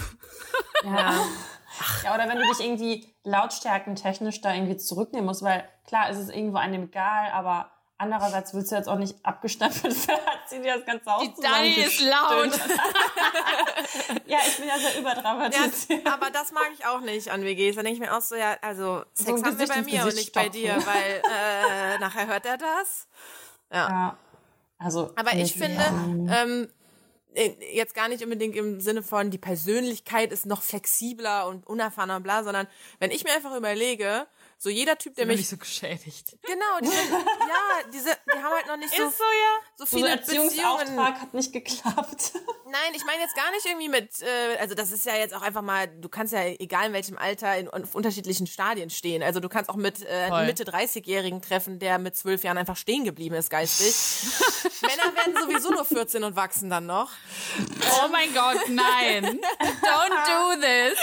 Ja. 0.83 1.13
ja, 2.03 2.15
oder 2.15 2.27
wenn 2.27 2.37
du 2.37 2.47
dich 2.47 2.59
irgendwie 2.65 3.13
lautstärkentechnisch 3.23 4.41
da 4.41 4.53
irgendwie 4.53 4.77
zurücknehmen 4.77 5.25
musst, 5.27 5.43
weil 5.43 5.67
klar 5.87 6.09
ist 6.09 6.17
es 6.17 6.29
irgendwo 6.29 6.57
einem 6.57 6.83
egal, 6.83 7.31
aber 7.31 7.71
andererseits 7.99 8.53
willst 8.53 8.71
du 8.71 8.75
jetzt 8.75 8.87
auch 8.87 8.97
nicht 8.99 9.15
abgestempelt 9.25 9.83
werden, 10.07 10.21
zieh 10.47 10.61
dir 10.61 10.75
das 10.77 10.85
ganze 10.85 11.11
Haus 11.11 11.23
Die 11.23 11.41
Dani 11.41 11.73
ist 11.73 11.99
laut. 12.01 12.51
ja, 14.27 14.37
ich 14.47 14.57
bin 14.57 14.67
ja 14.67 14.77
sehr 14.77 14.99
überdramatisiert. 14.99 16.05
Ja, 16.05 16.13
aber 16.13 16.29
das 16.29 16.51
mag 16.51 16.69
ich 16.77 16.85
auch 16.85 17.01
nicht 17.01 17.31
an 17.31 17.43
WGs. 17.43 17.75
Da 17.75 17.81
denke 17.83 17.95
ich 17.95 17.99
mir 18.09 18.15
auch 18.15 18.21
so, 18.21 18.35
ja, 18.35 18.55
also 18.61 19.03
Sex 19.13 19.29
ein 19.41 19.45
haben 19.45 19.59
wir 19.59 19.67
bei 19.67 19.81
mir 19.81 20.03
und 20.03 20.15
nicht 20.15 20.31
bei 20.33 20.43
stopfen. 20.43 20.61
dir, 20.61 20.75
weil 20.85 21.21
äh, 21.95 21.97
nachher 21.99 22.27
hört 22.27 22.45
er 22.45 22.57
das. 22.57 23.07
Ja. 23.73 24.17
Also, 24.79 25.11
Aber 25.15 25.33
ich 25.33 25.53
finde, 25.53 25.77
ja. 25.77 26.43
ähm, 26.43 26.67
äh, 27.33 27.51
jetzt 27.73 27.95
gar 27.95 28.09
nicht 28.09 28.23
unbedingt 28.23 28.55
im 28.55 28.79
Sinne 28.79 29.03
von, 29.03 29.31
die 29.31 29.37
Persönlichkeit 29.37 30.31
ist 30.31 30.45
noch 30.45 30.61
flexibler 30.61 31.47
und 31.47 31.65
unerfahrener, 31.67 32.19
bla, 32.19 32.43
sondern 32.43 32.67
wenn 32.99 33.11
ich 33.11 33.23
mir 33.23 33.31
einfach 33.33 33.55
überlege, 33.55 34.27
so 34.59 34.69
jeder 34.69 34.97
Typ, 34.97 35.15
der 35.15 35.25
Bin 35.25 35.33
mich, 35.35 35.41
ich 35.41 35.49
so 35.49 35.57
geschädigt. 35.57 36.35
genau, 36.41 36.79
die 36.81 36.87
sind, 36.87 37.11
ja, 37.11 37.89
diese, 37.93 38.17
die 38.33 38.41
haben 38.41 38.53
halt 38.53 38.67
noch 38.67 38.77
nicht 38.77 38.93
so, 38.95 39.03
Ist 39.07 39.17
so, 39.17 39.23
ja. 39.23 39.59
so 39.75 39.85
so 39.85 39.97
ein 39.97 40.03
viele 40.03 40.17
Beziehungen. 40.17 40.49
Erziehungsauftrag 40.49 41.21
hat 41.21 41.33
nicht 41.33 41.53
geklappt. 41.53 42.33
Nein, 42.65 42.93
ich 42.93 43.05
meine 43.05 43.21
jetzt 43.21 43.35
gar 43.35 43.51
nicht 43.51 43.65
irgendwie 43.65 43.89
mit, 43.89 44.21
äh, 44.21 44.57
also 44.59 44.73
das 44.73 44.91
ist 44.91 45.05
ja 45.05 45.15
jetzt 45.15 45.35
auch 45.35 45.43
einfach 45.43 45.61
mal, 45.61 45.87
du 45.87 46.09
kannst 46.09 46.33
ja 46.33 46.43
egal 46.43 46.87
in 46.87 46.93
welchem 46.93 47.17
Alter 47.17 47.55
in, 47.55 47.69
auf 47.69 47.93
unterschiedlichen 47.93 48.47
Stadien 48.47 48.89
stehen. 48.89 49.21
Also 49.21 49.39
du 49.39 49.47
kannst 49.47 49.69
auch 49.69 49.75
mit 49.75 50.03
äh, 50.03 50.45
Mitte 50.45 50.63
30-Jährigen 50.63 51.41
treffen, 51.41 51.77
der 51.77 51.99
mit 51.99 52.15
zwölf 52.15 52.43
Jahren 52.43 52.57
einfach 52.57 52.77
stehen 52.77 53.03
geblieben 53.03 53.35
ist 53.35 53.49
geistig. 53.49 53.93
Männer 54.81 55.15
werden 55.15 55.35
sowieso 55.39 55.69
nur 55.71 55.85
14 55.85 56.23
und 56.23 56.35
wachsen 56.35 56.69
dann 56.69 56.87
noch. 56.87 57.11
Oh 58.03 58.07
mein 58.11 58.33
Gott, 58.33 58.57
nein. 58.69 59.25
Don't 59.81 60.55
do 60.55 60.61
this. 60.61 60.99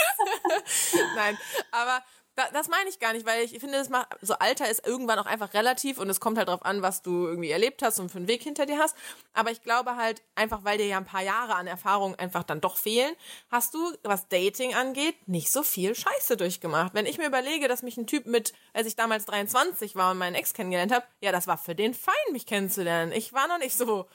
Nein, 1.15 1.37
aber 1.71 2.03
da, 2.35 2.43
das 2.51 2.67
meine 2.67 2.89
ich 2.89 2.99
gar 2.99 3.13
nicht, 3.13 3.25
weil 3.25 3.43
ich 3.45 3.51
finde, 3.59 3.77
das 3.77 3.89
macht, 3.89 4.07
so 4.21 4.33
Alter 4.35 4.69
ist 4.69 4.85
irgendwann 4.85 5.17
auch 5.19 5.25
einfach 5.25 5.53
relativ 5.53 5.97
und 5.97 6.09
es 6.09 6.19
kommt 6.19 6.37
halt 6.37 6.49
drauf 6.49 6.65
an, 6.65 6.81
was 6.81 7.01
du 7.01 7.27
irgendwie 7.27 7.49
erlebt 7.49 7.81
hast 7.81 7.99
und 7.99 8.09
für 8.11 8.17
einen 8.17 8.27
Weg 8.27 8.43
hinter 8.43 8.65
dir 8.65 8.77
hast. 8.77 8.95
Aber 9.33 9.51
ich 9.51 9.61
glaube 9.61 9.95
halt, 9.95 10.21
einfach 10.35 10.63
weil 10.63 10.77
dir 10.77 10.85
ja 10.87 10.97
ein 10.97 11.05
paar 11.05 11.21
Jahre 11.23 11.55
an 11.55 11.65
Erfahrung 11.67 12.15
einfach 12.15 12.43
dann 12.43 12.59
doch 12.61 12.77
fehlen, 12.77 13.15
hast 13.49 13.73
du, 13.73 13.93
was 14.03 14.27
Dating 14.27 14.75
angeht, 14.75 15.15
nicht 15.27 15.49
so 15.51 15.63
viel 15.63 15.95
Scheiße 15.95 16.35
durchgemacht. 16.35 16.93
Wenn 16.93 17.05
ich 17.05 17.17
mir 17.17 17.27
überlege, 17.27 17.67
dass 17.69 17.83
mich 17.83 17.95
ein 17.97 18.07
Typ 18.07 18.25
mit, 18.25 18.53
als 18.73 18.87
ich 18.87 18.95
damals 18.97 19.25
23 19.25 19.95
war 19.95 20.11
und 20.11 20.17
meinen 20.17 20.35
Ex 20.35 20.53
kennengelernt 20.53 20.91
habe, 20.93 21.05
ja, 21.21 21.31
das 21.31 21.47
war 21.47 21.57
für 21.57 21.73
den 21.75 21.93
fein, 21.93 22.13
mich 22.33 22.45
kennenzulernen. 22.45 23.11
Ich 23.13 23.31
war 23.33 23.47
noch 23.47 23.59
nicht 23.59 23.77
so 23.77 24.07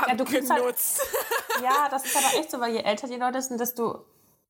Ja, 0.00 0.06
halt- 0.06 0.20
abgenutzt. 0.20 1.00
Ja, 1.62 1.88
das 1.88 2.04
ist 2.04 2.16
aber 2.16 2.38
echt 2.38 2.50
so, 2.50 2.60
weil 2.60 2.72
je 2.72 2.82
älter 2.82 3.06
die 3.08 3.16
Leute 3.16 3.40
sind, 3.42 3.60
desto 3.60 4.04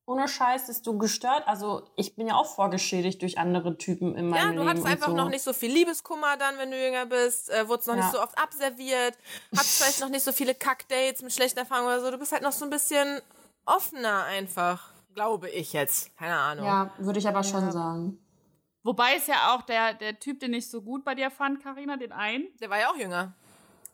ohne 0.09 0.27
Scheiß, 0.27 0.65
desto 0.65 0.97
gestört. 0.97 1.43
Also 1.47 1.83
ich 1.95 2.15
bin 2.15 2.27
ja 2.27 2.35
auch 2.35 2.47
vorgeschädigt 2.55 3.21
durch 3.21 3.37
andere 3.37 3.77
Typen 3.77 4.15
in 4.15 4.33
Ja, 4.33 4.45
meinem 4.45 4.53
du 4.55 4.57
Leben. 4.57 4.69
hattest 4.69 4.85
und 4.85 4.91
einfach 4.91 5.07
so. 5.09 5.15
noch 5.15 5.29
nicht 5.29 5.43
so 5.43 5.53
viel 5.53 5.71
Liebeskummer 5.71 6.35
dann, 6.37 6.57
wenn 6.57 6.71
du 6.71 6.83
jünger 6.83 7.05
bist, 7.05 7.49
äh, 7.51 7.67
wurdest 7.67 7.87
noch 7.87 7.95
Ja. 7.95 8.01
nicht 8.01 8.11
so 8.11 8.21
oft 8.21 8.37
abserviert, 8.37 9.15
hattest 9.55 9.77
vielleicht 9.77 9.99
noch 9.99 10.09
nicht 10.09 10.23
so 10.23 10.31
viele 10.31 10.55
Kackdates 10.55 11.21
mit 11.21 11.31
schlechten 11.31 11.59
Erfahrungen 11.59 11.87
oder 11.89 12.01
so. 12.01 12.09
Du 12.11 12.17
bist 12.17 12.31
halt 12.31 12.41
noch 12.41 12.51
so 12.51 12.65
ein 12.65 12.71
bisschen 12.71 13.21
offener 13.65 14.23
einfach, 14.25 14.91
glaube 15.13 15.49
ich 15.49 15.73
jetzt. 15.73 16.15
Keine 16.17 16.35
Ahnung. 16.37 16.65
Ja, 16.65 16.91
würde 16.97 17.19
ich 17.19 17.27
aber 17.27 17.43
schon 17.43 17.71
sagen. 17.71 18.17
Wobei 18.81 19.15
es 19.15 19.27
ja 19.27 19.53
auch 19.53 19.61
der, 19.63 19.93
der 19.93 20.19
Typ, 20.19 20.39
den 20.39 20.53
ich 20.53 20.69
so 20.69 20.81
gut 20.81 21.03
bei 21.03 21.13
dir 21.13 21.29
fand, 21.29 21.61
Karina, 21.61 21.97
den 21.97 22.13
einen, 22.13 22.47
Der 22.59 22.69
war 22.71 22.79
ja 22.79 22.89
auch 22.89 22.95
jünger. 22.95 23.33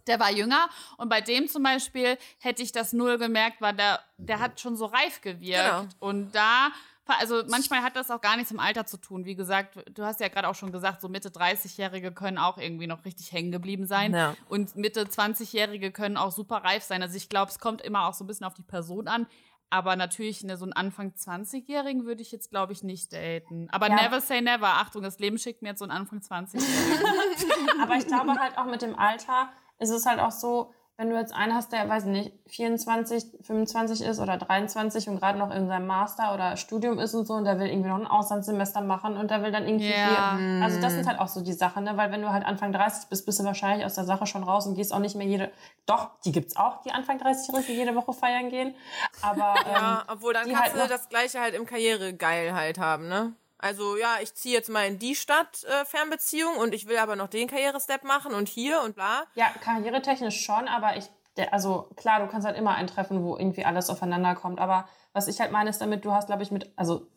Der 0.08 0.20
war 0.20 0.32
jünger 0.32 0.70
und 0.97 1.10
bei 1.10 1.22
dem 1.22 1.47
zum 1.47 1.64
Beispiel 1.64 2.18
hätte 2.39 2.62
ich 2.64 2.72
das 2.72 2.93
null 2.93 3.18
gemerkt, 3.18 3.62
weil 3.62 3.74
der, 3.76 3.99
der 4.18 4.39
hat 4.39 4.60
schon 4.60 4.76
so 4.76 4.86
reif 4.86 5.22
gewirkt. 5.22 5.41
Genau. 5.70 5.86
Und 5.99 6.34
da, 6.36 6.70
also 7.08 7.43
manchmal 7.49 7.82
hat 7.82 7.95
das 7.95 8.10
auch 8.12 8.22
gar 8.22 8.36
nichts 8.36 8.51
im 8.51 8.60
Alter 8.60 8.86
zu 8.86 8.97
tun. 8.97 9.26
Wie 9.26 9.36
gesagt, 9.36 9.78
du 9.93 10.03
hast 10.03 10.20
ja 10.20 10.28
gerade 10.28 10.47
auch 10.47 10.56
schon 10.56 10.72
gesagt, 10.72 11.01
so 11.01 11.10
Mitte 11.10 11.30
30-Jährige 11.30 12.12
können 12.12 12.38
auch 12.38 12.58
irgendwie 12.58 12.88
noch 12.88 13.06
richtig 13.06 13.32
hängen 13.32 13.51
geblieben 13.51 13.86
sein. 13.86 14.14
Ja. 14.14 14.36
Und 14.49 14.76
Mitte 14.76 15.03
20-Jährige 15.06 15.91
können 15.91 16.18
auch 16.18 16.32
super 16.32 16.58
reif 16.64 16.84
sein. 16.84 17.01
Also 17.03 17.16
ich 17.16 17.30
glaube, 17.30 17.51
es 17.51 17.60
kommt 17.60 17.82
immer 17.82 18.08
auch 18.08 18.14
so 18.14 18.24
ein 18.24 18.28
bisschen 18.28 18.45
auf 18.45 18.53
die 18.56 18.64
Person 18.64 19.08
an. 19.08 19.28
Aber 19.72 19.95
natürlich 19.95 20.43
eine, 20.43 20.58
so 20.58 20.64
einen 20.66 20.74
Anfang 20.74 21.12
20-Jährigen 21.18 22.06
würde 22.06 22.22
ich 22.22 22.32
jetzt, 22.32 22.49
glaube 22.51 22.72
ich, 22.72 22.84
nicht 22.84 23.12
daten. 23.12 23.68
Aber 23.72 23.89
Ja. 23.89 23.95
never 23.95 24.22
say 24.22 24.39
never. 24.39 24.68
Achtung, 24.68 25.01
das 25.01 25.18
Leben 25.20 25.38
schickt 25.39 25.64
mir 25.64 25.70
jetzt 25.70 25.80
so 25.80 25.86
einen 25.86 25.91
Anfang 25.91 26.20
20-Jährigen. 26.20 27.82
Aber 27.82 27.95
ich 27.95 28.08
glaube 28.08 28.36
halt 28.39 28.58
auch 28.58 28.66
mit 28.66 28.82
dem 28.84 28.97
Alter 28.97 29.49
ist 29.80 29.89
es 29.89 30.05
halt 30.05 30.19
auch 30.19 30.32
so, 30.32 30.71
wenn 30.97 31.09
du 31.09 31.17
jetzt 31.17 31.36
einen 31.36 31.53
hast, 31.53 31.73
der, 31.73 31.89
weiß 31.89 32.03
ich 32.05 32.09
nicht, 32.09 32.32
24, 32.47 33.26
25 33.41 34.01
ist 34.01 34.21
oder 34.21 34.38
23 34.38 35.09
und 35.09 35.19
gerade 35.19 35.38
noch 35.38 35.53
in 35.53 35.67
seinem 35.67 35.88
Master 35.88 36.34
oder 36.34 36.55
Studium 36.55 36.99
ist 36.99 37.13
und 37.13 37.26
so 37.28 37.34
und 37.34 37.43
der 37.43 37.59
will 37.59 37.67
irgendwie 37.67 37.89
noch 37.89 37.99
ein 37.99 38.07
Auslandssemester 38.07 38.80
machen 38.80 39.17
und 39.17 39.30
der 39.30 39.43
will 39.43 39.51
dann 39.51 39.67
irgendwie 39.67 39.89
Ja. 39.89 40.38
hier. 40.38 40.63
Also 40.63 40.80
das 40.80 40.93
sind 40.93 41.05
halt 41.05 41.19
auch 41.19 41.28
so 41.28 41.41
die 41.41 41.51
Sachen, 41.51 41.84
ne? 41.84 41.97
Weil 41.97 42.13
wenn 42.13 42.21
du 42.21 42.32
halt 42.32 42.45
Anfang 42.45 42.71
30 42.71 43.09
bist, 43.09 43.26
bist 43.26 43.39
du 43.41 43.43
wahrscheinlich 43.43 43.86
aus 43.86 43.95
der 43.95 44.05
Sache 44.05 44.26
schon 44.26 44.43
raus 44.43 44.67
und 44.67 44.76
gehst 44.76 44.93
auch 44.93 44.99
nicht 44.99 45.17
mehr 45.17 45.28
jede. 45.28 45.51
Doch, 45.86 46.11
die 46.23 46.32
gibt's 46.32 46.55
auch, 46.55 46.82
die 46.84 46.91
Anfang 46.91 47.17
30-Jährigen, 47.19 47.67
die 47.67 47.73
jede 47.73 47.93
Woche 47.95 48.13
feiern 48.13 48.49
gehen. 48.49 48.73
Aber 49.21 49.53
ähm, 49.65 49.73
Ja, 49.73 50.03
obwohl 50.07 50.34
dann 50.34 50.49
kannst 50.49 50.76
halt 50.76 50.86
du 50.86 50.88
das 50.88 51.09
gleiche 51.09 51.41
halt 51.41 51.55
im 51.55 51.65
Karrieregeil 51.65 52.53
halt 52.53 52.80
haben, 52.80 53.09
ne? 53.09 53.34
Also 53.58 53.97
ja, 53.97 54.18
ich 54.22 54.34
ziehe 54.36 54.53
jetzt 54.53 54.70
mal 54.70 54.88
in 54.88 54.99
die 54.99 55.16
Stadt 55.16 55.64
äh, 55.64 55.86
Fernbeziehung 55.86 56.58
und 56.58 56.74
ich 56.74 56.88
will 56.88 56.97
aber 56.97 57.16
noch 57.16 57.28
den 57.28 57.47
Karrierestep 57.47 58.03
machen 58.03 58.34
und 58.34 58.47
hier 58.49 58.82
und 58.82 58.95
bla. 58.95 59.24
Ja, 59.36 59.47
karrieretechnisch 59.62 60.43
schon, 60.43 60.68
aber 60.68 60.97
ich, 60.97 61.10
also 61.51 61.89
klar, 61.95 62.20
du 62.20 62.28
kannst 62.28 62.45
halt 62.45 62.58
immer 62.58 62.76
eintreffen, 62.76 63.24
wo 63.24 63.38
irgendwie 63.38 63.66
alles 63.66 63.89
aufeinander 63.89 64.36
kommt. 64.36 64.60
Aber 64.60 64.88
was 65.14 65.28
ich 65.28 65.39
halt 65.39 65.51
meine, 65.51 65.70
ist 65.70 65.80
damit, 65.80 66.06
du 66.06 66.12
hast, 66.12 66.28
glaube 66.28 66.43
ich, 66.43 66.51
mit, 66.51 66.72
also 66.76 67.08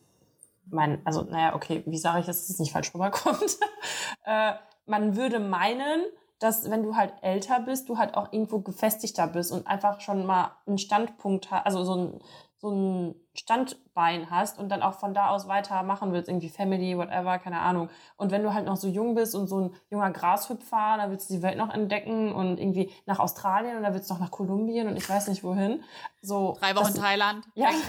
mein, 0.71 1.05
also 1.05 1.23
naja, 1.23 1.55
okay, 1.55 1.83
wie 1.85 1.97
sage 1.97 2.19
ich, 2.19 2.25
dass 2.25 2.49
es 2.49 2.59
nicht 2.59 2.71
falsch 2.71 2.93
rüberkommt? 2.93 3.57
äh, 4.25 4.53
man 4.85 5.15
würde 5.15 5.39
meinen, 5.39 6.03
dass 6.39 6.69
wenn 6.69 6.83
du 6.83 6.95
halt 6.95 7.13
älter 7.21 7.59
bist, 7.59 7.89
du 7.89 7.97
halt 7.97 8.15
auch 8.15 8.31
irgendwo 8.31 8.59
gefestigter 8.59 9.27
bist 9.27 9.51
und 9.51 9.67
einfach 9.67 9.99
schon 9.99 10.25
mal 10.25 10.55
einen 10.65 10.77
Standpunkt 10.77 11.51
hast, 11.51 11.65
also 11.65 11.83
so 11.83 11.95
ein, 11.95 12.19
so 12.59 12.71
ein 12.71 13.15
Standbein 13.33 14.29
hast 14.29 14.59
und 14.59 14.67
dann 14.69 14.81
auch 14.83 14.95
von 14.95 15.13
da 15.13 15.29
aus 15.29 15.47
weitermachen 15.47 16.11
willst, 16.11 16.27
irgendwie 16.27 16.49
Family, 16.49 16.97
whatever, 16.97 17.39
keine 17.39 17.59
Ahnung. 17.59 17.89
Und 18.17 18.31
wenn 18.31 18.43
du 18.43 18.53
halt 18.53 18.65
noch 18.65 18.75
so 18.75 18.89
jung 18.89 19.15
bist 19.15 19.33
und 19.33 19.47
so 19.47 19.61
ein 19.61 19.75
junger 19.89 20.11
Grashüpfer, 20.11 20.95
dann 20.97 21.09
willst 21.09 21.29
du 21.29 21.35
die 21.35 21.41
Welt 21.41 21.57
noch 21.57 21.73
entdecken 21.73 22.33
und 22.33 22.59
irgendwie 22.59 22.91
nach 23.05 23.19
Australien 23.19 23.77
und 23.77 23.83
dann 23.83 23.93
willst 23.93 24.09
du 24.09 24.13
noch 24.13 24.21
nach 24.21 24.31
Kolumbien 24.31 24.89
und 24.89 24.97
ich 24.97 25.09
weiß 25.09 25.29
nicht 25.29 25.41
wohin. 25.41 25.81
So, 26.21 26.57
Drei 26.59 26.75
Wochen 26.75 26.93
das, 26.93 26.95
Thailand, 26.95 27.45
Ja. 27.55 27.69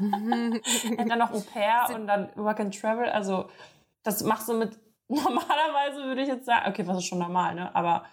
Und 0.00 1.08
dann 1.08 1.18
noch 1.18 1.32
Au 1.32 1.40
pair 1.40 1.86
und 1.94 2.06
dann 2.06 2.30
Work 2.36 2.60
and 2.60 2.78
Travel. 2.78 3.08
Also 3.08 3.48
das 4.02 4.22
machst 4.22 4.48
du 4.48 4.54
mit, 4.54 4.78
normalerweise 5.08 6.04
würde 6.04 6.22
ich 6.22 6.28
jetzt 6.28 6.46
sagen, 6.46 6.68
okay, 6.68 6.86
was 6.86 6.98
ist 6.98 7.06
schon 7.06 7.18
normal, 7.18 7.54
ne? 7.54 7.74
Aber 7.74 8.04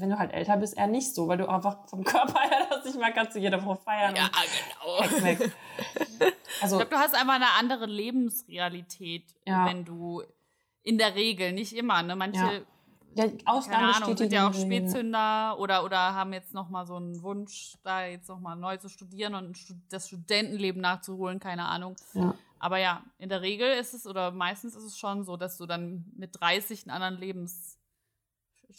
wenn 0.00 0.10
du 0.10 0.18
halt 0.18 0.32
älter 0.32 0.56
bist, 0.56 0.76
eher 0.76 0.86
nicht 0.86 1.14
so, 1.14 1.28
weil 1.28 1.38
du 1.38 1.48
einfach 1.48 1.86
vom 1.88 2.04
Körper 2.04 2.40
her 2.40 2.66
das 2.70 2.84
nicht 2.84 2.98
mehr 2.98 3.12
kannst, 3.12 3.34
du 3.34 3.40
jede 3.40 3.62
Woche 3.64 3.80
feiern. 3.84 4.14
Ja, 4.16 4.24
und 4.24 5.10
genau. 5.10 5.36
Also, 6.60 6.76
Ich 6.76 6.78
glaube, 6.78 6.86
du 6.86 6.96
hast 6.96 7.14
einfach 7.14 7.34
eine 7.34 7.50
andere 7.58 7.86
Lebensrealität, 7.86 9.24
Ja. 9.46 9.66
wenn 9.66 9.84
du 9.84 10.22
in 10.82 10.98
der 10.98 11.14
Regel, 11.14 11.52
nicht 11.52 11.74
immer, 11.74 12.02
ne? 12.02 12.16
Manche, 12.16 12.64
ja, 13.14 13.24
Ausnahme 13.44 13.82
keine 13.82 13.94
Ahnung, 13.96 14.04
steht 14.04 14.18
sind 14.18 14.32
ja 14.32 14.48
auch. 14.48 14.54
Spätzünder 14.54 15.58
oder, 15.58 15.84
oder 15.84 16.14
haben 16.14 16.32
jetzt 16.32 16.54
nochmal 16.54 16.86
so 16.86 16.96
einen 16.96 17.22
Wunsch, 17.22 17.74
da 17.82 18.06
jetzt 18.06 18.28
nochmal 18.28 18.56
neu 18.56 18.76
zu 18.76 18.88
studieren 18.88 19.34
und 19.34 19.58
das 19.90 20.08
Studentenleben 20.08 20.80
nachzuholen, 20.80 21.40
keine 21.40 21.66
Ahnung. 21.66 21.96
Ja. 22.14 22.34
Aber 22.58 22.78
ja, 22.78 23.02
in 23.18 23.28
der 23.28 23.42
Regel 23.42 23.70
ist 23.72 23.94
es 23.94 24.06
oder 24.06 24.30
meistens 24.30 24.74
ist 24.74 24.84
es 24.84 24.98
schon 24.98 25.24
so, 25.24 25.36
dass 25.36 25.58
du 25.58 25.66
dann 25.66 26.10
mit 26.16 26.40
30 26.40 26.84
einen 26.84 26.90
anderen 27.02 27.18
Lebens 27.18 27.77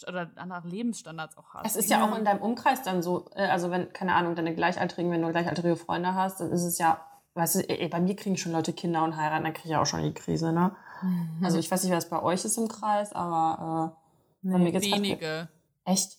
oder 0.06 0.30
andere 0.36 0.66
Lebensstandards 0.68 1.36
auch 1.36 1.54
hast. 1.54 1.66
Es 1.66 1.76
ist 1.76 1.90
ja 1.90 2.04
auch 2.04 2.16
in 2.16 2.24
deinem 2.24 2.40
Umkreis 2.40 2.82
dann 2.82 3.02
so, 3.02 3.28
äh, 3.34 3.46
also 3.46 3.70
wenn, 3.70 3.92
keine 3.92 4.14
Ahnung, 4.14 4.34
deine 4.34 4.54
Gleichaltrigen, 4.54 5.10
wenn 5.10 5.22
du 5.22 5.30
gleichaltrige 5.30 5.76
Freunde 5.76 6.14
hast, 6.14 6.40
dann 6.40 6.50
ist 6.52 6.62
es 6.64 6.78
ja, 6.78 7.04
weißt 7.34 7.56
du, 7.56 7.68
ey, 7.68 7.88
bei 7.88 8.00
mir 8.00 8.16
kriegen 8.16 8.36
schon 8.36 8.52
Leute 8.52 8.72
Kinder 8.72 9.02
und 9.04 9.16
heiraten, 9.16 9.44
dann 9.44 9.54
kriege 9.54 9.70
ich 9.70 9.76
auch 9.76 9.86
schon 9.86 10.02
die 10.02 10.14
Krise, 10.14 10.52
ne? 10.52 10.74
Mhm. 11.02 11.44
Also 11.44 11.58
ich 11.58 11.70
weiß 11.70 11.82
nicht, 11.84 11.92
was 11.92 12.08
bei 12.08 12.22
euch 12.22 12.44
ist 12.44 12.56
im 12.58 12.68
Kreis, 12.68 13.12
aber 13.12 13.96
äh, 14.42 14.48
bei 14.52 14.58
mir 14.58 14.72
geht's 14.72 14.86
grad- 14.86 14.96
wenige. 14.96 15.48
Echt? 15.84 16.18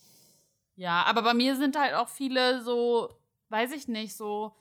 Ja, 0.75 1.03
aber 1.03 1.21
bei 1.21 1.33
mir 1.33 1.55
sind 1.55 1.77
halt 1.77 1.93
auch 1.93 2.09
viele 2.09 2.61
so, 2.63 3.09
weiß 3.49 3.71
ich 3.73 3.87
nicht, 3.87 4.15
so, 4.15 4.53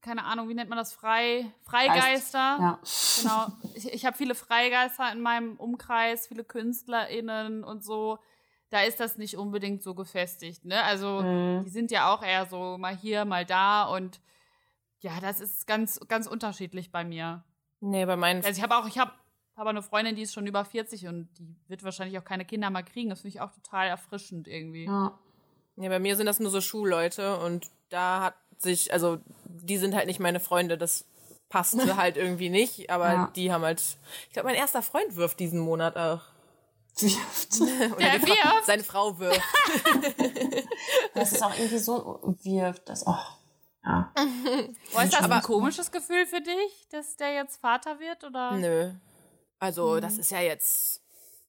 keine 0.00 0.24
Ahnung, 0.24 0.48
wie 0.48 0.54
nennt 0.54 0.70
man 0.70 0.78
das? 0.78 0.92
Frei, 0.92 1.46
Freigeister. 1.62 2.38
Ja. 2.38 2.78
Genau. 3.20 3.46
Ich, 3.74 3.92
ich 3.92 4.06
habe 4.06 4.16
viele 4.16 4.34
Freigeister 4.34 5.10
in 5.12 5.20
meinem 5.20 5.56
Umkreis, 5.56 6.26
viele 6.28 6.44
KünstlerInnen 6.44 7.64
und 7.64 7.84
so. 7.84 8.18
Da 8.70 8.82
ist 8.82 9.00
das 9.00 9.16
nicht 9.16 9.36
unbedingt 9.36 9.82
so 9.82 9.94
gefestigt, 9.94 10.64
ne? 10.64 10.82
Also, 10.84 11.22
Mhm. 11.22 11.64
die 11.64 11.70
sind 11.70 11.90
ja 11.90 12.12
auch 12.12 12.22
eher 12.22 12.46
so 12.46 12.76
mal 12.78 12.94
hier, 12.96 13.24
mal 13.24 13.44
da 13.46 13.84
und 13.84 14.20
ja, 15.00 15.12
das 15.20 15.40
ist 15.40 15.66
ganz, 15.66 16.00
ganz 16.08 16.26
unterschiedlich 16.26 16.90
bei 16.92 17.04
mir. 17.04 17.44
Nee, 17.80 18.04
bei 18.04 18.16
meinen 18.16 18.44
Also 18.44 18.58
ich 18.58 18.62
habe 18.62 18.76
auch, 18.76 18.86
ich 18.86 18.98
habe 18.98 19.12
aber 19.54 19.70
eine 19.70 19.82
Freundin, 19.82 20.16
die 20.16 20.22
ist 20.22 20.34
schon 20.34 20.46
über 20.46 20.64
40 20.64 21.06
und 21.06 21.28
die 21.38 21.56
wird 21.68 21.82
wahrscheinlich 21.82 22.18
auch 22.18 22.24
keine 22.24 22.44
Kinder 22.44 22.68
mal 22.70 22.82
kriegen. 22.82 23.08
Das 23.10 23.20
finde 23.22 23.36
ich 23.36 23.40
auch 23.40 23.50
total 23.52 23.86
erfrischend 23.88 24.46
irgendwie. 24.48 24.84
Ja. 24.86 25.18
Ja, 25.76 25.88
bei 25.88 25.98
mir 26.00 26.16
sind 26.16 26.26
das 26.26 26.40
nur 26.40 26.50
so 26.50 26.60
Schulleute 26.60 27.38
und 27.38 27.70
da 27.88 28.20
hat 28.22 28.34
sich, 28.62 28.92
also 28.92 29.18
die 29.44 29.78
sind 29.78 29.94
halt 29.94 30.06
nicht 30.06 30.20
meine 30.20 30.40
Freunde, 30.40 30.76
das 30.78 31.04
passte 31.48 31.96
halt 31.96 32.16
irgendwie 32.16 32.50
nicht, 32.50 32.90
aber 32.90 33.12
Ja. 33.12 33.32
die 33.34 33.52
haben 33.52 33.62
halt, 33.64 33.80
ich 34.26 34.32
glaube, 34.32 34.48
mein 34.48 34.56
erster 34.56 34.82
Freund 34.82 35.16
wirft 35.16 35.40
diesen 35.40 35.60
Monat 35.60 35.96
auch. 35.96 36.20
Wirft. 37.00 37.60
Oder 37.60 37.96
Der 37.96 38.22
wirft? 38.22 38.64
Seine 38.66 38.82
Frau 38.84 39.18
wirft. 39.18 39.40
Das 41.14 41.32
ist 41.32 41.42
auch 41.42 41.56
irgendwie 41.56 41.78
so, 41.78 42.20
wirft 42.42 42.88
das, 42.88 43.06
oh. 43.06 43.14
Ja. 43.84 44.12
Boah, 44.92 45.02
ist 45.02 45.14
das 45.14 45.22
Aber- 45.22 45.36
ein 45.36 45.42
komisches 45.42 45.90
Gefühl 45.90 46.26
für 46.26 46.40
dich, 46.40 46.88
dass 46.90 47.16
der 47.16 47.32
jetzt 47.34 47.60
Vater 47.60 47.98
wird? 47.98 48.22
Oder? 48.24 48.52
Nö. 48.52 48.92
Also, 49.58 49.98
das 50.00 50.18
ist 50.18 50.30
ja 50.30 50.40
jetzt 50.40 51.00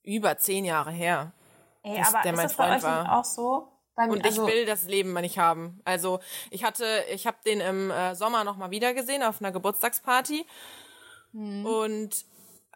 über 0.04 0.38
zehn 0.38 0.66
Jahre 0.66 0.92
her. 0.92 1.34
Ey, 1.84 1.98
Dass 1.98 2.14
aber 2.14 2.24
der 2.24 2.32
ist 2.34 2.38
mein 2.38 2.48
das 2.48 2.56
bei 2.56 2.64
Freund 2.68 2.78
euch 2.78 2.84
war. 2.90 3.20
auch 3.20 3.26
so? 3.26 3.68
Bei 4.00 4.08
mir, 4.08 4.14
Und 4.14 4.24
also, 4.24 4.48
ich 4.48 4.54
will 4.54 4.66
das 4.66 4.84
Leben 4.86 5.14
nicht 5.16 5.38
haben. 5.38 5.82
Also 5.84 6.22
ich 6.52 6.64
hatte, 6.64 6.86
ich 7.14 7.28
habe 7.28 7.36
den 7.46 7.60
im 7.60 7.92
äh, 7.92 8.16
Sommer 8.16 8.46
noch 8.46 8.56
mal 8.56 8.72
wieder 8.72 8.94
gesehen 8.94 9.24
auf 9.24 9.42
einer 9.42 9.52
Geburtstagsparty. 9.52 10.46
Und 11.34 12.26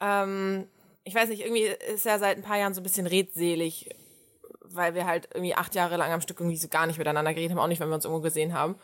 ähm, 0.01 0.67
ich 1.05 1.15
weiß 1.15 1.29
nicht, 1.29 1.41
irgendwie 1.41 1.63
ist 1.93 2.05
er 2.05 2.19
seit 2.19 2.35
ein 2.35 2.43
paar 2.43 2.57
Jahren 2.57 2.73
so 2.73 2.81
ein 2.81 2.83
bisschen 2.83 3.07
redselig, 3.07 3.89
weil 4.63 4.95
wir 4.95 5.05
halt 5.05 5.29
irgendwie 5.33 5.55
acht 5.55 5.75
Jahre 5.75 5.95
lang 5.95 6.11
am 6.11 6.19
Stück 6.19 6.41
irgendwie 6.41 6.57
so 6.57 6.67
gar 6.67 6.87
nicht 6.87 6.97
miteinander 6.97 7.33
geredet 7.33 7.51
haben, 7.51 7.63
auch 7.63 7.67
nicht, 7.67 7.79
wenn 7.79 7.87
wir 7.87 7.95
uns 7.95 8.03
irgendwo 8.03 8.21
gesehen 8.21 8.53
haben. 8.53 8.75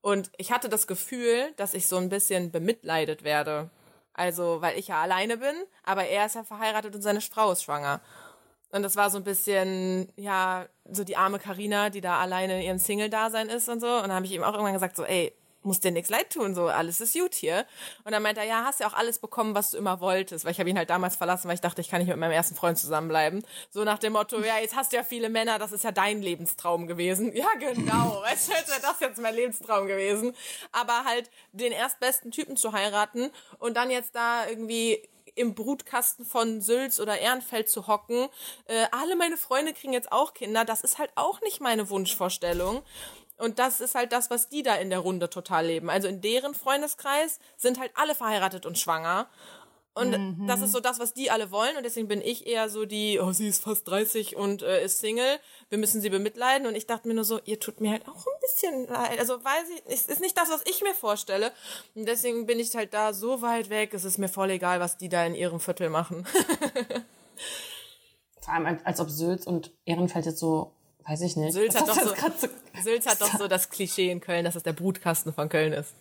Und 0.00 0.32
ich 0.36 0.50
hatte 0.50 0.68
das 0.68 0.88
Gefühl, 0.88 1.52
dass 1.56 1.74
ich 1.74 1.86
so 1.86 1.96
ein 1.96 2.08
bisschen 2.08 2.50
bemitleidet 2.50 3.22
werde. 3.22 3.70
Also, 4.14 4.60
weil 4.60 4.76
ich 4.78 4.88
ja 4.88 5.00
alleine 5.00 5.36
bin, 5.36 5.54
aber 5.84 6.06
er 6.06 6.26
ist 6.26 6.34
ja 6.34 6.42
verheiratet 6.42 6.92
und 6.96 7.02
seine 7.02 7.20
Frau 7.20 7.52
ist 7.52 7.62
schwanger. 7.62 8.00
Und 8.74 8.82
das 8.82 8.96
war 8.96 9.08
so 9.08 9.18
ein 9.18 9.24
bisschen, 9.24 10.12
ja, 10.16 10.66
so 10.90 11.04
die 11.04 11.16
arme 11.16 11.38
Karina, 11.38 11.90
die 11.90 12.00
da 12.00 12.18
alleine 12.18 12.56
in 12.56 12.62
ihrem 12.66 12.78
Single-Dasein 12.80 13.48
ist 13.48 13.68
und 13.68 13.78
so. 13.78 13.86
Und 13.86 14.02
dann 14.02 14.14
habe 14.14 14.26
ich 14.26 14.32
ihm 14.32 14.42
auch 14.42 14.52
irgendwann 14.52 14.72
gesagt, 14.72 14.96
so, 14.96 15.04
ey, 15.04 15.32
muss 15.62 15.78
dir 15.78 15.92
nichts 15.92 16.10
leid 16.10 16.30
tun, 16.30 16.56
so, 16.56 16.66
alles 16.66 17.00
ist 17.00 17.14
gut 17.14 17.36
hier. 17.36 17.66
Und 18.02 18.10
dann 18.10 18.20
meinte 18.20 18.40
er, 18.40 18.46
ja, 18.48 18.64
hast 18.64 18.80
ja 18.80 18.88
auch 18.88 18.92
alles 18.94 19.20
bekommen, 19.20 19.54
was 19.54 19.70
du 19.70 19.76
immer 19.76 20.00
wolltest. 20.00 20.44
Weil 20.44 20.50
ich 20.50 20.58
habe 20.58 20.68
ihn 20.68 20.76
halt 20.76 20.90
damals 20.90 21.14
verlassen, 21.14 21.46
weil 21.46 21.54
ich 21.54 21.60
dachte, 21.60 21.82
ich 21.82 21.88
kann 21.88 22.00
nicht 22.00 22.08
mit 22.08 22.16
meinem 22.16 22.32
ersten 22.32 22.56
Freund 22.56 22.76
zusammenbleiben. 22.76 23.44
So 23.70 23.84
nach 23.84 24.00
dem 24.00 24.14
Motto, 24.14 24.40
ja, 24.40 24.58
jetzt 24.60 24.74
hast 24.74 24.90
du 24.90 24.96
ja 24.96 25.04
viele 25.04 25.28
Männer, 25.28 25.60
das 25.60 25.70
ist 25.70 25.84
ja 25.84 25.92
dein 25.92 26.20
Lebenstraum 26.20 26.88
gewesen. 26.88 27.32
Ja, 27.32 27.46
genau, 27.60 28.22
weißt 28.24 28.48
du, 28.48 28.52
das 28.82 28.98
jetzt 28.98 29.22
mein 29.22 29.36
Lebenstraum 29.36 29.86
gewesen. 29.86 30.34
Aber 30.72 31.04
halt 31.04 31.30
den 31.52 31.70
erstbesten 31.70 32.32
Typen 32.32 32.56
zu 32.56 32.72
heiraten 32.72 33.30
und 33.60 33.76
dann 33.76 33.88
jetzt 33.88 34.16
da 34.16 34.48
irgendwie 34.48 35.00
im 35.34 35.54
Brutkasten 35.54 36.24
von 36.24 36.60
Sülz 36.60 37.00
oder 37.00 37.18
Ehrenfeld 37.18 37.68
zu 37.68 37.86
hocken. 37.86 38.28
Äh, 38.66 38.86
alle 38.92 39.16
meine 39.16 39.36
Freunde 39.36 39.72
kriegen 39.72 39.92
jetzt 39.92 40.12
auch 40.12 40.34
Kinder. 40.34 40.64
Das 40.64 40.82
ist 40.82 40.98
halt 40.98 41.10
auch 41.14 41.40
nicht 41.40 41.60
meine 41.60 41.90
Wunschvorstellung. 41.90 42.82
Und 43.36 43.58
das 43.58 43.80
ist 43.80 43.94
halt 43.94 44.12
das, 44.12 44.30
was 44.30 44.48
die 44.48 44.62
da 44.62 44.76
in 44.76 44.90
der 44.90 45.00
Runde 45.00 45.28
total 45.28 45.66
leben. 45.66 45.90
Also 45.90 46.06
in 46.06 46.20
deren 46.20 46.54
Freundeskreis 46.54 47.40
sind 47.56 47.80
halt 47.80 47.90
alle 47.94 48.14
verheiratet 48.14 48.64
und 48.64 48.78
schwanger. 48.78 49.28
Und 49.94 50.46
das 50.48 50.60
ist 50.60 50.72
so 50.72 50.80
das, 50.80 50.98
was 50.98 51.14
die 51.14 51.30
alle 51.30 51.52
wollen. 51.52 51.76
Und 51.76 51.84
deswegen 51.84 52.08
bin 52.08 52.20
ich 52.20 52.48
eher 52.48 52.68
so 52.68 52.84
die, 52.84 53.20
oh, 53.20 53.30
sie 53.30 53.46
ist 53.46 53.62
fast 53.62 53.86
30 53.86 54.34
und 54.34 54.62
äh, 54.62 54.84
ist 54.84 54.98
Single. 54.98 55.38
Wir 55.68 55.78
müssen 55.78 56.00
sie 56.00 56.10
bemitleiden. 56.10 56.66
Und 56.66 56.74
ich 56.74 56.88
dachte 56.88 57.06
mir 57.06 57.14
nur 57.14 57.22
so, 57.24 57.38
ihr 57.44 57.60
tut 57.60 57.80
mir 57.80 57.92
halt 57.92 58.08
auch 58.08 58.26
ein 58.26 58.40
bisschen 58.40 58.88
leid. 58.88 59.20
Also 59.20 59.34
weiß 59.44 59.68
ich, 59.76 59.82
es 59.86 60.06
ist 60.06 60.20
nicht 60.20 60.36
das, 60.36 60.50
was 60.50 60.62
ich 60.68 60.82
mir 60.82 60.94
vorstelle. 60.94 61.52
Und 61.94 62.06
deswegen 62.08 62.44
bin 62.46 62.58
ich 62.58 62.74
halt 62.74 62.92
da 62.92 63.12
so 63.12 63.40
weit 63.40 63.70
weg. 63.70 63.94
Es 63.94 64.02
ist 64.04 64.18
mir 64.18 64.28
voll 64.28 64.50
egal, 64.50 64.80
was 64.80 64.96
die 64.98 65.08
da 65.08 65.24
in 65.24 65.36
ihrem 65.36 65.60
Viertel 65.60 65.90
machen. 65.90 66.26
vor 68.40 68.52
allem 68.52 68.66
als, 68.66 68.84
als 68.84 69.00
ob 69.00 69.10
Sülz 69.10 69.46
und 69.46 69.72
Ehrenfeld 69.84 70.26
jetzt 70.26 70.38
so, 70.38 70.72
weiß 71.06 71.20
ich 71.22 71.36
nicht. 71.36 71.52
Sülz 71.52 71.74
hat 71.76 71.88
doch 71.88 71.94
so- 71.94 72.14
so 72.40 72.48
Sülz 72.82 73.06
hat 73.06 73.20
doch 73.20 73.32
so 73.38 73.46
das 73.48 73.70
Klischee 73.70 74.10
in 74.10 74.20
Köln, 74.20 74.44
dass 74.44 74.56
es 74.56 74.62
der 74.64 74.72
Brutkasten 74.72 75.32
von 75.32 75.48
Köln 75.48 75.72
ist. 75.72 75.94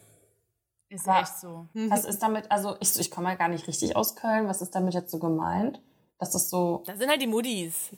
Ist 0.93 1.07
Aber- 1.09 1.21
echt 1.21 1.39
so. 1.39 1.67
Was 1.73 2.05
ist 2.05 2.19
damit, 2.21 2.51
also 2.51 2.77
ich, 2.79 2.99
ich 2.99 3.09
komme 3.09 3.29
ja 3.29 3.35
gar 3.35 3.47
nicht 3.47 3.67
richtig 3.67 3.95
aus 3.95 4.15
Köln, 4.15 4.47
was 4.47 4.61
ist 4.61 4.75
damit 4.75 4.93
jetzt 4.93 5.09
so 5.09 5.17
gemeint? 5.17 5.81
Dass 6.19 6.29
das 6.31 6.49
so, 6.51 6.83
Das 6.85 6.99
sind 6.99 7.09
halt 7.09 7.19
die 7.21 7.27
Muddis. 7.27 7.89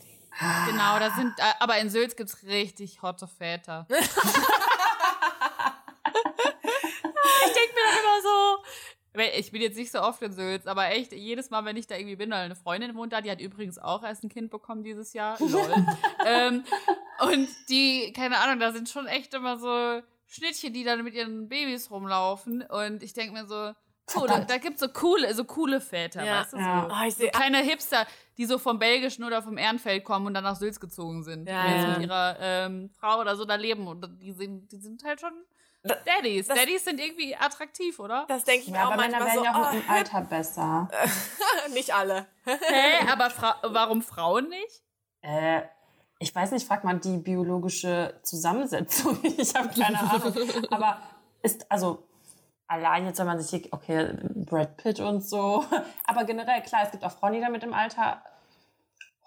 Genau, 0.68 0.98
da 1.00 1.12
sind, 1.16 1.34
äh, 1.38 1.44
aber 1.60 1.78
in 1.78 1.90
Sülz 1.90 2.16
gibt's 2.16 2.44
richtig 2.44 3.02
hotte 3.02 3.28
Väter. 3.28 3.86
ich 3.90 3.98
denk 3.98 4.10
mir 7.74 7.84
dann 7.86 8.00
immer 8.00 8.22
so, 8.24 8.64
ich 9.38 9.52
bin 9.52 9.62
jetzt 9.62 9.78
nicht 9.78 9.92
so 9.92 10.02
oft 10.02 10.22
in 10.22 10.32
Sülz, 10.34 10.66
aber 10.68 10.90
echt, 10.92 11.12
jedes 11.14 11.50
Mal, 11.50 11.64
wenn 11.66 11.78
ich 11.78 11.88
da 11.88 11.96
irgendwie 11.96 12.16
bin, 12.16 12.32
weil 12.32 12.46
eine 12.46 12.56
Freundin 12.56 12.96
wohnt 12.96 13.14
da, 13.14 13.22
die 13.22 13.32
hat 13.32 13.40
übrigens 13.42 13.78
auch 13.78 14.04
erst 14.04 14.24
ein 14.24 14.30
Kind 14.30 14.52
bekommen 14.52 14.84
dieses 14.84 15.14
Jahr. 15.14 15.38
Lol. 15.40 15.86
ähm, 16.26 16.64
und 17.22 17.48
die, 17.70 18.12
keine 18.14 18.40
Ahnung, 18.40 18.60
da 18.60 18.72
sind 18.74 18.90
schon 18.90 19.08
echt 19.08 19.34
immer 19.34 19.58
so 19.58 20.02
Schnittchen, 20.36 20.74
die 20.74 20.84
dann 20.84 21.04
mit 21.04 21.14
ihren 21.14 21.48
Babys 21.50 21.90
rumlaufen. 21.90 22.62
Und 22.64 23.02
ich 23.04 23.14
denk 23.14 23.34
mir 23.34 23.46
so, 23.48 23.56
cool, 23.56 23.74
da, 24.06 24.20
Verdammt. 24.20 24.50
da 24.50 24.58
gibt's 24.58 24.80
so 24.82 24.90
coole, 24.90 25.34
so 25.34 25.44
coole 25.46 25.82
Väter, 25.82 26.24
Ja. 26.24 26.42
weißt 26.42 26.54
du? 26.54 26.58
Ja. 26.58 26.88
So. 26.90 26.96
Oh, 26.96 27.08
ich 27.08 27.16
sehe 27.16 27.32
Kleine 27.32 27.58
Hipster, 27.60 28.06
die 28.38 28.46
so 28.46 28.58
vom 28.60 28.78
Belgischen 28.80 29.24
oder 29.24 29.42
vom 29.42 29.58
Ehrenfeld 29.58 30.04
kommen 30.04 30.28
und 30.28 30.34
dann 30.34 30.44
nach 30.44 30.56
Sülz 30.58 30.80
gezogen 30.80 31.24
sind. 31.24 31.48
Ja, 31.50 31.64
die 31.66 31.74
jetzt 31.74 31.84
ja. 31.84 31.90
mit 31.98 32.02
ihrer 32.08 32.38
ähm, 32.40 32.90
Frau 33.00 33.20
oder 33.22 33.36
so 33.36 33.46
da 33.46 33.56
leben. 33.56 33.88
Und 33.88 34.06
die 34.22 34.34
sind, 34.34 34.72
die 34.72 34.78
sind 34.78 35.04
halt 35.04 35.22
schon 35.22 35.34
Daddies. 36.06 36.48
Daddies 36.48 36.84
sind 36.84 37.00
irgendwie 37.00 37.36
attraktiv, 37.36 38.00
oder? 38.00 38.26
Das 38.28 38.44
denke 38.44 38.64
ich 38.66 38.72
mir 38.72 38.78
Ja, 38.78 38.88
auch 38.88 38.92
aber 38.94 39.04
Männer 39.04 39.20
manchmal 39.20 39.44
werden 39.44 39.54
so. 39.54 39.60
ja 39.62 39.68
auch 39.70 39.74
mit 39.74 39.84
dem 39.84 39.90
Alter 39.92 40.22
besser. 40.22 40.90
oh, 40.92 41.70
nicht 41.74 41.94
alle. 41.94 42.26
Hä, 42.44 43.08
aber 43.12 43.30
Fra 43.30 43.58
warum 43.62 44.02
Frauen 44.02 44.50
nicht? 44.50 44.82
Äh, 45.22 45.62
ich 46.26 46.34
weiß 46.34 46.52
nicht, 46.54 46.68
frag 46.68 46.84
mal 46.84 46.98
die 46.98 47.18
biologische 47.18 48.20
Zusammensetzung. 48.24 49.20
Ich 49.38 49.54
habe 49.54 49.70
keine 49.70 50.00
Ahnung. 50.00 50.34
Aber 50.72 50.98
ist, 51.44 51.72
also, 51.72 52.08
allein 52.68 53.06
jetzt, 53.06 53.20
wenn 53.20 53.28
man 53.28 53.40
sich 53.40 53.62
hier, 53.62 53.72
okay, 53.72 54.18
Brad 54.34 54.76
Pitt 54.78 55.00
und 55.00 55.24
so. 55.24 55.64
Aber 56.08 56.24
generell, 56.24 56.64
klar, 56.64 56.82
es 56.84 56.90
gibt 56.90 57.04
auch 57.04 57.12
Frauen, 57.12 57.34
die 57.34 57.42
dann 57.42 57.52
mit 57.52 57.62
dem 57.62 57.76
Alter 57.76 58.24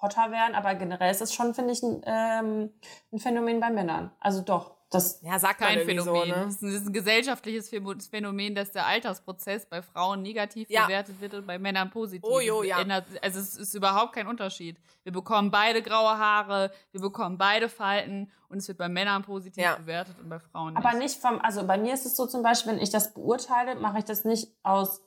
hotter 0.02 0.32
werden. 0.32 0.56
Aber 0.56 0.74
generell 0.74 1.12
ist 1.12 1.22
es 1.22 1.32
schon, 1.32 1.54
finde 1.54 1.72
ich, 1.72 1.84
ein, 1.84 2.02
ähm, 2.04 2.72
ein 3.12 3.18
Phänomen 3.20 3.60
bei 3.60 3.70
Männern. 3.70 4.10
Also 4.18 4.40
doch, 4.40 4.72
das, 4.90 5.20
Ja, 5.22 5.38
sagt 5.38 5.60
Kein 5.60 5.80
Phänomen. 5.80 6.04
so, 6.04 6.24
ne? 6.24 6.44
das, 6.46 6.54
ist 6.54 6.62
ein, 6.62 6.72
das 6.72 6.80
ist 6.82 6.86
ein 6.86 6.92
gesellschaftliches 6.92 7.68
Phänomen, 8.10 8.54
dass 8.54 8.72
der 8.72 8.86
Altersprozess 8.86 9.66
bei 9.66 9.82
Frauen 9.82 10.22
negativ 10.22 10.68
Ja. 10.70 10.86
bewertet 10.86 11.20
wird 11.20 11.34
und 11.34 11.46
bei 11.46 11.58
Männern 11.58 11.90
positiv. 11.90 12.24
Oh, 12.24 12.40
jo, 12.40 12.62
Es 12.62 12.68
ja. 12.68 12.78
Also 13.22 13.38
es 13.40 13.56
ist 13.56 13.74
überhaupt 13.74 14.14
kein 14.14 14.26
Unterschied. 14.26 14.78
Wir 15.02 15.12
bekommen 15.12 15.50
beide 15.50 15.82
graue 15.82 16.16
Haare, 16.18 16.70
wir 16.92 17.00
bekommen 17.00 17.36
beide 17.38 17.68
Falten 17.68 18.30
und 18.48 18.58
es 18.58 18.68
wird 18.68 18.78
bei 18.78 18.88
Männern 18.88 19.22
positiv 19.22 19.62
Ja. 19.62 19.76
bewertet 19.76 20.14
und 20.22 20.28
bei 20.30 20.38
Frauen 20.38 20.74
nicht. 20.74 20.84
Aber 20.84 20.96
nicht 20.96 21.20
vom, 21.20 21.38
also 21.40 21.66
bei 21.66 21.76
mir 21.76 21.92
ist 21.92 22.06
es 22.06 22.16
so 22.16 22.26
zum 22.26 22.42
Beispiel, 22.42 22.72
wenn 22.72 22.80
ich 22.80 22.90
das 22.90 23.12
beurteile, 23.12 23.74
mache 23.74 23.98
ich 23.98 24.04
das 24.04 24.24
nicht 24.24 24.48
aus 24.62 25.02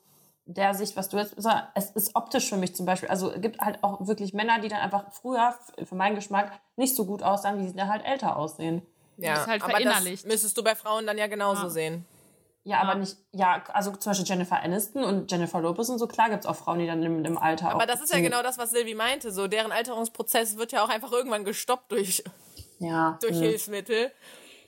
der 0.46 0.74
Sicht, 0.74 0.96
was 0.98 1.08
du 1.10 1.18
jetzt, 1.18 1.36
sondern 1.42 1.64
es 1.76 1.92
ist 1.92 2.16
optisch 2.16 2.50
für 2.50 2.58
mich 2.58 2.76
zum 2.76 2.86
Beispiel. 2.86 3.10
Also 3.10 3.32
es 3.32 3.42
gibt 3.42 3.60
halt 3.62 3.84
auch 3.84 4.06
wirklich 4.08 4.34
Männer, 4.34 4.60
die 4.60 4.68
dann 4.68 4.80
einfach 4.82 5.12
früher, 5.12 5.56
für 5.84 5.96
meinen 5.96 6.16
Geschmack, 6.16 6.52
nicht 6.76 6.96
so 6.96 7.06
gut 7.06 7.24
aussahen, 7.24 7.60
wie 7.60 7.68
sie 7.68 7.76
dann 7.76 7.90
halt 7.90 8.04
älter 8.06 8.36
aussehen. 8.36 8.82
Ja, 9.24 9.42
ist 9.42 9.48
halt 9.48 9.64
aber 9.64 9.72
verinnerlicht. 9.74 10.24
das 10.24 10.32
müsstest 10.32 10.58
du 10.58 10.64
bei 10.64 10.76
Frauen 10.76 11.06
dann 11.06 11.18
ja 11.18 11.28
genauso 11.28 11.64
Ja. 11.64 11.70
sehen. 11.70 12.06
Ja, 12.64 12.82
aber 12.82 12.94
nicht, 12.94 13.18
ja, 13.32 13.64
also 13.70 13.92
zum 13.92 14.12
Beispiel 14.12 14.28
Jennifer 14.28 14.62
Aniston 14.62 15.04
und 15.04 15.32
Jennifer 15.32 15.60
Lopez 15.62 15.90
und 15.90 15.98
so, 15.98 16.06
klar 16.06 16.30
gibt 16.30 16.42
es 16.42 16.46
auch 16.46 16.56
Frauen, 16.56 16.78
die 16.78 16.86
dann 16.86 17.02
im, 17.02 17.26
im 17.26 17.38
Alter 17.40 17.72
Aber 17.72 17.84
auch 17.84 17.88
das 17.88 18.02
ist 18.02 18.14
ja 18.14 18.20
genau 18.20 18.44
das, 18.44 18.60
was 18.60 18.70
Silvi 18.70 18.94
meinte. 18.94 19.32
So, 19.32 19.48
deren 19.48 19.72
Alterungsprozess 19.72 20.58
wird 20.58 20.72
ja 20.72 20.84
auch 20.84 20.90
einfach 20.90 21.12
irgendwann 21.12 21.44
gestoppt 21.44 21.92
durch, 21.92 22.24
ja, 22.78 23.18
durch 23.20 23.36
hm. 23.36 23.42
Hilfsmittel. 23.42 24.12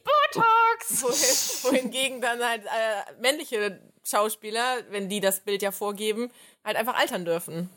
Botox! 0.04 1.04
Wohin, 1.64 1.84
wohingegen 1.84 2.20
dann 2.20 2.44
halt 2.44 2.66
äh, 2.66 3.22
männliche 3.22 3.80
Schauspieler, 4.04 4.78
wenn 4.90 5.08
die 5.08 5.20
das 5.20 5.42
Bild 5.42 5.62
ja 5.62 5.72
vorgeben, 5.72 6.32
halt 6.64 6.78
einfach 6.78 6.96
altern 6.96 7.26
dürfen. 7.26 7.70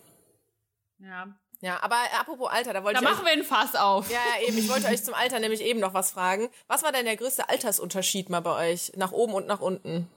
Ja. 0.98 1.28
Ja, 1.62 1.82
aber 1.82 1.94
äh, 1.94 2.16
apropos 2.20 2.50
Alter, 2.50 2.72
da 2.74 2.84
wollte 2.84 3.00
Da 3.00 3.00
ich 3.00 3.06
euch, 3.06 3.12
machen 3.14 3.26
wir 3.26 3.32
ein 3.32 3.42
Fass 3.44 3.74
auf. 3.74 4.10
ja, 4.10 4.18
ja, 4.40 4.46
eben, 4.48 4.58
ich 4.58 4.68
wollte 4.68 4.88
euch 4.88 5.02
zum 5.02 5.14
Alter 5.14 5.40
nämlich 5.40 5.62
eben 5.62 5.80
noch 5.80 5.94
was 5.94 6.10
fragen. 6.10 6.48
Was 6.66 6.82
war 6.82 6.92
denn 6.92 7.06
der 7.06 7.16
größte 7.16 7.48
Altersunterschied 7.48 8.28
mal 8.28 8.40
bei 8.40 8.72
euch? 8.72 8.92
Nach 8.96 9.12
oben 9.12 9.32
und 9.34 9.46
nach 9.46 9.60
unten? 9.60 10.08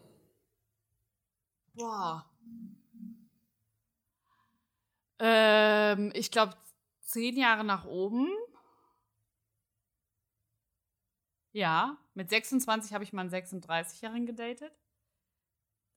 Boah. 1.74 2.26
Ähm, 5.20 6.12
ich 6.14 6.32
glaube, 6.32 6.56
zehn 7.02 7.38
Jahre 7.38 7.64
nach 7.64 7.86
oben. 7.86 8.30
Ja, 11.52 11.98
mit 12.14 12.30
26 12.30 12.94
habe 12.94 13.04
ich 13.04 13.12
mal 13.14 13.22
einen 13.22 13.32
36-Jährigen 13.34 14.26
gedatet. 14.26 14.72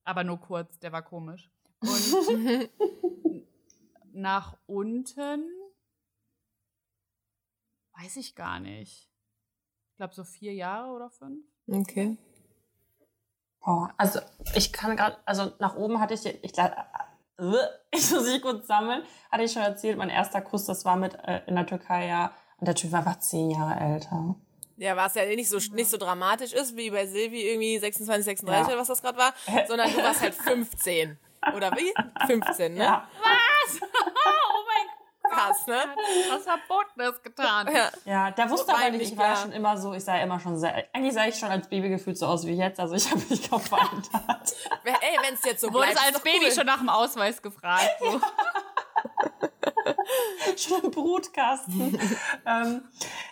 Aber 0.03 0.23
nur 0.23 0.39
kurz, 0.39 0.79
der 0.79 0.91
war 0.91 1.01
komisch. 1.03 1.49
Und 1.79 1.89
nach 4.13 4.57
unten 4.65 5.43
weiß 8.01 8.17
ich 8.17 8.35
gar 8.35 8.59
nicht. 8.59 9.09
Ich 9.91 9.97
glaube, 9.97 10.13
so 10.13 10.23
vier 10.23 10.53
Jahre 10.53 10.91
oder 10.91 11.09
fünf. 11.09 11.45
Okay. 11.67 12.17
Boah, 13.63 13.93
also 13.97 14.19
ich 14.55 14.73
kann 14.73 14.97
gerade, 14.97 15.17
also 15.25 15.53
nach 15.59 15.75
oben 15.75 15.99
hatte 15.99 16.13
ich, 16.15 16.25
ich, 16.25 16.51
glaub, 16.53 16.71
äh, 17.37 17.53
ich 17.91 18.11
muss 18.11 18.23
mich 18.25 18.41
kurz 18.41 18.67
sammeln, 18.67 19.03
hatte 19.31 19.43
ich 19.43 19.51
schon 19.53 19.61
erzählt, 19.61 19.97
mein 19.97 20.09
erster 20.09 20.41
Kuss, 20.41 20.65
das 20.65 20.83
war 20.85 20.95
mit 20.97 21.13
äh, 21.23 21.41
in 21.47 21.55
der 21.55 21.65
Türkei, 21.65 22.07
ja, 22.07 22.33
und 22.57 22.67
der 22.67 22.75
Typ 22.75 22.91
war 22.91 22.99
einfach 22.99 23.19
zehn 23.19 23.51
Jahre 23.51 23.79
älter. 23.79 24.35
Ja, 24.75 24.97
was 24.97 25.13
ja 25.15 25.25
nicht 25.27 25.47
so, 25.49 25.57
nicht 25.73 25.89
so 25.89 25.97
dramatisch 25.97 26.51
ist, 26.51 26.75
wie 26.75 26.89
bei 26.89 27.05
Silvi 27.05 27.47
irgendwie 27.47 27.77
26, 27.77 28.25
36 28.25 28.67
Ja. 28.67 28.73
oder 28.73 28.81
was 28.81 28.87
das 28.87 29.01
gerade 29.01 29.17
war, 29.19 29.33
sondern 29.67 29.91
du 29.91 29.97
warst 29.99 30.21
halt 30.21 30.33
15. 30.33 31.17
Oder 31.55 31.71
wie? 31.73 31.93
15, 32.25 32.73
ne? 32.73 32.83
Ja, 32.83 33.07
Oh 33.21 33.23
Krass, 35.33 35.67
ne? 35.67 35.81
Was 36.29 36.43
Verbotenes 36.43 37.21
getan. 37.21 37.69
Ja. 37.73 37.89
ja, 38.05 38.31
der 38.31 38.49
wusste 38.49 38.67
So 38.67 38.73
aber 38.73 38.89
nicht, 38.91 39.11
ich 39.11 39.17
war 39.17 39.29
ja. 39.29 39.35
schon 39.35 39.51
immer 39.51 39.77
so, 39.77 39.93
ich 39.93 40.03
sah 40.03 40.17
immer 40.17 40.39
schon 40.39 40.57
sehr, 40.57 40.85
eigentlich 40.93 41.13
sah 41.13 41.25
ich 41.25 41.35
schon 41.35 41.49
als 41.49 41.67
Baby 41.67 41.89
gefühlt 41.89 42.17
so 42.17 42.27
aus 42.27 42.45
wie 42.45 42.53
jetzt, 42.53 42.79
also 42.79 42.95
ich 42.95 43.09
habe 43.09 43.21
mich 43.29 43.49
kaum 43.49 43.61
verändert. 43.61 44.55
Ey, 44.83 45.17
wenn 45.21 45.33
es 45.33 45.43
jetzt 45.43 45.61
so 45.61 45.69
bleibt, 45.69 45.99
als 45.99 46.19
Baby 46.21 46.45
cool. 46.45 46.51
schon 46.51 46.65
nach 46.65 46.79
dem 46.79 46.89
Ausweis 46.89 47.41
gefragt. 47.41 47.89
So. 47.99 48.21
schon 50.57 50.83
im 50.83 50.91
Brutkasten. 50.91 51.99
ähm, 52.45 52.83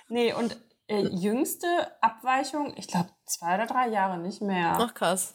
nee, 0.07 0.33
und 0.33 0.57
äh, 0.87 1.07
jüngste 1.07 1.67
Abweichung, 2.01 2.73
ich 2.75 2.87
glaube 2.87 3.09
zwei 3.25 3.55
oder 3.55 3.65
drei 3.65 3.87
Jahre, 3.87 4.17
nicht 4.17 4.41
mehr. 4.41 4.77
Ach, 4.79 4.93
krass. 4.93 5.33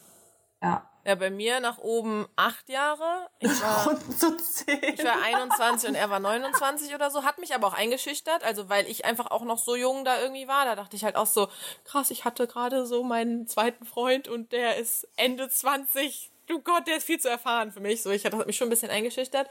Ja. 0.62 0.88
Ja, 1.06 1.14
bei 1.14 1.30
mir 1.30 1.60
nach 1.60 1.78
oben 1.78 2.26
acht 2.34 2.68
Jahre. 2.68 3.28
Ich 3.38 3.62
war, 3.62 3.96
zu 4.18 4.36
zehn. 4.38 4.80
ich 4.82 5.04
war 5.04 5.22
21 5.22 5.88
und 5.90 5.94
er 5.94 6.10
war 6.10 6.18
29 6.18 6.92
oder 6.96 7.12
so. 7.12 7.22
Hat 7.22 7.38
mich 7.38 7.54
aber 7.54 7.68
auch 7.68 7.74
eingeschüchtert, 7.74 8.42
also 8.42 8.68
weil 8.68 8.88
ich 8.88 9.04
einfach 9.04 9.30
auch 9.30 9.44
noch 9.44 9.58
so 9.58 9.76
jung 9.76 10.04
da 10.04 10.20
irgendwie 10.20 10.48
war. 10.48 10.64
Da 10.64 10.74
dachte 10.74 10.96
ich 10.96 11.04
halt 11.04 11.14
auch 11.14 11.28
so, 11.28 11.46
krass, 11.84 12.10
ich 12.10 12.24
hatte 12.24 12.48
gerade 12.48 12.86
so 12.86 13.04
meinen 13.04 13.46
zweiten 13.46 13.84
Freund 13.84 14.26
und 14.26 14.50
der 14.50 14.78
ist 14.78 15.06
Ende 15.14 15.48
20. 15.48 16.32
Du 16.48 16.58
Gott, 16.60 16.88
der 16.88 16.96
ist 16.96 17.06
viel 17.06 17.20
zu 17.20 17.28
erfahren 17.28 17.70
für 17.70 17.80
mich. 17.80 18.02
So, 18.02 18.10
ich 18.10 18.24
hatte 18.24 18.32
das 18.32 18.40
hat 18.40 18.48
mich 18.48 18.56
schon 18.56 18.66
ein 18.66 18.70
bisschen 18.70 18.90
eingeschüchtert. 18.90 19.48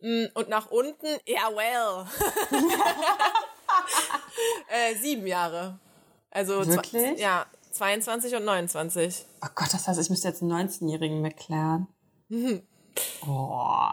Mm, 0.00 0.26
Und 0.34 0.48
nach 0.48 0.70
unten, 0.70 1.08
ja, 1.26 1.50
well. 1.56 2.06
äh, 4.68 4.94
sieben 4.94 5.26
Jahre. 5.26 5.80
Also, 6.30 6.64
Wirklich? 6.64 7.18
ja, 7.18 7.46
22 7.74 8.36
und 8.36 8.44
29. 8.44 9.26
Oh 9.42 9.48
Gott, 9.54 9.72
das 9.72 9.88
heißt, 9.88 10.00
ich 10.00 10.10
müsste 10.10 10.28
jetzt 10.28 10.42
einen 10.42 10.52
19-Jährigen 10.52 11.20
mitklären. 11.20 11.88
Oh, 13.26 13.88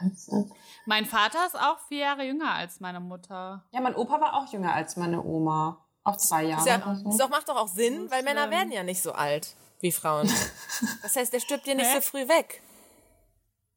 19. 0.00 0.52
Mein 0.86 1.06
Vater 1.06 1.46
ist 1.46 1.54
auch 1.54 1.78
vier 1.86 1.98
Jahre 1.98 2.24
jünger 2.24 2.52
als 2.52 2.80
meine 2.80 2.98
Mutter. 2.98 3.64
Ja, 3.70 3.80
mein 3.80 3.94
Opa 3.94 4.20
war 4.20 4.34
auch 4.34 4.52
jünger 4.52 4.74
als 4.74 4.96
meine 4.96 5.22
Oma. 5.22 5.86
Auch 6.02 6.16
zwei 6.16 6.42
Jahre. 6.42 6.62
Ist 6.62 6.66
ja, 6.66 6.96
so. 7.04 7.16
doch, 7.16 7.28
macht 7.28 7.48
doch 7.48 7.54
auch 7.54 7.68
Sinn, 7.68 8.10
weil 8.10 8.24
Männer 8.24 8.42
schlimm. 8.42 8.50
werden 8.50 8.72
ja 8.72 8.82
nicht 8.82 9.00
so 9.00 9.12
alt 9.12 9.54
wie 9.80 9.92
Frauen. 9.92 10.28
Das 11.02 11.14
heißt, 11.14 11.32
der 11.32 11.40
stirbt 11.40 11.66
dir 11.66 11.76
nicht 11.76 11.88
Hä? 11.88 11.96
so 11.96 12.00
früh 12.00 12.28
weg. 12.28 12.60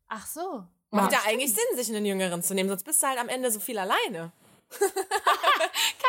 Ach 0.07 0.25
so. 0.25 0.63
Macht 0.91 1.11
ja 1.13 1.19
eigentlich 1.25 1.53
Sinn, 1.53 1.75
sich 1.75 1.89
einen 1.89 2.05
Jüngeren 2.05 2.43
zu 2.43 2.53
nehmen, 2.53 2.69
sonst 2.69 2.83
bist 2.83 3.01
du 3.01 3.07
halt 3.07 3.19
am 3.19 3.29
Ende 3.29 3.51
so 3.51 3.59
viel 3.59 3.77
alleine. 3.77 4.31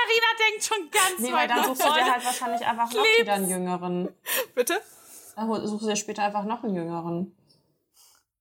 Karina 0.03 0.26
denkt 0.38 0.64
schon 0.64 0.90
ganz 0.90 1.18
Nee, 1.18 1.26
weil 1.28 1.34
weit 1.34 1.50
dann 1.50 1.59
nach 1.59 1.66
suchst 1.66 1.82
du 1.82 1.92
dir 1.92 2.12
halt 2.12 2.24
wahrscheinlich 2.24 2.66
einfach 2.66 2.92
noch 2.92 3.03
wieder 3.03 3.32
einen 3.34 3.48
Jüngeren. 3.48 4.09
Bitte? 4.55 4.80
Dann 5.36 5.66
suchst 5.66 5.84
du 5.84 5.88
dir 5.88 5.96
später 5.96 6.22
einfach 6.24 6.44
noch 6.44 6.62
einen 6.62 6.74
Jüngeren. 6.74 7.36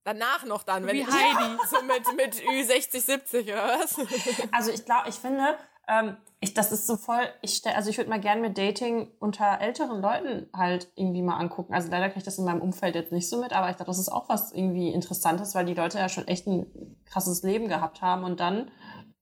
Danach 0.03 0.45
noch 0.45 0.63
dann, 0.63 0.85
wenn 0.87 0.95
Wie 0.95 1.01
ich 1.01 1.07
Heidi. 1.07 1.57
so 1.69 1.81
mit, 1.83 2.15
mit 2.15 2.35
Ü60, 2.35 2.99
70 2.99 3.47
oder 3.47 3.79
was? 3.79 3.97
Also 4.51 4.71
ich 4.71 4.85
glaube, 4.85 5.09
ich 5.09 5.15
finde, 5.15 5.57
ähm, 5.87 6.17
ich, 6.39 6.55
das 6.55 6.71
ist 6.71 6.87
so 6.87 6.97
voll, 6.97 7.21
ich 7.43 7.55
stell, 7.55 7.73
also 7.73 7.91
ich 7.91 7.97
würde 7.97 8.09
mal 8.09 8.19
gerne 8.19 8.41
mit 8.41 8.57
Dating 8.57 9.11
unter 9.19 9.61
älteren 9.61 10.01
Leuten 10.01 10.49
halt 10.53 10.91
irgendwie 10.95 11.21
mal 11.21 11.37
angucken. 11.37 11.75
Also 11.75 11.91
leider 11.91 12.07
kriege 12.07 12.19
ich 12.19 12.25
das 12.25 12.39
in 12.39 12.45
meinem 12.45 12.61
Umfeld 12.61 12.95
jetzt 12.95 13.11
nicht 13.11 13.29
so 13.29 13.39
mit, 13.39 13.53
aber 13.53 13.69
ich 13.69 13.75
glaube, 13.75 13.91
das 13.91 13.99
ist 13.99 14.09
auch 14.09 14.27
was 14.27 14.51
irgendwie 14.51 14.89
Interessantes, 14.89 15.53
weil 15.53 15.65
die 15.65 15.75
Leute 15.75 15.99
ja 15.99 16.09
schon 16.09 16.27
echt 16.27 16.47
ein 16.47 16.97
krasses 17.05 17.43
Leben 17.43 17.67
gehabt 17.67 18.01
haben 18.01 18.23
und 18.23 18.39
dann 18.39 18.71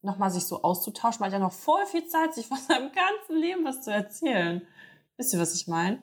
nochmal 0.01 0.31
sich 0.31 0.45
so 0.45 0.61
auszutauschen, 0.61 1.19
man 1.19 1.27
hat 1.31 1.39
ja 1.39 1.39
noch 1.45 1.53
voll 1.53 1.85
viel 1.85 2.07
Zeit, 2.07 2.33
sich 2.33 2.47
von 2.47 2.57
seinem 2.57 2.91
ganzen 2.91 3.37
Leben 3.37 3.65
was 3.65 3.81
zu 3.83 3.91
erzählen. 3.91 4.65
Wisst 5.17 5.33
ihr, 5.33 5.39
was 5.39 5.53
ich 5.55 5.67
meine? 5.67 6.01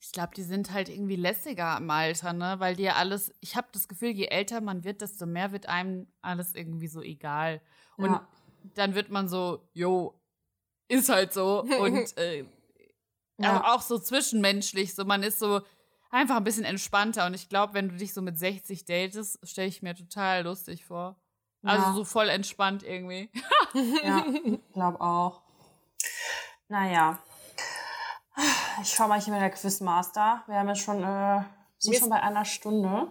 Ich 0.00 0.12
glaube, 0.12 0.32
die 0.34 0.42
sind 0.42 0.72
halt 0.72 0.88
irgendwie 0.88 1.16
lässiger 1.16 1.76
im 1.78 1.90
Alter, 1.90 2.32
ne? 2.32 2.56
Weil 2.58 2.76
dir 2.76 2.96
alles, 2.96 3.32
ich 3.40 3.56
habe 3.56 3.68
das 3.72 3.88
Gefühl, 3.88 4.10
je 4.10 4.26
älter 4.26 4.60
man 4.60 4.84
wird, 4.84 5.00
desto 5.00 5.24
mehr 5.26 5.52
wird 5.52 5.66
einem 5.66 6.06
alles 6.20 6.54
irgendwie 6.54 6.88
so 6.88 7.00
egal. 7.00 7.62
Und 7.96 8.10
Ja. 8.12 8.28
dann 8.74 8.94
wird 8.94 9.10
man 9.10 9.28
so, 9.28 9.66
jo, 9.72 10.20
ist 10.88 11.08
halt 11.08 11.32
so. 11.32 11.62
Und 11.78 12.16
äh, 12.18 12.44
Ja. 13.38 13.74
auch 13.74 13.80
so 13.82 13.98
zwischenmenschlich, 13.98 14.94
so 14.94 15.04
man 15.06 15.22
ist 15.22 15.38
so 15.38 15.62
einfach 16.10 16.36
ein 16.36 16.44
bisschen 16.44 16.64
entspannter. 16.64 17.26
Und 17.26 17.34
ich 17.34 17.48
glaube, 17.48 17.72
wenn 17.72 17.88
du 17.88 17.96
dich 17.96 18.12
so 18.12 18.20
mit 18.20 18.38
60 18.38 18.84
datest, 18.84 19.38
stelle 19.48 19.68
ich 19.68 19.80
mir 19.82 19.94
total 19.94 20.44
lustig 20.44 20.84
vor. 20.84 21.16
Also 21.62 21.86
Ja. 21.86 21.92
so 21.94 22.04
voll 22.04 22.28
entspannt 22.28 22.82
irgendwie. 22.82 23.30
Ja, 24.02 24.24
glaube 24.72 25.00
auch. 25.00 25.42
Naja. 26.68 27.18
Ich 28.82 28.88
schau 28.92 29.06
mal 29.06 29.20
hier 29.20 29.32
mit 29.32 29.42
der 29.42 29.50
Quizmaster. 29.50 30.42
Wir 30.46 30.56
haben 30.56 30.68
jetzt 30.68 30.82
schon, 30.82 31.02
äh, 31.04 31.42
sind 31.78 31.96
schon 31.96 32.08
bei 32.10 32.20
einer 32.20 32.44
Stunde. 32.44 33.10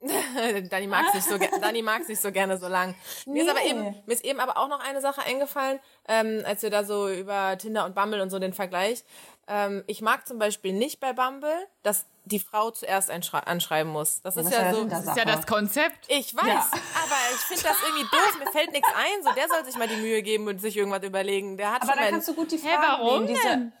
Dani 0.70 0.86
mag 0.86 1.06
es 1.08 1.14
nicht, 1.14 1.28
so, 1.28 1.58
Dani 1.60 1.82
nicht 1.82 2.20
so 2.20 2.30
gerne 2.32 2.58
so 2.58 2.68
lang. 2.68 2.94
Mir, 3.26 3.42
ist 3.44 3.50
aber 3.50 3.60
Nee. 3.60 3.70
eben, 3.70 3.82
mir 4.06 4.12
ist 4.14 4.24
eben 4.24 4.40
aber 4.40 4.56
auch 4.58 4.68
noch 4.68 4.80
eine 4.80 5.00
Sache 5.00 5.22
eingefallen, 5.22 5.80
ähm, 6.08 6.42
als 6.44 6.62
wir 6.62 6.70
da 6.70 6.84
so 6.84 7.08
über 7.08 7.56
Tinder 7.58 7.84
und 7.84 7.94
Bumble 7.94 8.20
und 8.22 8.30
so 8.30 8.38
den 8.38 8.52
Vergleich. 8.52 9.04
Ähm, 9.48 9.84
ich 9.86 10.02
mag 10.02 10.26
zum 10.26 10.38
Beispiel 10.38 10.72
nicht 10.72 11.00
bei 11.00 11.12
Bumble, 11.12 11.66
dass 11.82 12.06
die 12.26 12.38
Frau 12.40 12.70
zuerst 12.72 13.10
anschreiben 13.10 13.90
muss. 13.92 14.20
Das 14.20 14.36
ist 14.36 14.44
das 14.46 14.52
ja 14.52 14.58
ist 14.60 14.66
ja 14.66 14.74
so. 14.74 14.84
Das 14.84 15.04
ist 15.06 15.16
ja 15.16 15.24
das 15.24 15.46
Konzept. 15.46 16.04
Ich 16.08 16.36
weiß, 16.36 16.44
Ja. 16.46 16.58
aber 16.60 17.16
ich 17.32 17.40
finde 17.40 17.62
das 17.62 17.76
irgendwie 17.86 18.04
doof. 18.04 18.38
Mir 18.44 18.50
fällt 18.52 18.72
nichts 18.72 18.88
ein. 18.94 19.22
So, 19.24 19.32
der 19.32 19.48
soll 19.48 19.64
sich 19.64 19.76
mal 19.76 19.88
die 19.88 19.96
Mühe 19.96 20.22
geben 20.22 20.46
und 20.48 20.60
sich 20.60 20.76
irgendwas 20.76 21.02
überlegen. 21.04 21.56
Der 21.56 21.72
hat 21.72 21.82
Aber 21.82 21.92
schon 21.92 21.96
dann 21.96 22.04
mein, 22.04 22.12
kannst 22.14 22.28
du 22.28 22.34
gut 22.34 22.50
die 22.52 22.56
Hä, 22.58 22.68
Fragen 22.74 22.82
warum 22.82 23.24
nehmen, 23.24 23.26
diese, 23.34 23.48
denn? 23.48 23.72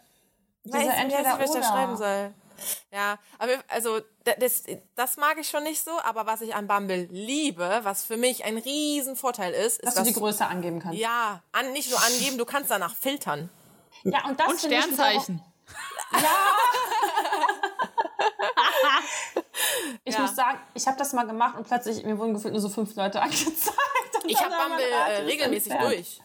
diese 0.64 0.78
weiß 0.78 0.86
nicht, 0.86 0.96
entweder 0.98 1.38
was 1.38 1.50
ich 1.54 1.60
da 1.60 1.68
schreiben 1.68 1.96
soll. 1.96 2.34
Ja, 2.90 3.18
aber 3.38 3.52
also 3.68 4.00
da- 4.24 4.32
das, 4.38 4.62
das 4.94 5.16
mag 5.18 5.36
ich 5.38 5.48
schon 5.50 5.62
nicht 5.64 5.84
so, 5.84 5.90
aber 6.04 6.24
was 6.24 6.40
ich 6.40 6.54
an 6.54 6.66
Bumble 6.66 7.06
liebe, 7.10 7.80
was 7.82 8.04
für 8.06 8.16
mich 8.16 8.44
ein 8.44 8.56
riesen 8.56 9.14
Vorteil 9.16 9.52
ist, 9.52 9.84
dass 9.84 9.90
ist, 9.94 9.98
du 9.98 10.04
die 10.04 10.12
dass 10.12 10.18
Größe 10.22 10.46
angeben 10.46 10.80
kannst. 10.80 10.98
ja, 10.98 11.42
an, 11.52 11.72
nicht 11.72 11.90
nur 11.90 12.02
angeben, 12.02 12.38
du 12.38 12.46
kannst 12.46 12.70
danach 12.70 12.94
filtern. 12.94 13.50
Ja, 14.04 14.24
und 14.26 14.40
das 14.40 14.46
Und 14.48 14.60
finde 14.60 14.76
ich 14.76 14.82
Sternzeichen. 14.84 15.42
Ich 20.06 20.14
Ja. 20.14 20.20
muss 20.22 20.34
sagen, 20.34 20.58
ich 20.72 20.86
habe 20.86 20.96
das 20.96 21.12
mal 21.12 21.26
gemacht 21.26 21.58
und 21.58 21.66
plötzlich, 21.66 22.02
mir 22.04 22.16
wurden 22.18 22.32
gefühlt 22.32 22.52
nur 22.54 22.60
so 22.62 22.68
fünf 22.70 22.94
Leute 22.94 23.20
angezeigt. 23.22 23.76
Und 24.22 24.30
Ich 24.30 24.38
dann 24.38 24.52
habe 24.54 24.68
Bumble 24.70 24.84
äh, 24.84 25.22
regelmäßig 25.24 25.72
entfernt. 25.72 25.94
durch. 25.94 26.20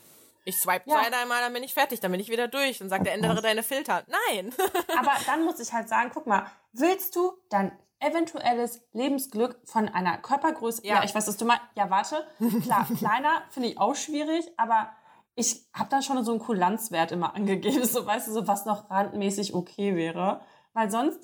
Ich 0.46 0.58
swipe 0.60 0.90
Ja. 0.90 1.02
zwei, 1.02 1.10
dreimal, 1.10 1.42
dann 1.42 1.52
bin 1.54 1.64
ich 1.64 1.74
fertig, 1.74 2.00
dann 2.00 2.12
bin 2.12 2.22
ich 2.22 2.30
wieder 2.30 2.48
durch. 2.48 2.78
Dann 2.80 2.90
sagt 2.90 3.06
er, 3.06 3.14
ändere 3.14 3.42
deine 3.42 3.62
Filter. 3.64 4.04
Nein. 4.30 4.54
Aber 4.98 5.12
dann 5.26 5.44
muss 5.44 5.60
ich 5.60 5.74
halt 5.74 5.90
sagen, 5.90 6.12
guck 6.14 6.26
mal, 6.28 6.46
willst 6.74 7.16
du 7.16 7.34
dein 7.50 7.78
eventuelles 8.00 8.82
Lebensglück 8.94 9.60
von 9.66 9.88
einer 9.90 10.18
Körpergröße, 10.18 10.86
ja, 10.86 10.96
Ja. 10.96 11.04
ich 11.04 11.14
weiß, 11.14 11.28
was 11.28 11.38
du 11.38 11.46
meinst, 11.46 11.64
ja, 11.76 11.90
warte, 11.90 12.26
klar, 12.64 12.88
kleiner 12.98 13.44
finde 13.52 13.70
ich 13.70 13.78
auch 13.80 13.96
schwierig, 13.96 14.46
aber 14.58 14.90
ich 15.36 15.66
habe 15.74 15.90
dann 15.90 16.02
schon 16.04 16.24
so 16.26 16.32
einen 16.32 16.40
Kulanzwert 16.40 17.12
immer 17.12 17.36
angegeben, 17.36 17.86
so 17.86 18.06
weißt 18.06 18.28
du, 18.28 18.32
so 18.32 18.48
was 18.48 18.66
noch 18.66 18.90
randmäßig 18.90 19.54
okay 19.54 19.96
wäre, 19.96 20.42
weil 20.74 20.90
sonst 20.90 21.20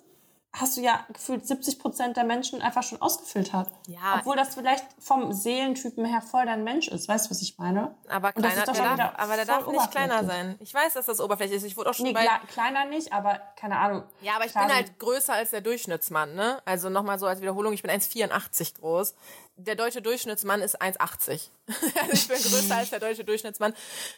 hast 0.53 0.75
du 0.77 0.81
ja 0.81 1.05
gefühlt 1.13 1.45
70 1.45 1.77
Prozent 1.77 2.17
der 2.17 2.23
Menschen 2.23 2.61
einfach 2.61 2.81
schon 2.81 2.99
ausgefiltert. 3.01 3.69
Ja. 3.87 4.17
Obwohl 4.19 4.35
das 4.35 4.55
vielleicht 4.55 4.85
vom 4.99 5.31
Seelentypen 5.31 6.03
her 6.05 6.21
voll 6.21 6.45
dein 6.45 6.63
Mensch 6.63 6.87
ist. 6.87 7.07
Weißt 7.07 7.27
du, 7.27 7.31
was 7.31 7.41
ich 7.41 7.57
meine? 7.59 7.95
Aber, 8.09 8.31
kleiner, 8.33 8.63
der 8.65 8.95
darf, 8.97 9.13
aber 9.17 9.35
der 9.35 9.45
darf 9.45 9.67
nicht 9.67 9.91
kleiner 9.91 10.23
sein. 10.23 10.55
Ich 10.59 10.73
weiß, 10.73 10.93
dass 10.93 11.05
das 11.05 11.19
oberflächlich 11.21 11.57
ist. 11.57 11.63
Ich 11.65 11.77
wurde 11.77 11.89
auch 11.91 11.93
schon 11.93 12.07
Nee, 12.07 12.13
bei... 12.13 12.25
kle- 12.25 12.47
kleiner 12.47 12.85
nicht, 12.85 13.13
aber 13.13 13.39
keine 13.55 13.77
Ahnung. 13.77 14.03
Ja, 14.21 14.35
aber 14.35 14.45
ich 14.45 14.53
bin 14.53 14.73
halt 14.73 14.97
größer 14.99 15.33
als 15.33 15.51
der 15.51 15.61
Durchschnittsmann, 15.61 16.33
ne? 16.33 16.59
Also 16.65 16.89
nochmal 16.89 17.19
so 17.19 17.27
als 17.27 17.41
Wiederholung, 17.41 17.73
ich 17.73 17.83
bin 17.83 17.91
1,84 17.91 18.79
groß. 18.79 19.15
Der 19.59 19.73
deutsche 19.73 20.03
Durchschnittsmann 20.03 20.61
ist 20.61 20.79
1,80. 20.79 21.49
also 21.67 22.13
ich 22.13 22.27
bin 22.27 22.37
größer 22.37 22.75
als 22.75 22.91
der 22.91 22.99
deutsche 22.99 23.23
Durchschnittsmann. 23.23 23.73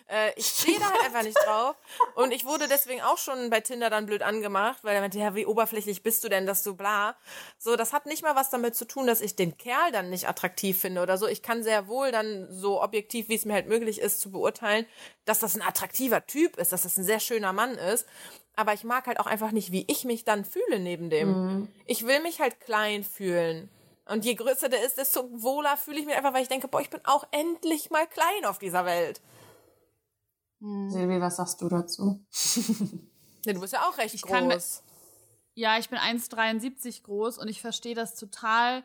Äh, 0.08 0.34
ich 0.36 0.46
stehe 0.46 0.78
da 0.78 0.92
halt 0.92 1.06
einfach 1.06 1.24
nicht 1.24 1.38
drauf. 1.46 1.78
Und 2.16 2.34
ich 2.34 2.44
wurde 2.44 2.68
deswegen 2.68 3.02
auch 3.02 3.18
schon 3.18 3.50
bei 3.50 3.62
Tinder 3.62 3.90
dann 3.90 4.06
blöd 4.06 4.22
angemacht, 4.22 4.84
weil 4.84 4.96
er 4.96 5.02
meinte, 5.02 5.18
ja, 5.18 5.36
wie 5.36 5.46
oberflächlich 5.46 6.04
bist 6.04 6.26
du 6.26 6.30
denn, 6.30 6.46
dass 6.46 6.62
du 6.64 6.76
bla. 6.76 7.16
So, 7.58 7.78
das 7.78 7.94
hat 7.94 8.06
nicht 8.06 8.22
mal 8.22 8.36
was 8.36 8.50
damit 8.50 8.76
zu 8.76 8.84
tun, 8.84 9.08
dass 9.08 9.22
ich 9.22 9.38
den 9.38 9.58
Kerl 9.58 9.94
dann 9.94 10.10
nicht 10.10 10.28
attraktiv 10.28 10.78
finde 10.78 11.02
oder 11.02 11.18
so. 11.18 11.26
Ich 11.26 11.42
kann 11.42 11.64
sehr 11.64 11.88
wohl 11.88 12.12
dann 12.12 12.48
so 12.52 12.84
objektiv, 12.84 13.30
wie 13.30 13.36
es 13.36 13.46
mir 13.46 13.54
halt 13.54 13.70
möglich 13.70 14.02
ist, 14.02 14.20
zu 14.20 14.32
beurteilen, 14.32 14.86
dass 15.24 15.40
das 15.40 15.56
ein 15.56 15.62
attraktiver 15.62 16.28
Typ 16.28 16.58
ist, 16.58 16.74
dass 16.74 16.82
das 16.82 16.98
ein 16.98 17.06
sehr 17.06 17.22
schöner 17.22 17.54
Mann 17.54 17.76
ist. 17.76 18.06
Aber 18.58 18.74
ich 18.74 18.84
mag 18.84 19.08
halt 19.08 19.22
auch 19.22 19.26
einfach 19.26 19.54
nicht, 19.54 19.72
wie 19.72 19.86
ich 19.88 20.04
mich 20.04 20.26
dann 20.26 20.44
fühle 20.44 20.80
neben 20.80 21.10
dem. 21.10 21.70
Ich 21.86 22.06
will 22.06 22.22
mich 22.22 22.42
halt 22.42 22.60
klein 22.60 23.06
fühlen. 23.06 23.70
Und 24.10 24.26
je 24.26 24.36
größer 24.36 24.70
der 24.70 24.84
ist, 24.84 24.98
desto 24.98 25.30
wohler 25.42 25.78
fühle 25.78 26.00
ich 26.00 26.06
mich 26.06 26.16
einfach, 26.16 26.34
weil 26.34 26.42
ich 26.42 26.48
denke, 26.50 26.68
boah, 26.68 26.82
ich 26.82 26.90
bin 26.90 27.02
auch 27.06 27.26
endlich 27.32 27.90
mal 27.92 28.08
klein 28.08 28.46
auf 28.46 28.58
dieser 28.58 28.84
Welt. 28.86 29.22
Silvi, 30.62 31.22
was 31.22 31.38
sagst 31.38 31.62
du 31.62 31.70
dazu? 31.70 32.26
Ja, 33.46 33.54
du 33.54 33.62
bist 33.62 33.72
ja 33.72 33.88
auch 33.88 33.98
recht 33.98 34.22
kann- 34.28 34.50
groß. 34.50 34.84
Ja, 35.54 35.78
ich 35.78 35.88
bin 35.90 35.98
1,73 35.98 37.04
groß 37.04 37.38
und 37.38 37.48
ich 37.48 37.62
verstehe 37.62 37.96
das 37.96 38.16
total, 38.16 38.84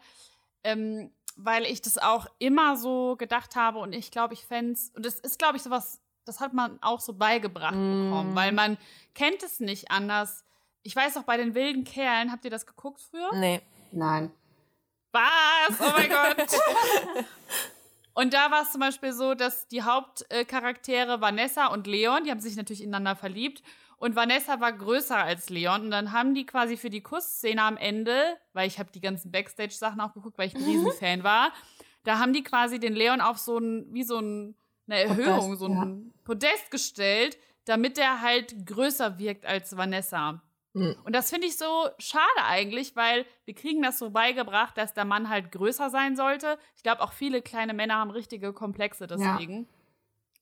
ähm, 0.63 1.11
weil 1.35 1.65
ich 1.65 1.83
das 1.83 1.99
auch 1.99 2.27
immer 2.39 2.77
so 2.77 3.17
gedacht 3.17 3.57
habe 3.57 3.81
und 3.81 3.93
ich 3.93 4.13
glaube, 4.13 4.33
ich 4.33 4.45
fände 4.47 4.79
und 4.95 5.05
das 5.05 5.19
ist, 5.19 5.41
glaube 5.41 5.57
ich, 5.57 5.65
sowas, 5.65 6.01
das 6.25 6.39
hat 6.39 6.55
man 6.55 6.81
auch 6.83 7.01
so 7.01 7.15
beigebracht 7.15 7.73
bekommen, 7.75 8.37
weil 8.37 8.53
man 8.53 8.79
kennt 9.15 9.43
es 9.43 9.59
nicht 9.59 9.91
anders. 9.91 10.45
Ich 10.85 10.95
weiß 10.95 11.17
auch 11.17 11.25
bei 11.25 11.37
den 11.37 11.57
wilden 11.57 11.83
Kerlen, 11.83 12.31
habt 12.31 12.45
ihr 12.45 12.51
das 12.53 12.65
geguckt 12.65 13.01
früher? 13.01 13.35
Nee. 13.35 13.61
Nein. 13.91 14.31
Was? 15.15 15.81
Oh 15.81 15.93
mein 15.97 16.11
Gott. 16.11 16.37
Und 18.15 18.35
da 18.35 18.51
war 18.51 18.63
es 18.63 18.73
zum 18.73 18.81
Beispiel 18.81 19.13
so, 19.13 19.35
dass 19.35 19.69
die 19.69 19.83
Hauptcharaktere 19.83 21.21
Vanessa 21.21 21.67
und 21.67 21.89
Leon, 21.89 22.23
die 22.25 22.31
haben 22.31 22.41
sich 22.41 22.55
natürlich 22.55 22.83
ineinander 22.83 23.17
verliebt. 23.17 23.63
Und 23.97 24.15
Vanessa 24.15 24.61
war 24.61 24.73
größer 24.73 25.17
als 25.17 25.51
Leon. 25.51 25.83
Und 25.83 25.91
dann 25.91 26.13
haben 26.13 26.33
die 26.33 26.47
quasi 26.47 26.77
für 26.77 26.91
die 26.91 27.01
Kussszene 27.01 27.61
am 27.61 27.77
Ende, 27.77 28.37
weil 28.53 28.69
ich 28.69 28.79
habe 28.79 28.93
die 28.93 29.01
ganzen 29.01 29.33
Backstage-Sachen 29.33 30.01
auch 30.01 30.15
geguckt, 30.15 30.39
weil 30.39 30.47
ich 30.47 30.55
ein 30.55 30.63
Riesenfan 30.63 31.25
war, 31.25 31.53
da 32.05 32.19
haben 32.19 32.33
die 32.33 32.45
quasi 32.45 32.79
den 32.79 32.95
Leon 32.95 33.21
auf 33.21 33.39
so 33.39 33.59
ein, 33.59 33.87
wie 33.93 34.05
so 34.05 34.19
ein, 34.19 34.55
eine 34.87 35.01
Erhöhung, 35.01 35.57
so 35.57 35.67
ein 35.67 36.13
Podest 36.25 36.71
gestellt, 36.71 37.37
damit 37.65 37.97
der 37.97 38.21
halt 38.21 38.67
größer 38.67 39.19
wirkt 39.19 39.45
als 39.47 39.77
Vanessa. 39.77 40.43
Und 40.75 41.13
das 41.13 41.31
finde 41.31 41.47
ich 41.47 41.57
so 41.57 41.89
schade 41.99 42.45
eigentlich, 42.45 42.97
weil 42.97 43.27
wir 43.45 43.55
kriegen 43.55 43.81
das 43.81 43.99
so 43.99 44.11
beigebracht, 44.11 44.77
dass 44.77 44.93
der 44.93 45.05
Mann 45.05 45.29
halt 45.29 45.53
größer 45.53 45.89
sein 45.89 46.17
sollte. 46.17 46.59
Ich 46.77 46.83
glaube, 46.83 47.01
auch 47.01 47.13
viele 47.13 47.43
kleine 47.43 47.75
Männer 47.75 47.95
haben 47.95 48.11
richtige 48.11 48.53
Komplexe 48.53 49.07
deswegen. 49.07 49.69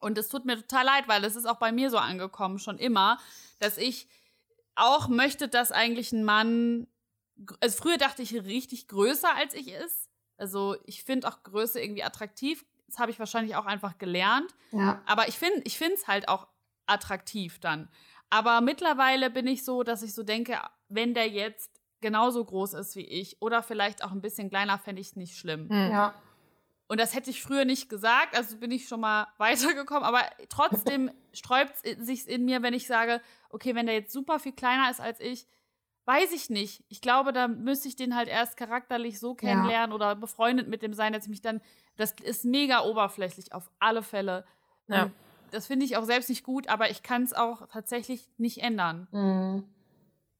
Und 0.00 0.16
es 0.16 0.28
tut 0.28 0.46
mir 0.46 0.56
total 0.56 0.86
leid, 0.86 1.06
weil 1.06 1.22
es 1.24 1.36
ist 1.36 1.46
auch 1.46 1.58
bei 1.58 1.70
mir 1.70 1.90
so 1.90 1.98
angekommen, 1.98 2.58
schon 2.58 2.78
immer, 2.78 3.18
dass 3.58 3.76
ich 3.76 4.08
auch 4.74 5.08
möchte, 5.08 5.48
dass 5.48 5.70
eigentlich 5.70 6.12
ein 6.12 6.24
Mann. 6.24 6.86
Also 7.60 7.82
früher 7.82 7.98
dachte 7.98 8.22
ich 8.22 8.32
richtig 8.32 8.88
größer 8.88 9.34
als 9.34 9.52
ich 9.52 9.68
ist. 9.68 10.08
Also 10.38 10.76
ich 10.86 11.04
finde 11.04 11.28
auch 11.28 11.42
Größe 11.42 11.80
irgendwie 11.80 12.02
attraktiv. 12.02 12.64
Das 12.86 12.98
habe 12.98 13.10
ich 13.10 13.18
wahrscheinlich 13.18 13.54
auch 13.54 13.66
einfach 13.66 13.98
gelernt. 13.98 14.50
Ja. 14.70 15.02
Aber 15.06 15.28
ich 15.28 15.38
finde 15.38 15.60
ich 15.64 15.80
es 15.80 16.08
halt 16.08 16.28
auch 16.28 16.48
attraktiv 16.86 17.58
dann. 17.60 17.88
Aber 18.32 18.62
mittlerweile 18.62 19.28
bin 19.28 19.46
ich 19.46 19.62
so, 19.62 19.82
dass 19.82 20.02
ich 20.02 20.14
so 20.14 20.22
denke, 20.22 20.58
wenn 20.88 21.12
der 21.12 21.28
jetzt 21.28 21.70
genauso 22.00 22.42
groß 22.42 22.72
ist 22.72 22.96
wie 22.96 23.04
ich 23.04 23.42
oder 23.42 23.62
vielleicht 23.62 24.02
auch 24.02 24.10
ein 24.10 24.22
bisschen 24.22 24.48
kleiner, 24.48 24.78
fände 24.78 25.02
ich 25.02 25.08
es 25.08 25.16
nicht 25.16 25.36
schlimm. 25.36 25.68
Ja. 25.70 26.14
Und 26.88 26.98
das 26.98 27.14
hätte 27.14 27.28
ich 27.28 27.42
früher 27.42 27.66
nicht 27.66 27.90
gesagt, 27.90 28.34
also 28.34 28.56
bin 28.56 28.70
ich 28.70 28.88
schon 28.88 29.00
mal 29.00 29.26
weitergekommen. 29.36 30.02
Aber 30.02 30.22
trotzdem 30.48 31.10
sträubt 31.34 31.74
es 31.82 32.06
sich 32.06 32.26
in 32.26 32.46
mir, 32.46 32.62
wenn 32.62 32.72
ich 32.72 32.86
sage, 32.86 33.20
okay, 33.50 33.74
wenn 33.74 33.84
der 33.84 33.96
jetzt 33.96 34.14
super 34.14 34.38
viel 34.38 34.52
kleiner 34.52 34.90
ist 34.90 35.02
als 35.02 35.20
ich, 35.20 35.46
weiß 36.06 36.32
ich 36.32 36.48
nicht. 36.48 36.84
Ich 36.88 37.02
glaube, 37.02 37.34
da 37.34 37.48
müsste 37.48 37.88
ich 37.88 37.96
den 37.96 38.16
halt 38.16 38.28
erst 38.28 38.56
charakterlich 38.56 39.20
so 39.20 39.34
kennenlernen 39.34 39.92
oder 39.94 40.16
befreundet 40.16 40.68
mit 40.68 40.80
dem 40.80 40.94
sein, 40.94 41.12
dass 41.12 41.24
ich 41.24 41.30
mich 41.30 41.42
dann. 41.42 41.60
Das 41.96 42.12
ist 42.12 42.46
mega 42.46 42.80
oberflächlich, 42.80 43.52
auf 43.52 43.70
alle 43.78 44.02
Fälle. 44.02 44.46
Ja. 44.88 45.10
Das 45.52 45.66
finde 45.66 45.84
ich 45.86 45.96
auch 45.96 46.04
selbst 46.04 46.28
nicht 46.28 46.44
gut, 46.44 46.68
aber 46.68 46.90
ich 46.90 47.02
kann 47.02 47.22
es 47.22 47.32
auch 47.32 47.68
tatsächlich 47.68 48.28
nicht 48.38 48.58
ändern. 48.62 49.06
Mhm. 49.12 49.64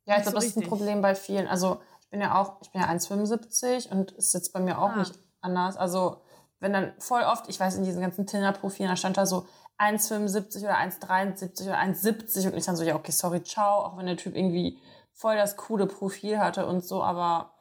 Ja, 0.04 0.16
ich 0.18 0.24
so 0.24 0.30
glaube, 0.30 0.44
das 0.44 0.56
ist 0.56 0.56
ein. 0.56 0.68
Problem 0.68 1.00
bei 1.02 1.14
vielen. 1.14 1.46
Also 1.46 1.80
ich 2.00 2.08
bin 2.08 2.20
ja 2.20 2.40
auch, 2.40 2.60
ich 2.62 2.70
bin 2.72 2.80
ja 2.80 2.88
1,75 2.88 3.90
und 3.90 4.12
es 4.12 4.26
ist 4.28 4.34
jetzt 4.34 4.52
bei 4.52 4.60
mir 4.60 4.78
auch 4.78 4.90
Ah. 4.90 4.96
nicht 4.96 5.14
anders. 5.40 5.76
Also 5.76 6.20
wenn 6.60 6.72
dann 6.72 6.92
voll 6.98 7.22
oft, 7.22 7.48
ich 7.48 7.58
weiß 7.60 7.76
in 7.76 7.84
diesen 7.84 8.00
ganzen 8.00 8.26
Tinder-Profilen, 8.26 8.90
da 8.90 8.96
stand 8.96 9.16
da 9.16 9.26
so 9.26 9.46
1,75 9.78 10.62
oder 10.64 10.76
1,73 10.78 11.64
oder 11.64 11.78
1,70 11.78 12.46
und 12.46 12.56
ich 12.56 12.64
dann 12.64 12.76
so, 12.76 12.84
ja, 12.84 12.94
okay, 12.94 13.12
sorry, 13.12 13.42
ciao, 13.42 13.80
auch 13.84 13.96
wenn 13.96 14.06
der 14.06 14.16
Typ 14.16 14.36
irgendwie 14.36 14.78
voll 15.12 15.36
das 15.36 15.56
coole 15.56 15.86
Profil 15.86 16.38
hatte 16.38 16.66
und 16.66 16.84
so, 16.84 17.02
aber 17.02 17.52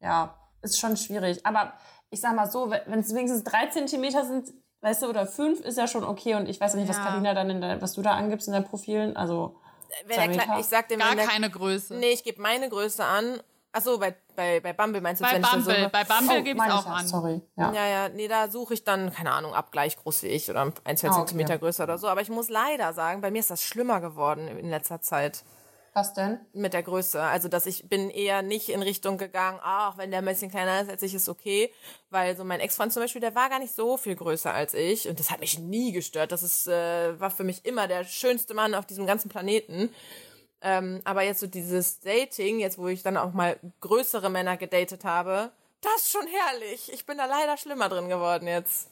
ja, 0.00 0.34
ist 0.62 0.78
schon 0.78 0.96
schwierig. 0.96 1.44
Aber 1.44 1.72
ich 2.10 2.20
sag 2.20 2.34
mal 2.34 2.50
so, 2.50 2.70
wenn 2.70 3.00
es 3.00 3.14
wenigstens 3.14 3.44
drei 3.44 3.66
Zentimeter 3.66 4.24
sind, 4.24 4.52
weißt 4.80 5.02
du, 5.02 5.08
oder 5.08 5.26
fünf, 5.26 5.60
ist 5.60 5.78
ja 5.78 5.86
schon 5.86 6.04
okay 6.04 6.34
und 6.34 6.48
ich 6.48 6.60
weiß 6.60 6.74
ja 6.74 6.80
nicht, 6.80 6.88
was 6.88 6.96
Ja. 6.98 7.04
Karina 7.04 7.34
dann 7.34 7.50
in 7.50 7.60
der, 7.60 7.80
was 7.82 7.94
du 7.94 8.02
da 8.02 8.12
angibst 8.12 8.46
in 8.48 8.54
deinen 8.54 8.64
Profilen, 8.64 9.16
also 9.16 9.56
ich 10.58 10.66
sag 10.66 10.88
dem, 10.88 10.98
Gar 11.00 11.10
wenn 11.10 11.16
der, 11.18 11.26
keine 11.26 11.50
Größe. 11.50 11.94
Nee, 11.94 12.10
ich 12.10 12.22
gebe 12.22 12.40
meine 12.42 12.68
Größe 12.68 13.04
an. 13.04 13.40
Achso, 13.72 13.98
bei, 13.98 14.14
bei, 14.34 14.60
bei 14.60 14.72
Bumble 14.72 15.00
meinst 15.00 15.20
du, 15.20 15.24
bei 15.24 15.32
wenn 15.32 15.42
ich 15.42 15.50
Bumble, 15.50 15.82
so 15.82 15.88
bei 15.90 16.04
Bumble 16.04 16.42
gebe 16.42 16.58
ich 16.64 16.72
auch 16.72 16.86
an. 16.86 17.06
Sorry, 17.06 17.40
ja. 17.56 17.72
Ja, 17.72 17.86
ja, 17.86 18.08
nee, 18.08 18.28
da 18.28 18.48
suche 18.48 18.74
ich 18.74 18.84
dann, 18.84 19.12
keine 19.12 19.32
Ahnung, 19.32 19.54
ab 19.54 19.72
gleich 19.72 19.96
groß 19.96 20.22
wie 20.22 20.28
ich 20.28 20.50
oder 20.50 20.72
ein, 20.84 20.96
zwei 20.96 21.08
Ah, 21.08 21.12
okay. 21.12 21.18
Zentimeter 21.20 21.58
größer 21.58 21.84
oder 21.84 21.98
so. 21.98 22.08
Aber 22.08 22.20
ich 22.20 22.30
muss 22.30 22.48
leider 22.48 22.92
sagen, 22.92 23.20
bei 23.20 23.30
mir 23.30 23.40
ist 23.40 23.50
das 23.50 23.62
schlimmer 23.62 24.00
geworden 24.00 24.48
in 24.48 24.70
letzter 24.70 25.00
Zeit 25.00 25.44
Was 25.98 26.14
denn? 26.14 26.38
mit 26.52 26.74
der 26.74 26.84
Größe. 26.84 27.20
Also, 27.20 27.48
dass 27.48 27.66
ich 27.66 27.88
bin 27.88 28.08
eher 28.08 28.42
nicht 28.42 28.68
in 28.68 28.82
Richtung 28.82 29.18
gegangen, 29.18 29.58
ach, 29.62 29.98
wenn 29.98 30.12
der 30.12 30.20
ein 30.20 30.24
bisschen 30.24 30.48
kleiner 30.50 30.80
ist 30.80 30.88
als 30.88 31.02
ich, 31.02 31.12
ist 31.12 31.28
okay. 31.28 31.72
Weil 32.10 32.36
so 32.36 32.44
mein 32.44 32.60
Ex-Freund 32.60 32.92
zum 32.92 33.02
Beispiel, 33.02 33.20
der 33.20 33.34
war 33.34 33.48
gar 33.48 33.58
nicht 33.58 33.74
so 33.74 33.96
viel 33.96 34.14
größer 34.14 34.54
als 34.54 34.74
ich. 34.74 35.08
Und 35.08 35.18
das 35.18 35.30
hat 35.30 35.40
mich 35.40 35.58
nie 35.58 35.90
gestört. 35.90 36.30
Das 36.30 36.44
ist, 36.44 36.68
äh, 36.68 37.18
war 37.18 37.32
für 37.32 37.42
mich 37.42 37.64
immer 37.64 37.88
der 37.88 38.04
schönste 38.04 38.54
Mann 38.54 38.76
auf 38.76 38.86
diesem 38.86 39.06
ganzen 39.06 39.28
Planeten. 39.28 39.92
Ähm, 40.60 41.00
aber 41.02 41.22
jetzt 41.22 41.40
so 41.40 41.48
dieses 41.48 41.98
Dating, 41.98 42.60
jetzt 42.60 42.78
wo 42.78 42.86
ich 42.86 43.02
dann 43.02 43.16
auch 43.16 43.32
mal 43.32 43.58
größere 43.80 44.30
Männer 44.30 44.56
gedatet 44.56 45.04
habe, 45.04 45.50
das 45.80 45.96
ist 45.96 46.12
schon 46.12 46.26
herrlich. 46.26 46.92
Ich 46.92 47.06
bin 47.06 47.18
da 47.18 47.26
leider 47.26 47.56
schlimmer 47.56 47.88
drin 47.88 48.08
geworden 48.08 48.46
jetzt. 48.46 48.88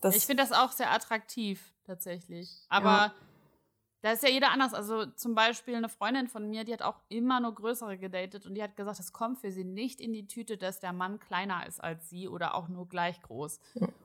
Das, 0.00 0.16
Ich 0.16 0.26
finde 0.26 0.42
das 0.42 0.52
auch 0.52 0.72
sehr 0.72 0.90
attraktiv, 0.92 1.60
tatsächlich. 1.86 2.48
Aber 2.68 2.88
Ja. 2.88 3.14
Da 4.00 4.12
ist 4.12 4.22
ja 4.22 4.28
jeder 4.28 4.52
anders. 4.52 4.74
Also 4.74 5.06
zum 5.06 5.34
Beispiel 5.34 5.74
eine 5.74 5.88
Freundin 5.88 6.28
von 6.28 6.48
mir, 6.48 6.64
die 6.64 6.72
hat 6.72 6.82
auch 6.82 7.00
immer 7.08 7.40
nur 7.40 7.54
größere 7.54 7.98
gedatet 7.98 8.46
und 8.46 8.54
die 8.54 8.62
hat 8.62 8.76
gesagt, 8.76 9.00
es 9.00 9.12
kommt 9.12 9.38
für 9.38 9.50
sie 9.50 9.64
nicht 9.64 10.00
in 10.00 10.12
die 10.12 10.26
Tüte, 10.26 10.56
dass 10.56 10.78
der 10.78 10.92
Mann 10.92 11.18
kleiner 11.18 11.66
ist 11.66 11.82
als 11.82 12.08
sie 12.08 12.28
oder 12.28 12.54
auch 12.54 12.68
nur 12.68 12.88
gleich 12.88 13.20
groß. 13.22 13.58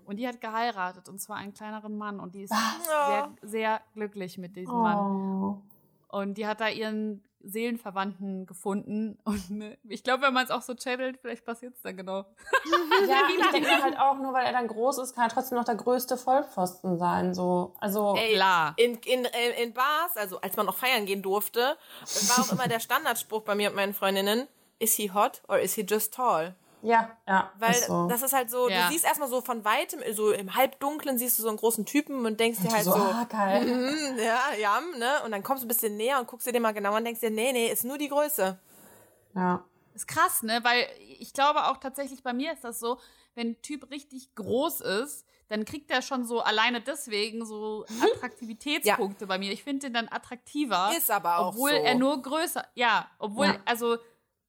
Und 0.06 0.18
die 0.18 0.28
hat 0.28 0.42
geheiratet 0.42 1.10
und 1.10 1.20
zwar 1.20 1.38
einen 1.38 1.54
kleineren 1.54 1.98
Mann 1.98 2.20
und 2.20 2.34
die 2.34 2.44
ist 2.44 2.54
sehr, 2.86 3.32
sehr 3.42 3.82
glücklich 3.94 4.38
mit 4.38 4.56
diesem 4.56 4.76
Mann. 4.76 4.98
Oh. 4.98 5.62
Und 6.08 6.38
die 6.38 6.48
hat 6.48 6.60
da 6.62 6.70
ihren 6.70 7.24
Seelenverwandten 7.44 8.46
gefunden. 8.46 9.18
Und 9.24 9.50
ne, 9.50 9.78
ich 9.88 10.04
glaube, 10.04 10.24
wenn 10.24 10.34
man 10.34 10.46
es 10.46 10.52
auch 10.52 10.62
so 10.62 10.74
channelt, 10.74 11.18
vielleicht 11.22 11.46
passiert 11.46 11.76
es 11.76 11.82
dann 11.82 11.98
genau. 11.98 12.26
Ja, 13.08 13.28
ich 13.30 13.52
denke 13.52 13.84
halt 13.84 14.00
auch, 14.00 14.18
nur 14.18 14.34
weil 14.34 14.46
er 14.46 14.54
dann 14.54 14.68
groß 14.68 15.00
ist, 15.00 15.16
kann 15.16 15.26
er 15.26 15.30
trotzdem 15.30 15.58
noch 15.58 15.66
der 15.66 15.76
größte 15.76 16.18
Vollpfosten 16.18 16.98
sein. 16.98 17.34
So. 17.34 17.76
Also, 17.80 18.16
Ey, 18.18 18.36
Klar. 18.36 18.74
In, 18.78 18.96
in, 19.06 19.26
äh, 19.26 19.64
in 19.64 19.74
Bars, 19.74 20.16
also 20.16 20.40
als 20.42 20.56
man 20.56 20.66
noch 20.66 20.78
feiern 20.78 21.06
gehen 21.06 21.22
durfte, 21.22 21.60
war 21.60 22.46
auch 22.46 22.52
immer 22.52 22.68
der 22.68 22.80
Standardspruch 22.80 23.42
bei 23.42 23.56
mir 23.56 23.70
und 23.70 23.76
meinen 23.76 23.94
Freundinnen, 23.94 24.48
is 24.80 24.96
he 24.96 25.12
hot 25.12 25.42
or 25.48 25.60
is 25.60 25.74
he 25.74 25.82
just 25.82 26.14
tall? 26.14 26.56
Ja, 26.84 27.10
ja. 27.28 27.52
Weil 27.58 27.72
ist 27.72 27.88
so. 27.88 28.08
das 28.08 28.22
ist 28.22 28.34
halt 28.34 28.52
so, 28.52 28.70
Ja. 28.70 28.86
du 28.88 28.92
siehst 28.92 29.06
erstmal 29.06 29.30
so 29.30 29.42
von 29.42 29.64
weitem, 29.66 30.02
so 30.14 30.32
im 30.32 30.54
Halbdunklen 30.56 31.18
siehst 31.18 31.40
du 31.40 31.44
so 31.44 31.50
einen 31.50 31.58
großen 31.58 31.86
Typen 31.86 32.26
und 32.26 32.40
denkst 32.40 32.60
dir 32.60 32.72
halt 32.72 32.84
so, 32.84 32.92
so, 32.92 32.98
ah, 32.98 33.26
geil. 33.30 33.66
mhm, 33.66 34.20
ja, 34.20 34.40
ja, 34.60 34.80
ne? 34.98 35.24
Und 35.26 35.32
dann 35.32 35.42
kommst 35.44 35.64
du 35.64 35.66
ein 35.66 35.70
bisschen 35.70 35.98
näher 35.98 36.20
und 36.20 36.28
guckst 36.28 36.46
dir 36.46 36.52
den 36.52 36.62
mal 36.62 36.74
genauer 36.74 36.98
und 36.98 37.06
denkst 37.06 37.22
dir, 37.22 37.32
nee, 37.32 37.52
nee, 37.52 37.72
ist 37.72 37.84
nur 37.84 37.98
die 37.98 38.10
Größe. 38.10 38.60
Ja. 39.36 39.64
Ist 39.96 40.08
krass, 40.08 40.44
ne? 40.44 40.60
Weil 40.64 40.88
ich 41.20 41.34
glaube 41.34 41.66
auch 41.66 41.78
tatsächlich 41.78 42.22
bei 42.24 42.34
mir 42.34 42.54
ist 42.54 42.64
das 42.64 42.80
so, 42.80 43.00
wenn 43.36 43.52
ein 43.52 43.62
Typ 43.62 43.90
richtig 43.90 44.36
groß 44.36 44.82
ist, 44.82 45.26
dann 45.50 45.66
kriegt 45.66 45.92
er 45.92 46.02
schon 46.02 46.26
so 46.26 46.42
alleine 46.42 46.82
deswegen 46.82 47.46
so 47.46 47.86
Attraktivitätspunkte 48.16 49.28
bei 49.28 49.38
mir. 49.38 49.52
Ich 49.52 49.64
finde 49.64 49.88
den 49.88 49.94
dann 49.94 50.08
attraktiver. 50.10 50.92
Ist 50.98 51.12
aber 51.12 51.38
auch 51.40 51.48
obwohl 51.50 51.72
so. 51.72 51.76
er 51.78 51.96
nur 51.96 52.22
größer, 52.22 52.66
ja, 52.76 53.08
obwohl, 53.20 53.48
Ja. 53.48 53.58
also 53.66 53.98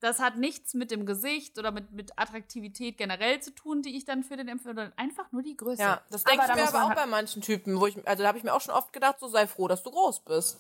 das 0.04 0.18
hat 0.20 0.36
nichts 0.36 0.74
mit 0.74 0.90
dem 0.90 1.06
Gesicht 1.06 1.58
oder 1.58 1.70
mit, 1.72 1.90
mit 1.92 2.18
Attraktivität 2.18 2.96
generell 2.98 3.40
zu 3.40 3.52
tun, 3.54 3.82
die 3.82 3.96
ich 3.96 4.04
dann 4.04 4.22
für 4.22 4.36
den 4.36 4.48
empfinde, 4.48 4.82
sondern 4.82 4.92
einfach 4.98 5.32
nur 5.32 5.42
die 5.42 5.56
Größe. 5.56 5.82
Ja, 5.82 6.00
das 6.10 6.24
denke 6.24 6.44
ich 6.48 6.54
mir 6.54 6.68
aber 6.68 6.82
auch 6.84 6.88
halt- 6.88 6.96
bei 6.96 7.06
manchen 7.06 7.42
Typen, 7.42 7.80
wo 7.80 7.86
ich, 7.86 8.06
also 8.06 8.22
da 8.22 8.28
habe 8.28 8.38
ich 8.38 8.44
mir 8.44 8.54
auch 8.54 8.60
schon 8.60 8.74
oft 8.74 8.92
gedacht, 8.92 9.16
so 9.20 9.28
sei 9.28 9.46
froh, 9.46 9.66
dass 9.68 9.82
du 9.82 9.90
groß 9.90 10.20
bist. 10.20 10.58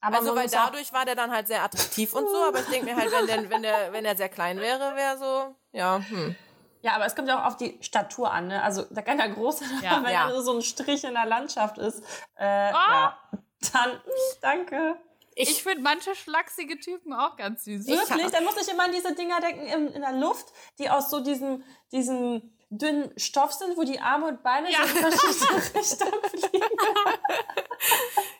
Aber 0.00 0.16
also 0.18 0.34
weil 0.36 0.48
dadurch 0.48 0.92
war 0.92 1.04
der 1.04 1.16
dann 1.16 1.32
halt 1.32 1.48
sehr 1.48 1.62
attraktiv 1.62 2.12
und 2.14 2.28
so, 2.28 2.36
aber 2.44 2.60
ich 2.60 2.66
denke 2.66 2.86
mir 2.86 2.96
halt, 2.96 3.10
wenn 3.10 3.26
der, 3.26 3.50
wenn 3.50 3.62
der, 3.62 3.92
wenn 3.92 4.04
der 4.04 4.16
sehr 4.16 4.28
klein 4.28 4.58
wäre, 4.58 4.94
wäre 4.94 5.18
so, 5.18 5.56
ja, 5.72 6.00
hm. 6.08 6.36
Ja, 6.80 6.92
aber 6.94 7.06
es 7.06 7.16
kommt 7.16 7.26
ja 7.26 7.42
auch 7.42 7.46
auf 7.48 7.56
die 7.56 7.76
Statur 7.80 8.30
an. 8.30 8.46
Ne? 8.46 8.62
Also 8.62 8.84
da 8.90 9.02
kann 9.02 9.18
er 9.18 9.28
groß 9.28 9.58
sein, 9.58 9.68
Ja. 9.82 9.90
aber 9.96 10.06
wenn 10.06 10.12
Ja. 10.12 10.30
er 10.30 10.42
so 10.42 10.54
ein 10.54 10.62
Strich 10.62 11.02
in 11.02 11.14
der 11.14 11.26
Landschaft 11.26 11.76
ist, 11.78 12.04
äh, 12.38 12.70
ja, 12.70 13.18
dann 13.72 14.00
danke. 14.40 14.96
Ich 15.40 15.62
finde 15.62 15.82
manche 15.82 16.14
schlachsige 16.16 16.78
Typen 16.80 17.12
auch 17.12 17.36
ganz 17.36 17.64
süß. 17.64 17.86
Wirklich? 17.86 18.26
Dann 18.32 18.44
muss 18.44 18.56
ich 18.60 18.72
immer 18.72 18.84
an 18.84 18.92
diese 18.92 19.14
Dinger 19.14 19.40
denken 19.40 19.66
in, 19.66 19.88
in 19.88 20.00
der 20.00 20.12
Luft, 20.12 20.46
die 20.78 20.90
aus 20.90 21.10
so 21.10 21.20
diesem, 21.20 21.62
diesem 21.92 22.42
dünnen 22.70 23.10
Stoff 23.16 23.52
sind, 23.52 23.76
wo 23.76 23.84
die 23.84 24.00
Arme 24.00 24.26
und 24.26 24.42
Beine 24.42 24.70
Ja. 24.70 24.84
so 24.86 24.96
in 24.96 25.02
verschiedene 25.12 25.62
Richtungen 25.74 26.22
fliegen. 26.28 26.76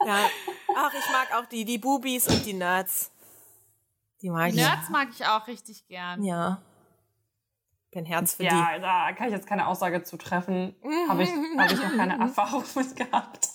Ja. 0.04 0.28
Ach, 0.76 0.92
ich 0.92 1.12
mag 1.12 1.34
auch 1.36 1.46
die, 1.46 1.64
die 1.64 1.78
Boobies 1.78 2.26
und 2.26 2.44
die 2.44 2.52
Nerds. 2.52 3.10
Die 4.20 4.30
mag 4.30 4.48
ich. 4.50 4.56
Nerds 4.56 4.88
mag 4.90 5.08
ich 5.12 5.24
auch 5.24 5.46
richtig 5.46 5.86
gern. 5.86 6.22
Ja. 6.24 6.60
Bin 7.90 8.04
Herz 8.04 8.34
für 8.34 8.42
Ja, 8.42 8.78
da 8.80 9.12
kann 9.12 9.28
ich 9.28 9.32
jetzt 9.32 9.46
keine 9.46 9.66
Aussage 9.66 10.02
zu 10.02 10.16
treffen. 10.18 10.74
Habe 11.08 11.22
ich, 11.22 11.30
hab 11.30 11.70
ich 11.72 11.78
noch 11.78 11.96
keine 11.96 12.18
Erfahrung 12.20 12.64
mit 12.74 12.96
gehabt. 12.96 13.48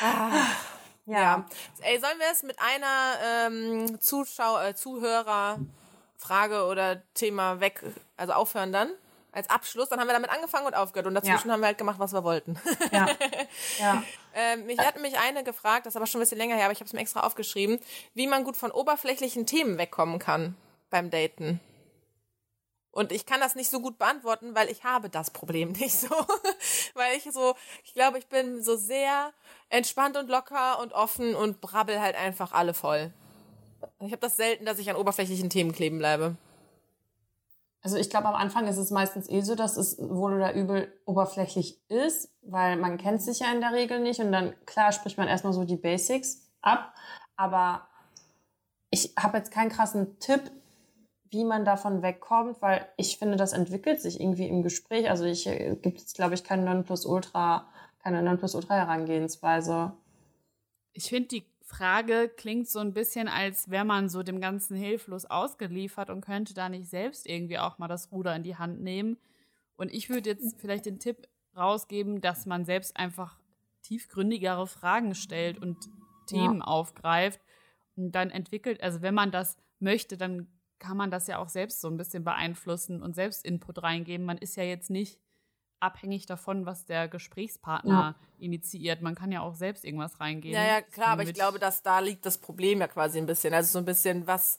die. 0.00 0.67
Ja. 1.08 1.44
Ey, 1.80 1.98
sollen 2.00 2.18
wir 2.18 2.26
es 2.30 2.42
mit 2.42 2.56
einer 2.60 3.46
ähm, 3.46 4.00
Zuschauer, 4.00 4.62
äh, 4.64 4.74
Zuhörer-Frage 4.74 6.64
oder 6.66 7.02
Thema 7.14 7.60
weg, 7.60 7.82
also 8.16 8.32
aufhören 8.34 8.72
dann? 8.72 8.90
Als 9.30 9.50
Abschluss, 9.50 9.88
dann 9.88 10.00
haben 10.00 10.08
wir 10.08 10.14
damit 10.14 10.30
angefangen 10.30 10.66
und 10.66 10.74
aufgehört. 10.74 11.06
Und 11.06 11.14
dazwischen 11.14 11.48
Ja. 11.48 11.52
haben 11.54 11.60
wir 11.60 11.66
halt 11.66 11.78
gemacht, 11.78 11.98
was 11.98 12.12
wir 12.12 12.24
wollten. 12.24 12.58
Ja. 12.92 13.08
ja. 13.78 14.02
Ähm, 14.34 14.66
mich 14.66 14.78
hat 14.78 15.00
mich 15.00 15.18
eine 15.18 15.42
gefragt, 15.42 15.84
das 15.84 15.92
ist 15.92 15.96
aber 15.96 16.06
schon 16.06 16.20
ein 16.20 16.22
bisschen 16.22 16.38
länger 16.38 16.54
her, 16.54 16.66
aber 16.66 16.72
ich 16.72 16.78
habe 16.78 16.86
es 16.86 16.92
mir 16.92 17.00
extra 17.00 17.20
aufgeschrieben, 17.20 17.80
wie 18.14 18.28
man 18.28 18.44
gut 18.44 18.56
von 18.56 18.70
oberflächlichen 18.70 19.46
Themen 19.46 19.78
wegkommen 19.78 20.20
kann 20.20 20.54
beim 20.90 21.10
Daten. 21.10 21.58
Und 22.90 23.12
ich 23.12 23.26
kann 23.26 23.40
das 23.40 23.54
nicht 23.54 23.70
so 23.70 23.80
gut 23.80 23.98
beantworten, 23.98 24.54
weil 24.54 24.68
ich 24.68 24.84
habe 24.84 25.08
das 25.08 25.30
Problem 25.30 25.72
nicht 25.80 25.94
so. 25.94 26.14
weil 26.94 27.16
ich 27.16 27.24
so, 27.32 27.54
ich 27.84 27.94
glaube, 27.94 28.18
ich 28.18 28.26
bin 28.26 28.62
so 28.62 28.76
sehr 28.76 29.32
entspannt 29.68 30.16
und 30.16 30.28
locker 30.28 30.80
und 30.80 30.92
offen 30.92 31.34
und 31.34 31.60
brabbel 31.60 32.00
halt 32.00 32.16
einfach 32.16 32.52
alle 32.52 32.74
voll. 32.74 33.12
Ich 34.00 34.12
habe 34.12 34.18
das 34.18 34.36
selten, 34.36 34.64
dass 34.64 34.78
ich 34.78 34.90
an 34.90 34.96
oberflächlichen 34.96 35.50
Themen 35.50 35.72
kleben 35.72 35.98
bleibe. 35.98 36.36
Also 37.80 37.96
ich 37.96 38.10
glaube, 38.10 38.26
am 38.28 38.34
Anfang 38.34 38.66
ist 38.66 38.76
es 38.76 38.90
meistens 38.90 39.28
eh 39.30 39.40
so, 39.40 39.54
dass 39.54 39.76
es 39.76 39.98
wohl 39.98 40.34
oder 40.34 40.52
übel 40.54 40.92
oberflächlich 41.04 41.80
ist, 41.88 42.30
weil 42.42 42.76
man 42.76 42.98
kennt 42.98 43.22
sich 43.22 43.40
ja 43.40 43.52
in 43.52 43.60
der 43.60 43.72
Regel 43.72 44.00
nicht 44.00 44.20
und 44.20 44.32
dann, 44.32 44.54
klar, 44.66 44.90
spricht 44.90 45.16
man 45.16 45.28
erstmal 45.28 45.52
so 45.52 45.64
die 45.64 45.76
Basics 45.76 46.50
ab, 46.60 46.92
aber 47.36 47.88
ich 48.90 49.14
habe 49.16 49.38
jetzt 49.38 49.52
keinen 49.52 49.70
krassen 49.70 50.18
Tipp, 50.18 50.50
wie 51.30 51.44
man 51.44 51.64
davon 51.64 52.02
wegkommt, 52.02 52.60
weil 52.62 52.86
ich 52.96 53.18
finde, 53.18 53.36
das 53.36 53.52
entwickelt 53.52 54.00
sich 54.00 54.20
irgendwie 54.20 54.48
im 54.48 54.62
Gespräch. 54.62 55.10
Also 55.10 55.24
ich 55.24 55.46
äh, 55.46 55.76
gibt 55.80 55.98
es, 55.98 56.14
glaube 56.14 56.34
ich, 56.34 56.44
keine 56.44 56.64
Nonplusultra, 56.64 57.66
keine 58.02 58.22
Nonplusultra-Herangehensweise. 58.22 59.92
Ich 60.92 61.08
finde, 61.08 61.28
die 61.28 61.46
Frage 61.62 62.30
klingt 62.34 62.68
so 62.68 62.78
ein 62.78 62.94
bisschen, 62.94 63.28
als 63.28 63.70
wäre 63.70 63.84
man 63.84 64.08
so 64.08 64.22
dem 64.22 64.40
Ganzen 64.40 64.76
hilflos 64.76 65.26
ausgeliefert 65.26 66.08
und 66.08 66.22
könnte 66.22 66.54
da 66.54 66.68
nicht 66.68 66.88
selbst 66.88 67.26
irgendwie 67.26 67.58
auch 67.58 67.78
mal 67.78 67.88
das 67.88 68.10
Ruder 68.10 68.34
in 68.34 68.42
die 68.42 68.56
Hand 68.56 68.80
nehmen. 68.80 69.18
Und 69.76 69.92
ich 69.92 70.08
würde 70.08 70.30
jetzt 70.30 70.58
vielleicht 70.60 70.86
den 70.86 70.98
Tipp 70.98 71.28
rausgeben, 71.56 72.20
dass 72.20 72.46
man 72.46 72.64
selbst 72.64 72.96
einfach 72.96 73.38
tiefgründigere 73.82 74.66
Fragen 74.66 75.14
stellt 75.14 75.60
und 75.60 75.76
Themen 76.26 76.62
aufgreift 76.62 77.40
und 77.96 78.12
dann 78.12 78.30
entwickelt, 78.30 78.82
also 78.82 79.02
wenn 79.02 79.14
man 79.14 79.30
das 79.30 79.56
möchte, 79.80 80.16
dann 80.16 80.46
kann 80.78 80.96
man 80.96 81.10
das 81.10 81.26
ja 81.26 81.38
auch 81.38 81.48
selbst 81.48 81.80
so 81.80 81.88
ein 81.88 81.96
bisschen 81.96 82.24
beeinflussen 82.24 83.02
und 83.02 83.14
selbst 83.14 83.44
Input 83.44 83.82
reingeben. 83.82 84.24
Man 84.26 84.38
ist 84.38 84.56
ja 84.56 84.62
jetzt 84.64 84.90
nicht 84.90 85.18
abhängig 85.80 86.26
davon, 86.26 86.66
was 86.66 86.84
der 86.86 87.08
Gesprächspartner 87.08 88.16
initiiert. 88.38 89.00
Man 89.00 89.14
kann 89.14 89.30
ja 89.30 89.42
auch 89.42 89.54
selbst 89.54 89.84
irgendwas 89.84 90.18
reingeben. 90.20 90.54
Ja, 90.58 90.64
ja, 90.66 90.82
klar, 90.82 91.08
aber 91.08 91.22
ich 91.22 91.34
glaube, 91.34 91.58
dass 91.58 91.82
da 91.82 92.00
liegt 92.00 92.26
das 92.26 92.38
Problem 92.38 92.80
ja 92.80 92.88
quasi 92.88 93.18
ein 93.18 93.26
bisschen. 93.26 93.54
Also 93.54 93.72
so 93.72 93.78
ein 93.78 93.84
bisschen 93.84 94.26
was, 94.26 94.58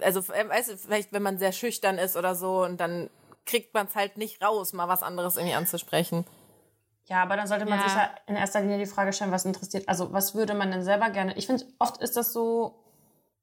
also 0.00 0.20
äh, 0.32 0.48
weißt 0.48 0.70
du, 0.72 0.76
vielleicht 0.78 1.12
wenn 1.12 1.22
man 1.22 1.38
sehr 1.38 1.52
schüchtern 1.52 1.98
ist 1.98 2.16
oder 2.16 2.34
so 2.34 2.64
und 2.64 2.78
dann 2.80 3.10
kriegt 3.44 3.74
man 3.74 3.86
es 3.86 3.94
halt 3.94 4.16
nicht 4.16 4.42
raus, 4.42 4.72
mal 4.72 4.88
was 4.88 5.02
anderes 5.02 5.36
irgendwie 5.36 5.54
anzusprechen. 5.54 6.24
Ja, 7.06 7.22
aber 7.22 7.36
dann 7.36 7.46
sollte 7.46 7.66
man 7.66 7.78
Ja. 7.78 7.88
sich 7.88 7.94
ja 7.94 8.10
in 8.26 8.36
erster 8.36 8.62
Linie 8.62 8.78
die 8.78 8.86
Frage 8.86 9.12
stellen, 9.12 9.30
was 9.30 9.44
interessiert, 9.44 9.86
also 9.88 10.12
was 10.14 10.34
würde 10.34 10.54
man 10.54 10.70
denn 10.70 10.82
selber 10.82 11.10
gerne? 11.10 11.36
Ich 11.36 11.46
finde, 11.46 11.66
oft 11.78 12.00
ist 12.00 12.16
das 12.16 12.32
so, 12.32 12.82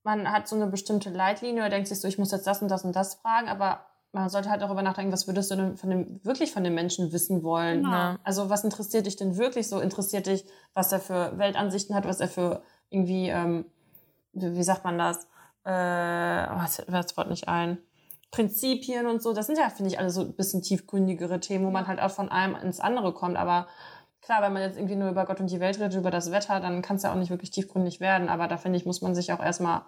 man 0.03 0.31
hat 0.31 0.47
so 0.47 0.55
eine 0.55 0.67
bestimmte 0.67 1.09
Leitlinie 1.09 1.61
oder 1.61 1.69
denkt 1.69 1.87
sich 1.87 1.99
so, 1.99 2.07
ich 2.07 2.17
muss 2.17 2.31
jetzt 2.31 2.47
das 2.47 2.61
und 2.61 2.69
das 2.69 2.83
und 2.83 2.95
das 2.95 3.15
fragen, 3.15 3.47
aber 3.47 3.85
man 4.13 4.29
sollte 4.29 4.49
halt 4.49 4.61
darüber 4.61 4.81
nachdenken, 4.81 5.13
was 5.13 5.27
würdest 5.27 5.51
du 5.51 5.55
denn 5.55 5.77
von 5.77 5.89
dem, 5.89 6.19
wirklich 6.23 6.51
von 6.51 6.63
dem 6.63 6.73
Menschen 6.73 7.11
wissen 7.13 7.43
wollen? 7.43 7.83
Genau. 7.83 8.15
Also 8.23 8.49
was 8.49 8.63
interessiert 8.63 9.05
dich 9.05 9.15
denn 9.15 9.37
wirklich 9.37 9.69
so? 9.69 9.79
Interessiert 9.79 10.27
dich, 10.27 10.45
was 10.73 10.91
er 10.91 10.99
für 10.99 11.37
Weltansichten 11.37 11.95
hat, 11.95 12.05
was 12.05 12.19
er 12.19 12.27
für 12.27 12.61
irgendwie, 12.89 13.29
ähm, 13.29 13.65
wie, 14.33 14.55
wie 14.55 14.63
sagt 14.63 14.83
man 14.83 14.97
das? 14.97 15.27
Äh, 15.63 16.47
oh, 16.53 16.67
fällt 16.67 16.89
mir 16.89 17.01
das 17.01 17.15
Wort 17.15 17.29
nicht 17.29 17.47
ein. 17.47 17.77
Prinzipien 18.31 19.07
und 19.07 19.21
so, 19.21 19.33
das 19.33 19.47
sind 19.47 19.57
ja, 19.57 19.69
finde 19.69 19.91
ich, 19.91 19.99
alle 19.99 20.09
so 20.09 20.21
ein 20.21 20.33
bisschen 20.33 20.61
tiefgründigere 20.61 21.39
Themen, 21.39 21.65
wo 21.65 21.69
man 21.69 21.87
halt 21.87 22.01
auch 22.01 22.11
von 22.11 22.29
einem 22.29 22.55
ins 22.55 22.79
andere 22.79 23.13
kommt. 23.13 23.37
Aber 23.37 23.67
klar, 24.21 24.41
wenn 24.41 24.53
man 24.53 24.61
jetzt 24.61 24.77
irgendwie 24.77 24.95
nur 24.95 25.09
über 25.09 25.25
Gott 25.25 25.39
und 25.39 25.51
die 25.51 25.59
Welt 25.59 25.79
redet, 25.79 25.95
über 25.95 26.11
das 26.11 26.31
Wetter, 26.31 26.59
dann 26.59 26.81
kann 26.81 26.95
es 26.97 27.03
ja 27.03 27.11
auch 27.11 27.17
nicht 27.17 27.29
wirklich 27.29 27.51
tiefgründig 27.51 27.99
werden. 27.99 28.29
Aber 28.29 28.47
da 28.47 28.57
finde 28.57 28.77
ich, 28.77 28.85
muss 28.85 29.01
man 29.01 29.15
sich 29.15 29.33
auch 29.33 29.39
erstmal 29.41 29.81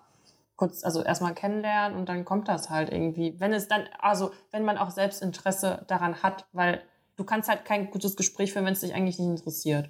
kurz, 0.56 0.84
also 0.84 1.04
erstmal 1.04 1.34
kennenlernen 1.34 1.98
und 1.98 2.10
dann 2.10 2.26
kommt 2.26 2.48
das 2.48 2.70
halt 2.70 2.92
irgendwie. 2.92 3.40
Wenn 3.40 3.54
es 3.54 3.68
dann, 3.68 3.88
also 4.00 4.32
wenn 4.52 4.64
man 4.66 4.78
auch 4.78 4.92
selbst 4.92 5.22
Interesse 5.22 5.84
daran 5.88 6.22
hat, 6.24 6.46
weil 6.52 6.84
du 7.16 7.24
kannst 7.24 7.50
halt 7.50 7.66
kein 7.66 7.90
gutes 7.92 8.16
Gespräch 8.16 8.54
führen, 8.54 8.66
wenn 8.66 8.74
es 8.74 8.82
dich 8.82 8.94
eigentlich 8.94 9.20
nicht 9.20 9.40
interessiert. 9.40 9.90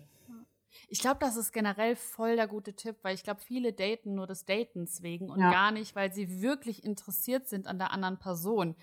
Ich 0.89 0.99
glaube, 0.99 1.17
das 1.19 1.37
ist 1.37 1.51
generell 1.53 1.95
voll 1.95 2.35
der 2.35 2.47
gute 2.47 2.75
Tipp, 2.75 2.97
weil 3.03 3.15
ich 3.15 3.23
glaube, 3.23 3.41
viele 3.41 3.73
daten 3.73 4.15
nur 4.15 4.27
des 4.27 4.45
Datens 4.45 5.01
wegen 5.01 5.29
und 5.29 5.39
Ja. 5.39 5.51
gar 5.51 5.71
nicht, 5.71 5.95
weil 5.95 6.11
sie 6.13 6.41
wirklich 6.41 6.83
interessiert 6.83 7.47
sind 7.47 7.67
an 7.67 7.77
der 7.77 7.91
anderen 7.91 8.19
Person, 8.19 8.75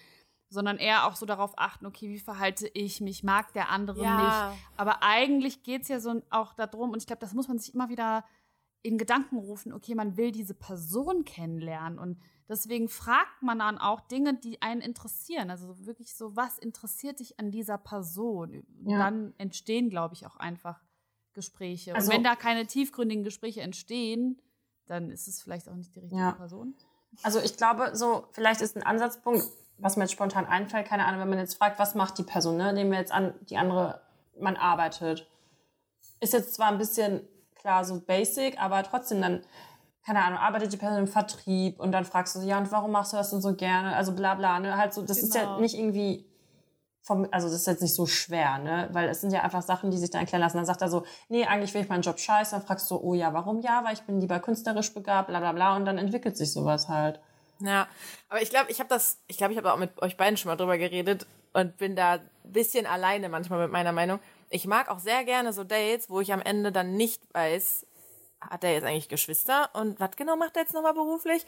sondern 0.50 0.76
eher 0.78 1.06
auch 1.06 1.16
so 1.16 1.24
darauf 1.26 1.52
achten, 1.56 1.86
okay, 1.86 2.08
wie 2.10 2.18
verhalte 2.18 2.68
ich 2.74 3.00
mich, 3.00 3.22
mag 3.22 3.52
der 3.52 3.70
andere 3.70 4.02
Ja. 4.02 4.50
nicht. 4.50 4.62
Aber 4.76 5.02
eigentlich 5.02 5.62
geht 5.62 5.82
es 5.82 5.88
ja 5.88 6.00
so 6.00 6.20
auch 6.30 6.52
darum, 6.54 6.90
und 6.90 6.98
ich 6.98 7.06
glaube, 7.06 7.20
das 7.20 7.32
muss 7.34 7.48
man 7.48 7.58
sich 7.58 7.72
immer 7.74 7.88
wieder 7.88 8.24
in 8.82 8.98
Gedanken 8.98 9.36
rufen, 9.36 9.72
okay, 9.72 9.94
man 9.94 10.16
will 10.16 10.32
diese 10.32 10.54
Person 10.54 11.24
kennenlernen 11.24 11.98
und 11.98 12.18
deswegen 12.48 12.88
fragt 12.88 13.42
man 13.42 13.58
dann 13.58 13.76
auch 13.78 14.00
Dinge, 14.00 14.34
die 14.34 14.60
einen 14.62 14.80
interessieren. 14.80 15.50
Also 15.50 15.86
wirklich 15.86 16.16
so, 16.16 16.34
was 16.34 16.58
interessiert 16.58 17.20
dich 17.20 17.38
an 17.38 17.50
dieser 17.50 17.78
Person? 17.78 18.64
Ja. 18.86 18.98
dann 18.98 19.34
entstehen, 19.38 19.90
glaube 19.90 20.14
ich, 20.14 20.26
auch 20.26 20.36
einfach 20.36 20.82
Gespräche. 21.34 21.94
Also- 21.94 22.10
und 22.10 22.16
wenn 22.16 22.24
da 22.24 22.34
keine 22.36 22.66
tiefgründigen 22.66 23.22
Gespräche 23.22 23.60
entstehen, 23.60 24.40
dann 24.86 25.10
ist 25.10 25.28
es 25.28 25.42
vielleicht 25.42 25.68
auch 25.68 25.76
nicht 25.76 25.94
die 25.94 26.00
richtige 26.00 26.20
Ja. 26.20 26.32
Person. 26.32 26.74
Also 27.22 27.38
ich 27.40 27.56
glaube, 27.58 27.94
so 27.94 28.26
vielleicht 28.32 28.62
ist 28.62 28.76
ein 28.76 28.82
Ansatzpunkt, 28.82 29.44
was 29.80 29.96
mir 29.96 30.04
jetzt 30.04 30.12
spontan 30.12 30.46
einfällt, 30.46 30.86
keine 30.86 31.04
Ahnung, 31.06 31.20
wenn 31.20 31.30
man 31.30 31.38
jetzt 31.38 31.54
fragt, 31.56 31.78
was 31.78 31.94
macht 31.94 32.18
die 32.18 32.22
Person, 32.22 32.56
ne? 32.56 32.72
Nehmen 32.72 32.90
wir 32.90 32.98
jetzt 32.98 33.12
an, 33.12 33.34
die 33.48 33.56
andere, 33.56 34.00
man 34.38 34.56
arbeitet. 34.56 35.26
Ist 36.20 36.32
jetzt 36.32 36.54
zwar 36.54 36.68
ein 36.68 36.78
bisschen, 36.78 37.22
klar, 37.54 37.84
so 37.84 38.00
basic, 38.00 38.60
aber 38.60 38.82
trotzdem 38.82 39.20
dann, 39.20 39.42
keine 40.04 40.24
Ahnung, 40.24 40.38
arbeitet 40.38 40.72
die 40.72 40.76
Person 40.76 40.98
im 40.98 41.06
Vertrieb 41.06 41.78
und 41.80 41.92
dann 41.92 42.04
fragst 42.04 42.34
du 42.34 42.40
sie, 42.40 42.48
ja, 42.48 42.58
und 42.58 42.70
warum 42.72 42.90
machst 42.92 43.12
du 43.12 43.16
das 43.16 43.30
denn 43.30 43.40
so 43.40 43.54
gerne? 43.54 43.94
Also 43.96 44.12
bla 44.12 44.34
bla, 44.34 44.58
ne? 44.60 44.76
Halt 44.76 44.92
so, 44.94 45.02
das 45.02 45.18
ist 45.18 45.34
ja 45.34 45.42
Genau. 45.42 45.60
nicht 45.60 45.74
irgendwie 45.76 46.26
vom, 47.02 47.26
also 47.30 47.48
das 47.48 47.56
ist 47.56 47.66
jetzt 47.66 47.82
nicht 47.82 47.94
so 47.94 48.06
schwer, 48.06 48.58
ne? 48.58 48.88
Weil 48.92 49.08
es 49.08 49.20
sind 49.22 49.32
ja 49.32 49.40
einfach 49.42 49.62
Sachen, 49.62 49.90
die 49.90 49.96
sich 49.98 50.10
dann 50.10 50.20
erklären 50.20 50.42
lassen. 50.42 50.58
Dann 50.58 50.66
sagt 50.66 50.82
er 50.82 50.88
so, 50.88 51.04
nee, 51.28 51.46
eigentlich 51.46 51.72
will 51.72 51.82
ich 51.82 51.88
meinen 51.88 52.02
Job 52.02 52.18
scheiße. 52.18 52.54
Dann 52.54 52.62
fragst 52.62 52.90
du, 52.90 52.96
oh 52.96 53.14
ja, 53.14 53.32
warum 53.32 53.60
ja? 53.60 53.82
Weil 53.84 53.94
ich 53.94 54.02
bin 54.02 54.20
lieber 54.20 54.38
künstlerisch 54.40 54.92
begabt, 54.92 55.28
bla 55.28 55.40
bla 55.40 55.52
bla. 55.52 55.76
Und 55.76 55.86
dann 55.86 55.96
entwickelt 55.96 56.36
sich 56.36 56.52
sowas 56.52 56.88
halt. 56.88 57.20
Ja, 57.60 57.88
aber 58.28 58.42
ich 58.42 58.50
glaube, 58.50 58.70
ich 58.70 58.78
habe 58.80 58.88
das, 58.88 59.18
ich 59.26 59.36
glaube, 59.36 59.52
ich 59.52 59.58
habe 59.58 59.72
auch 59.72 59.78
mit 59.78 60.00
euch 60.02 60.16
beiden 60.16 60.36
schon 60.36 60.48
mal 60.48 60.56
drüber 60.56 60.78
geredet 60.78 61.26
und 61.52 61.76
bin 61.76 61.96
da 61.96 62.12
ein 62.12 62.30
bisschen 62.44 62.86
alleine 62.86 63.28
manchmal 63.28 63.60
mit 63.60 63.72
meiner 63.72 63.92
Meinung. 63.92 64.20
Ich 64.48 64.66
mag 64.66 64.88
auch 64.88 64.98
sehr 64.98 65.24
gerne 65.24 65.52
so 65.52 65.64
Dates, 65.64 66.08
wo 66.10 66.20
ich 66.20 66.32
am 66.32 66.40
Ende 66.40 66.72
dann 66.72 66.96
nicht 66.96 67.22
weiß, 67.32 67.86
hat 68.40 68.64
er 68.64 68.72
jetzt 68.72 68.84
eigentlich 68.84 69.08
Geschwister 69.08 69.70
und 69.74 70.00
was 70.00 70.16
genau 70.16 70.36
macht 70.36 70.56
er 70.56 70.62
jetzt 70.62 70.74
nochmal 70.74 70.94
beruflich? 70.94 71.44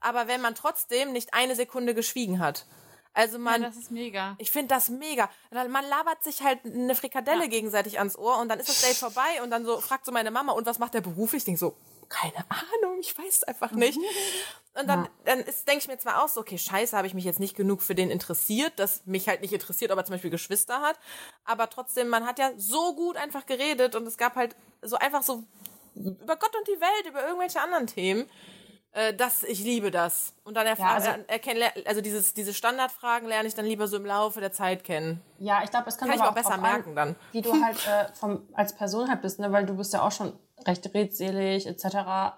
Aber 0.00 0.28
wenn 0.28 0.40
man 0.40 0.54
trotzdem 0.54 1.12
nicht 1.12 1.34
eine 1.34 1.54
Sekunde 1.54 1.94
geschwiegen 1.94 2.38
hat. 2.38 2.66
Also 3.12 3.36
Ja, 3.36 3.42
man, 3.42 3.62
das 3.62 3.76
ist 3.76 3.90
mega. 3.90 4.36
ich 4.38 4.50
finde 4.52 4.68
das 4.68 4.88
mega. 4.88 5.28
Man 5.50 5.84
labert 5.84 6.22
sich 6.22 6.42
halt 6.42 6.60
eine 6.64 6.94
Frikadelle 6.94 7.48
gegenseitig 7.48 7.98
ans 7.98 8.16
Ohr 8.16 8.38
und 8.38 8.48
dann 8.48 8.60
ist 8.60 8.68
das 8.68 8.82
Date 8.82 8.96
vorbei 8.96 9.42
und 9.42 9.50
dann 9.50 9.64
so 9.64 9.80
fragt 9.80 10.06
so 10.06 10.12
meine 10.12 10.30
Mama, 10.30 10.52
und 10.52 10.64
was 10.66 10.78
macht 10.78 10.94
der 10.94 11.00
beruflich? 11.00 11.40
Ich 11.40 11.44
denk 11.44 11.58
so, 11.58 11.74
keine 12.10 12.44
Ahnung, 12.50 12.98
ich 13.00 13.16
weiß 13.16 13.36
es 13.38 13.44
einfach 13.44 13.70
nicht. 13.72 13.98
Und 14.78 14.86
dann, 14.88 15.08
dann 15.24 15.38
denke 15.38 15.78
ich 15.78 15.88
mir 15.88 15.98
zwar 15.98 16.22
auch 16.22 16.28
so, 16.28 16.40
okay, 16.40 16.58
scheiße, 16.58 16.96
habe 16.96 17.06
ich 17.06 17.14
mich 17.14 17.24
jetzt 17.24 17.40
nicht 17.40 17.56
genug 17.56 17.82
für 17.82 17.94
den 17.94 18.10
interessiert, 18.10 18.72
dass 18.78 19.06
mich 19.06 19.28
halt 19.28 19.40
nicht 19.40 19.52
interessiert, 19.52 19.90
ob 19.90 19.98
er 19.98 20.04
zum 20.04 20.14
Beispiel 20.14 20.30
Geschwister 20.30 20.80
hat. 20.80 20.98
Aber 21.44 21.70
trotzdem, 21.70 22.08
man 22.08 22.26
hat 22.26 22.38
ja 22.38 22.50
so 22.56 22.94
gut 22.94 23.16
einfach 23.16 23.46
geredet 23.46 23.94
und 23.96 24.06
es 24.06 24.16
gab 24.18 24.36
halt 24.36 24.54
so 24.82 24.96
einfach 24.96 25.22
so 25.22 25.44
über 25.94 26.36
Gott 26.36 26.54
und 26.56 26.68
die 26.68 26.80
Welt, 26.80 27.06
über 27.08 27.24
irgendwelche 27.24 27.60
anderen 27.60 27.86
Themen. 27.86 28.28
Äh, 28.92 29.14
das, 29.14 29.44
ich 29.44 29.60
liebe 29.60 29.90
das. 29.92 30.32
Und 30.42 30.54
dann 30.54 30.66
erfahren, 30.66 30.96
also- 30.96 31.10
also, 31.10 31.24
erkennen, 31.28 31.62
also 31.84 32.00
dieses, 32.00 32.34
diese 32.34 32.52
Standardfragen 32.52 33.28
lerne 33.28 33.46
ich 33.46 33.54
dann 33.54 33.64
lieber 33.64 33.86
so 33.86 33.96
im 33.96 34.04
Laufe 34.06 34.40
der 34.40 34.50
Zeit 34.52 34.82
kennen. 34.84 35.20
Ja, 35.38 35.62
ich 35.62 35.70
glaube, 35.70 35.88
es 35.88 35.96
kommt 35.96 36.10
Kann 36.10 36.18
ich 36.18 36.22
aber 36.24 36.30
auch 36.30 36.34
besser 36.34 36.56
merken 36.58 36.90
an, 36.90 36.96
dann. 36.96 37.16
wie 37.32 37.42
du 37.42 37.52
halt 37.62 37.76
äh, 37.86 38.12
vom, 38.14 38.48
als 38.52 38.74
Person 38.74 39.08
halt 39.08 39.22
bist, 39.22 39.38
ne? 39.38 39.52
weil 39.52 39.64
du 39.64 39.74
bist 39.76 39.92
ja 39.92 40.02
auch 40.02 40.10
schon 40.10 40.36
recht 40.66 40.92
redselig 40.94 41.66
etc. 41.66 41.84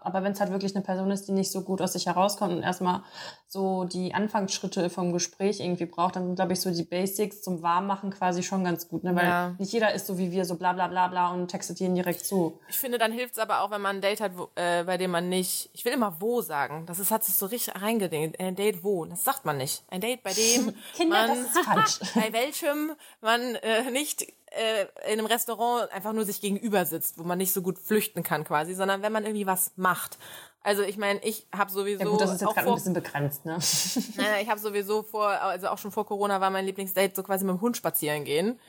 Aber 0.02 0.22
wenn 0.22 0.32
es 0.32 0.40
halt 0.40 0.50
wirklich 0.50 0.74
eine 0.74 0.84
Person 0.84 1.10
ist, 1.10 1.28
die 1.28 1.32
nicht 1.32 1.50
so 1.50 1.62
gut 1.62 1.80
aus 1.80 1.92
sich 1.92 2.06
herauskommt 2.06 2.52
und 2.52 2.62
erstmal 2.62 3.02
so 3.48 3.84
die 3.84 4.14
Anfangsschritte 4.14 4.88
vom 4.88 5.12
Gespräch 5.12 5.60
irgendwie 5.60 5.84
braucht, 5.86 6.16
dann 6.16 6.34
glaube 6.34 6.54
ich 6.54 6.60
so 6.60 6.70
die 6.70 6.84
Basics 6.84 7.42
zum 7.42 7.62
Warmmachen 7.62 8.10
quasi 8.10 8.42
schon 8.42 8.64
ganz 8.64 8.88
gut, 8.88 9.04
ne? 9.04 9.14
weil 9.14 9.24
Ja. 9.26 9.54
nicht 9.58 9.72
jeder 9.72 9.92
ist 9.92 10.06
so 10.06 10.16
wie 10.18 10.30
wir, 10.30 10.44
so 10.44 10.54
bla 10.54 10.72
bla 10.72 10.88
bla 10.88 11.08
bla 11.08 11.30
und 11.32 11.48
textet 11.48 11.80
jeden 11.80 11.94
direkt 11.94 12.24
zu. 12.24 12.58
Ich 12.68 12.78
finde, 12.78 12.98
dann 12.98 13.12
hilft 13.12 13.34
es 13.34 13.38
aber 13.38 13.60
auch, 13.60 13.70
wenn 13.70 13.82
man 13.82 13.96
ein 13.96 14.00
Date 14.00 14.20
hat, 14.20 14.32
wo, 14.36 14.48
äh, 14.54 14.84
bei 14.84 14.96
dem 14.96 15.10
man 15.10 15.28
nicht, 15.28 15.68
ich 15.74 15.84
will 15.84 15.92
immer 15.92 16.16
wo 16.20 16.40
sagen. 16.40 16.86
Das 16.86 16.98
ist, 16.98 17.10
hat 17.10 17.24
sich 17.24 17.34
so 17.34 17.46
richtig 17.46 17.80
reingedingt. 17.80 18.40
Ein 18.40 18.56
Date 18.56 18.82
wo? 18.82 19.04
Das 19.04 19.24
sagt 19.24 19.44
man 19.44 19.58
nicht. 19.58 19.84
Ein 19.88 20.00
Date, 20.00 20.22
bei 20.22 20.32
dem 20.32 20.74
Kinder, 20.94 21.26
man, 21.26 21.28
das 21.28 21.38
ist 21.38 21.58
falsch. 21.58 22.00
bei 22.14 22.32
welchem 22.32 22.92
man 23.20 23.40
äh, 23.56 23.90
nicht 23.90 24.26
äh, 24.56 24.86
in 25.12 25.18
einem 25.18 25.26
Restaurant 25.26 25.90
einfach 25.92 26.12
nur 26.12 26.24
sich 26.24 26.40
gegenüber 26.40 26.84
sitzt, 26.84 27.18
wo 27.18 27.22
man 27.24 27.38
nicht 27.38 27.52
so 27.52 27.62
gut 27.62 27.78
flüchten 27.78 28.22
kann 28.22 28.44
quasi, 28.44 28.74
sondern 28.74 29.02
wenn 29.02 29.12
man 29.12 29.24
irgendwie 29.24 29.46
was 29.46 29.72
macht. 29.76 30.18
Also 30.62 30.82
ich 30.82 30.96
meine, 30.96 31.20
ich 31.24 31.46
habe 31.56 31.70
sowieso 31.70 32.04
Ja 32.04 32.10
gut, 32.10 32.20
das 32.20 32.32
ist 32.32 32.40
jetzt 32.40 32.54
gerade 32.54 32.68
ein 32.68 32.74
bisschen 32.74 32.94
begrenzt, 32.94 33.44
ne? 33.44 33.58
Naja, 34.16 34.40
ich 34.40 34.48
habe 34.48 34.60
sowieso 34.60 35.02
vor, 35.02 35.28
also 35.28 35.68
auch 35.68 35.78
schon 35.78 35.90
vor 35.90 36.06
Corona 36.06 36.40
war 36.40 36.50
mein 36.50 36.64
Lieblingsdate 36.66 37.16
so 37.16 37.22
quasi 37.22 37.44
mit 37.44 37.56
dem 37.56 37.60
Hund 37.60 37.76
spazieren 37.76 38.24
gehen, 38.24 38.60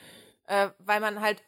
äh, 0.47 0.69
weil 0.79 0.99
man 0.99 1.21
halt 1.21 1.43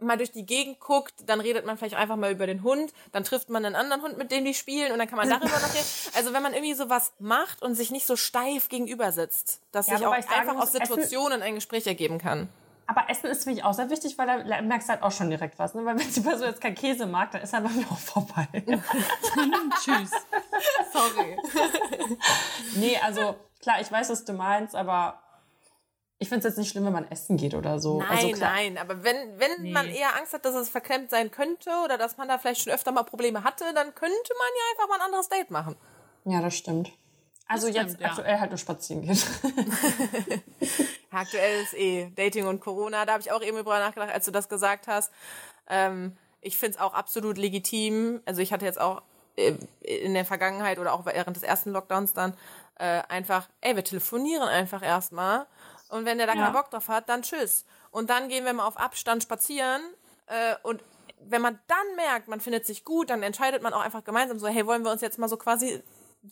mal 0.00 0.16
durch 0.16 0.30
die 0.30 0.46
Gegend 0.46 0.78
guckt, 0.78 1.14
dann 1.26 1.40
redet 1.40 1.66
man 1.66 1.76
vielleicht 1.76 1.96
einfach 1.96 2.14
mal 2.16 2.30
über 2.30 2.46
den 2.46 2.62
Hund, 2.62 2.92
dann 3.10 3.24
trifft 3.24 3.50
man 3.50 3.64
einen 3.64 3.74
anderen 3.74 4.02
Hund, 4.02 4.16
mit 4.16 4.30
dem 4.30 4.44
die 4.44 4.54
spielen 4.54 4.92
und 4.92 4.98
dann 4.98 5.08
kann 5.08 5.16
man 5.16 5.28
darüber 5.28 5.46
noch 5.46 5.74
reden. 5.74 5.86
Also 6.14 6.32
wenn 6.32 6.42
man 6.42 6.52
irgendwie 6.52 6.74
sowas 6.74 7.12
macht 7.18 7.62
und 7.62 7.74
sich 7.74 7.90
nicht 7.90 8.06
so 8.06 8.14
steif 8.14 8.68
gegenüber 8.68 9.10
sitzt, 9.12 9.60
dass 9.72 9.88
Ja, 9.88 9.96
sich 9.96 10.06
auch 10.06 10.12
einfach 10.12 10.54
muss, 10.54 10.62
aus 10.64 10.72
Situationen 10.72 11.42
ein 11.42 11.56
Gespräch 11.56 11.86
ergeben 11.86 12.18
kann. 12.18 12.48
Aber 12.90 13.10
Essen 13.10 13.26
ist 13.26 13.44
für 13.44 13.50
mich 13.50 13.62
auch 13.64 13.74
sehr 13.74 13.90
wichtig, 13.90 14.16
weil 14.16 14.26
da 14.26 14.62
merkst 14.62 14.88
du 14.88 14.92
halt 14.94 15.02
auch 15.02 15.12
schon 15.12 15.28
direkt 15.28 15.58
was. 15.58 15.74
Ne? 15.74 15.84
Weil 15.84 15.98
wenn 15.98 16.10
die 16.10 16.20
Person 16.20 16.48
jetzt 16.48 16.62
kein 16.62 16.74
Käse 16.74 17.04
mag, 17.04 17.30
dann 17.32 17.42
ist 17.42 17.52
er 17.52 17.60
bei 17.60 17.68
mir 17.68 17.84
auch 17.90 17.98
vorbei. 17.98 18.48
Tschüss. 19.84 20.10
Sorry. 20.90 21.36
Nee, 22.76 22.98
also 23.04 23.36
klar, 23.60 23.82
ich 23.82 23.92
weiß, 23.92 24.08
was 24.08 24.24
du 24.24 24.32
meinst, 24.32 24.74
aber 24.74 25.20
ich 26.18 26.30
finde 26.30 26.38
es 26.38 26.52
jetzt 26.52 26.56
nicht 26.58 26.70
schlimm, 26.70 26.86
wenn 26.86 26.94
man 26.94 27.10
essen 27.10 27.36
geht 27.36 27.52
oder 27.52 27.78
so. 27.78 27.98
Nein, 27.98 28.08
also 28.08 28.28
klar, 28.30 28.52
nein, 28.54 28.78
aber 28.78 29.04
wenn, 29.04 29.38
wenn 29.38 29.70
man 29.70 29.86
eher 29.86 30.16
Angst 30.16 30.32
hat, 30.32 30.46
dass 30.46 30.54
es 30.54 30.70
verklemmt 30.70 31.10
sein 31.10 31.30
könnte 31.30 31.70
oder 31.84 31.98
dass 31.98 32.16
man 32.16 32.26
da 32.26 32.38
vielleicht 32.38 32.62
schon 32.62 32.72
öfter 32.72 32.90
mal 32.90 33.02
Probleme 33.02 33.44
hatte, 33.44 33.64
dann 33.74 33.94
könnte 33.94 34.06
man 34.08 34.48
ja 34.56 34.64
einfach 34.72 34.88
mal 34.88 34.94
ein 34.94 35.06
anderes 35.06 35.28
Date 35.28 35.50
machen. 35.50 35.76
Ja, 36.24 36.40
das 36.40 36.54
stimmt. 36.54 36.90
Also 37.46 37.66
Das 37.66 37.76
jetzt 37.76 37.88
stimmt, 37.90 38.00
ja. 38.00 38.08
aktuell 38.08 38.40
halt 38.40 38.50
nur 38.50 38.58
spazieren 38.58 39.02
gehen. 39.02 39.18
Aktuell 41.10 41.62
ist 41.62 41.74
eh 41.74 42.10
Dating 42.14 42.46
und 42.46 42.60
Corona. 42.60 43.06
Da 43.06 43.12
habe 43.12 43.22
ich 43.22 43.32
auch 43.32 43.42
eben 43.42 43.56
drüber 43.56 43.78
nachgedacht, 43.78 44.10
als 44.12 44.24
du 44.24 44.30
das 44.30 44.48
gesagt 44.48 44.86
hast. 44.88 45.12
Ähm, 45.68 46.16
ich 46.40 46.56
finde 46.56 46.76
es 46.76 46.80
auch 46.82 46.94
absolut 46.94 47.38
legitim. 47.38 48.20
Also 48.26 48.40
ich 48.42 48.52
hatte 48.52 48.64
jetzt 48.64 48.80
auch 48.80 49.02
äh, 49.36 49.54
in 49.82 50.14
der 50.14 50.24
Vergangenheit 50.24 50.78
oder 50.78 50.92
auch 50.92 51.06
während 51.06 51.36
des 51.36 51.42
ersten 51.42 51.70
Lockdowns 51.70 52.12
dann 52.12 52.34
äh, 52.78 53.02
einfach, 53.08 53.48
ey, 53.60 53.74
wir 53.76 53.84
telefonieren 53.84 54.48
einfach 54.48 54.82
erstmal. 54.82 55.46
Und 55.88 56.04
wenn 56.04 56.18
der 56.18 56.26
da 56.26 56.34
Ja. 56.34 56.42
keinen 56.44 56.52
Bock 56.52 56.70
drauf 56.70 56.88
hat, 56.88 57.08
dann 57.08 57.22
tschüss. 57.22 57.64
Und 57.90 58.10
dann 58.10 58.28
gehen 58.28 58.44
wir 58.44 58.52
mal 58.52 58.66
auf 58.66 58.76
Abstand 58.76 59.22
spazieren. 59.22 59.80
Äh, 60.26 60.54
und 60.62 60.84
wenn 61.20 61.42
man 61.42 61.58
dann 61.66 61.96
merkt, 61.96 62.28
man 62.28 62.40
findet 62.40 62.66
sich 62.66 62.84
gut, 62.84 63.10
dann 63.10 63.22
entscheidet 63.22 63.62
man 63.62 63.72
auch 63.72 63.80
einfach 63.80 64.04
gemeinsam 64.04 64.38
so, 64.38 64.46
hey, 64.46 64.66
wollen 64.66 64.84
wir 64.84 64.92
uns 64.92 65.00
jetzt 65.00 65.18
mal 65.18 65.28
so 65.28 65.36
quasi 65.36 65.82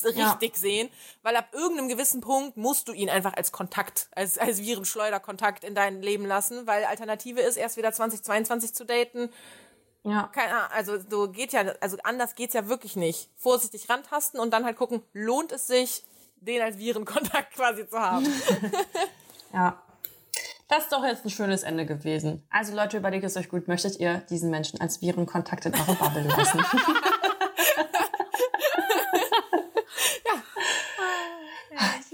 richtig 0.04 0.56
sehen, 0.56 0.90
weil 1.22 1.36
ab 1.36 1.48
irgendeinem 1.52 1.88
gewissen 1.88 2.20
Punkt 2.20 2.56
musst 2.56 2.88
du 2.88 2.92
ihn 2.92 3.08
einfach 3.08 3.34
als 3.34 3.52
Kontakt, 3.52 4.08
als, 4.14 4.36
als 4.38 4.60
Virenschleuderkontakt 4.60 5.64
in 5.64 5.74
dein 5.74 6.02
Leben 6.02 6.26
lassen, 6.26 6.66
weil 6.66 6.84
Alternative 6.84 7.40
ist, 7.40 7.56
erst 7.56 7.76
wieder 7.76 7.92
2022 7.92 8.74
zu 8.74 8.84
daten. 8.84 9.30
ja. 10.04 10.28
Keine 10.32 10.52
Ahnung, 10.54 10.70
also 10.72 10.98
so 11.08 11.30
geht 11.30 11.52
ja, 11.52 11.62
also 11.80 11.96
anders 12.04 12.34
geht's 12.34 12.54
ja 12.54 12.68
wirklich 12.68 12.96
nicht. 12.96 13.30
Vorsichtig 13.36 13.88
rantasten 13.88 14.40
und 14.40 14.50
dann 14.52 14.64
halt 14.64 14.76
gucken, 14.76 15.02
lohnt 15.12 15.52
es 15.52 15.66
sich, 15.66 16.04
den 16.36 16.62
als 16.62 16.78
Virenkontakt 16.78 17.54
quasi 17.54 17.88
zu 17.88 17.98
haben. 17.98 18.26
Ja. 19.52 19.80
Das 20.68 20.82
ist 20.84 20.92
doch 20.92 21.04
jetzt 21.04 21.24
ein 21.24 21.30
schönes 21.30 21.62
Ende 21.62 21.86
gewesen. 21.86 22.42
Also 22.50 22.74
Leute, 22.74 22.96
überlegt 22.96 23.24
es 23.24 23.36
euch 23.36 23.48
gut. 23.48 23.68
Möchtet 23.68 24.00
ihr 24.00 24.18
diesen 24.28 24.50
Menschen 24.50 24.80
als 24.80 25.00
Virenkontakt 25.00 25.64
in 25.64 25.74
eure 25.74 25.94
Bubble 25.94 26.24
lassen? 26.24 26.60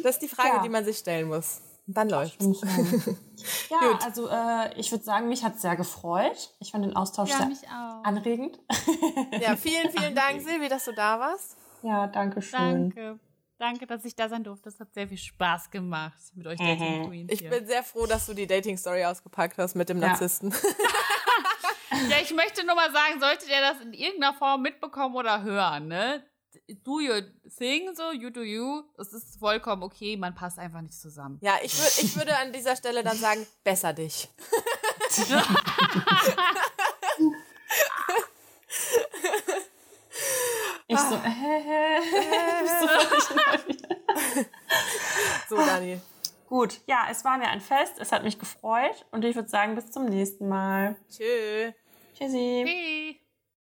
Das 0.02 0.16
ist 0.16 0.22
die 0.22 0.28
Frage, 0.28 0.56
Ja. 0.56 0.62
die 0.62 0.68
man 0.68 0.84
sich 0.84 0.98
stellen 0.98 1.28
muss. 1.28 1.60
Dann 1.86 2.08
läuft's. 2.08 2.44
ja, 3.70 3.98
also 4.04 4.28
äh, 4.28 4.78
ich 4.78 4.90
würde 4.92 5.02
sagen, 5.04 5.28
mich 5.28 5.42
hat 5.42 5.58
sehr 5.60 5.74
gefreut. 5.76 6.54
Ich 6.60 6.70
fand 6.70 6.84
den 6.84 6.94
Austausch 6.94 7.30
Ja, 7.30 7.38
sehr 7.38 7.46
mich 7.48 7.62
auch. 7.68 8.04
anregend. 8.04 8.58
Ja, 9.40 9.56
vielen, 9.56 9.90
vielen 9.90 10.14
Dank, 10.14 10.40
Silvi, 10.46 10.68
dass 10.68 10.84
du 10.84 10.92
da 10.92 11.18
warst. 11.18 11.56
Ja, 11.82 12.06
danke 12.06 12.40
schön. 12.40 12.90
Danke. 12.94 13.18
Danke, 13.58 13.86
dass 13.86 14.04
ich 14.04 14.14
da 14.16 14.28
sein 14.28 14.42
durfte. 14.44 14.64
Das 14.70 14.78
hat 14.80 14.92
sehr 14.94 15.06
viel 15.08 15.18
Spaß 15.18 15.70
gemacht 15.70 16.18
mit 16.34 16.46
euch 16.46 16.58
Dating 16.58 17.08
Queens. 17.08 17.32
Ich 17.32 17.40
hier. 17.40 17.50
bin 17.50 17.66
sehr 17.66 17.82
froh, 17.82 18.06
dass 18.06 18.26
du 18.26 18.34
die 18.34 18.46
Dating-Story 18.46 19.04
ausgepackt 19.04 19.58
hast 19.58 19.74
mit 19.74 19.88
dem 19.88 20.00
Ja. 20.00 20.08
Narzissten. 20.08 20.52
Ja, 22.08 22.16
ich 22.22 22.34
möchte 22.34 22.64
nur 22.66 22.74
mal 22.74 22.90
sagen, 22.90 23.20
solltet 23.20 23.48
ihr 23.48 23.60
das 23.60 23.80
in 23.82 23.92
irgendeiner 23.92 24.34
Form 24.34 24.62
mitbekommen 24.62 25.14
oder 25.14 25.42
hören, 25.42 25.88
ne? 25.88 26.24
Do 26.84 27.00
your 27.00 27.22
thing, 27.56 27.94
so, 27.94 28.12
you 28.12 28.30
do 28.30 28.42
you. 28.42 28.84
Das 28.96 29.12
ist 29.12 29.38
vollkommen 29.38 29.82
okay, 29.82 30.16
man 30.16 30.34
passt 30.34 30.58
einfach 30.58 30.80
nicht 30.80 31.00
zusammen. 31.00 31.38
Ja, 31.40 31.54
ich, 31.62 31.78
würd, 31.78 31.98
ich 32.02 32.16
würde 32.16 32.36
an 32.36 32.52
dieser 32.52 32.76
Stelle 32.76 33.02
dann 33.02 33.16
sagen, 33.16 33.46
besser 33.64 33.92
dich. 33.92 34.28
Ich 40.88 40.98
so, 40.98 41.14
äh, 41.14 41.30
hä, 41.30 41.62
hä. 41.64 42.00
So, 45.48 45.56
Dani. 45.56 46.00
Gut, 46.48 46.80
ja, 46.86 47.06
es 47.10 47.24
war 47.24 47.38
mir 47.38 47.48
ein 47.48 47.60
Fest. 47.60 47.94
Es 47.98 48.12
hat 48.12 48.24
mich 48.24 48.38
gefreut. 48.38 49.06
Und 49.10 49.24
ich 49.24 49.34
würde 49.34 49.48
sagen, 49.48 49.74
bis 49.74 49.90
zum 49.90 50.04
nächsten 50.06 50.48
Mal. 50.48 50.96
Tschö. 51.10 51.72
Tschüssi. 52.14 52.64
Hey. 52.66 53.21